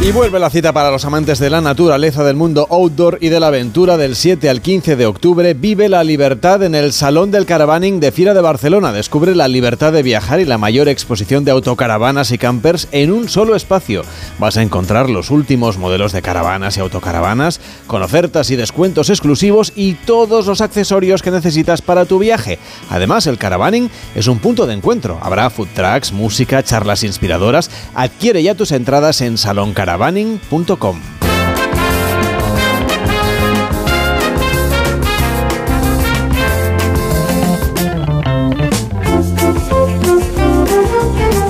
Y 0.06 0.12
vuelve 0.12 0.38
la 0.38 0.52
cita 0.52 0.72
para 0.72 0.92
los 0.92 1.04
amantes 1.04 1.40
de 1.40 1.50
la 1.50 1.62
naturaleza, 1.62 2.24
del 2.24 2.36
mundo 2.36 2.68
outdoor 2.70 3.18
y 3.22 3.30
de 3.30 3.40
la 3.40 3.48
aventura 3.48 3.98
del 3.98 4.16
7 4.16 4.52
al 4.52 4.62
15 4.62 4.96
de 4.98 5.08
octubre. 5.08 5.56
Vive 5.56 5.90
la 5.90 6.04
libertad 6.04 6.62
en 6.62 6.76
el 6.76 6.94
Salón 6.94 7.32
del 7.32 7.48
Caravaning 7.48 8.00
de 8.00 8.12
Fira 8.12 8.36
de 8.36 8.42
Barcelona. 8.42 8.92
Descubre 8.92 9.34
la 9.34 9.48
libertad 9.48 9.92
de 9.92 10.04
viajar 10.04 10.40
y 10.40 10.46
la 10.46 10.60
mayor 10.60 10.90
exposición 10.90 11.44
de 11.44 11.50
autocaravanas 11.50 12.30
y 12.30 12.38
campers 12.38 12.88
en 12.92 13.12
un 13.12 13.30
solo 13.30 13.56
espacio. 13.56 14.04
Vas 14.38 14.58
a 14.58 14.62
encontrar 14.62 15.10
los 15.10 15.32
últimos 15.32 15.80
modelos 15.80 16.12
de 16.12 16.22
caravanas 16.22 16.78
y 16.78 16.82
autocaravanas 16.82 17.60
con 17.88 18.04
ofertas 18.04 18.52
y 18.52 18.56
descuentos 18.56 19.10
exclusivos 19.10 19.74
y 19.76 19.94
todos 19.94 20.46
los 20.46 20.62
accesorios 20.62 21.24
que 21.24 21.32
necesitas 21.32 21.82
para 21.82 22.06
tu 22.06 22.20
viaje. 22.20 22.60
Además, 22.92 23.26
el 23.26 23.40
Caravaning 23.40 23.90
es 24.14 24.28
un 24.28 24.38
punto 24.38 24.68
de 24.68 24.76
encuentro. 24.76 25.18
Habrá 25.24 25.50
food 25.50 25.70
trucks, 25.74 26.12
música, 26.12 26.62
charlas 26.62 27.04
inspiradoras. 27.04 27.72
Adquiere 27.96 28.44
ya 28.44 28.54
tus 28.54 28.72
entradas 28.72 29.22
en 29.22 29.40
Salón 29.40 29.74
Caravaning 29.74 29.95
caravaning.com. 29.96 30.96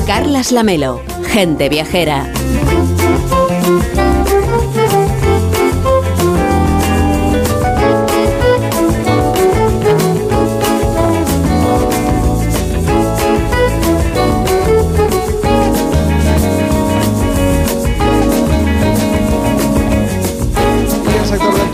Carlas 0.06 0.52
Lamelo, 0.52 1.02
gente 1.34 1.70
viajera. 1.70 2.26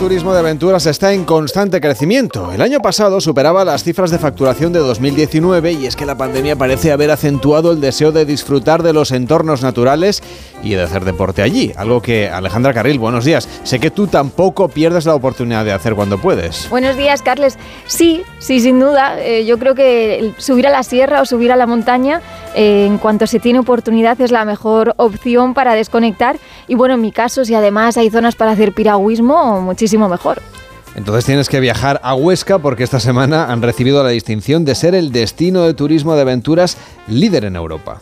Turismo 0.02 0.34
de 0.34 0.40
aventuras 0.40 0.88
está 0.88 1.14
en 1.14 1.26
constante 1.26 1.80
crecimiento. 1.80 2.52
El 2.52 2.64
año 2.64 2.80
pasado 2.80 3.22
superaba 3.22 3.64
las 3.64 3.84
cifras 3.84 4.10
de 4.10 4.18
facturación 4.18 4.74
de 4.74 4.80
2019 4.80 5.74
y 5.74 5.86
es 5.86 5.96
que 5.96 6.08
la 6.08 6.18
pandemia 6.18 6.56
parece 6.56 6.92
haber 6.92 7.12
acentuado 7.12 7.72
el 7.72 7.82
deseo 7.82 8.12
de 8.12 8.26
disfrutar 8.26 8.82
de 8.82 8.94
los 8.94 9.12
entornos 9.12 9.62
naturales 9.62 10.24
y 10.64 10.72
de 10.72 10.82
hacer 10.82 11.06
deporte 11.06 11.44
allí. 11.44 11.72
Algo 11.78 12.02
que, 12.02 12.28
Alejandra 12.28 12.74
Carril, 12.74 12.98
buenos 12.98 13.26
días. 13.26 13.48
Sé 13.64 13.80
que 13.80 13.92
tú 13.92 14.08
tampoco 14.08 14.70
pierdes 14.70 15.06
la 15.06 15.14
oportunidad 15.14 15.66
de 15.66 15.72
hacer 15.72 15.94
cuando 15.94 16.18
puedes. 16.18 16.68
Buenos 16.72 16.98
días, 16.98 17.22
Carles. 17.22 17.60
Sí, 17.86 18.24
sí, 18.40 18.60
sin 18.60 18.80
duda. 18.80 19.22
Eh, 19.22 19.46
yo 19.46 19.60
creo 19.60 19.76
que 19.76 20.34
subir 20.40 20.66
a 20.66 20.72
la 20.72 20.82
sierra 20.82 21.22
o 21.22 21.28
subir 21.28 21.52
a 21.52 21.56
la 21.56 21.68
montaña, 21.68 22.24
eh, 22.56 22.86
en 22.86 22.98
cuanto 22.98 23.28
se 23.28 23.40
tiene 23.40 23.60
oportunidad, 23.60 24.20
es 24.22 24.32
la 24.32 24.46
mejor 24.46 24.94
opción 24.98 25.54
para 25.54 25.74
desconectar. 25.74 26.38
Y 26.68 26.76
bueno, 26.76 26.96
en 26.96 27.02
mi 27.02 27.12
caso, 27.12 27.46
si 27.46 27.54
además 27.54 27.98
hay 27.98 28.10
zonas 28.10 28.36
para 28.36 28.52
hacer 28.52 28.74
piragüismo, 28.74 29.62
muchísimo 29.62 30.10
mejor. 30.10 30.42
Entonces 30.96 31.26
tienes 31.26 31.48
que 31.48 31.62
viajar 31.62 32.02
a 32.04 32.16
Huesca 32.16 32.60
porque 32.60 32.84
esta 32.84 33.00
semana 33.00 33.52
han 33.52 33.62
recibido 33.62 34.04
la 34.04 34.10
distinción 34.10 34.66
de 34.66 34.76
ser 34.76 34.94
el 34.94 35.12
destino 35.12 35.64
de 35.64 35.74
turismo 35.74 36.16
de 36.16 36.22
aventuras 36.22 36.78
líder 37.08 37.46
en 37.46 37.56
Europa. 37.56 38.02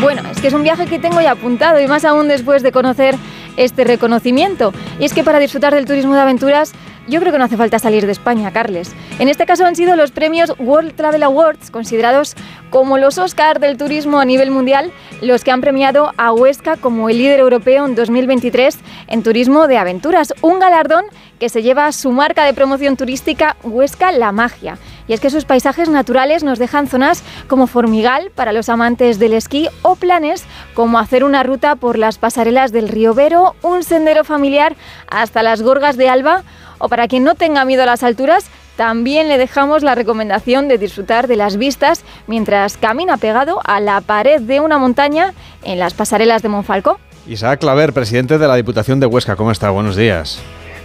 Bueno, 0.00 0.22
es 0.30 0.40
que 0.40 0.46
es 0.46 0.54
un 0.54 0.62
viaje 0.62 0.86
que 0.86 1.00
tengo 1.00 1.20
ya 1.20 1.32
apuntado 1.32 1.80
y 1.80 1.88
más 1.88 2.04
aún 2.04 2.28
después 2.28 2.62
de 2.62 2.70
conocer 2.70 3.16
este 3.56 3.84
reconocimiento. 3.84 4.72
Y 4.98 5.04
es 5.04 5.12
que 5.12 5.24
para 5.24 5.38
disfrutar 5.38 5.74
del 5.74 5.86
turismo 5.86 6.14
de 6.14 6.20
aventuras 6.20 6.72
yo 7.08 7.20
creo 7.20 7.32
que 7.32 7.38
no 7.38 7.44
hace 7.44 7.56
falta 7.56 7.78
salir 7.78 8.04
de 8.04 8.12
España, 8.12 8.50
Carles. 8.52 8.92
En 9.18 9.28
este 9.28 9.46
caso 9.46 9.64
han 9.64 9.76
sido 9.76 9.94
los 9.96 10.10
premios 10.10 10.52
World 10.58 10.94
Travel 10.94 11.22
Awards, 11.22 11.70
considerados 11.70 12.34
como 12.70 12.98
los 12.98 13.18
Oscars 13.18 13.60
del 13.60 13.76
turismo 13.76 14.18
a 14.18 14.24
nivel 14.24 14.50
mundial, 14.50 14.92
los 15.22 15.44
que 15.44 15.52
han 15.52 15.60
premiado 15.60 16.12
a 16.16 16.32
Huesca 16.32 16.76
como 16.76 17.08
el 17.08 17.18
líder 17.18 17.40
europeo 17.40 17.86
en 17.86 17.94
2023 17.94 18.78
en 19.06 19.22
turismo 19.22 19.68
de 19.68 19.78
aventuras, 19.78 20.34
un 20.42 20.58
galardón 20.58 21.04
que 21.38 21.48
se 21.48 21.62
lleva 21.62 21.92
su 21.92 22.10
marca 22.10 22.44
de 22.44 22.54
promoción 22.54 22.96
turística 22.96 23.56
Huesca 23.62 24.10
La 24.10 24.32
Magia. 24.32 24.78
Y 25.08 25.12
es 25.12 25.20
que 25.20 25.30
sus 25.30 25.44
paisajes 25.44 25.88
naturales 25.88 26.42
nos 26.42 26.58
dejan 26.58 26.86
zonas 26.88 27.22
como 27.48 27.66
Formigal 27.66 28.30
para 28.34 28.52
los 28.52 28.68
amantes 28.68 29.18
del 29.18 29.34
esquí 29.34 29.68
o 29.82 29.96
planes 29.96 30.44
como 30.74 30.98
hacer 30.98 31.24
una 31.24 31.42
ruta 31.42 31.76
por 31.76 31.98
las 31.98 32.18
pasarelas 32.18 32.72
del 32.72 32.88
río 32.88 33.14
Vero, 33.14 33.54
un 33.62 33.82
sendero 33.82 34.24
familiar 34.24 34.76
hasta 35.08 35.42
las 35.42 35.62
Gorgas 35.62 35.96
de 35.96 36.08
Alba 36.08 36.42
o 36.78 36.88
para 36.88 37.08
quien 37.08 37.24
no 37.24 37.34
tenga 37.34 37.64
miedo 37.64 37.84
a 37.84 37.86
las 37.86 38.02
alturas, 38.02 38.50
también 38.76 39.28
le 39.28 39.38
dejamos 39.38 39.82
la 39.82 39.94
recomendación 39.94 40.68
de 40.68 40.76
disfrutar 40.76 41.28
de 41.28 41.36
las 41.36 41.56
vistas 41.56 42.04
mientras 42.26 42.76
camina 42.76 43.16
pegado 43.16 43.60
a 43.64 43.80
la 43.80 44.00
pared 44.02 44.40
de 44.40 44.60
una 44.60 44.76
montaña 44.78 45.32
en 45.62 45.78
las 45.78 45.94
pasarelas 45.94 46.42
de 46.42 46.50
Monfalco. 46.50 46.98
Isaac 47.26 47.60
Claver, 47.60 47.92
presidente 47.92 48.38
de 48.38 48.46
la 48.46 48.54
Diputación 48.54 49.00
de 49.00 49.06
Huesca, 49.06 49.34
¿cómo 49.34 49.50
está? 49.50 49.70
Buenos 49.70 49.96
días. 49.96 50.40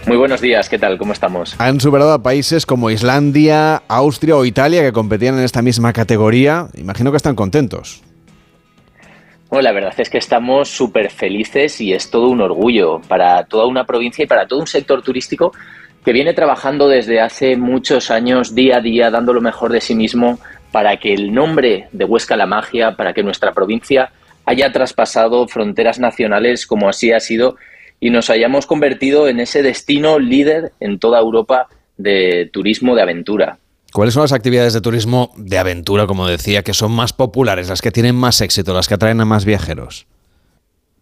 Muy 0.06 0.16
buenos 0.16 0.40
días, 0.40 0.68
¿qué 0.68 0.78
tal? 0.78 0.98
¿Cómo 0.98 1.12
estamos? 1.12 1.54
Han 1.58 1.80
superado 1.80 2.12
a 2.12 2.22
países 2.22 2.66
como 2.66 2.90
Islandia, 2.90 3.82
Austria 3.86 4.36
o 4.36 4.44
Italia 4.44 4.82
que 4.82 4.92
competían 4.92 5.38
en 5.38 5.44
esta 5.44 5.62
misma 5.62 5.92
categoría. 5.92 6.66
Imagino 6.74 7.12
que 7.12 7.16
están 7.16 7.36
contentos. 7.36 8.02
Bueno, 9.48 9.62
la 9.62 9.72
verdad 9.72 9.94
es 9.98 10.10
que 10.10 10.18
estamos 10.18 10.68
súper 10.68 11.10
felices 11.10 11.80
y 11.80 11.92
es 11.92 12.10
todo 12.10 12.28
un 12.28 12.40
orgullo 12.40 13.00
para 13.06 13.44
toda 13.44 13.66
una 13.66 13.84
provincia 13.84 14.24
y 14.24 14.26
para 14.26 14.46
todo 14.46 14.60
un 14.60 14.66
sector 14.66 15.02
turístico 15.02 15.52
que 16.04 16.12
viene 16.12 16.34
trabajando 16.34 16.88
desde 16.88 17.20
hace 17.20 17.56
muchos 17.56 18.10
años, 18.10 18.54
día 18.54 18.78
a 18.78 18.80
día, 18.80 19.10
dando 19.10 19.32
lo 19.32 19.40
mejor 19.40 19.70
de 19.70 19.80
sí 19.80 19.94
mismo 19.94 20.40
para 20.72 20.96
que 20.96 21.14
el 21.14 21.32
nombre 21.32 21.88
de 21.92 22.04
Huesca 22.04 22.36
la 22.36 22.46
Magia, 22.46 22.96
para 22.96 23.12
que 23.12 23.22
nuestra 23.22 23.52
provincia 23.52 24.10
haya 24.46 24.72
traspasado 24.72 25.46
fronteras 25.46 26.00
nacionales 26.00 26.66
como 26.66 26.88
así 26.88 27.12
ha 27.12 27.20
sido 27.20 27.56
y 28.02 28.10
nos 28.10 28.30
hayamos 28.30 28.66
convertido 28.66 29.28
en 29.28 29.38
ese 29.38 29.62
destino 29.62 30.18
líder 30.18 30.72
en 30.80 30.98
toda 30.98 31.20
Europa 31.20 31.68
de 31.96 32.50
turismo 32.52 32.96
de 32.96 33.02
aventura. 33.02 33.58
¿Cuáles 33.92 34.14
son 34.14 34.22
las 34.22 34.32
actividades 34.32 34.72
de 34.72 34.80
turismo 34.80 35.30
de 35.36 35.56
aventura, 35.56 36.08
como 36.08 36.26
decía, 36.26 36.64
que 36.64 36.74
son 36.74 36.90
más 36.90 37.12
populares, 37.12 37.68
las 37.68 37.80
que 37.80 37.92
tienen 37.92 38.16
más 38.16 38.40
éxito, 38.40 38.74
las 38.74 38.88
que 38.88 38.94
atraen 38.94 39.20
a 39.20 39.24
más 39.24 39.44
viajeros? 39.44 40.08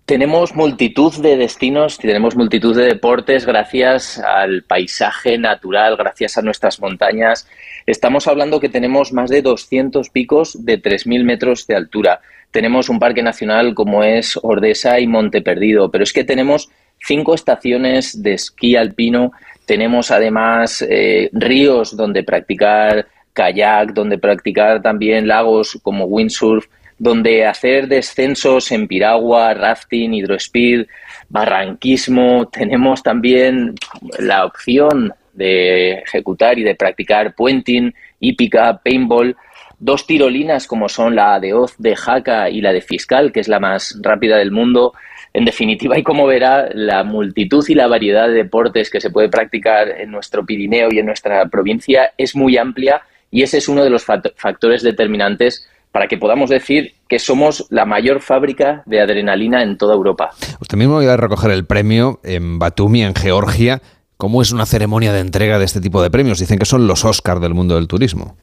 Tenemos 0.05 0.55
multitud 0.55 1.15
de 1.23 1.39
destinos, 1.39 1.97
tenemos 1.97 2.37
multitud 2.37 2.77
de 2.77 2.85
deportes 2.85 3.47
gracias 3.47 4.19
al 4.19 4.65
paisaje 4.65 5.39
natural, 5.39 5.97
gracias 5.97 6.37
a 6.37 6.43
nuestras 6.43 6.81
montañas. 6.81 7.49
Estamos 7.87 8.27
hablando 8.27 8.61
que 8.61 8.69
tenemos 8.69 9.15
más 9.15 9.31
de 9.31 9.41
200 9.41 10.11
picos 10.11 10.67
de 10.67 10.83
3.000 10.83 11.25
metros 11.25 11.67
de 11.67 11.77
altura. 11.77 12.21
Tenemos 12.51 12.91
un 12.91 12.99
parque 12.99 13.23
nacional 13.23 13.75
como 13.75 14.05
es 14.05 14.39
Ordesa 14.43 15.01
y 15.01 15.07
Monte 15.07 15.41
Perdido, 15.41 15.91
pero 15.91 16.05
es 16.05 16.13
que 16.13 16.25
tenemos 16.25 16.69
cinco 17.01 17.35
estaciones 17.35 18.23
de 18.23 18.35
esquí 18.35 18.77
alpino. 18.77 19.33
Tenemos 19.67 20.11
además 20.11 20.85
eh, 20.89 21.31
ríos 21.33 21.97
donde 21.97 22.23
practicar 22.23 23.07
kayak, 23.33 23.93
donde 23.93 24.19
practicar 24.19 24.83
también 24.83 25.29
lagos 25.29 25.79
como 25.83 26.05
windsurf, 26.07 26.67
donde 26.99 27.47
hacer 27.47 27.89
descensos 27.89 28.71
en 28.73 28.87
piragua, 28.87 29.55
rafting, 29.55 30.13
hidrospeed, 30.13 30.87
barranquismo. 31.29 32.49
Tenemos 32.49 33.03
también 33.03 33.75
la 34.19 34.45
opción 34.45 35.15
de 35.33 35.93
ejecutar 35.93 36.59
y 36.59 36.63
de 36.63 36.75
practicar 36.75 37.35
puenting, 37.35 37.95
hípica, 38.19 38.81
paintball. 38.85 39.35
Dos 39.79 40.07
tirolinas 40.07 40.67
como 40.67 40.91
son 40.91 41.17
la 41.17 41.41
de 41.41 41.55
Oz 41.55 41.75
de 41.79 41.97
Jaca 41.97 42.51
y 42.51 42.61
la 42.61 42.73
de 42.73 42.83
Fiscal, 42.83 43.33
que 43.33 43.41
es 43.41 43.49
la 43.49 43.61
más 43.61 43.99
rápida 44.03 44.37
del 44.37 44.51
mundo. 44.51 44.93
En 45.33 45.45
definitiva, 45.45 45.97
y 45.97 46.03
como 46.03 46.27
verá, 46.27 46.69
la 46.75 47.05
multitud 47.05 47.65
y 47.69 47.75
la 47.75 47.87
variedad 47.87 48.27
de 48.27 48.35
deportes 48.35 48.91
que 48.91 49.01
se 49.01 49.11
puede 49.11 49.29
practicar 49.29 49.89
en 49.89 50.11
nuestro 50.11 50.45
Pirineo 50.45 50.89
y 50.91 50.99
en 50.99 51.07
nuestra 51.07 51.47
provincia 51.47 52.13
es 52.19 52.35
muy 52.35 52.57
amplia 52.57 53.03
y 53.31 53.43
ese 53.43 53.59
es 53.59 53.69
uno 53.69 53.85
de 53.85 53.91
los 53.91 54.05
factores 54.05 54.83
determinantes 54.83 55.69
para 55.93 56.09
que 56.09 56.19
podamos 56.19 56.51
decir 56.51 56.95
que 57.09 57.19
somos 57.19 57.67
la 57.71 57.85
mayor 57.85 58.21
fábrica 58.21 58.83
de 58.87 59.01
adrenalina 59.01 59.63
en 59.63 59.77
toda 59.77 59.95
Europa. 59.95 60.31
Usted 60.61 60.79
mismo 60.79 61.03
iba 61.03 61.15
a 61.15 61.17
recoger 61.17 61.51
el 61.51 61.65
premio 61.65 62.21
en 62.23 62.59
Batumi, 62.59 63.03
en 63.03 63.15
Georgia. 63.15 63.83
¿Cómo 64.17 64.43
es 64.43 64.53
una 64.53 64.67
ceremonia 64.67 65.13
de 65.13 65.21
entrega 65.21 65.59
de 65.59 65.65
este 65.65 65.81
tipo 65.81 66.03
de 66.03 66.11
premios? 66.11 66.39
Dicen 66.39 66.59
que 66.59 66.67
son 66.67 66.87
los 66.87 67.05
Oscars 67.05 67.41
del 67.41 67.55
mundo 67.55 67.77
del 67.77 67.89
turismo. 67.89 68.37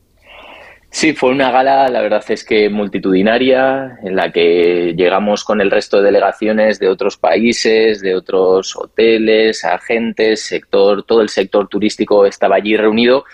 Sí, 0.97 1.13
fue 1.13 1.29
una 1.29 1.51
gala, 1.51 1.87
la 1.89 2.01
verdad 2.01 2.25
es 2.27 2.43
que 2.43 2.69
multitudinaria, 2.69 3.99
en 4.01 4.15
la 4.15 4.31
que 4.31 4.95
llegamos 4.97 5.43
con 5.43 5.61
el 5.61 5.69
resto 5.69 5.97
de 5.97 6.05
delegaciones 6.05 6.79
de 6.79 6.89
otros 6.89 7.17
países, 7.17 8.01
de 8.01 8.15
otros 8.15 8.75
hoteles, 8.75 9.63
agentes, 9.63 10.41
sector, 10.41 11.03
todo 11.03 11.21
el 11.21 11.29
sector 11.29 11.67
turístico 11.67 12.25
estaba 12.25 12.55
allí 12.55 12.75
reunido. 12.75 13.25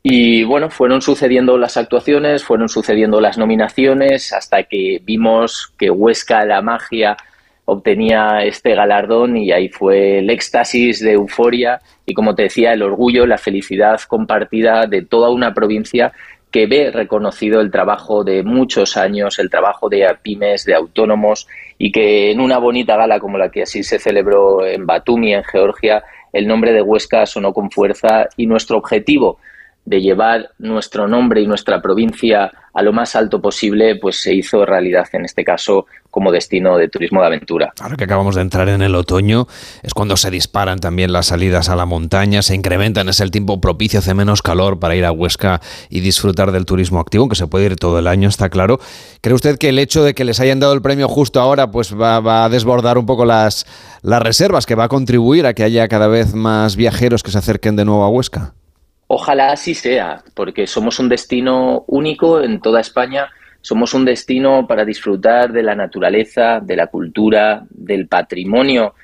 Y 0.00 0.44
bueno, 0.44 0.70
fueron 0.70 1.02
sucediendo 1.02 1.58
las 1.58 1.76
actuaciones, 1.76 2.44
fueron 2.44 2.68
sucediendo 2.68 3.20
las 3.20 3.36
nominaciones, 3.36 4.32
hasta 4.32 4.62
que 4.62 5.00
vimos 5.02 5.74
que 5.76 5.90
Huesca 5.90 6.44
la 6.44 6.62
Magia 6.62 7.16
obtenía 7.64 8.44
este 8.44 8.76
galardón 8.76 9.36
y 9.36 9.50
ahí 9.50 9.68
fue 9.68 10.20
el 10.20 10.30
éxtasis 10.30 11.00
de 11.00 11.14
euforia 11.14 11.80
y 12.06 12.14
como 12.14 12.34
te 12.34 12.44
decía, 12.44 12.72
el 12.72 12.82
orgullo, 12.82 13.26
la 13.26 13.36
felicidad 13.38 14.00
compartida 14.08 14.86
de 14.86 15.02
toda 15.02 15.30
una 15.30 15.52
provincia 15.52 16.12
que 16.50 16.66
ve 16.66 16.90
reconocido 16.90 17.60
el 17.60 17.70
trabajo 17.70 18.24
de 18.24 18.42
muchos 18.42 18.96
años, 18.96 19.38
el 19.38 19.50
trabajo 19.50 19.88
de 19.88 20.06
pymes, 20.22 20.64
de 20.64 20.74
autónomos, 20.74 21.46
y 21.76 21.92
que 21.92 22.30
en 22.30 22.40
una 22.40 22.58
bonita 22.58 22.96
gala 22.96 23.20
como 23.20 23.38
la 23.38 23.50
que 23.50 23.62
así 23.62 23.82
se 23.82 23.98
celebró 23.98 24.64
en 24.66 24.86
Batumi, 24.86 25.34
en 25.34 25.44
Georgia, 25.44 26.02
el 26.32 26.46
nombre 26.46 26.72
de 26.72 26.82
Huesca 26.82 27.26
sonó 27.26 27.52
con 27.52 27.70
fuerza 27.70 28.28
y 28.36 28.46
nuestro 28.46 28.78
objetivo 28.78 29.38
de 29.88 30.02
llevar 30.02 30.50
nuestro 30.58 31.08
nombre 31.08 31.40
y 31.40 31.46
nuestra 31.46 31.80
provincia 31.80 32.52
a 32.74 32.82
lo 32.82 32.92
más 32.92 33.16
alto 33.16 33.40
posible, 33.40 33.96
pues 33.96 34.20
se 34.22 34.34
hizo 34.34 34.64
realidad 34.64 35.06
en 35.12 35.24
este 35.24 35.44
caso 35.44 35.86
como 36.10 36.30
destino 36.30 36.76
de 36.76 36.88
turismo 36.88 37.20
de 37.20 37.26
aventura. 37.26 37.72
Ahora 37.80 37.96
que 37.96 38.04
acabamos 38.04 38.34
de 38.34 38.42
entrar 38.42 38.68
en 38.68 38.82
el 38.82 38.94
otoño, 38.94 39.46
es 39.82 39.94
cuando 39.94 40.16
se 40.16 40.30
disparan 40.30 40.78
también 40.78 41.12
las 41.12 41.26
salidas 41.26 41.70
a 41.70 41.76
la 41.76 41.86
montaña, 41.86 42.42
se 42.42 42.54
incrementan, 42.54 43.08
es 43.08 43.20
el 43.20 43.30
tiempo 43.30 43.60
propicio, 43.60 43.98
hace 43.98 44.14
menos 44.14 44.42
calor 44.42 44.78
para 44.78 44.94
ir 44.94 45.04
a 45.06 45.12
Huesca 45.12 45.60
y 45.88 46.00
disfrutar 46.00 46.52
del 46.52 46.66
turismo 46.66 47.00
activo, 47.00 47.22
aunque 47.22 47.36
se 47.36 47.46
puede 47.46 47.66
ir 47.66 47.76
todo 47.76 47.98
el 47.98 48.06
año, 48.06 48.28
está 48.28 48.48
claro. 48.48 48.78
¿Cree 49.22 49.34
usted 49.34 49.58
que 49.58 49.70
el 49.70 49.78
hecho 49.78 50.04
de 50.04 50.14
que 50.14 50.24
les 50.24 50.38
hayan 50.38 50.60
dado 50.60 50.74
el 50.74 50.82
premio 50.82 51.08
justo 51.08 51.40
ahora, 51.40 51.70
pues 51.70 51.98
va, 51.98 52.20
va 52.20 52.44
a 52.44 52.48
desbordar 52.48 52.98
un 52.98 53.06
poco 53.06 53.24
las, 53.24 53.66
las 54.02 54.22
reservas, 54.22 54.66
que 54.66 54.74
va 54.74 54.84
a 54.84 54.88
contribuir 54.88 55.46
a 55.46 55.54
que 55.54 55.64
haya 55.64 55.88
cada 55.88 56.06
vez 56.06 56.34
más 56.34 56.76
viajeros 56.76 57.22
que 57.22 57.30
se 57.30 57.38
acerquen 57.38 57.76
de 57.76 57.84
nuevo 57.84 58.04
a 58.04 58.08
Huesca? 58.08 58.54
Ojalá 59.08 59.52
así 59.52 59.74
sea, 59.74 60.22
porque 60.34 60.66
somos 60.66 60.98
un 60.98 61.08
destino 61.08 61.84
único 61.86 62.42
en 62.42 62.60
toda 62.60 62.80
España, 62.80 63.30
somos 63.62 63.94
un 63.94 64.04
destino 64.04 64.66
para 64.66 64.84
disfrutar 64.84 65.50
de 65.50 65.62
la 65.62 65.74
naturaleza, 65.74 66.60
de 66.60 66.76
la 66.76 66.88
cultura, 66.88 67.64
del 67.70 68.06
patrimonio 68.06 68.94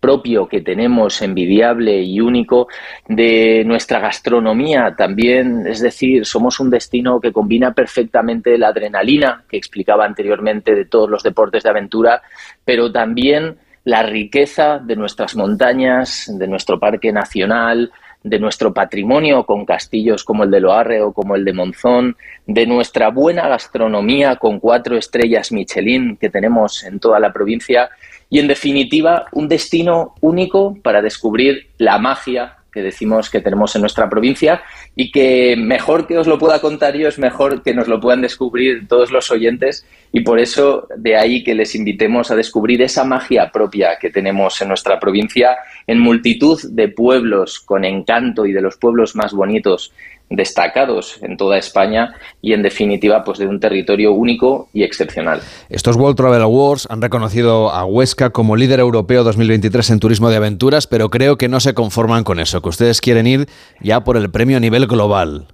propio 0.00 0.46
que 0.46 0.62
tenemos, 0.62 1.20
envidiable 1.20 2.00
y 2.00 2.20
único, 2.20 2.68
de 3.08 3.62
nuestra 3.66 4.00
gastronomía 4.00 4.94
también, 4.96 5.66
es 5.66 5.80
decir, 5.80 6.24
somos 6.24 6.60
un 6.60 6.70
destino 6.70 7.20
que 7.20 7.32
combina 7.32 7.74
perfectamente 7.74 8.56
la 8.56 8.68
adrenalina 8.68 9.44
que 9.48 9.56
explicaba 9.56 10.04
anteriormente 10.04 10.74
de 10.74 10.84
todos 10.86 11.10
los 11.10 11.22
deportes 11.22 11.62
de 11.62 11.70
aventura, 11.70 12.22
pero 12.64 12.90
también 12.90 13.56
la 13.84 14.02
riqueza 14.02 14.78
de 14.78 14.96
nuestras 14.96 15.36
montañas, 15.36 16.30
de 16.32 16.46
nuestro 16.46 16.78
parque 16.78 17.12
nacional, 17.12 17.90
de 18.26 18.40
nuestro 18.40 18.74
patrimonio 18.74 19.44
con 19.44 19.64
castillos 19.64 20.24
como 20.24 20.42
el 20.42 20.50
de 20.50 20.60
Loarre 20.60 21.00
o 21.00 21.12
como 21.12 21.36
el 21.36 21.44
de 21.44 21.52
Monzón, 21.52 22.16
de 22.44 22.66
nuestra 22.66 23.10
buena 23.10 23.48
gastronomía 23.48 24.36
con 24.36 24.58
cuatro 24.58 24.96
estrellas 24.96 25.52
Michelin 25.52 26.16
que 26.16 26.28
tenemos 26.28 26.82
en 26.82 26.98
toda 26.98 27.20
la 27.20 27.32
provincia 27.32 27.88
y, 28.28 28.40
en 28.40 28.48
definitiva, 28.48 29.26
un 29.32 29.46
destino 29.46 30.14
único 30.20 30.76
para 30.82 31.00
descubrir 31.02 31.68
la 31.78 31.98
magia 31.98 32.56
que 32.76 32.82
decimos 32.82 33.30
que 33.30 33.40
tenemos 33.40 33.74
en 33.74 33.80
nuestra 33.80 34.06
provincia 34.10 34.60
y 34.94 35.10
que 35.10 35.56
mejor 35.56 36.06
que 36.06 36.18
os 36.18 36.26
lo 36.26 36.38
pueda 36.38 36.60
contar 36.60 36.94
yo 36.94 37.08
es 37.08 37.18
mejor 37.18 37.62
que 37.62 37.72
nos 37.72 37.88
lo 37.88 37.98
puedan 37.98 38.20
descubrir 38.20 38.86
todos 38.86 39.10
los 39.10 39.30
oyentes 39.30 39.86
y 40.12 40.20
por 40.20 40.38
eso 40.38 40.86
de 40.94 41.16
ahí 41.16 41.42
que 41.42 41.54
les 41.54 41.74
invitemos 41.74 42.30
a 42.30 42.36
descubrir 42.36 42.82
esa 42.82 43.02
magia 43.02 43.50
propia 43.50 43.96
que 43.98 44.10
tenemos 44.10 44.60
en 44.60 44.68
nuestra 44.68 45.00
provincia 45.00 45.56
en 45.86 46.00
multitud 46.00 46.60
de 46.70 46.88
pueblos 46.88 47.60
con 47.60 47.86
encanto 47.86 48.44
y 48.44 48.52
de 48.52 48.60
los 48.60 48.76
pueblos 48.76 49.16
más 49.16 49.32
bonitos 49.32 49.94
destacados 50.30 51.18
en 51.22 51.36
toda 51.36 51.58
España 51.58 52.14
y 52.42 52.52
en 52.52 52.62
definitiva 52.62 53.24
pues 53.24 53.38
de 53.38 53.46
un 53.46 53.60
territorio 53.60 54.12
único 54.12 54.68
y 54.72 54.82
excepcional. 54.82 55.40
Estos 55.68 55.96
World 55.96 56.16
Travel 56.16 56.42
Awards 56.42 56.86
han 56.90 57.02
reconocido 57.02 57.70
a 57.70 57.84
Huesca 57.84 58.30
como 58.30 58.56
líder 58.56 58.80
europeo 58.80 59.24
2023 59.24 59.90
en 59.90 60.00
turismo 60.00 60.30
de 60.30 60.36
aventuras, 60.36 60.86
pero 60.86 61.10
creo 61.10 61.36
que 61.36 61.48
no 61.48 61.60
se 61.60 61.74
conforman 61.74 62.24
con 62.24 62.40
eso, 62.40 62.60
que 62.62 62.68
ustedes 62.68 63.00
quieren 63.00 63.26
ir 63.26 63.46
ya 63.80 64.02
por 64.02 64.16
el 64.16 64.30
premio 64.30 64.56
a 64.56 64.60
nivel 64.60 64.86
global. 64.86 65.46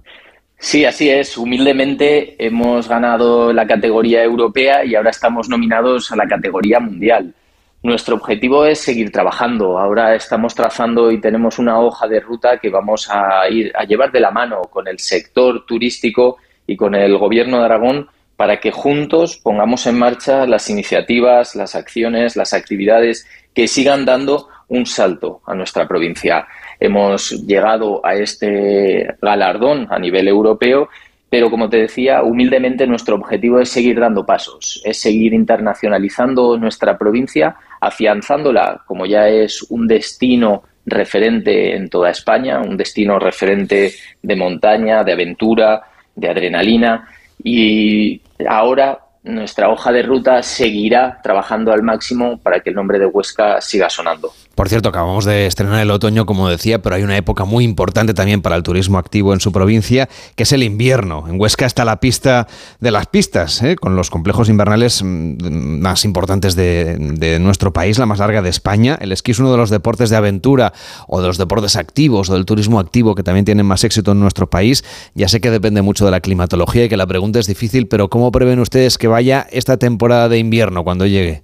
Sí, 0.57 0.85
así 0.85 1.09
es. 1.09 1.37
Humildemente 1.37 2.35
hemos 2.43 2.87
ganado 2.87 3.51
la 3.51 3.67
categoría 3.67 4.23
europea 4.23 4.85
y 4.85 4.95
ahora 4.95 5.09
estamos 5.09 5.49
nominados 5.49 6.09
a 6.11 6.15
la 6.15 6.25
categoría 6.25 6.79
mundial. 6.79 7.35
Nuestro 7.83 8.15
objetivo 8.15 8.65
es 8.65 8.79
seguir 8.79 9.11
trabajando. 9.11 9.77
Ahora 9.77 10.15
estamos 10.15 10.55
trazando 10.55 11.11
y 11.11 11.19
tenemos 11.19 11.59
una 11.59 11.81
hoja 11.81 12.07
de 12.07 12.21
ruta 12.21 12.57
que 12.57 12.69
vamos 12.69 13.09
a 13.11 13.49
ir 13.49 13.73
a 13.75 13.83
llevar 13.83 14.09
de 14.09 14.21
la 14.21 14.31
mano 14.31 14.61
con 14.61 14.87
el 14.87 14.99
sector 14.99 15.65
turístico 15.65 16.37
y 16.65 16.77
con 16.77 16.95
el 16.95 17.17
Gobierno 17.17 17.59
de 17.59 17.65
Aragón 17.65 18.07
para 18.37 18.61
que 18.61 18.71
juntos 18.71 19.35
pongamos 19.35 19.85
en 19.85 19.99
marcha 19.99 20.45
las 20.47 20.69
iniciativas, 20.69 21.57
las 21.57 21.75
acciones, 21.75 22.37
las 22.37 22.53
actividades 22.53 23.27
que 23.53 23.67
sigan 23.67 24.05
dando 24.05 24.47
un 24.69 24.85
salto 24.85 25.41
a 25.45 25.53
nuestra 25.53 25.85
provincia. 25.85 26.47
Hemos 26.79 27.31
llegado 27.45 27.99
a 28.05 28.15
este 28.15 29.13
galardón 29.21 29.87
a 29.89 29.99
nivel 29.99 30.29
europeo 30.29 30.87
pero 31.33 31.49
como 31.49 31.67
te 31.67 31.77
decía, 31.77 32.21
humildemente 32.21 32.85
nuestro 32.85 33.15
objetivo 33.15 33.59
es 33.59 33.69
seguir 33.69 33.99
dando 33.99 34.23
pasos, 34.23 34.83
es 34.85 35.01
seguir 35.01 35.33
internacionalizando 35.33 36.59
nuestra 36.59 36.95
provincia 36.95 37.55
afianzándola 37.85 38.83
como 38.85 39.05
ya 39.05 39.27
es 39.27 39.63
un 39.69 39.87
destino 39.87 40.63
referente 40.85 41.75
en 41.75 41.89
toda 41.89 42.09
España, 42.09 42.59
un 42.59 42.77
destino 42.77 43.19
referente 43.19 43.93
de 44.21 44.35
montaña, 44.35 45.03
de 45.03 45.13
aventura, 45.13 45.81
de 46.15 46.29
adrenalina. 46.29 47.07
Y 47.43 48.21
ahora 48.47 48.99
nuestra 49.23 49.69
hoja 49.69 49.91
de 49.91 50.03
ruta 50.03 50.43
seguirá 50.43 51.19
trabajando 51.23 51.71
al 51.71 51.81
máximo 51.81 52.37
para 52.39 52.59
que 52.59 52.69
el 52.69 52.75
nombre 52.75 52.99
de 52.99 53.05
Huesca 53.05 53.61
siga 53.61 53.89
sonando. 53.89 54.33
Por 54.55 54.69
cierto, 54.69 54.89
acabamos 54.89 55.25
de 55.25 55.47
estrenar 55.47 55.81
el 55.81 55.89
otoño, 55.89 56.27
como 56.27 56.47
decía, 56.47 56.79
pero 56.79 56.95
hay 56.95 57.01
una 57.01 57.17
época 57.17 57.43
muy 57.43 57.63
importante 57.63 58.13
también 58.13 58.43
para 58.43 58.55
el 58.55 58.61
turismo 58.61 58.99
activo 58.99 59.33
en 59.33 59.39
su 59.39 59.51
provincia, 59.51 60.07
que 60.35 60.43
es 60.43 60.51
el 60.51 60.61
invierno. 60.61 61.25
En 61.27 61.39
Huesca 61.41 61.65
está 61.65 61.85
la 61.85 61.99
pista 61.99 62.47
de 62.79 62.91
las 62.91 63.07
pistas, 63.07 63.63
¿eh? 63.63 63.75
con 63.75 63.95
los 63.95 64.11
complejos 64.11 64.49
invernales 64.49 65.01
mm, 65.01 65.79
más 65.79 66.05
importantes 66.05 66.55
de, 66.55 67.39
nuestro 67.39 67.73
país, 67.73 67.97
la 67.97 68.05
más 68.05 68.19
larga 68.19 68.43
de 68.43 68.49
España. 68.49 68.95
El 69.01 69.11
esquí 69.11 69.31
es 69.31 69.39
uno 69.39 69.51
de 69.51 69.57
los 69.57 69.71
deportes 69.71 70.11
de 70.11 70.17
aventura 70.17 70.73
o 71.07 71.19
de 71.19 71.27
los 71.27 71.39
deportes 71.39 71.75
activos 71.75 72.29
o 72.29 72.33
del 72.35 72.45
turismo 72.45 72.79
activo 72.79 73.15
que 73.15 73.23
también 73.23 73.45
tienen 73.45 73.65
más 73.65 73.83
éxito 73.83 74.11
en 74.11 74.19
nuestro 74.19 74.49
país. 74.49 74.83
Ya 75.15 75.29
sé 75.29 75.41
que 75.41 75.49
depende 75.49 75.81
mucho 75.81 76.05
de 76.05 76.11
la 76.11 76.19
climatología 76.19 76.85
y 76.85 76.89
que 76.89 76.97
la 76.97 77.07
pregunta 77.07 77.39
es 77.39 77.47
difícil, 77.47 77.87
pero 77.87 78.07
¿cómo 78.09 78.31
prevén 78.31 78.59
ustedes 78.59 78.99
que 78.99 79.07
vaya 79.13 79.45
esta 79.51 79.77
temporada 79.77 80.27
de 80.27 80.39
invierno 80.39 80.83
cuando 80.83 81.05
llegue? 81.05 81.43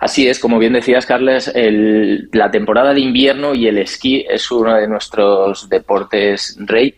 Así 0.00 0.26
es, 0.26 0.38
como 0.38 0.58
bien 0.58 0.72
decías, 0.72 1.04
Carles, 1.04 1.52
la 2.32 2.50
temporada 2.50 2.94
de 2.94 3.00
invierno 3.00 3.54
y 3.54 3.66
el 3.66 3.78
esquí 3.78 4.24
es 4.28 4.50
uno 4.50 4.74
de 4.74 4.88
nuestros 4.88 5.68
deportes 5.68 6.56
rey. 6.60 6.94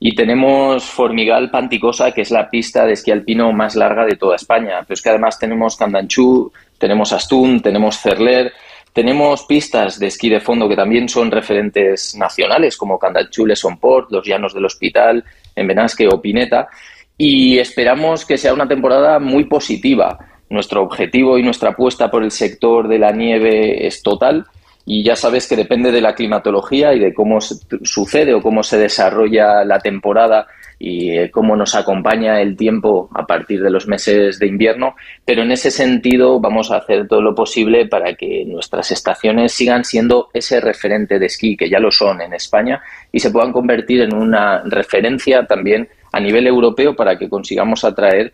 Y 0.00 0.14
tenemos 0.14 0.84
Formigal 0.84 1.50
Panticosa, 1.50 2.12
que 2.12 2.22
es 2.22 2.30
la 2.30 2.48
pista 2.48 2.86
de 2.86 2.92
esquí 2.92 3.10
alpino 3.10 3.52
más 3.52 3.76
larga 3.76 4.06
de 4.06 4.16
toda 4.16 4.36
España. 4.36 4.80
Pero 4.82 4.94
es 4.94 5.02
que 5.02 5.10
además 5.10 5.38
tenemos 5.38 5.76
Candanchú, 5.76 6.50
tenemos 6.78 7.12
Astún, 7.12 7.60
tenemos 7.60 8.00
Cerler, 8.00 8.52
tenemos 8.92 9.44
pistas 9.44 9.98
de 9.98 10.06
esquí 10.06 10.30
de 10.30 10.40
fondo 10.40 10.68
que 10.68 10.76
también 10.76 11.08
son 11.08 11.30
referentes 11.30 12.14
nacionales, 12.16 12.76
como 12.76 12.98
Candanchú, 12.98 13.46
Port, 13.80 14.10
los 14.10 14.26
Llanos 14.26 14.54
del 14.54 14.64
Hospital, 14.64 15.24
en 15.56 15.66
Benasque 15.66 16.06
o 16.06 16.20
Pineta. 16.20 16.68
Y 17.16 17.58
esperamos 17.58 18.24
que 18.24 18.38
sea 18.38 18.54
una 18.54 18.68
temporada 18.68 19.18
muy 19.18 19.44
positiva. 19.44 20.18
Nuestro 20.50 20.82
objetivo 20.82 21.38
y 21.38 21.42
nuestra 21.42 21.70
apuesta 21.70 22.10
por 22.10 22.22
el 22.22 22.30
sector 22.30 22.88
de 22.88 22.98
la 22.98 23.12
nieve 23.12 23.86
es 23.86 24.02
total 24.02 24.46
y 24.86 25.02
ya 25.02 25.16
sabes 25.16 25.48
que 25.48 25.56
depende 25.56 25.90
de 25.90 26.00
la 26.00 26.14
climatología 26.14 26.92
y 26.94 26.98
de 26.98 27.14
cómo 27.14 27.40
sucede 27.40 28.34
o 28.34 28.42
cómo 28.42 28.62
se 28.62 28.78
desarrolla 28.78 29.64
la 29.64 29.78
temporada 29.78 30.46
y 30.78 31.16
eh, 31.16 31.30
cómo 31.30 31.56
nos 31.56 31.74
acompaña 31.74 32.40
el 32.40 32.56
tiempo 32.56 33.08
a 33.14 33.24
partir 33.24 33.62
de 33.62 33.70
los 33.70 33.86
meses 33.86 34.38
de 34.38 34.46
invierno, 34.46 34.96
pero 35.24 35.42
en 35.42 35.52
ese 35.52 35.70
sentido 35.70 36.40
vamos 36.40 36.70
a 36.70 36.78
hacer 36.78 37.08
todo 37.08 37.22
lo 37.22 37.34
posible 37.34 37.86
para 37.86 38.14
que 38.14 38.44
nuestras 38.46 38.90
estaciones 38.90 39.52
sigan 39.52 39.84
siendo 39.84 40.28
ese 40.34 40.60
referente 40.60 41.18
de 41.18 41.26
esquí, 41.26 41.56
que 41.56 41.70
ya 41.70 41.78
lo 41.78 41.90
son 41.90 42.20
en 42.20 42.34
España, 42.34 42.82
y 43.12 43.20
se 43.20 43.30
puedan 43.30 43.52
convertir 43.52 44.02
en 44.02 44.14
una 44.14 44.62
referencia 44.64 45.46
también 45.46 45.88
a 46.14 46.20
nivel 46.20 46.46
europeo 46.46 46.94
para 46.94 47.18
que 47.18 47.28
consigamos 47.28 47.84
atraer 47.84 48.32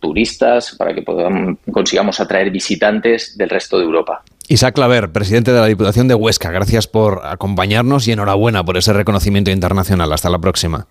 turistas, 0.00 0.74
para 0.76 0.94
que 0.94 1.02
podamos, 1.02 1.58
consigamos 1.72 2.20
atraer 2.20 2.50
visitantes 2.50 3.36
del 3.36 3.50
resto 3.50 3.78
de 3.78 3.84
Europa. 3.84 4.22
Isaac 4.48 4.74
Claver, 4.74 5.10
presidente 5.10 5.52
de 5.52 5.60
la 5.60 5.66
Diputación 5.66 6.08
de 6.08 6.14
Huesca, 6.14 6.50
gracias 6.50 6.86
por 6.86 7.22
acompañarnos 7.24 8.06
y 8.06 8.12
enhorabuena 8.12 8.64
por 8.64 8.76
ese 8.76 8.92
reconocimiento 8.92 9.50
internacional. 9.50 10.12
Hasta 10.12 10.30
la 10.30 10.38
próxima. 10.38 10.86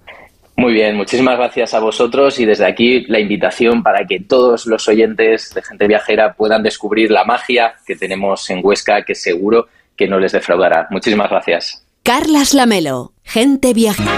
Muy 0.58 0.74
bien, 0.74 0.96
muchísimas 0.96 1.38
gracias 1.38 1.74
a 1.74 1.80
vosotros 1.80 2.40
y 2.40 2.46
desde 2.46 2.66
aquí 2.66 3.06
la 3.08 3.20
invitación 3.20 3.84
para 3.84 4.06
que 4.06 4.22
todos 4.22 4.66
los 4.66 4.88
oyentes 4.88 5.54
de 5.54 5.62
Gente 5.62 5.88
Viajera 5.88 6.34
puedan 6.34 6.64
descubrir 6.64 7.12
la 7.12 7.26
magia 7.26 7.76
que 7.86 7.96
tenemos 7.96 8.50
en 8.50 8.60
Huesca, 8.64 9.04
que 9.04 9.16
seguro 9.16 9.68
que 9.98 10.08
no 10.08 10.20
les 10.20 10.32
defraudará. 10.32 10.88
Muchísimas 10.92 11.30
gracias. 11.30 11.86
Carlas 12.04 12.54
Lamelo, 12.54 13.14
Gente 13.24 13.74
Viajera. 13.74 14.18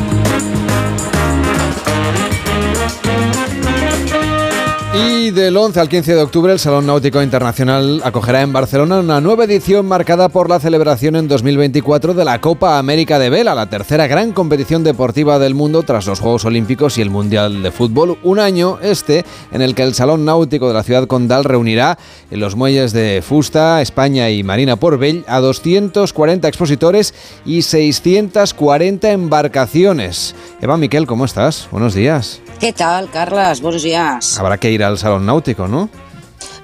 Y 4.93 5.31
del 5.31 5.55
11 5.55 5.79
al 5.79 5.87
15 5.87 6.15
de 6.15 6.21
octubre 6.21 6.51
el 6.51 6.59
Salón 6.59 6.85
Náutico 6.85 7.21
Internacional 7.23 8.01
acogerá 8.03 8.41
en 8.41 8.51
Barcelona 8.51 8.99
una 8.99 9.21
nueva 9.21 9.45
edición 9.45 9.85
marcada 9.85 10.27
por 10.27 10.49
la 10.49 10.59
celebración 10.59 11.15
en 11.15 11.29
2024 11.29 12.13
de 12.13 12.25
la 12.25 12.41
Copa 12.41 12.77
América 12.77 13.17
de 13.17 13.29
Vela, 13.29 13.55
la 13.55 13.69
tercera 13.69 14.07
gran 14.07 14.33
competición 14.33 14.83
deportiva 14.83 15.39
del 15.39 15.55
mundo 15.55 15.83
tras 15.83 16.07
los 16.07 16.19
Juegos 16.19 16.43
Olímpicos 16.43 16.97
y 16.97 17.01
el 17.01 17.09
Mundial 17.09 17.63
de 17.63 17.71
Fútbol. 17.71 18.17
Un 18.23 18.39
año 18.39 18.79
este 18.81 19.23
en 19.53 19.61
el 19.61 19.75
que 19.75 19.83
el 19.83 19.93
Salón 19.93 20.25
Náutico 20.25 20.67
de 20.67 20.73
la 20.73 20.83
ciudad 20.83 21.07
condal 21.07 21.45
reunirá 21.45 21.97
en 22.29 22.41
los 22.41 22.57
muelles 22.57 22.91
de 22.91 23.23
Fusta, 23.25 23.81
España 23.81 24.29
y 24.29 24.43
Marina 24.43 24.75
Porvell 24.75 25.23
a 25.25 25.39
240 25.39 26.49
expositores 26.49 27.13
y 27.45 27.61
640 27.61 29.09
embarcaciones. 29.09 30.35
Eva 30.59 30.75
Miquel, 30.75 31.07
¿cómo 31.07 31.23
estás? 31.23 31.69
Buenos 31.71 31.93
días. 31.93 32.41
¿Qué 32.59 32.73
tal, 32.73 33.09
Carlas? 33.09 33.61
Buenos 33.61 33.81
días. 33.81 34.37
Habrá 34.37 34.57
que 34.59 34.69
ir 34.69 34.80
al 34.81 34.97
Salón 34.97 35.25
Náutico, 35.25 35.67
¿no? 35.67 35.89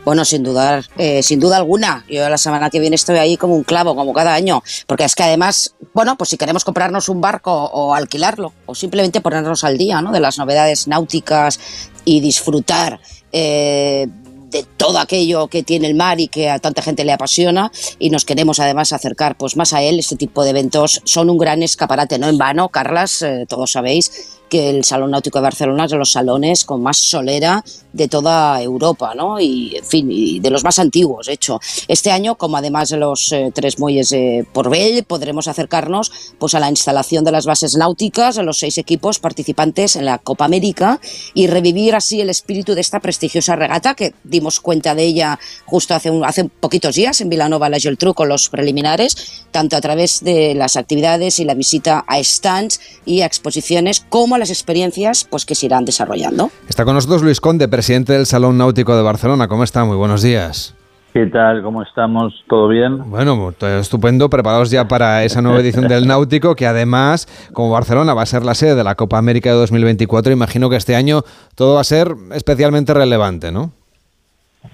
Bueno, 0.07 0.23
sin 0.23 0.41
dudar, 0.41 0.85
eh, 0.97 1.21
sin 1.21 1.37
duda 1.37 1.57
alguna. 1.57 2.05
Yo 2.07 2.29
la 2.29 2.37
semana 2.37 2.69
que 2.69 2.79
viene 2.79 2.95
estoy 2.95 3.17
ahí 3.17 3.35
como 3.35 3.55
un 3.55 3.65
clavo, 3.65 3.93
como 3.93 4.13
cada 4.13 4.33
año. 4.33 4.63
Porque 4.85 5.03
es 5.03 5.15
que 5.15 5.23
además, 5.23 5.75
bueno, 5.93 6.17
pues 6.17 6.29
si 6.29 6.37
queremos 6.37 6.63
comprarnos 6.63 7.09
un 7.09 7.19
barco 7.19 7.51
o 7.51 7.93
alquilarlo, 7.93 8.53
o 8.67 8.73
simplemente 8.73 9.19
ponernos 9.19 9.65
al 9.65 9.77
día, 9.77 10.01
¿no? 10.01 10.13
De 10.13 10.21
las 10.21 10.37
novedades 10.37 10.87
náuticas 10.87 11.59
y 12.05 12.21
disfrutar 12.21 13.01
eh, 13.33 14.07
de 14.49 14.63
todo 14.77 14.99
aquello 14.99 15.49
que 15.49 15.63
tiene 15.63 15.87
el 15.87 15.95
mar 15.95 16.21
y 16.21 16.29
que 16.29 16.49
a 16.49 16.59
tanta 16.59 16.81
gente 16.81 17.03
le 17.03 17.11
apasiona 17.11 17.69
y 17.99 18.09
nos 18.09 18.23
queremos 18.23 18.61
además 18.61 18.93
acercar 18.93 19.35
pues 19.35 19.57
más 19.57 19.73
a 19.73 19.81
él. 19.81 19.99
Este 19.99 20.15
tipo 20.15 20.45
de 20.45 20.51
eventos 20.51 21.01
son 21.03 21.29
un 21.29 21.37
gran 21.37 21.63
escaparate, 21.63 22.17
no 22.17 22.29
en 22.29 22.37
vano, 22.37 22.69
Carlas, 22.69 23.21
eh, 23.23 23.45
todos 23.45 23.73
sabéis 23.73 24.36
que 24.49 24.69
el 24.69 24.83
Salón 24.83 25.11
Náutico 25.11 25.39
de 25.39 25.43
Barcelona 25.43 25.85
es 25.85 25.91
de 25.91 25.97
los 25.97 26.11
salones 26.11 26.65
con 26.65 26.81
más 26.81 26.97
solera 26.97 27.63
de 27.93 28.07
toda 28.07 28.61
Europa, 28.61 29.13
¿no? 29.15 29.39
Y, 29.39 29.75
en 29.75 29.83
fin, 29.83 30.07
y 30.11 30.39
de 30.39 30.49
los 30.49 30.63
más 30.63 30.79
antiguos, 30.79 31.27
de 31.27 31.33
hecho. 31.33 31.59
Este 31.87 32.11
año, 32.11 32.35
como 32.35 32.57
además 32.57 32.89
de 32.89 32.97
los 32.97 33.31
eh, 33.31 33.51
tres 33.53 33.79
muelles 33.79 34.09
de 34.09 34.45
Porvell, 34.53 35.03
podremos 35.03 35.47
acercarnos 35.47 36.11
pues, 36.37 36.53
a 36.53 36.59
la 36.59 36.69
instalación 36.69 37.23
de 37.23 37.31
las 37.31 37.45
bases 37.45 37.75
náuticas, 37.75 38.35
de 38.35 38.43
los 38.43 38.59
seis 38.59 38.77
equipos 38.77 39.19
participantes 39.19 39.95
en 39.95 40.05
la 40.05 40.19
Copa 40.19 40.45
América 40.45 40.99
y 41.33 41.47
revivir 41.47 41.95
así 41.95 42.21
el 42.21 42.29
espíritu 42.29 42.75
de 42.75 42.81
esta 42.81 42.99
prestigiosa 42.99 43.55
regata 43.55 43.95
que 43.95 44.13
dimos 44.23 44.59
cuenta 44.59 44.95
de 44.95 45.03
ella 45.03 45.39
justo 45.65 45.95
hace, 45.95 46.11
un, 46.11 46.23
hace 46.23 46.45
poquitos 46.45 46.95
días 46.95 47.19
en 47.21 47.29
Vilanova, 47.29 47.69
la 47.69 47.79
Geltrú, 47.79 48.13
con 48.13 48.29
los 48.29 48.49
preliminares, 48.49 49.45
tanto 49.51 49.75
a 49.75 49.81
través 49.81 50.23
de 50.23 50.53
las 50.53 50.77
actividades 50.77 51.39
y 51.39 51.45
la 51.45 51.55
visita 51.55 52.05
a 52.07 52.23
stands 52.23 52.79
y 53.05 53.21
a 53.21 53.25
exposiciones 53.25 54.05
como 54.09 54.36
las 54.37 54.49
experiencias 54.49 55.25
pues, 55.29 55.45
que 55.45 55.55
se 55.55 55.65
irán 55.65 55.85
desarrollando. 55.85 56.51
Está 56.69 56.85
con 56.85 56.95
nosotros 56.95 57.23
Luis 57.23 57.41
Conde, 57.41 57.67
presidente 57.67 58.13
del 58.13 58.25
Salón 58.25 58.57
Náutico 58.57 58.95
de 58.95 59.01
Barcelona. 59.01 59.47
¿Cómo 59.47 59.63
está? 59.63 59.85
Muy 59.85 59.97
buenos 59.97 60.21
días. 60.21 60.75
¿Qué 61.13 61.25
tal? 61.25 61.63
¿Cómo 61.63 61.81
estamos? 61.81 62.43
¿Todo 62.47 62.67
bien? 62.67 63.09
Bueno, 63.09 63.51
estupendo, 63.79 64.29
preparados 64.29 64.69
ya 64.69 64.87
para 64.87 65.23
esa 65.23 65.41
nueva 65.41 65.61
edición 65.61 65.87
del 65.87 66.05
Náutico, 66.05 66.55
que 66.55 66.67
además, 66.67 67.27
como 67.53 67.71
Barcelona 67.71 68.13
va 68.13 68.21
a 68.21 68.25
ser 68.27 68.45
la 68.45 68.53
sede 68.53 68.75
de 68.75 68.83
la 68.83 68.93
Copa 68.93 69.17
América 69.17 69.49
de 69.49 69.55
2024, 69.55 70.31
imagino 70.31 70.69
que 70.69 70.75
este 70.75 70.95
año 70.95 71.23
todo 71.55 71.75
va 71.75 71.81
a 71.81 71.85
ser 71.85 72.13
especialmente 72.33 72.93
relevante, 72.93 73.51
¿no? 73.51 73.71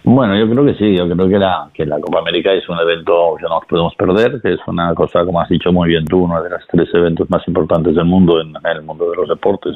Bueno, 0.04 0.38
yo 0.38 0.50
creo 0.50 0.66
que 0.66 0.76
sí, 0.76 0.96
yo 0.98 1.10
creo 1.10 1.30
que 1.30 1.40
la, 1.40 1.70
que 1.74 1.86
la 1.86 2.00
Copa 2.00 2.20
América 2.20 2.52
es 2.52 2.68
un 2.68 2.80
evento 2.80 3.36
que 3.38 3.44
no 3.44 3.50
nos 3.50 3.66
podemos 3.66 3.96
perder, 3.96 4.42
que 4.42 4.54
es 4.54 4.60
una 4.68 4.94
cosa, 4.94 5.24
como 5.24 5.40
has 5.40 5.50
dicho 5.50 5.72
muy 5.72 5.90
bien 5.90 6.06
tú, 6.06 6.24
uno 6.24 6.42
de 6.44 6.50
los 6.50 6.62
tres 6.68 6.90
eventos 6.94 7.30
más 7.30 7.48
importantes 7.48 7.96
del 7.96 8.06
mundo 8.06 8.42
en, 8.42 8.54
el 8.64 8.82
mundo 8.82 9.10
de 9.10 9.16
los 9.18 9.30
deportes, 9.30 9.76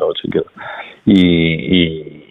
y, 1.05 1.13
y, 1.13 2.25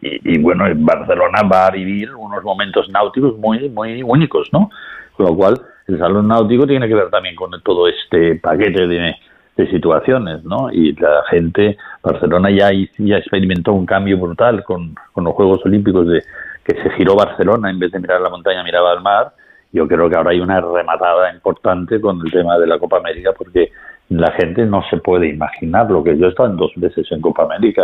y, 0.00 0.38
bueno, 0.38 0.64
Barcelona 0.76 1.42
va 1.42 1.66
a 1.66 1.70
vivir 1.70 2.14
unos 2.14 2.42
momentos 2.42 2.88
náuticos 2.88 3.36
muy, 3.38 3.68
muy 3.68 4.02
únicos, 4.02 4.48
¿no? 4.52 4.70
Con 5.16 5.26
lo 5.26 5.36
cual, 5.36 5.60
el 5.88 5.98
Salón 5.98 6.28
Náutico 6.28 6.66
tiene 6.66 6.88
que 6.88 6.94
ver 6.94 7.10
también 7.10 7.34
con 7.34 7.50
todo 7.62 7.88
este 7.88 8.36
paquete 8.36 8.86
de, 8.86 9.14
de 9.56 9.70
situaciones, 9.70 10.44
¿no? 10.44 10.70
Y 10.72 10.94
la 10.94 11.22
gente, 11.30 11.76
Barcelona 12.02 12.50
ya, 12.50 12.70
ya 12.98 13.18
experimentó 13.18 13.72
un 13.72 13.86
cambio 13.86 14.18
brutal 14.18 14.64
con, 14.64 14.94
con 15.12 15.24
los 15.24 15.34
Juegos 15.34 15.60
Olímpicos 15.64 16.06
de 16.06 16.22
que 16.64 16.80
se 16.82 16.90
giró 16.90 17.16
Barcelona, 17.16 17.70
en 17.70 17.78
vez 17.78 17.90
de 17.92 17.98
mirar 17.98 18.20
la 18.20 18.30
montaña 18.30 18.62
miraba 18.62 18.92
al 18.92 19.02
mar. 19.02 19.32
Yo 19.72 19.88
creo 19.88 20.08
que 20.08 20.16
ahora 20.16 20.30
hay 20.30 20.40
una 20.40 20.60
rematada 20.60 21.32
importante 21.32 22.00
con 22.00 22.20
el 22.24 22.30
tema 22.30 22.58
de 22.58 22.66
la 22.66 22.78
Copa 22.78 22.98
América 22.98 23.32
porque 23.36 23.72
la 24.10 24.30
gente 24.32 24.66
no 24.66 24.82
se 24.90 24.98
puede 24.98 25.28
imaginar 25.28 25.90
lo 25.90 26.04
que 26.04 26.16
yo 26.16 26.26
he 26.26 26.28
estado 26.28 26.50
en 26.50 26.56
dos 26.56 26.72
veces 26.76 27.10
en 27.10 27.20
Copa 27.20 27.44
América 27.44 27.82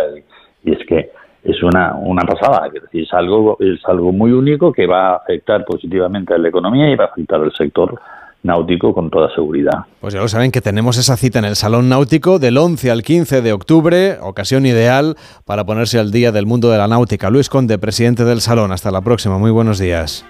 y, 0.65 0.73
es 0.73 0.85
que 0.87 1.11
es 1.45 1.63
una, 1.63 1.95
una 1.95 2.23
pasada, 2.23 2.69
es 2.93 3.13
algo, 3.15 3.57
es 3.61 3.81
algo 3.87 4.13
muy 4.13 4.33
único 4.33 4.73
que 4.73 4.87
va 4.87 5.11
a 5.11 5.17
afectar 5.17 5.65
positivamente 5.65 6.35
a 6.35 6.39
la 6.39 6.49
economía 6.49 6.91
y 6.91 6.97
va 6.97 7.05
a 7.05 7.09
afectar 7.09 7.41
al 7.41 7.53
sector 7.55 7.99
náutico 8.43 8.94
con 8.94 9.10
toda 9.10 9.32
seguridad. 9.35 9.86
Pues 10.01 10.15
ya 10.15 10.20
lo 10.20 10.28
saben 10.28 10.51
que 10.51 10.60
tenemos 10.60 10.97
esa 10.97 11.16
cita 11.16 11.39
en 11.39 11.44
el 11.44 11.56
Salón 11.56 11.89
Náutico 11.89 12.39
del 12.39 12.56
11 12.56 12.90
al 12.90 13.02
15 13.02 13.43
de 13.43 13.52
octubre, 13.52 14.19
ocasión 14.20 14.66
ideal 14.66 15.16
para 15.44 15.65
ponerse 15.65 15.98
al 15.98 16.10
día 16.10 16.32
del 16.32 16.47
mundo 16.47 16.70
de 16.70 16.78
la 16.78 16.89
náutica. 16.89 17.31
Luis 17.31 17.48
Conde, 17.48 17.78
presidente 17.78 18.24
del 18.24 18.40
Salón, 18.40 18.73
hasta 18.73 18.90
la 18.90 19.01
próxima, 19.01 19.39
muy 19.39 19.51
buenos 19.51 19.78
días. 19.78 20.24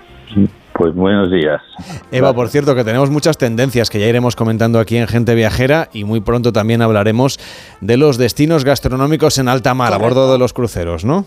Pues 0.74 0.94
buenos 0.94 1.30
días. 1.32 1.60
Eva, 2.12 2.32
por 2.35 2.48
cierto, 2.48 2.76
que 2.76 2.85
tenemos 2.85 3.10
muchas 3.10 3.36
tendencias 3.36 3.90
que 3.90 3.98
ya 3.98 4.06
iremos 4.06 4.36
comentando 4.36 4.78
aquí 4.78 4.97
en 4.97 5.09
Gente 5.09 5.35
Viajera 5.35 5.89
y 5.93 6.05
muy 6.05 6.20
pronto 6.20 6.52
también 6.52 6.82
hablaremos 6.82 7.40
de 7.80 7.97
los 7.97 8.16
destinos 8.16 8.64
gastronómicos 8.64 9.39
en 9.39 9.48
alta 9.48 9.74
mar, 9.74 9.93
a 9.93 9.98
bordo 9.98 10.30
de 10.30 10.39
los 10.39 10.52
cruceros, 10.52 11.05
¿no? 11.05 11.26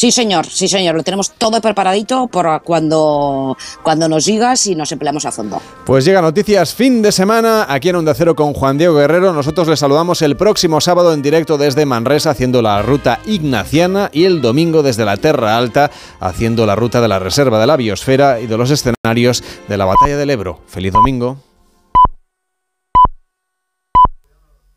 Sí, 0.00 0.10
señor, 0.10 0.46
sí, 0.46 0.66
señor. 0.66 0.94
Lo 0.94 1.02
tenemos 1.02 1.32
todo 1.32 1.60
preparadito 1.60 2.26
para 2.28 2.60
cuando, 2.60 3.54
cuando 3.82 4.08
nos 4.08 4.24
digas 4.24 4.66
y 4.66 4.74
nos 4.74 4.90
empleamos 4.92 5.26
a 5.26 5.30
fondo. 5.30 5.60
Pues 5.84 6.06
llega 6.06 6.22
Noticias 6.22 6.74
fin 6.74 7.02
de 7.02 7.12
semana 7.12 7.66
aquí 7.68 7.90
en 7.90 7.96
Onda 7.96 8.14
Cero 8.14 8.34
con 8.34 8.54
Juan 8.54 8.78
Diego 8.78 8.94
Guerrero. 8.94 9.34
Nosotros 9.34 9.68
les 9.68 9.78
saludamos 9.78 10.22
el 10.22 10.38
próximo 10.38 10.80
sábado 10.80 11.12
en 11.12 11.20
directo 11.20 11.58
desde 11.58 11.84
Manresa 11.84 12.30
haciendo 12.30 12.62
la 12.62 12.80
ruta 12.80 13.20
ignaciana 13.26 14.08
y 14.10 14.24
el 14.24 14.40
domingo 14.40 14.82
desde 14.82 15.04
la 15.04 15.18
Terra 15.18 15.58
Alta 15.58 15.90
haciendo 16.18 16.64
la 16.64 16.76
ruta 16.76 17.02
de 17.02 17.08
la 17.08 17.18
Reserva 17.18 17.60
de 17.60 17.66
la 17.66 17.76
Biosfera 17.76 18.40
y 18.40 18.46
de 18.46 18.56
los 18.56 18.70
escenarios 18.70 19.44
de 19.68 19.76
la 19.76 19.84
Batalla 19.84 20.16
del 20.16 20.30
Ebro. 20.30 20.60
Feliz 20.66 20.94
domingo. 20.94 21.49